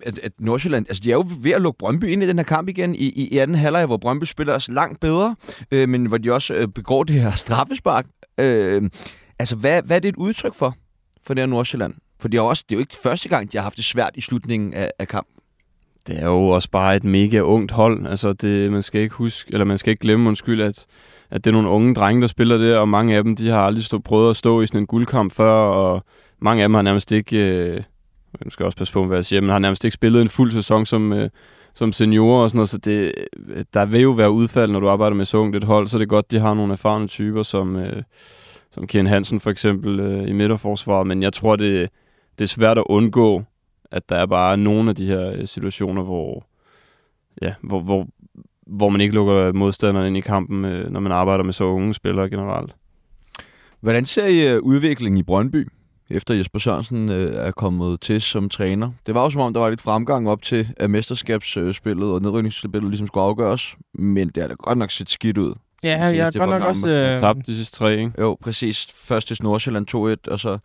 at, 0.02 0.18
at 0.18 0.32
Nordsjælland, 0.38 0.86
altså 0.88 1.00
de 1.04 1.10
er 1.10 1.14
jo 1.14 1.24
ved 1.40 1.52
at 1.52 1.62
lukke 1.62 1.78
Brøndby 1.78 2.04
ind 2.04 2.22
i 2.22 2.28
den 2.28 2.38
her 2.38 2.44
kamp 2.44 2.68
igen 2.68 2.94
i, 2.94 3.08
i 3.08 3.38
anden 3.38 3.56
halvleg, 3.56 3.86
hvor 3.86 3.96
Brøndby 3.96 4.24
spiller 4.24 4.54
os 4.54 4.68
langt 4.68 5.00
bedre, 5.00 5.36
øh, 5.72 5.88
men 5.88 6.06
hvor 6.06 6.18
de 6.18 6.32
også 6.32 6.54
øh, 6.54 6.68
begår 6.68 7.04
det 7.04 7.20
her 7.20 7.32
straffespark. 7.34 8.06
Øh, 8.40 8.82
Altså, 9.42 9.56
hvad, 9.56 9.82
hvad 9.82 9.96
er 9.96 10.00
det 10.00 10.08
et 10.08 10.16
udtryk 10.16 10.54
for, 10.54 10.76
for 11.26 11.34
det 11.34 11.42
her 11.42 11.46
Nordsjælland? 11.46 11.94
For 12.20 12.28
det 12.28 12.38
er, 12.38 12.42
også, 12.42 12.64
det 12.68 12.74
er 12.74 12.76
jo 12.76 12.80
ikke 12.80 12.96
første 13.02 13.28
gang, 13.28 13.52
de 13.52 13.56
har 13.56 13.62
haft 13.62 13.76
det 13.76 13.84
svært 13.84 14.10
i 14.14 14.20
slutningen 14.20 14.74
af, 14.74 14.90
af 14.98 15.08
kampen. 15.08 15.34
Det 16.06 16.18
er 16.18 16.26
jo 16.26 16.48
også 16.48 16.70
bare 16.70 16.96
et 16.96 17.04
mega 17.04 17.40
ungt 17.40 17.72
hold. 17.72 18.06
Altså, 18.06 18.32
det, 18.32 18.72
man 18.72 18.82
skal 18.82 19.00
ikke 19.00 19.14
huske, 19.14 19.52
eller 19.52 19.64
man 19.64 19.78
skal 19.78 19.90
ikke 19.90 20.00
glemme, 20.00 20.28
undskyld, 20.28 20.62
at, 20.62 20.86
at 21.30 21.44
det 21.44 21.50
er 21.50 21.52
nogle 21.52 21.68
unge 21.68 21.94
drenge, 21.94 22.20
der 22.20 22.26
spiller 22.26 22.58
det, 22.58 22.76
og 22.76 22.88
mange 22.88 23.16
af 23.16 23.24
dem, 23.24 23.36
de 23.36 23.48
har 23.48 23.60
aldrig 23.66 23.84
stå, 23.84 23.98
prøvet 23.98 24.30
at 24.30 24.36
stå 24.36 24.60
i 24.62 24.66
sådan 24.66 24.80
en 24.80 24.86
guldkamp 24.86 25.32
før, 25.32 25.52
og 25.52 26.04
mange 26.38 26.62
af 26.62 26.68
dem 26.68 26.74
har 26.74 26.82
nærmest 26.82 27.12
ikke, 27.12 27.36
øh, 27.36 27.82
nu 28.44 28.50
skal 28.50 28.66
også 28.66 28.78
passe 28.78 28.92
på, 28.92 29.06
hvad 29.06 29.16
jeg 29.16 29.24
siger, 29.24 29.40
men 29.40 29.50
har 29.50 29.58
nærmest 29.58 29.84
ikke 29.84 29.94
spillet 29.94 30.22
en 30.22 30.28
fuld 30.28 30.52
sæson 30.52 30.86
som, 30.86 31.12
øh, 31.12 31.30
som 31.74 31.92
seniorer 31.92 32.42
og 32.42 32.50
sådan 32.50 32.56
noget, 32.56 32.68
så 32.68 32.78
det, 32.78 33.12
øh, 33.48 33.64
der 33.74 33.84
vil 33.84 34.00
jo 34.00 34.10
være 34.10 34.30
udfald, 34.30 34.72
når 34.72 34.80
du 34.80 34.88
arbejder 34.88 35.16
med 35.16 35.24
så 35.24 35.38
ungt 35.38 35.56
et 35.56 35.64
hold, 35.64 35.88
så 35.88 35.98
det 35.98 36.04
er 36.04 36.08
godt, 36.08 36.30
de 36.30 36.38
har 36.38 36.54
nogle 36.54 36.72
erfarne 36.72 37.08
typer, 37.08 37.42
som, 37.42 37.76
øh, 37.76 38.02
som 38.72 38.86
Kian 38.86 39.06
Hansen 39.06 39.40
for 39.40 39.50
eksempel 39.50 40.00
øh, 40.00 40.28
i 40.28 40.32
midterforsvaret, 40.32 41.06
men 41.06 41.22
jeg 41.22 41.32
tror, 41.32 41.56
det, 41.56 41.90
det 42.38 42.44
er 42.44 42.48
svært 42.48 42.78
at 42.78 42.84
undgå, 42.86 43.42
at 43.90 44.08
der 44.08 44.16
er 44.16 44.26
bare 44.26 44.56
nogle 44.56 44.90
af 44.90 44.96
de 44.96 45.06
her 45.06 45.32
øh, 45.32 45.46
situationer, 45.46 46.02
hvor, 46.02 46.46
ja, 47.42 47.54
hvor, 47.62 47.80
hvor, 47.80 48.06
hvor 48.66 48.88
man 48.88 49.00
ikke 49.00 49.14
lukker 49.14 49.52
modstanderen 49.52 50.06
ind 50.06 50.16
i 50.16 50.20
kampen, 50.20 50.64
øh, 50.64 50.90
når 50.90 51.00
man 51.00 51.12
arbejder 51.12 51.44
med 51.44 51.52
så 51.52 51.64
unge 51.64 51.94
spillere 51.94 52.30
generelt. 52.30 52.74
Hvordan 53.80 54.04
ser 54.04 54.26
I 54.26 54.54
øh, 54.54 54.62
udviklingen 54.62 55.18
i 55.18 55.22
Brøndby, 55.22 55.68
efter 56.10 56.34
Jesper 56.34 56.58
Sørensen 56.58 57.08
øh, 57.08 57.34
er 57.34 57.50
kommet 57.50 58.00
til 58.00 58.20
som 58.20 58.48
træner? 58.48 58.90
Det 59.06 59.14
var 59.14 59.22
jo 59.22 59.30
som 59.30 59.40
om, 59.40 59.52
der 59.52 59.60
var 59.60 59.68
lidt 59.68 59.82
fremgang 59.82 60.28
op 60.28 60.42
til, 60.42 60.68
at 60.76 60.90
mesterskabsspillet 60.90 62.12
og 62.12 62.22
nedrykningsspillet 62.22 62.90
ligesom 62.90 63.06
skulle 63.06 63.24
afgøres, 63.24 63.76
men 63.94 64.28
det 64.28 64.42
har 64.42 64.48
da 64.48 64.54
godt 64.54 64.78
nok 64.78 64.90
set 64.90 65.10
skidt 65.10 65.38
ud. 65.38 65.54
Ja, 65.82 66.04
jeg 66.04 66.24
har 66.24 66.30
godt 66.38 66.50
nok 66.50 66.62
også... 66.62 66.88
Øh... 66.88 67.18
Tabt 67.18 67.46
de 67.46 67.56
sidste 67.56 67.76
tre, 67.76 67.96
ikke? 67.96 68.12
Jo, 68.18 68.36
præcis. 68.40 68.86
Først 68.94 69.28
til 69.28 69.36
Nordsjælland 69.42 69.94
2-1, 70.28 70.32
og 70.32 70.40
så 70.40 70.58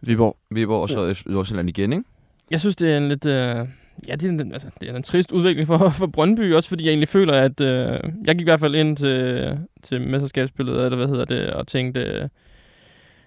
Viborg. 0.00 0.36
Viborg, 0.50 0.82
og 0.82 0.88
så 0.88 1.04
ja. 1.06 1.14
Nordsjælland 1.26 1.68
igen, 1.68 1.92
ikke? 1.92 2.04
Jeg 2.50 2.60
synes, 2.60 2.76
det 2.76 2.92
er 2.92 2.96
en 2.96 3.08
lidt... 3.08 3.26
Øh... 3.26 3.66
Ja, 4.08 4.14
det 4.14 4.24
er, 4.24 4.28
en, 4.28 4.52
altså, 4.52 4.68
det 4.80 4.90
er 4.90 4.96
en 4.96 5.02
trist 5.02 5.32
udvikling 5.32 5.66
for, 5.66 5.88
for 5.88 6.06
Brøndby, 6.06 6.54
også 6.54 6.68
fordi 6.68 6.84
jeg 6.84 6.90
egentlig 6.90 7.08
føler, 7.08 7.34
at... 7.34 7.60
Øh... 7.60 8.00
Jeg 8.24 8.34
gik 8.34 8.40
i 8.40 8.44
hvert 8.44 8.60
fald 8.60 8.74
ind 8.74 8.96
til, 8.96 9.58
til 9.82 10.00
mesterskabsspillet, 10.00 10.84
eller 10.84 10.96
hvad 10.96 11.06
hedder 11.06 11.24
det, 11.24 11.50
og 11.50 11.66
tænkte... 11.66 12.30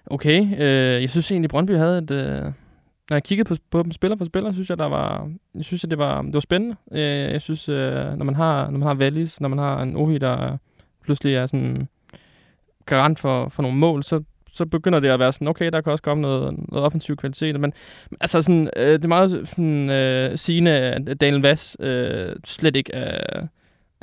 Okay, 0.06 0.46
øh... 0.58 1.02
jeg 1.02 1.10
synes 1.10 1.30
egentlig, 1.30 1.50
Brøndby 1.50 1.76
havde 1.76 1.98
et... 1.98 2.10
Øh... 2.10 2.52
Når 3.10 3.16
jeg 3.16 3.22
kiggede 3.22 3.48
på, 3.48 3.56
på 3.70 3.82
dem 3.82 3.92
spiller 3.92 4.16
for 4.16 4.24
spiller, 4.24 4.52
synes 4.52 4.70
jeg, 4.70 4.78
der 4.78 4.86
var, 4.86 5.30
jeg 5.54 5.64
synes, 5.64 5.84
at 5.84 5.90
det 5.90 5.98
var, 5.98 6.22
det 6.22 6.34
var 6.34 6.40
spændende. 6.40 6.76
Øh, 6.92 7.32
jeg 7.32 7.40
synes, 7.40 7.68
øh, 7.68 7.94
når 7.94 8.24
man 8.24 8.34
har, 8.34 8.70
når 8.70 8.78
man 8.78 8.86
har 8.88 8.94
Wallis, 8.94 9.40
når 9.40 9.48
man 9.48 9.58
har 9.58 9.82
en 9.82 9.96
Ohi, 9.96 10.18
der 10.18 10.58
pludselig 11.10 11.34
er 11.34 11.46
sådan 11.46 11.88
garant 12.86 13.18
for, 13.18 13.48
for 13.48 13.62
nogle 13.62 13.78
mål, 13.78 14.04
så, 14.04 14.22
så 14.52 14.66
begynder 14.66 15.00
det 15.00 15.08
at 15.08 15.18
være 15.18 15.32
sådan, 15.32 15.48
okay, 15.48 15.70
der 15.72 15.80
kan 15.80 15.92
også 15.92 16.02
komme 16.02 16.22
noget, 16.22 16.54
noget 16.68 16.86
offensiv 16.86 17.16
kvalitet. 17.16 17.60
Men 17.60 17.72
altså 18.20 18.42
sådan, 18.42 18.70
øh, 18.76 18.92
det 18.92 19.04
er 19.04 19.08
meget 19.08 19.48
sådan, 19.48 19.90
øh, 19.90 20.38
sigende, 20.38 20.70
at 20.70 21.20
Daniel 21.20 21.42
Vass 21.42 21.76
øh, 21.80 22.32
slet 22.44 22.76
ikke 22.76 22.92
er, 22.94 23.46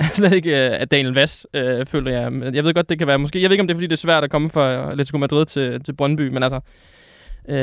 slet 0.18 0.32
ikke 0.32 0.50
øh, 0.50 0.80
af 0.80 0.88
Daniel 0.88 1.14
Vass, 1.14 1.46
øh, 1.54 1.86
føler 1.86 2.10
jeg. 2.12 2.54
Jeg 2.54 2.64
ved 2.64 2.74
godt, 2.74 2.88
det 2.88 2.98
kan 2.98 3.06
være 3.06 3.18
måske... 3.18 3.42
Jeg 3.42 3.50
ved 3.50 3.54
ikke, 3.54 3.62
om 3.62 3.66
det 3.66 3.74
er, 3.74 3.76
fordi 3.76 3.86
det 3.86 3.92
er 3.92 3.96
svært 3.96 4.24
at 4.24 4.30
komme 4.30 4.50
fra 4.50 4.90
Atletico 4.90 5.18
Madrid 5.18 5.46
til, 5.46 5.84
til 5.84 5.92
Brøndby, 5.92 6.28
men 6.28 6.42
altså... 6.42 6.60
Øh, 7.48 7.56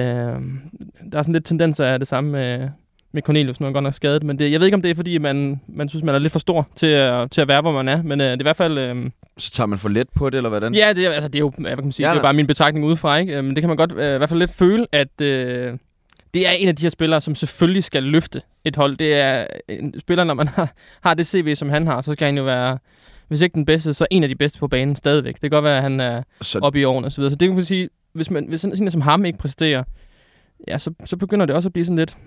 der 1.11 1.17
er 1.17 1.21
sådan 1.21 1.33
lidt 1.33 1.45
tendenser 1.45 1.85
af 1.85 1.99
det 1.99 2.07
samme 2.07 2.31
med, 2.31 2.69
med 3.15 3.23
Cornelius, 3.23 3.59
nu 3.59 3.63
er 3.63 3.67
han 3.67 3.73
godt 3.73 3.83
nok 3.83 3.93
skadet. 3.93 4.23
Men 4.23 4.39
det, 4.39 4.51
jeg 4.51 4.59
ved 4.59 4.67
ikke, 4.67 4.75
om 4.75 4.81
det 4.81 4.91
er, 4.91 4.95
fordi 4.95 5.17
man, 5.17 5.61
man 5.67 5.89
synes, 5.89 6.03
man 6.03 6.15
er 6.15 6.19
lidt 6.19 6.31
for 6.31 6.39
stor 6.39 6.67
til 6.75 6.87
at, 6.87 7.31
til 7.31 7.41
at 7.41 7.47
være, 7.47 7.61
hvor 7.61 7.71
man 7.71 7.87
er. 7.87 8.01
Men 8.03 8.21
øh, 8.21 8.25
det 8.27 8.33
er 8.33 8.39
i 8.39 8.43
hvert 8.43 8.55
fald... 8.55 8.77
Øh, 8.77 9.09
Så 9.37 9.51
tager 9.51 9.67
man 9.67 9.79
for 9.79 9.89
let 9.89 10.09
på 10.15 10.29
det, 10.29 10.37
eller 10.37 10.49
hvordan? 10.49 10.75
Ja, 10.75 10.93
det 10.93 11.05
altså, 11.05 11.27
det 11.27 11.35
er 11.35 11.39
jo, 11.39 11.53
hvad 11.57 11.75
kan 11.75 11.83
man 11.83 11.91
sige, 11.91 12.07
Ja, 12.07 12.13
det 12.13 12.19
er 12.19 12.23
bare 12.23 12.33
min 12.33 12.47
betragtning 12.47 12.85
udefra, 12.85 13.17
ikke? 13.17 13.37
Øh, 13.37 13.43
Men 13.43 13.55
det 13.55 13.61
kan 13.61 13.67
man 13.67 13.77
godt 13.77 13.91
øh, 13.91 14.15
i 14.15 14.17
hvert 14.17 14.29
fald 14.29 14.39
lidt 14.39 14.51
føle, 14.53 14.87
at 14.91 15.21
øh, 15.21 15.77
det 16.33 16.47
er 16.47 16.51
en 16.51 16.67
af 16.67 16.75
de 16.75 16.81
her 16.81 16.89
spillere, 16.89 17.21
som 17.21 17.35
selvfølgelig 17.35 17.83
skal 17.83 18.03
løfte 18.03 18.41
et 18.65 18.75
hold. 18.75 18.97
Det 18.97 19.13
er 19.15 19.47
en 19.69 19.99
spiller, 19.99 20.23
når 20.23 20.33
man 20.33 20.47
har, 20.47 20.73
har 21.01 21.13
det 21.13 21.27
CV, 21.27 21.55
som 21.55 21.69
han 21.69 21.87
har, 21.87 22.01
så 22.01 22.13
skal 22.13 22.25
han 22.25 22.37
jo 22.37 22.43
være, 22.43 22.77
hvis 23.27 23.41
ikke 23.41 23.53
den 23.53 23.65
bedste, 23.65 23.93
så 23.93 24.05
en 24.11 24.23
af 24.23 24.29
de 24.29 24.35
bedste 24.35 24.59
på 24.59 24.67
banen 24.67 24.95
stadigvæk. 24.95 25.33
Det 25.33 25.41
kan 25.41 25.49
godt 25.49 25.63
være, 25.63 25.77
at 25.77 25.83
han 25.83 25.99
er 25.99 26.23
Så 26.41 26.59
oppe 26.59 26.79
i 26.79 26.83
årene 26.83 27.07
og 27.07 27.11
så 27.11 27.21
videre. 27.21 27.31
Så 27.31 27.35
det 27.37 27.47
kan 27.47 27.55
man 27.55 27.63
sige, 27.65 27.89
hvis, 28.13 28.31
man, 28.31 28.45
hvis 28.47 28.61
sådan 28.61 28.83
en 28.83 28.91
som 28.91 29.01
ham 29.01 29.25
ikke 29.25 29.37
præsterer, 29.39 29.83
ja, 30.67 30.77
så, 30.77 30.91
så 31.05 31.17
begynder 31.17 31.45
det 31.45 31.55
også 31.55 31.69
at 31.69 31.73
blive 31.73 31.85
sådan 31.85 31.97
lidt, 31.97 32.17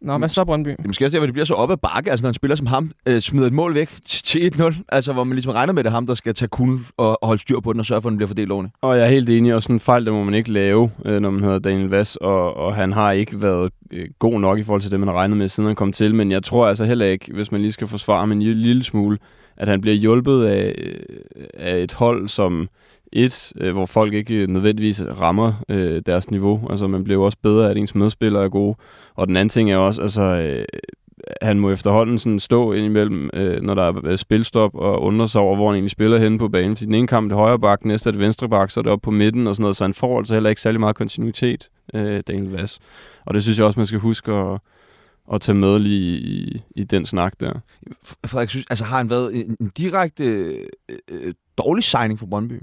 Nå, 0.00 0.18
hvad 0.18 0.28
så 0.28 0.44
Brøndby? 0.44 0.70
Det 0.70 0.78
er 0.78 0.86
måske 0.86 1.04
også 1.04 1.12
derfor, 1.16 1.26
det 1.26 1.32
bliver 1.32 1.46
så 1.46 1.54
op 1.54 1.70
ad 1.70 1.76
bakke, 1.76 2.10
altså 2.10 2.24
når 2.24 2.28
en 2.28 2.34
spiller 2.34 2.56
som 2.56 2.66
ham 2.66 2.90
øh, 3.06 3.20
smider 3.20 3.46
et 3.46 3.52
mål 3.52 3.74
væk 3.74 3.90
til 4.04 4.52
1-0, 4.54 4.74
altså 4.88 5.12
hvor 5.12 5.24
man 5.24 5.34
ligesom 5.34 5.52
regner 5.52 5.72
med, 5.72 5.80
at 5.80 5.84
det 5.84 5.90
er 5.90 5.94
ham, 5.94 6.06
der 6.06 6.14
skal 6.14 6.34
tage 6.34 6.48
kulden 6.48 6.86
og, 6.96 7.22
og 7.22 7.26
holde 7.26 7.42
styr 7.42 7.60
på 7.60 7.72
den 7.72 7.80
og 7.80 7.86
sørge 7.86 8.02
for, 8.02 8.08
at 8.08 8.10
den 8.10 8.16
bliver 8.16 8.28
fordelt 8.28 8.52
ordentligt. 8.52 8.76
Og 8.82 8.96
jeg 8.96 9.04
er 9.04 9.10
helt 9.10 9.30
enig, 9.30 9.54
og 9.54 9.62
sådan 9.62 9.76
en 9.76 9.80
fejl, 9.80 10.06
der 10.06 10.12
må 10.12 10.24
man 10.24 10.34
ikke 10.34 10.52
lave, 10.52 10.90
øh, 11.04 11.20
når 11.20 11.30
man 11.30 11.42
hedder 11.42 11.58
Daniel 11.58 11.88
Vass, 11.88 12.16
og, 12.16 12.56
og 12.56 12.74
han 12.74 12.92
har 12.92 13.12
ikke 13.12 13.42
været 13.42 13.72
øh, 13.90 14.08
god 14.18 14.40
nok 14.40 14.58
i 14.58 14.62
forhold 14.62 14.82
til 14.82 14.90
det, 14.90 15.00
man 15.00 15.08
har 15.08 15.14
regnet 15.14 15.36
med, 15.36 15.48
siden 15.48 15.66
han 15.66 15.76
kom 15.76 15.92
til, 15.92 16.14
men 16.14 16.30
jeg 16.30 16.42
tror 16.42 16.66
altså 16.68 16.84
heller 16.84 17.06
ikke, 17.06 17.32
hvis 17.32 17.52
man 17.52 17.60
lige 17.60 17.72
skal 17.72 17.86
forsvare 17.86 18.20
ham 18.20 18.32
en 18.32 18.42
lille, 18.42 18.62
lille 18.62 18.84
smule, 18.84 19.18
at 19.56 19.68
han 19.68 19.80
bliver 19.80 19.96
hjulpet 19.96 20.44
af, 20.44 20.74
øh, 20.78 21.46
af 21.54 21.78
et 21.78 21.92
hold, 21.92 22.28
som 22.28 22.68
et, 23.14 23.52
øh, 23.56 23.72
hvor 23.72 23.86
folk 23.86 24.14
ikke 24.14 24.46
nødvendigvis 24.46 25.02
rammer 25.20 25.52
øh, 25.68 26.02
deres 26.06 26.30
niveau. 26.30 26.66
Altså, 26.70 26.86
man 26.86 27.04
bliver 27.04 27.18
jo 27.18 27.24
også 27.24 27.38
bedre 27.42 27.70
at 27.70 27.76
ens 27.76 27.94
medspillere 27.94 28.44
er 28.44 28.48
gode. 28.48 28.76
Og 29.14 29.26
den 29.26 29.36
anden 29.36 29.48
ting 29.48 29.72
er 29.72 29.76
også, 29.76 30.02
altså, 30.02 30.22
øh, 30.22 30.64
han 31.42 31.58
må 31.58 31.70
efterhånden 31.70 32.18
sådan 32.18 32.40
stå 32.40 32.72
indimellem, 32.72 33.30
øh, 33.34 33.62
når 33.62 33.74
der 33.74 34.10
er 34.10 34.16
spilstop, 34.16 34.74
og 34.74 35.02
undre 35.02 35.28
sig 35.28 35.40
over, 35.40 35.56
hvor 35.56 35.68
han 35.68 35.74
egentlig 35.74 35.90
spiller 35.90 36.18
henne 36.18 36.38
på 36.38 36.48
banen. 36.48 36.76
Fordi 36.76 36.86
den 36.86 36.94
ene 36.94 37.06
kamp 37.06 37.24
er 37.24 37.28
det 37.28 37.36
højre 37.36 37.58
bak, 37.58 37.84
næste 37.84 38.10
er 38.10 38.12
det 38.12 38.20
venstre 38.20 38.48
bak, 38.48 38.70
så 38.70 38.80
er 38.80 38.82
det 38.82 38.92
op 38.92 39.00
på 39.02 39.10
midten 39.10 39.46
og 39.46 39.54
sådan 39.54 39.62
noget. 39.62 39.76
Så 39.76 39.84
han 39.84 39.94
får 39.94 40.18
altså 40.18 40.34
heller 40.34 40.50
ikke 40.50 40.60
særlig 40.60 40.80
meget 40.80 40.96
kontinuitet, 40.96 41.68
øh, 41.94 42.22
Daniel 42.28 42.50
Vass. 42.50 42.80
Og 43.26 43.34
det 43.34 43.42
synes 43.42 43.58
jeg 43.58 43.66
også, 43.66 43.80
man 43.80 43.86
skal 43.86 44.00
huske 44.00 44.32
at, 44.32 44.60
at 45.32 45.40
tage 45.40 45.56
med 45.56 45.78
lige 45.78 46.18
i, 46.18 46.62
i 46.76 46.84
den 46.84 47.04
snak 47.04 47.40
der. 47.40 47.52
Frederik, 48.26 48.50
synes, 48.50 48.66
altså 48.70 48.84
har 48.84 48.96
han 48.96 49.10
været 49.10 49.36
en, 49.36 49.56
en 49.60 49.70
direkte 49.76 50.24
øh, 50.24 50.66
øh 51.08 51.34
dårlig 51.58 51.84
signing 51.84 52.18
for 52.18 52.26
Brøndby? 52.26 52.62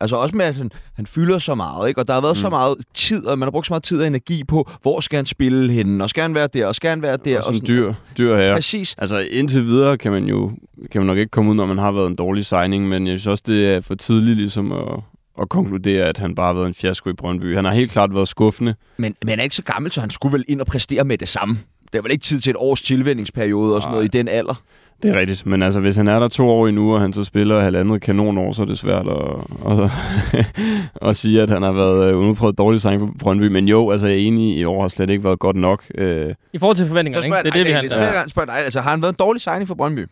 Altså 0.00 0.16
også 0.16 0.36
med, 0.36 0.44
at 0.44 0.56
han, 0.56 0.70
han 0.94 1.06
fylder 1.06 1.38
så 1.38 1.54
meget, 1.54 1.88
ikke? 1.88 2.00
og 2.00 2.08
der 2.08 2.14
har 2.14 2.20
været 2.20 2.36
mm. 2.36 2.40
så 2.40 2.50
meget 2.50 2.76
tid, 2.94 3.26
og 3.26 3.38
man 3.38 3.46
har 3.46 3.50
brugt 3.50 3.66
så 3.66 3.72
meget 3.72 3.82
tid 3.82 4.00
og 4.00 4.06
energi 4.06 4.44
på, 4.44 4.70
hvor 4.82 5.00
skal 5.00 5.16
han 5.16 5.26
spille 5.26 5.72
henne, 5.72 6.04
og 6.04 6.10
skal 6.10 6.22
han 6.22 6.34
være 6.34 6.48
der, 6.52 6.66
og 6.66 6.74
skal 6.74 6.90
han 6.90 7.02
være 7.02 7.16
der. 7.16 7.38
og 7.38 7.44
sådan 7.44 7.60
en 7.60 7.66
dyr, 7.66 7.94
dyr 8.18 8.36
her. 8.36 8.54
Præcis. 8.54 8.94
Altså 8.98 9.18
indtil 9.18 9.66
videre 9.66 9.98
kan 9.98 10.12
man 10.12 10.24
jo 10.24 10.52
kan 10.92 11.00
man 11.00 11.06
nok 11.06 11.18
ikke 11.18 11.30
komme 11.30 11.50
ud, 11.50 11.56
når 11.56 11.66
man 11.66 11.78
har 11.78 11.92
været 11.92 12.06
en 12.06 12.16
dårlig 12.16 12.46
signing, 12.46 12.88
men 12.88 13.06
jeg 13.06 13.18
synes 13.18 13.26
også, 13.26 13.44
det 13.46 13.68
er 13.68 13.80
for 13.80 13.94
tidligt 13.94 14.36
ligesom 14.36 14.72
at, 14.72 15.00
at 15.40 15.48
konkludere, 15.48 16.04
at 16.04 16.18
han 16.18 16.34
bare 16.34 16.46
har 16.46 16.52
været 16.52 16.66
en 16.66 16.74
fiasko 16.74 17.10
i 17.10 17.12
Brøndby. 17.12 17.54
Han 17.54 17.64
har 17.64 17.72
helt 17.72 17.90
klart 17.90 18.14
været 18.14 18.28
skuffende. 18.28 18.74
Men, 18.96 19.16
men 19.22 19.28
han 19.28 19.38
er 19.38 19.42
ikke 19.42 19.56
så 19.56 19.62
gammel, 19.62 19.92
så 19.92 20.00
han 20.00 20.10
skulle 20.10 20.32
vel 20.32 20.44
ind 20.48 20.60
og 20.60 20.66
præstere 20.66 21.04
med 21.04 21.18
det 21.18 21.28
samme. 21.28 21.58
Det 21.92 21.98
er 21.98 22.02
vel 22.02 22.12
ikke 22.12 22.24
tid 22.24 22.40
til 22.40 22.50
et 22.50 22.56
års 22.58 22.82
tilvændingsperiode 22.82 23.76
og 23.76 23.82
sådan 23.82 23.92
noget 23.92 24.04
i 24.04 24.18
den 24.18 24.28
alder. 24.28 24.62
Det 25.02 25.10
er 25.10 25.20
rigtigt, 25.20 25.46
men 25.46 25.62
altså 25.62 25.80
hvis 25.80 25.96
han 25.96 26.08
er 26.08 26.18
der 26.18 26.28
to 26.28 26.48
år 26.48 26.68
endnu, 26.68 26.94
og 26.94 27.00
han 27.00 27.12
så 27.12 27.24
spiller 27.24 27.60
halvandet 27.60 28.02
kanonår, 28.02 28.52
så 28.52 28.62
er 28.62 28.66
det 28.66 28.78
svært 28.78 29.06
at, 29.08 29.80
at, 29.84 29.90
at 31.08 31.16
sige, 31.16 31.42
at 31.42 31.50
han 31.50 31.62
har 31.62 31.72
været 31.72 32.10
øh, 32.10 32.18
udprøvet 32.18 32.58
dårlig 32.58 32.80
signing 32.80 33.00
for 33.08 33.18
Brøndby. 33.18 33.44
Men 33.44 33.68
jo, 33.68 33.90
altså 33.90 34.06
jeg 34.06 34.16
er 34.16 34.20
enig, 34.20 34.56
i 34.56 34.64
år 34.64 34.80
har 34.80 34.88
slet 34.88 35.10
ikke 35.10 35.24
været 35.24 35.38
godt 35.38 35.56
nok. 35.56 35.84
Øh, 35.94 36.34
I 36.52 36.58
forhold 36.58 36.76
til 36.76 36.86
forventningerne, 36.86 37.26
ikke? 37.26 37.36
Det 37.36 37.46
er 37.46 37.50
det, 37.50 37.66
vi 37.66 37.70
handler. 37.70 37.88
Så 37.88 37.94
spørger 37.94 38.12
jeg, 38.12 38.24
spørger 38.28 38.46
dig, 38.46 38.54
altså 38.64 38.80
har 38.80 38.90
han 38.90 39.02
været 39.02 39.12
en 39.12 39.16
dårlig 39.18 39.40
signing 39.42 39.68
for 39.68 39.74
Brøndby? 39.74 40.06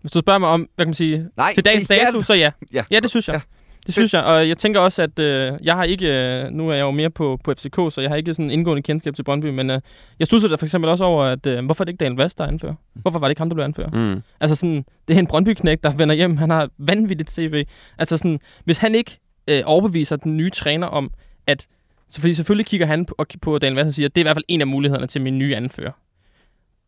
Hvis 0.00 0.12
du 0.12 0.18
spørger 0.18 0.38
mig 0.38 0.48
om, 0.48 0.60
hvad 0.60 0.84
kan 0.84 0.88
man 0.88 0.94
sige, 0.94 1.26
Nej, 1.36 1.54
til 1.54 1.64
dagens 1.64 1.90
ja, 1.90 1.96
dato, 1.96 2.22
så 2.22 2.34
ja. 2.34 2.50
Ja. 2.72 2.84
Ja, 2.90 3.00
det 3.00 3.10
synes 3.10 3.28
jeg. 3.28 3.34
Ja. 3.34 3.40
Det 3.88 3.94
synes 3.94 4.14
jeg, 4.14 4.24
og 4.24 4.48
jeg 4.48 4.58
tænker 4.58 4.80
også, 4.80 5.02
at 5.02 5.18
øh, 5.18 5.52
jeg 5.62 5.74
har 5.74 5.84
ikke, 5.84 6.06
øh, 6.06 6.50
nu 6.50 6.68
er 6.68 6.74
jeg 6.74 6.82
jo 6.82 6.90
mere 6.90 7.10
på, 7.10 7.38
på 7.44 7.54
FCK, 7.54 7.76
så 7.76 8.00
jeg 8.00 8.10
har 8.10 8.16
ikke 8.16 8.34
sådan 8.34 8.50
indgående 8.50 8.82
kendskab 8.82 9.14
til 9.14 9.22
Brøndby, 9.22 9.46
men 9.46 9.70
øh, 9.70 9.80
jeg 10.18 10.26
studser 10.26 10.48
da 10.48 10.54
for 10.54 10.66
eksempel 10.66 10.90
også 10.90 11.04
over, 11.04 11.24
at 11.24 11.46
øh, 11.46 11.64
hvorfor 11.64 11.82
er 11.82 11.84
det 11.84 11.92
ikke 11.92 12.04
Daniel 12.04 12.16
Vast, 12.16 12.38
der 12.38 12.44
er 12.44 12.48
anfører? 12.48 12.74
Hvorfor 12.94 13.18
var 13.18 13.26
det 13.26 13.30
ikke 13.30 13.40
ham, 13.40 13.48
der 13.48 13.54
blev 13.54 13.64
anfører? 13.64 13.90
mm. 13.90 14.22
Altså 14.40 14.56
sådan, 14.56 14.84
det 15.08 15.14
er 15.16 15.18
en 15.20 15.26
brøndby 15.26 15.50
der 15.64 15.96
vender 15.96 16.14
hjem, 16.14 16.36
han 16.36 16.50
har 16.50 16.68
vanvittigt 16.78 17.30
CV. 17.30 17.64
Altså 17.98 18.16
sådan, 18.16 18.40
hvis 18.64 18.78
han 18.78 18.94
ikke 18.94 19.18
øh, 19.50 19.62
overbeviser 19.64 20.16
den 20.16 20.36
nye 20.36 20.50
træner 20.50 20.86
om, 20.86 21.10
at, 21.46 21.66
så 22.10 22.20
fordi 22.20 22.34
selvfølgelig 22.34 22.66
kigger 22.66 22.86
han 22.86 23.04
på, 23.04 23.26
på 23.42 23.58
Daniel 23.58 23.76
Vast 23.76 23.86
og 23.88 23.94
siger, 23.94 24.08
at 24.08 24.14
det 24.14 24.20
er 24.20 24.24
i 24.24 24.26
hvert 24.26 24.36
fald 24.36 24.44
en 24.48 24.60
af 24.60 24.66
mulighederne 24.66 25.06
til 25.06 25.20
min 25.20 25.38
nye 25.38 25.56
anfører. 25.56 25.92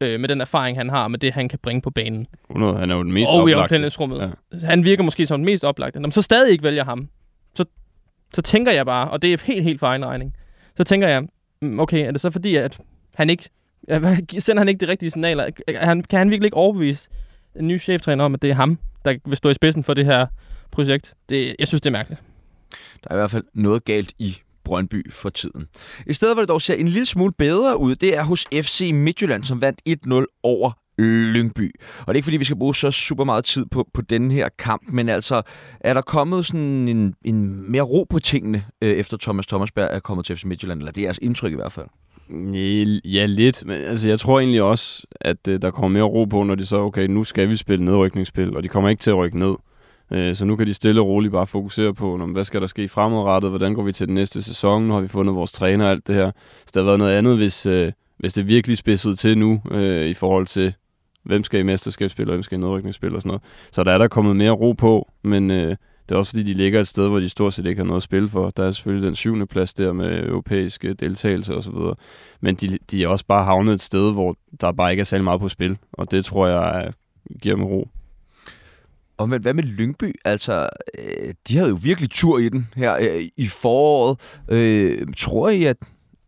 Øh, 0.01 0.21
med 0.21 0.29
den 0.29 0.41
erfaring, 0.41 0.77
han 0.79 0.89
har, 0.89 1.09
med 1.09 1.19
det, 1.19 1.33
han 1.33 1.49
kan 1.49 1.59
bringe 1.63 1.83
på 1.83 1.91
banen. 1.91 2.27
100, 2.51 2.79
han 2.79 2.91
er 2.91 2.95
jo 2.97 3.03
den 3.03 3.13
mest 3.13 3.31
og 3.31 3.37
i 3.37 3.41
oplagte. 3.41 3.63
omklædningsrummet. 3.63 4.35
Ja. 4.53 4.67
Han 4.67 4.85
virker 4.85 5.03
måske 5.03 5.27
som 5.27 5.39
den 5.41 5.45
mest 5.45 5.65
oplagte. 5.65 6.01
Når 6.01 6.07
man 6.07 6.13
så 6.13 6.23
stadig 6.23 6.53
ikke 6.53 6.65
vælger 6.65 6.85
ham, 6.85 7.09
så, 7.55 7.65
så 8.35 8.43
tænker 8.43 8.73
jeg 8.73 8.87
bare, 8.87 9.11
og 9.11 9.23
det 9.23 9.33
er 9.33 9.39
helt, 9.45 9.63
helt 9.63 9.81
for 9.81 9.87
egen 9.87 10.07
regning, 10.07 10.35
så 10.77 10.85
tænker 10.85 11.09
jeg, 11.09 11.23
mm, 11.63 11.81
okay, 11.81 12.07
er 12.07 12.11
det 12.11 12.21
så 12.21 12.31
fordi, 12.31 12.57
at 12.57 12.79
han 13.15 13.31
ikke, 13.31 13.49
sender 14.39 14.59
han 14.59 14.69
ikke 14.69 14.87
de 14.87 14.91
rigtige 14.91 15.11
signaler? 15.11 15.51
Er 15.69 15.87
Han, 15.87 16.03
kan 16.03 16.19
han 16.19 16.31
virkelig 16.31 16.47
ikke 16.47 16.57
overbevise 16.57 17.09
en 17.57 17.69
ny 17.69 17.81
cheftræner 17.81 18.25
om, 18.25 18.35
at 18.35 18.43
det 18.43 18.51
er 18.51 18.55
ham, 18.55 18.79
der 19.05 19.15
vil 19.27 19.37
stå 19.37 19.49
i 19.49 19.55
spidsen 19.55 19.85
for 19.85 19.95
det 19.95 20.05
her 20.05 20.27
projekt? 20.71 21.15
Det, 21.29 21.57
jeg 21.59 21.69
synes, 21.69 21.81
det 21.81 21.87
er 21.91 21.93
mærkeligt. 21.93 22.23
Der 23.05 23.11
er 23.11 23.15
i 23.15 23.19
hvert 23.19 23.31
fald 23.31 23.45
noget 23.55 23.85
galt 23.85 24.13
i 24.19 24.37
Brøndby 24.65 25.13
for 25.13 25.29
tiden. 25.29 25.67
I 26.07 26.13
stedet 26.13 26.35
hvor 26.35 26.43
det 26.43 26.49
dog 26.49 26.63
ser 26.63 26.75
en 26.75 26.89
lille 26.89 27.07
smule 27.07 27.33
bedre 27.39 27.79
ud, 27.79 27.95
det 27.95 28.17
er 28.17 28.25
hos 28.25 28.47
FC 28.53 28.91
Midtjylland, 28.95 29.45
som 29.45 29.61
vandt 29.61 29.81
1-0 29.89 30.41
over 30.43 30.73
Lyngby. 30.99 31.71
Og 32.01 32.07
det 32.07 32.09
er 32.09 32.15
ikke 32.15 32.25
fordi, 32.25 32.37
vi 32.37 32.45
skal 32.45 32.57
bruge 32.57 32.75
så 32.75 32.91
super 32.91 33.25
meget 33.25 33.45
tid 33.45 33.67
på, 33.71 33.89
på 33.95 34.03
denne 34.03 34.35
her 34.35 34.49
kamp, 34.59 34.83
men 34.93 35.09
altså, 35.09 35.43
er 35.81 35.95
der 35.95 36.01
kommet 36.01 36.47
sådan 36.47 36.89
en, 36.89 37.15
en 37.25 37.71
mere 37.73 37.83
ro 37.83 38.07
på 38.11 38.19
tingene, 38.19 38.65
øh, 38.83 38.91
efter 38.91 39.17
Thomas 39.21 39.47
Thomasberg 39.47 39.89
er 39.91 40.01
kommet 40.01 40.27
til 40.27 40.37
FC 40.37 40.45
Midtjylland? 40.45 40.81
Eller 40.81 40.93
det 40.93 41.01
er 41.01 41.07
jeres 41.07 41.19
indtryk 41.23 41.53
i 41.53 41.55
hvert 41.55 41.73
fald. 41.73 41.87
Ja, 42.55 42.85
Ja, 43.05 43.27
lidt. 43.27 43.67
Men 43.67 43.81
altså, 43.81 44.09
jeg 44.09 44.21
tror 44.21 44.41
egentlig 44.41 44.63
også, 44.63 45.07
at 45.21 45.49
øh, 45.49 45.63
der 45.63 45.71
kommer 45.71 45.89
mere 45.89 46.03
ro 46.03 46.25
på, 46.25 46.43
når 46.43 46.55
de 46.55 46.67
så, 46.67 46.77
okay, 46.77 47.07
nu 47.07 47.25
skal 47.25 47.49
vi 47.49 47.57
spille 47.57 47.85
nedrykningsspil, 47.85 48.57
og 48.57 48.63
de 48.63 48.69
kommer 48.69 48.91
ikke 48.91 49.01
til 49.01 49.11
at 49.11 49.17
rykke 49.17 49.39
ned. 49.39 49.55
Øh, 50.13 50.35
så 50.35 50.45
nu 50.45 50.57
kan 50.57 50.67
de 50.67 50.75
stille 50.75 51.01
og 51.01 51.07
roligt 51.07 51.33
bare 51.33 51.47
fokusere 51.47 51.95
på, 51.95 52.17
hvad 52.17 52.45
skal 52.45 52.61
der 52.61 52.67
ske 52.67 52.89
fremadrettet, 52.89 53.51
hvordan 53.51 53.75
går 53.75 53.83
vi 53.83 53.93
til 53.93 54.07
den 54.07 54.15
næste 54.15 54.43
sæson, 54.43 54.83
nu 54.83 54.95
har 54.95 55.01
vi 55.01 55.09
fundet 55.09 55.35
vores 55.35 55.53
træner 55.53 55.85
og 55.85 55.91
alt 55.91 56.07
det 56.07 56.15
her. 56.15 56.31
Så 56.67 56.71
der 56.75 56.81
har 56.81 56.87
været 56.87 56.99
noget 56.99 57.13
andet, 57.13 57.37
hvis, 57.37 57.67
øh, 57.67 57.93
hvis 58.19 58.33
det 58.33 58.49
virkelig 58.49 58.77
spidsede 58.77 59.17
til 59.17 59.39
nu, 59.39 59.63
øh, 59.71 60.07
i 60.07 60.15
forhold 60.15 60.47
til, 60.47 60.75
hvem 61.23 61.43
skal 61.43 61.61
i 61.61 61.63
mesterskabsspil, 61.63 62.29
og 62.29 62.33
hvem 62.33 62.43
skal 62.43 62.59
i 62.59 62.61
nedrykningsspil 62.61 63.15
og 63.15 63.21
sådan 63.21 63.29
noget. 63.29 63.43
Så 63.73 63.85
der 63.85 63.93
er 63.93 63.99
der 63.99 64.09
kommet 64.09 64.37
mere 64.37 64.51
ro 64.51 64.73
på, 64.73 65.09
men 65.23 65.51
øh, 65.51 65.77
det 66.09 66.15
er 66.15 66.19
også 66.19 66.33
fordi, 66.33 66.43
de 66.43 66.55
ligger 66.55 66.81
et 66.81 66.89
sted, 66.89 67.09
hvor 67.09 67.21
de 67.21 67.29
stort 67.29 67.55
set 67.55 67.67
ikke 67.67 67.79
har 67.79 67.87
noget 67.87 67.97
at 67.97 68.03
spille 68.03 68.29
for. 68.29 68.51
Der 68.51 68.65
er 68.65 68.71
selvfølgelig 68.71 69.07
den 69.07 69.15
syvende 69.15 69.47
plads 69.47 69.75
der 69.75 69.93
med 69.93 70.27
europæiske 70.27 70.95
deltagelse 70.95 71.55
og 71.55 71.63
så 71.63 71.71
videre. 71.71 71.95
Men 72.41 72.55
de, 72.55 72.79
de 72.91 73.05
er 73.05 73.09
også 73.09 73.27
bare 73.27 73.45
havnet 73.45 73.75
et 73.75 73.81
sted, 73.81 74.13
hvor 74.13 74.37
der 74.61 74.73
bare 74.73 74.91
ikke 74.91 75.01
er 75.01 75.05
særlig 75.05 75.25
meget 75.25 75.41
på 75.41 75.49
spil. 75.49 75.79
Og 75.93 76.11
det 76.11 76.25
tror 76.25 76.47
jeg 76.47 76.87
øh, 76.87 76.93
giver 77.43 77.57
dem 77.57 77.65
ro. 77.65 77.89
Og 79.21 79.29
men 79.29 79.43
hvad 79.43 79.55
med 79.55 79.65
Lyngby? 79.65 80.15
Altså, 80.25 80.69
øh, 80.99 81.35
de 81.49 81.57
havde 81.57 81.71
jo 81.71 81.79
virkelig 81.83 82.11
tur 82.11 82.39
i 82.39 82.49
den 82.49 82.69
her 82.77 82.97
øh, 83.01 83.29
i 83.37 83.47
foråret. 83.47 84.21
Øh, 84.49 85.07
tror 85.17 85.49
I, 85.49 85.65
at, 85.65 85.77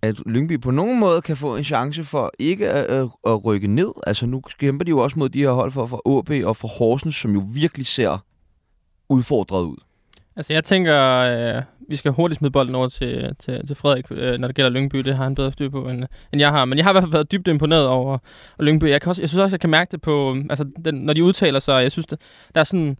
at 0.02 0.26
Lyngby 0.26 0.60
på 0.60 0.70
nogen 0.70 1.00
måde 1.00 1.22
kan 1.22 1.36
få 1.36 1.56
en 1.56 1.64
chance 1.64 2.04
for 2.04 2.32
ikke 2.38 2.68
at, 2.68 2.84
at, 2.84 3.08
at 3.26 3.44
rykke 3.44 3.66
ned? 3.66 3.92
Altså, 4.06 4.26
nu 4.26 4.42
kæmper 4.58 4.84
de 4.84 4.88
jo 4.88 4.98
også 4.98 5.18
mod 5.18 5.28
de 5.28 5.38
her 5.38 5.50
hold 5.50 5.70
for, 5.70 5.86
for 5.86 6.18
AB 6.18 6.46
og 6.46 6.56
for 6.56 6.68
Horsens, 6.68 7.14
som 7.14 7.32
jo 7.34 7.42
virkelig 7.54 7.86
ser 7.86 8.24
udfordret 9.08 9.64
ud. 9.64 9.76
Altså, 10.36 10.52
jeg 10.52 10.64
tænker, 10.64 11.18
øh, 11.18 11.62
vi 11.88 11.96
skal 11.96 12.12
hurtigt 12.12 12.38
smide 12.38 12.52
bolden 12.52 12.74
over 12.74 12.88
til, 12.88 13.36
til, 13.38 13.66
til 13.66 13.76
Frederik, 13.76 14.04
øh, 14.10 14.38
når 14.38 14.48
det 14.48 14.56
gælder 14.56 14.70
Lyngby. 14.70 14.98
Det 14.98 15.16
har 15.16 15.24
han 15.24 15.34
bedre 15.34 15.52
styr 15.52 15.68
på, 15.68 15.88
end, 15.88 16.04
end 16.32 16.40
jeg 16.40 16.50
har. 16.50 16.64
Men 16.64 16.78
jeg 16.78 16.84
har 16.84 16.92
i 16.92 16.94
hvert 16.94 17.02
fald 17.02 17.12
været 17.12 17.32
dybt 17.32 17.48
imponeret 17.48 17.86
over 17.86 18.18
Lyngby. 18.60 18.84
Jeg, 18.84 19.00
kan 19.00 19.08
også, 19.08 19.22
jeg 19.22 19.28
synes 19.28 19.42
også, 19.42 19.54
jeg 19.54 19.60
kan 19.60 19.70
mærke 19.70 19.92
det 19.92 20.00
på, 20.02 20.34
mm, 20.34 20.46
altså, 20.50 20.64
den, 20.84 20.94
når 20.94 21.12
de 21.12 21.24
udtaler 21.24 21.60
sig. 21.60 21.82
Jeg 21.82 21.92
synes, 21.92 22.06
det, 22.06 22.20
der 22.54 22.60
er 22.60 22.64
sådan... 22.64 22.96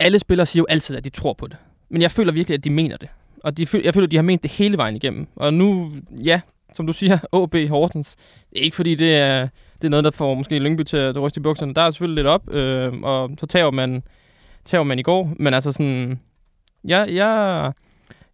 Alle 0.00 0.18
spillere 0.18 0.46
siger 0.46 0.60
jo 0.60 0.66
altid, 0.68 0.96
at 0.96 1.04
de 1.04 1.10
tror 1.10 1.32
på 1.32 1.46
det. 1.46 1.56
Men 1.88 2.02
jeg 2.02 2.10
føler 2.10 2.32
virkelig, 2.32 2.54
at 2.54 2.64
de 2.64 2.70
mener 2.70 2.96
det. 2.96 3.08
Og 3.44 3.58
de, 3.58 3.66
jeg 3.84 3.94
føler, 3.94 4.06
at 4.06 4.10
de 4.10 4.16
har 4.16 4.22
ment 4.22 4.42
det 4.42 4.50
hele 4.50 4.76
vejen 4.76 4.96
igennem. 4.96 5.26
Og 5.36 5.54
nu, 5.54 5.92
ja, 6.24 6.40
som 6.74 6.86
du 6.86 6.92
siger, 6.92 7.18
AB 7.42 7.68
Horsens. 7.68 8.16
Det 8.50 8.58
er 8.58 8.62
ikke 8.62 8.76
fordi, 8.76 8.94
det 8.94 9.16
er, 9.16 9.48
det 9.74 9.84
er 9.84 9.88
noget, 9.88 10.04
der 10.04 10.10
får 10.10 10.34
måske 10.34 10.58
Lyngby 10.58 10.82
til 10.82 10.96
at 10.96 11.22
ryste 11.22 11.40
i 11.40 11.42
bukserne. 11.42 11.74
Der 11.74 11.82
er 11.82 11.90
selvfølgelig 11.90 12.16
lidt 12.16 12.26
op, 12.26 12.54
øh, 12.54 12.92
og 13.02 13.30
så 13.38 13.46
tager 13.46 13.70
man, 13.70 14.02
tager 14.64 14.84
man 14.84 14.98
i 14.98 15.02
går. 15.02 15.32
Men 15.38 15.54
altså 15.54 15.72
sådan, 15.72 16.20
jeg, 16.84 17.08
jeg, 17.12 17.72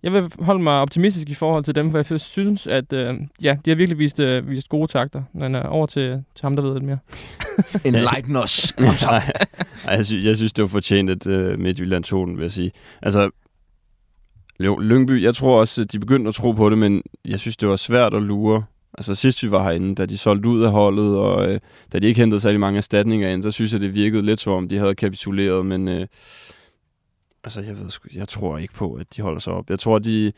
jeg 0.02 0.12
vil 0.12 0.32
holde 0.40 0.62
mig 0.62 0.72
optimistisk 0.72 1.28
i 1.28 1.34
forhold 1.34 1.64
til 1.64 1.74
dem, 1.74 1.90
for 1.90 2.04
jeg 2.10 2.20
synes, 2.20 2.66
at 2.66 2.92
øh, 2.92 3.14
ja, 3.42 3.56
de 3.64 3.70
har 3.70 3.76
virkelig 3.76 3.98
vist, 3.98 4.20
øh, 4.20 4.48
vist 4.48 4.68
gode 4.68 4.86
takter. 4.86 5.22
Men 5.32 5.54
øh, 5.54 5.62
over 5.68 5.86
til, 5.86 6.10
til 6.10 6.42
ham, 6.42 6.56
der 6.56 6.62
ved 6.62 6.72
lidt 6.72 6.84
mere. 6.84 6.98
Enlighten 7.84 8.36
os. 8.36 8.74
Nej, 8.78 9.32
jeg, 9.86 10.06
synes, 10.06 10.24
jeg 10.24 10.36
synes, 10.36 10.52
det 10.52 10.62
var 10.62 10.68
fortjent, 10.68 11.10
at 11.10 11.26
uh, 11.26 11.58
Midtjylland 11.60 12.04
tog 12.04 12.26
den, 12.26 12.36
vil 12.36 12.42
jeg 12.42 12.52
sige. 12.52 12.72
Altså, 13.02 13.30
Lyngby, 14.58 15.22
jeg 15.22 15.34
tror 15.34 15.60
også, 15.60 15.82
at 15.82 15.92
de 15.92 15.98
begyndte 15.98 16.28
at 16.28 16.34
tro 16.34 16.52
på 16.52 16.70
det, 16.70 16.78
men 16.78 17.02
jeg 17.24 17.40
synes, 17.40 17.56
det 17.56 17.68
var 17.68 17.76
svært 17.76 18.14
at 18.14 18.22
lure. 18.22 18.64
Altså 18.98 19.14
sidst 19.14 19.42
vi 19.42 19.50
var 19.50 19.62
herinde, 19.62 19.94
da 19.94 20.06
de 20.06 20.18
solgte 20.18 20.48
ud 20.48 20.62
af 20.62 20.70
holdet, 20.70 21.16
og 21.16 21.48
øh, 21.48 21.60
da 21.92 21.98
de 21.98 22.06
ikke 22.06 22.20
hentede 22.20 22.40
særlig 22.40 22.60
mange 22.60 22.76
erstatninger 22.76 23.28
ind, 23.28 23.42
så 23.42 23.50
synes 23.50 23.72
jeg, 23.72 23.80
det 23.80 23.94
virkede 23.94 24.22
lidt 24.22 24.40
som 24.40 24.52
om, 24.52 24.68
de 24.68 24.78
havde 24.78 24.94
kapituleret, 24.94 25.66
men 25.66 25.88
øh, 25.88 26.06
altså, 27.46 27.60
jeg, 27.60 27.78
ved, 27.78 27.90
jeg 28.14 28.28
tror 28.28 28.58
ikke 28.58 28.74
på, 28.74 28.94
at 28.94 29.16
de 29.16 29.22
holder 29.22 29.40
sig 29.40 29.52
op. 29.52 29.70
Jeg 29.70 29.78
tror, 29.78 29.98
de, 29.98 30.32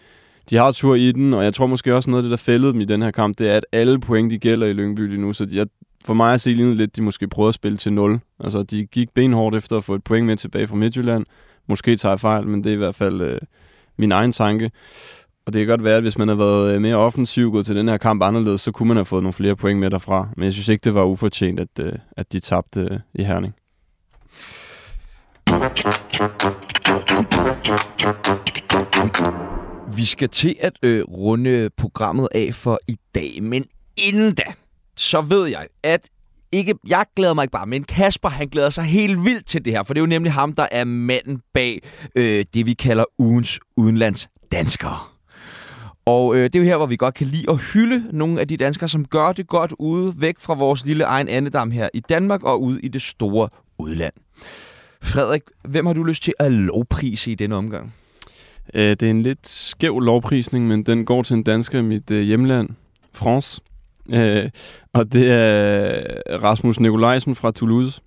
de 0.50 0.56
har 0.56 0.70
tur 0.70 0.94
i 0.94 1.12
den, 1.12 1.34
og 1.34 1.44
jeg 1.44 1.54
tror 1.54 1.66
måske 1.66 1.94
også 1.94 2.11
noget 2.11 2.22
af 2.22 2.22
det, 2.22 2.30
der 2.30 2.36
fældede 2.36 2.72
dem 2.72 2.80
i 2.80 2.84
den 2.84 3.02
her 3.02 3.11
kamp, 3.11 3.38
det 3.38 3.50
er, 3.50 3.56
at 3.56 3.66
alle 3.72 4.00
point, 4.00 4.30
de 4.30 4.38
gælder 4.38 4.66
i 4.66 4.72
Lyngby 4.72 5.09
lige 5.09 5.20
nu, 5.20 5.32
så 5.32 5.46
jeg, 5.52 5.66
for 6.04 6.14
mig 6.14 6.34
at 6.34 6.40
se 6.40 6.50
lidt, 6.50 6.96
de 6.96 7.02
måske 7.02 7.28
prøvede 7.28 7.48
at 7.48 7.54
spille 7.54 7.78
til 7.78 7.92
0. 7.92 8.20
Altså, 8.40 8.62
de 8.62 8.86
gik 8.86 9.11
benhårdt 9.14 9.56
efter 9.56 9.76
at 9.76 9.84
få 9.84 9.94
et 9.94 10.04
point 10.04 10.26
med 10.26 10.36
tilbage 10.36 10.66
fra 10.66 10.76
Midtjylland. 10.76 11.26
Måske 11.66 11.96
tager 11.96 12.12
jeg 12.12 12.20
fejl, 12.20 12.46
men 12.46 12.64
det 12.64 12.70
er 12.70 12.74
i 12.74 12.78
hvert 12.78 12.94
fald 12.94 13.20
øh, 13.20 13.40
min 13.96 14.12
egen 14.12 14.32
tanke. 14.32 14.70
Og 15.46 15.52
det 15.52 15.61
kan 15.61 15.68
godt 15.68 15.84
være, 15.84 15.96
at 15.96 16.02
hvis 16.02 16.18
man 16.18 16.28
havde 16.28 16.38
været 16.38 16.74
øh, 16.74 16.80
mere 16.80 16.96
offensiv 16.96 17.52
gået 17.52 17.66
til 17.66 17.76
den 17.76 17.88
her 17.88 17.96
kamp 17.96 18.22
anderledes, 18.22 18.61
så 18.61 18.72
kunne 18.72 18.88
man 18.88 18.96
have 18.96 19.04
fået 19.04 19.22
nogle 19.22 19.32
flere 19.32 19.56
point 19.56 19.80
med 19.80 19.90
derfra. 19.90 20.28
Men 20.36 20.44
jeg 20.44 20.52
synes 20.52 20.68
ikke, 20.68 20.84
det 20.84 20.94
var 20.94 21.04
ufortjent, 21.04 21.61
at, 21.61 21.68
øh, 21.80 21.92
at 22.16 22.32
de 22.32 22.40
tabte 22.40 22.80
øh, 22.80 22.98
i 23.14 23.24
Herning. 23.24 23.54
Vi 29.96 30.04
skal 30.04 30.28
til 30.28 30.56
at 30.60 30.72
øh, 30.82 31.04
runde 31.04 31.70
programmet 31.76 32.28
af 32.34 32.54
for 32.54 32.78
i 32.88 32.96
dag, 33.14 33.42
men 33.42 33.64
inden 33.96 34.34
da, 34.34 34.42
så 34.96 35.20
ved 35.20 35.46
jeg, 35.46 35.66
at 35.82 36.08
ikke, 36.52 36.74
jeg 36.88 37.04
glæder 37.16 37.34
mig 37.34 37.42
ikke 37.42 37.52
bare, 37.52 37.66
men 37.66 37.84
Kasper 37.84 38.28
han 38.28 38.48
glæder 38.48 38.70
sig 38.70 38.84
helt 38.84 39.24
vildt 39.24 39.46
til 39.46 39.64
det 39.64 39.72
her, 39.72 39.82
for 39.82 39.94
det 39.94 40.00
er 40.00 40.02
jo 40.02 40.06
nemlig 40.06 40.32
ham, 40.32 40.52
der 40.52 40.66
er 40.70 40.84
manden 40.84 41.40
bag 41.54 41.82
øh, 42.14 42.44
det, 42.54 42.66
vi 42.66 42.74
kalder 42.74 43.04
ugens 43.18 43.60
udenlands 43.76 44.28
danskere. 44.52 44.98
Og 46.06 46.36
øh, 46.36 46.44
det 46.44 46.54
er 46.54 46.58
jo 46.58 46.64
her, 46.64 46.76
hvor 46.76 46.86
vi 46.86 46.96
godt 46.96 47.14
kan 47.14 47.26
lide 47.26 47.50
at 47.50 47.58
hylde 47.72 48.04
nogle 48.12 48.40
af 48.40 48.48
de 48.48 48.56
danskere, 48.56 48.88
som 48.88 49.04
gør 49.04 49.32
det 49.32 49.46
godt 49.46 49.74
ude, 49.78 50.14
væk 50.16 50.34
fra 50.38 50.54
vores 50.54 50.84
lille 50.84 51.04
egen 51.04 51.28
andedam 51.28 51.70
her 51.70 51.88
i 51.94 52.00
Danmark 52.00 52.42
og 52.42 52.62
ude 52.62 52.80
i 52.80 52.88
det 52.88 53.02
store 53.02 53.48
udland. 53.78 54.12
Frederik, 55.03 55.42
hvem 55.62 55.86
har 55.86 55.92
du 55.92 56.03
lyst 56.03 56.22
til 56.22 56.34
at 56.38 56.53
lovprise 56.53 57.30
i 57.30 57.34
denne 57.34 57.57
omgang? 57.57 57.94
Øh, 58.74 58.90
det 58.90 59.03
er 59.03 59.11
en 59.11 59.22
lidt 59.22 59.49
skæv 59.49 60.01
lovprisning, 60.01 60.68
men 60.68 60.82
den 60.82 61.05
går 61.05 61.22
til 61.22 61.34
en 61.34 61.42
dansker 61.42 61.78
i 61.78 61.82
mit 61.82 62.11
øh, 62.11 62.20
hjemland, 62.20 62.68
France. 63.12 63.61
Øh, 64.12 64.51
og 64.92 65.12
det 65.12 65.32
er 65.32 65.92
Rasmus 66.42 66.80
Nikolajsen 66.80 67.34
fra 67.34 67.51
Toulouse. 67.51 68.01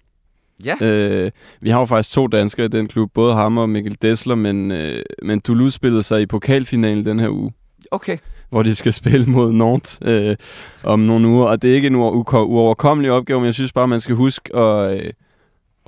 Ja. 0.65 0.85
Øh, 0.85 1.31
vi 1.61 1.69
har 1.69 1.79
jo 1.79 1.85
faktisk 1.85 2.11
to 2.11 2.27
danskere 2.27 2.65
i 2.65 2.69
den 2.69 2.87
klub, 2.87 3.11
både 3.13 3.33
ham 3.33 3.57
og 3.57 3.69
Mikkel 3.69 3.97
Dessler, 4.01 4.35
men, 4.35 4.71
øh, 4.71 5.03
men 5.23 5.41
Toulouse 5.41 5.75
spillede 5.75 6.03
sig 6.03 6.21
i 6.21 6.25
pokalfinalen 6.25 7.05
den 7.05 7.19
her 7.19 7.29
uge. 7.29 7.51
Okay. 7.91 8.17
Hvor 8.49 8.63
de 8.63 8.75
skal 8.75 8.93
spille 9.01 9.25
mod 9.25 9.53
Nantes 9.53 9.99
øh, 10.01 10.35
om 10.83 10.99
nogle 10.99 11.27
uger, 11.27 11.45
og 11.45 11.61
det 11.61 11.71
er 11.71 11.75
ikke 11.75 11.87
en 11.87 11.95
uoverkommelig 11.95 13.11
opgave, 13.11 13.39
men 13.39 13.45
jeg 13.45 13.53
synes 13.53 13.73
bare, 13.73 13.87
man 13.87 14.01
skal 14.01 14.15
huske 14.15 14.55
at, 14.55 14.99
øh, 14.99 15.13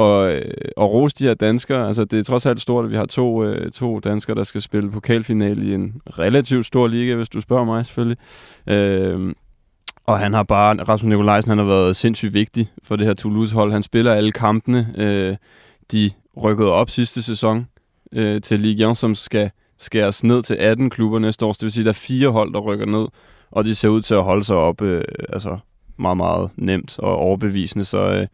og, 0.04 0.32
øh, 0.32 0.52
og 0.78 0.94
rose 0.94 1.16
de 1.20 1.24
her 1.24 1.34
danskere. 1.34 1.88
Altså, 1.88 2.06
det 2.06 2.20
er 2.20 2.24
trods 2.24 2.46
alt 2.46 2.62
stort, 2.62 2.86
at 2.86 2.92
vi 2.92 2.96
har 2.96 3.06
to, 3.06 3.44
øh, 3.44 3.72
to 3.72 4.00
danskere, 4.00 4.36
der 4.36 4.44
skal 4.44 4.62
spille 4.62 4.92
pokalfinale 4.92 5.66
i 5.66 5.74
en 5.74 6.02
relativt 6.20 6.66
stor 6.66 6.88
liga, 6.88 7.16
hvis 7.16 7.30
du 7.30 7.42
spørger 7.42 7.66
mig 7.66 7.86
selvfølgelig. 7.86 8.18
Øh, 8.68 9.34
og 10.08 10.20
han 10.20 10.34
har 10.34 10.44
bare, 10.44 10.84
Rasmus 10.84 11.10
Nikolajsen, 11.10 11.50
han 11.50 11.58
har 11.58 11.66
været 11.66 11.96
sindssygt 11.96 12.34
vigtig 12.34 12.72
for 12.84 12.96
det 12.96 13.08
her 13.08 13.14
Toulouse-hold. 13.14 13.72
Han 13.72 13.84
spiller 13.84 14.14
alle 14.14 14.32
kampene. 14.32 14.94
Øh, 14.98 15.36
de 15.92 16.12
rykkede 16.44 16.72
op 16.72 16.90
sidste 16.90 17.22
sæson 17.22 17.68
øh, 18.12 18.42
til 18.42 18.60
Ligue 18.60 18.92
1, 18.92 18.98
som 18.98 19.16
skal 19.16 19.52
skæres 19.78 20.24
ned 20.24 20.42
til 20.42 20.56
18 20.56 20.90
klubber 20.90 21.20
næste 21.20 21.46
år. 21.46 21.54
Så 21.54 21.58
det 21.58 21.64
vil 21.64 21.72
sige, 21.72 21.82
at 21.82 21.86
der 21.86 21.92
er 21.92 21.94
fire 21.94 22.30
hold, 22.30 22.54
der 22.54 22.60
rykker 22.60 22.86
ned, 22.86 23.08
og 23.52 23.66
de 23.66 23.76
ser 23.76 23.90
ud 23.90 24.02
til 24.02 24.16
at 24.16 24.24
holde 24.24 24.44
sig 24.44 24.56
op 24.56 24.82
øh, 24.82 25.04
altså 25.30 25.58
meget, 25.98 26.18
meget 26.18 26.52
nemt 26.56 27.00
og 27.00 27.16
overbevisende. 27.16 27.86
Så 27.86 27.98
øh, 27.98 28.28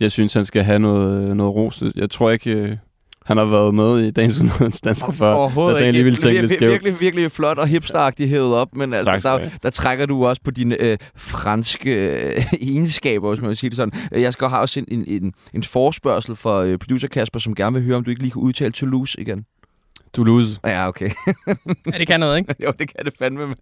jeg 0.00 0.10
synes, 0.10 0.32
han 0.32 0.44
skal 0.44 0.62
have 0.62 0.78
noget, 0.78 1.36
noget 1.36 1.54
ros. 1.54 1.82
Jeg 1.96 2.10
tror 2.10 2.30
ikke, 2.30 2.50
øh, 2.50 2.76
han 3.24 3.36
har 3.36 3.44
været 3.44 3.74
med 3.74 3.98
i 3.98 4.10
dagens 4.10 4.80
dansker 4.84 5.12
før. 5.12 5.32
Overhovedet 5.32 5.80
ikke. 5.80 5.92
Lige 5.92 6.04
virkelig, 6.04 6.32
virkelig, 6.32 6.60
virkelig, 6.60 7.00
virkelig 7.00 7.30
flot 7.30 7.58
og 7.58 7.66
hipsteragtigt 7.66 8.28
hævet 8.28 8.54
op, 8.54 8.68
men 8.76 8.92
altså, 8.94 9.20
der, 9.22 9.48
der 9.62 9.70
trækker 9.70 10.06
du 10.06 10.26
også 10.26 10.42
på 10.44 10.50
dine 10.50 10.80
øh, 10.80 10.98
franske 11.16 11.94
øh, 11.94 12.44
egenskaber, 12.70 13.28
hvis 13.28 13.40
man 13.40 13.48
vil 13.48 13.56
sige 13.56 13.70
det 13.70 13.76
sådan. 13.76 13.92
Jeg 14.12 14.32
skal 14.32 14.48
have 14.48 14.60
også 14.60 14.80
en, 14.80 14.86
en, 14.88 15.22
en, 15.22 15.32
en 15.54 15.62
forspørgsel 15.62 16.36
for 16.36 16.60
øh, 16.60 16.78
producer 16.78 17.08
Kasper, 17.08 17.38
som 17.38 17.54
gerne 17.54 17.74
vil 17.74 17.84
høre, 17.84 17.96
om 17.96 18.04
du 18.04 18.10
ikke 18.10 18.22
lige 18.22 18.32
kan 18.32 18.42
udtale 18.42 18.72
Toulouse 18.72 19.20
igen. 19.20 19.44
Toulouse. 20.14 20.60
Ja, 20.64 20.88
okay. 20.88 21.10
ja, 21.92 21.98
det 21.98 22.06
kan 22.06 22.20
noget, 22.20 22.38
ikke? 22.38 22.54
jo, 22.64 22.72
det 22.78 22.94
kan 22.96 23.04
det 23.04 23.14
fandme, 23.18 23.46
mand. 23.46 23.58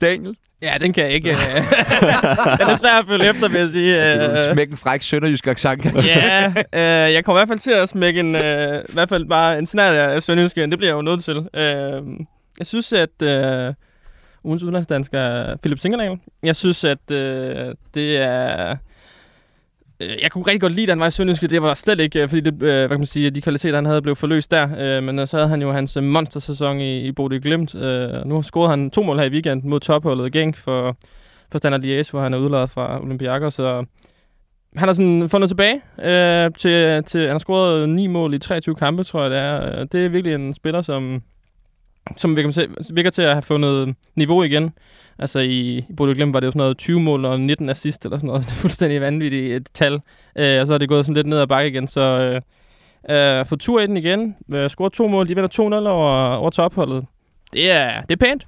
Daniel? 0.00 0.36
Ja, 0.62 0.74
den 0.80 0.92
kan 0.92 1.04
jeg 1.04 1.12
ikke. 1.12 1.30
Øh. 1.30 1.36
den 2.58 2.68
er 2.68 2.76
svær 2.76 2.98
at 2.98 3.06
følge 3.08 3.28
efter, 3.28 3.48
vil 3.48 3.60
jeg 3.60 3.68
sige. 3.68 4.14
Du 4.26 4.30
øh. 4.30 4.52
smække 4.52 4.70
en 4.70 4.76
fræk 4.76 5.02
sønderjysk 5.02 5.46
accent. 5.46 5.84
ja, 6.06 6.52
øh, 6.56 7.12
jeg 7.14 7.24
kommer 7.24 7.38
i 7.38 7.40
hvert 7.40 7.48
fald 7.48 7.58
til 7.58 7.70
at 7.70 7.88
smække 7.88 8.20
en, 8.20 8.34
øh, 8.34 8.82
i 8.88 8.92
hvert 8.92 9.08
fald 9.08 9.24
bare 9.28 9.58
en 9.58 9.66
snart 9.66 9.94
af 9.94 10.22
sønderjysk. 10.22 10.56
Det 10.56 10.78
bliver 10.78 10.90
jeg 10.90 10.96
jo 10.96 11.02
nødt 11.02 11.24
til. 11.24 11.36
Øh, 11.54 12.02
jeg 12.58 12.66
synes, 12.66 12.92
at 12.92 13.22
øh, 13.22 13.74
ugens 14.44 14.62
udlandsdansker 14.62 15.20
er 15.20 15.56
Philip 15.56 15.78
Singerdal. 15.78 16.18
Jeg 16.42 16.56
synes, 16.56 16.84
at 16.84 17.10
øh, 17.10 17.74
det 17.94 18.16
er 18.16 18.76
Øh, 20.00 20.22
jeg 20.22 20.32
kunne 20.32 20.46
rigtig 20.46 20.60
godt 20.60 20.72
lide, 20.72 20.82
at 20.82 20.88
han 20.88 21.00
var 21.00 21.06
i 21.06 21.10
Sønderjyske. 21.10 21.48
Det 21.48 21.62
var 21.62 21.74
slet 21.74 22.00
ikke, 22.00 22.22
øh, 22.22 22.28
fordi 22.28 22.40
det, 22.40 22.54
øh, 22.54 22.58
hvad 22.60 22.88
kan 22.88 22.98
man 22.98 23.06
sige, 23.06 23.30
de 23.30 23.40
kvaliteter, 23.40 23.74
han 23.74 23.86
havde, 23.86 24.02
blev 24.02 24.16
forløst 24.16 24.50
der. 24.50 24.68
Øh, 24.78 25.02
men 25.02 25.26
så 25.26 25.36
havde 25.36 25.48
han 25.48 25.62
jo 25.62 25.72
hans 25.72 25.98
monstersæson 26.02 26.80
i, 26.80 27.00
i 27.00 27.12
Bodø 27.12 27.38
Glimt. 27.38 27.74
Nu 28.26 28.42
scorede 28.42 28.70
han 28.70 28.90
to 28.90 29.02
mål 29.02 29.18
her 29.18 29.24
i 29.24 29.30
weekenden 29.30 29.70
mod 29.70 29.80
topholdet 29.80 30.32
Genk 30.32 30.56
for, 30.56 30.96
for 31.52 31.58
Standard 31.58 31.84
Liège, 31.84 32.10
hvor 32.10 32.20
han 32.20 32.34
er 32.34 32.38
udladet 32.38 32.70
fra 32.70 33.02
Olympiakos. 33.02 33.54
Så 33.54 33.84
han 34.76 34.88
har 34.88 34.92
sådan 34.92 35.28
fundet 35.28 35.50
tilbage 35.50 35.80
øh, 35.98 36.50
til, 36.58 37.04
til, 37.04 37.20
han 37.20 37.30
har 37.30 37.38
scoret 37.38 37.88
ni 37.88 38.06
mål 38.06 38.34
i 38.34 38.38
23 38.38 38.74
kampe, 38.74 39.04
tror 39.04 39.22
jeg 39.22 39.30
det 39.30 39.38
er. 39.38 39.84
Det 39.84 40.04
er 40.04 40.08
virkelig 40.08 40.34
en 40.34 40.54
spiller, 40.54 40.82
som, 40.82 41.22
som 42.16 42.36
virker, 42.36 42.66
virker 42.94 43.10
til 43.10 43.22
at 43.22 43.32
have 43.32 43.42
fundet 43.42 43.94
niveau 44.16 44.42
igen. 44.42 44.72
Altså 45.18 45.38
i, 45.38 45.78
i 45.78 45.92
Bodø 45.96 46.12
Glimt 46.12 46.32
var 46.32 46.40
det 46.40 46.46
jo 46.46 46.50
sådan 46.50 46.58
noget 46.58 46.78
20 46.78 47.00
mål 47.00 47.24
og 47.24 47.40
19 47.40 47.68
assist 47.68 48.04
eller 48.04 48.18
sådan 48.18 48.26
noget. 48.26 48.42
Det 48.46 48.50
er 48.50 48.54
fuldstændig 48.54 49.00
vanvittigt 49.00 49.52
et 49.52 49.68
tal. 49.74 50.00
Øh, 50.38 50.60
og 50.60 50.66
så 50.66 50.74
er 50.74 50.78
det 50.78 50.88
gået 50.88 51.04
sådan 51.04 51.14
lidt 51.14 51.26
ned 51.26 51.38
ad 51.38 51.46
bakke 51.46 51.70
igen. 51.70 51.88
Så 51.88 52.00
øh, 53.10 53.40
øh, 53.40 53.46
få 53.46 53.56
tur 53.56 53.80
i 53.80 53.86
den 53.86 53.96
igen. 53.96 54.36
Øh, 54.52 54.70
score 54.70 54.90
to 54.90 55.08
mål. 55.08 55.28
De 55.28 55.34
vinder 55.34 55.80
2-0 55.84 55.88
over, 55.88 56.34
over 56.34 56.50
topholdet. 56.50 57.06
Det 57.52 57.70
er, 57.70 58.02
det 58.02 58.22
er 58.22 58.26
pænt. 58.26 58.46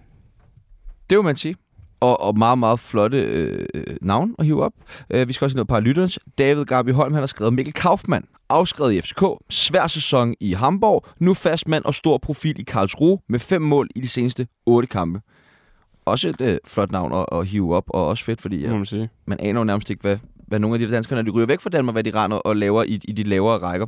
Det 1.10 1.18
vil 1.18 1.24
man 1.24 1.36
sige. 1.36 1.56
Og, 2.00 2.20
og 2.20 2.38
meget, 2.38 2.58
meget 2.58 2.80
flotte 2.80 3.20
øh, 3.20 3.66
øh, 3.74 3.96
navn 4.02 4.34
at 4.38 4.44
hive 4.44 4.64
op. 4.64 4.72
Øh, 5.10 5.28
vi 5.28 5.32
skal 5.32 5.44
også 5.44 5.54
have 5.54 5.58
noget 5.58 5.68
par 5.68 5.80
lytterens. 5.80 6.18
David 6.38 6.64
Garby 6.64 6.92
Holm, 6.92 7.12
han 7.12 7.22
har 7.22 7.26
skrevet 7.26 7.54
Mikkel 7.54 7.74
Kaufmann, 7.74 8.24
afskrevet 8.48 8.92
i 8.92 9.00
FCK, 9.00 9.24
svær 9.50 9.86
sæson 9.86 10.34
i 10.40 10.52
Hamburg, 10.52 11.06
nu 11.18 11.34
fast 11.34 11.68
mand 11.68 11.84
og 11.84 11.94
stor 11.94 12.18
profil 12.18 12.60
i 12.60 12.62
Karlsruhe 12.62 13.18
med 13.28 13.38
fem 13.38 13.62
mål 13.62 13.88
i 13.96 14.00
de 14.00 14.08
seneste 14.08 14.46
otte 14.66 14.88
kampe 14.88 15.20
også 16.10 16.28
et 16.28 16.40
øh, 16.40 16.58
flot 16.66 16.92
navn 16.92 17.12
at, 17.12 17.38
at 17.38 17.46
hive 17.46 17.76
op, 17.76 17.84
og 17.88 18.06
også 18.06 18.24
fedt, 18.24 18.40
fordi 18.40 18.60
ja, 18.60 18.74
man, 18.74 18.86
sige. 18.86 19.08
man 19.26 19.40
aner 19.40 19.60
jo 19.60 19.64
nærmest 19.64 19.90
ikke, 19.90 20.00
hvad, 20.00 20.18
hvad 20.50 20.58
nogle 20.58 20.74
af 20.74 20.78
de 20.78 20.94
danskere, 20.94 21.16
når 21.16 21.22
de 21.22 21.30
ryger 21.30 21.46
væk 21.46 21.60
fra 21.60 21.70
Danmark, 21.70 21.94
hvad 21.94 22.04
de 22.04 22.10
render 22.14 22.36
og 22.36 22.56
laver 22.56 22.82
i, 22.82 23.00
i 23.04 23.12
de 23.12 23.22
lavere 23.22 23.58
rækker. 23.58 23.86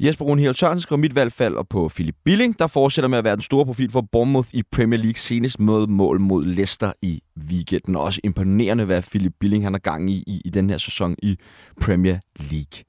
Jesper 0.00 0.24
Rune 0.24 0.40
Hiel 0.40 0.54
Sørensen 0.54 0.80
skriver 0.80 1.00
mit 1.00 1.14
valg 1.14 1.32
falder 1.32 1.62
på 1.62 1.90
Philip 1.94 2.14
Billing, 2.24 2.58
der 2.58 2.66
fortsætter 2.66 3.08
med 3.08 3.18
at 3.18 3.24
være 3.24 3.36
den 3.36 3.42
store 3.42 3.64
profil 3.64 3.90
for 3.90 4.00
Bournemouth 4.12 4.48
i 4.52 4.62
Premier 4.72 4.98
League 4.98 5.16
senest 5.16 5.60
med 5.60 5.86
mål 5.86 6.20
mod 6.20 6.44
Leicester 6.44 6.92
i 7.02 7.22
weekenden. 7.50 7.96
Også 7.96 8.20
imponerende, 8.24 8.84
hvad 8.84 9.02
Philip 9.02 9.32
Billing 9.40 9.64
han 9.64 9.72
har 9.72 9.78
gang 9.78 10.10
i, 10.10 10.24
i, 10.26 10.42
i 10.44 10.50
den 10.50 10.70
her 10.70 10.78
sæson 10.78 11.16
i 11.22 11.36
Premier 11.80 12.18
League. 12.38 12.84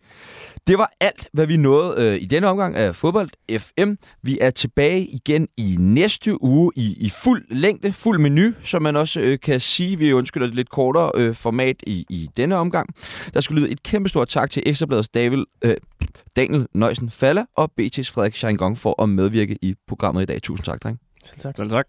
Det 0.68 0.78
var 0.78 0.92
alt, 1.00 1.28
hvad 1.34 1.46
vi 1.46 1.58
nåede 1.58 1.96
øh, 1.98 2.22
i 2.22 2.26
denne 2.26 2.48
omgang 2.48 2.76
af 2.76 2.96
Fodbold 2.96 3.30
FM. 3.60 3.94
Vi 4.24 4.38
er 4.42 4.50
tilbage 4.50 5.06
igen 5.06 5.48
i 5.58 5.76
næste 5.80 6.44
uge 6.44 6.72
i, 6.76 6.96
i 7.00 7.10
fuld 7.10 7.46
længde, 7.50 7.94
fuld 7.94 8.20
menu, 8.20 8.52
som 8.64 8.82
man 8.82 8.96
også 8.96 9.20
øh, 9.20 9.40
kan 9.40 9.60
sige. 9.60 9.98
Vi 9.98 10.14
undskylder 10.14 10.48
det 10.48 10.56
lidt 10.56 10.70
kortere 10.70 11.12
øh, 11.16 11.36
format 11.36 11.76
i, 11.88 12.06
i 12.10 12.30
denne 12.38 12.56
omgang. 12.56 12.90
Der 13.34 13.42
skulle 13.42 13.62
lyde 13.62 13.72
et 13.72 13.84
kæmpestort 13.84 14.28
tak 14.28 14.52
til 14.52 14.64
Ekstrabladets 14.66 15.10
David, 15.10 15.46
øh, 15.62 15.76
Daniel 16.36 16.68
Nøjsen 16.74 17.10
Faller 17.10 17.46
og 17.56 17.72
BT's 17.82 18.12
Frederik 18.12 18.36
Scheingong 18.36 18.78
for 18.78 19.04
at 19.04 19.10
medvirke 19.10 19.58
i 19.62 19.76
programmet 19.88 20.22
i 20.22 20.26
dag. 20.26 20.42
Tusind 20.42 20.66
tak, 20.66 20.84
dreng. 20.84 21.00
Selv 21.24 21.40
tak. 21.40 21.58
Selv 21.58 21.70
tak. 21.70 21.88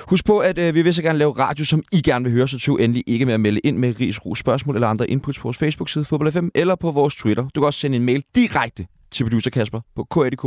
Husk 0.00 0.24
på, 0.24 0.38
at 0.38 0.58
øh, 0.58 0.74
vi 0.74 0.82
vil 0.82 0.94
så 0.94 1.02
gerne 1.02 1.18
lave 1.18 1.32
radio, 1.32 1.64
som 1.64 1.82
I 1.92 2.02
gerne 2.02 2.24
vil 2.24 2.32
høre, 2.32 2.48
så 2.48 2.58
tøv 2.58 2.74
endelig 2.80 3.04
ikke 3.06 3.26
med 3.26 3.34
at 3.34 3.40
melde 3.40 3.60
ind 3.60 3.76
med 3.76 4.00
ris, 4.00 4.26
ro, 4.26 4.34
spørgsmål 4.34 4.76
eller 4.76 4.88
andre 4.88 5.10
inputs 5.10 5.38
på 5.38 5.42
vores 5.42 5.56
Facebook-side 5.56 6.04
Fodbold 6.04 6.32
FM 6.32 6.48
eller 6.54 6.74
på 6.74 6.90
vores 6.90 7.14
Twitter. 7.14 7.48
Du 7.54 7.60
kan 7.60 7.66
også 7.66 7.80
sende 7.80 7.96
en 7.96 8.04
mail 8.04 8.24
direkte 8.34 8.86
til 9.10 9.24
producer 9.24 9.50
Kasper 9.50 9.80
på 9.96 10.04
kadk 10.04 10.44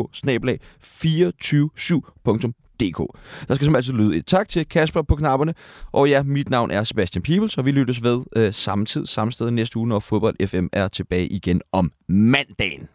247dk 1.43 3.05
Der 3.47 3.55
skal 3.55 3.65
som 3.65 3.75
altid 3.75 3.93
lyde 3.93 4.17
et 4.17 4.25
tak 4.25 4.49
til 4.49 4.69
Kasper 4.69 5.01
på 5.01 5.15
knapperne. 5.15 5.53
Og 5.91 6.09
ja, 6.09 6.23
mit 6.23 6.49
navn 6.49 6.71
er 6.71 6.83
Sebastian 6.83 7.21
Pibels, 7.21 7.57
og 7.57 7.65
vi 7.65 7.71
lyttes 7.71 8.03
ved 8.03 8.23
øh, 8.35 8.53
samme 8.53 8.85
tid, 8.85 9.05
samme 9.05 9.31
sted 9.31 9.51
næste 9.51 9.77
uge, 9.77 9.87
når 9.87 9.99
Fodbold 9.99 10.47
FM 10.47 10.65
er 10.73 10.87
tilbage 10.87 11.27
igen 11.27 11.61
om 11.71 11.91
mandagen. 12.07 12.87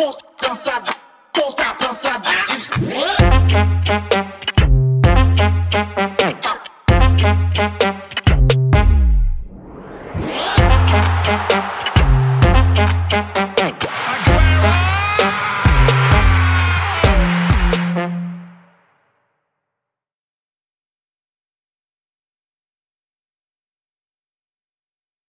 Come 0.00 0.29
comme 0.42 0.58
ça, 0.58 0.82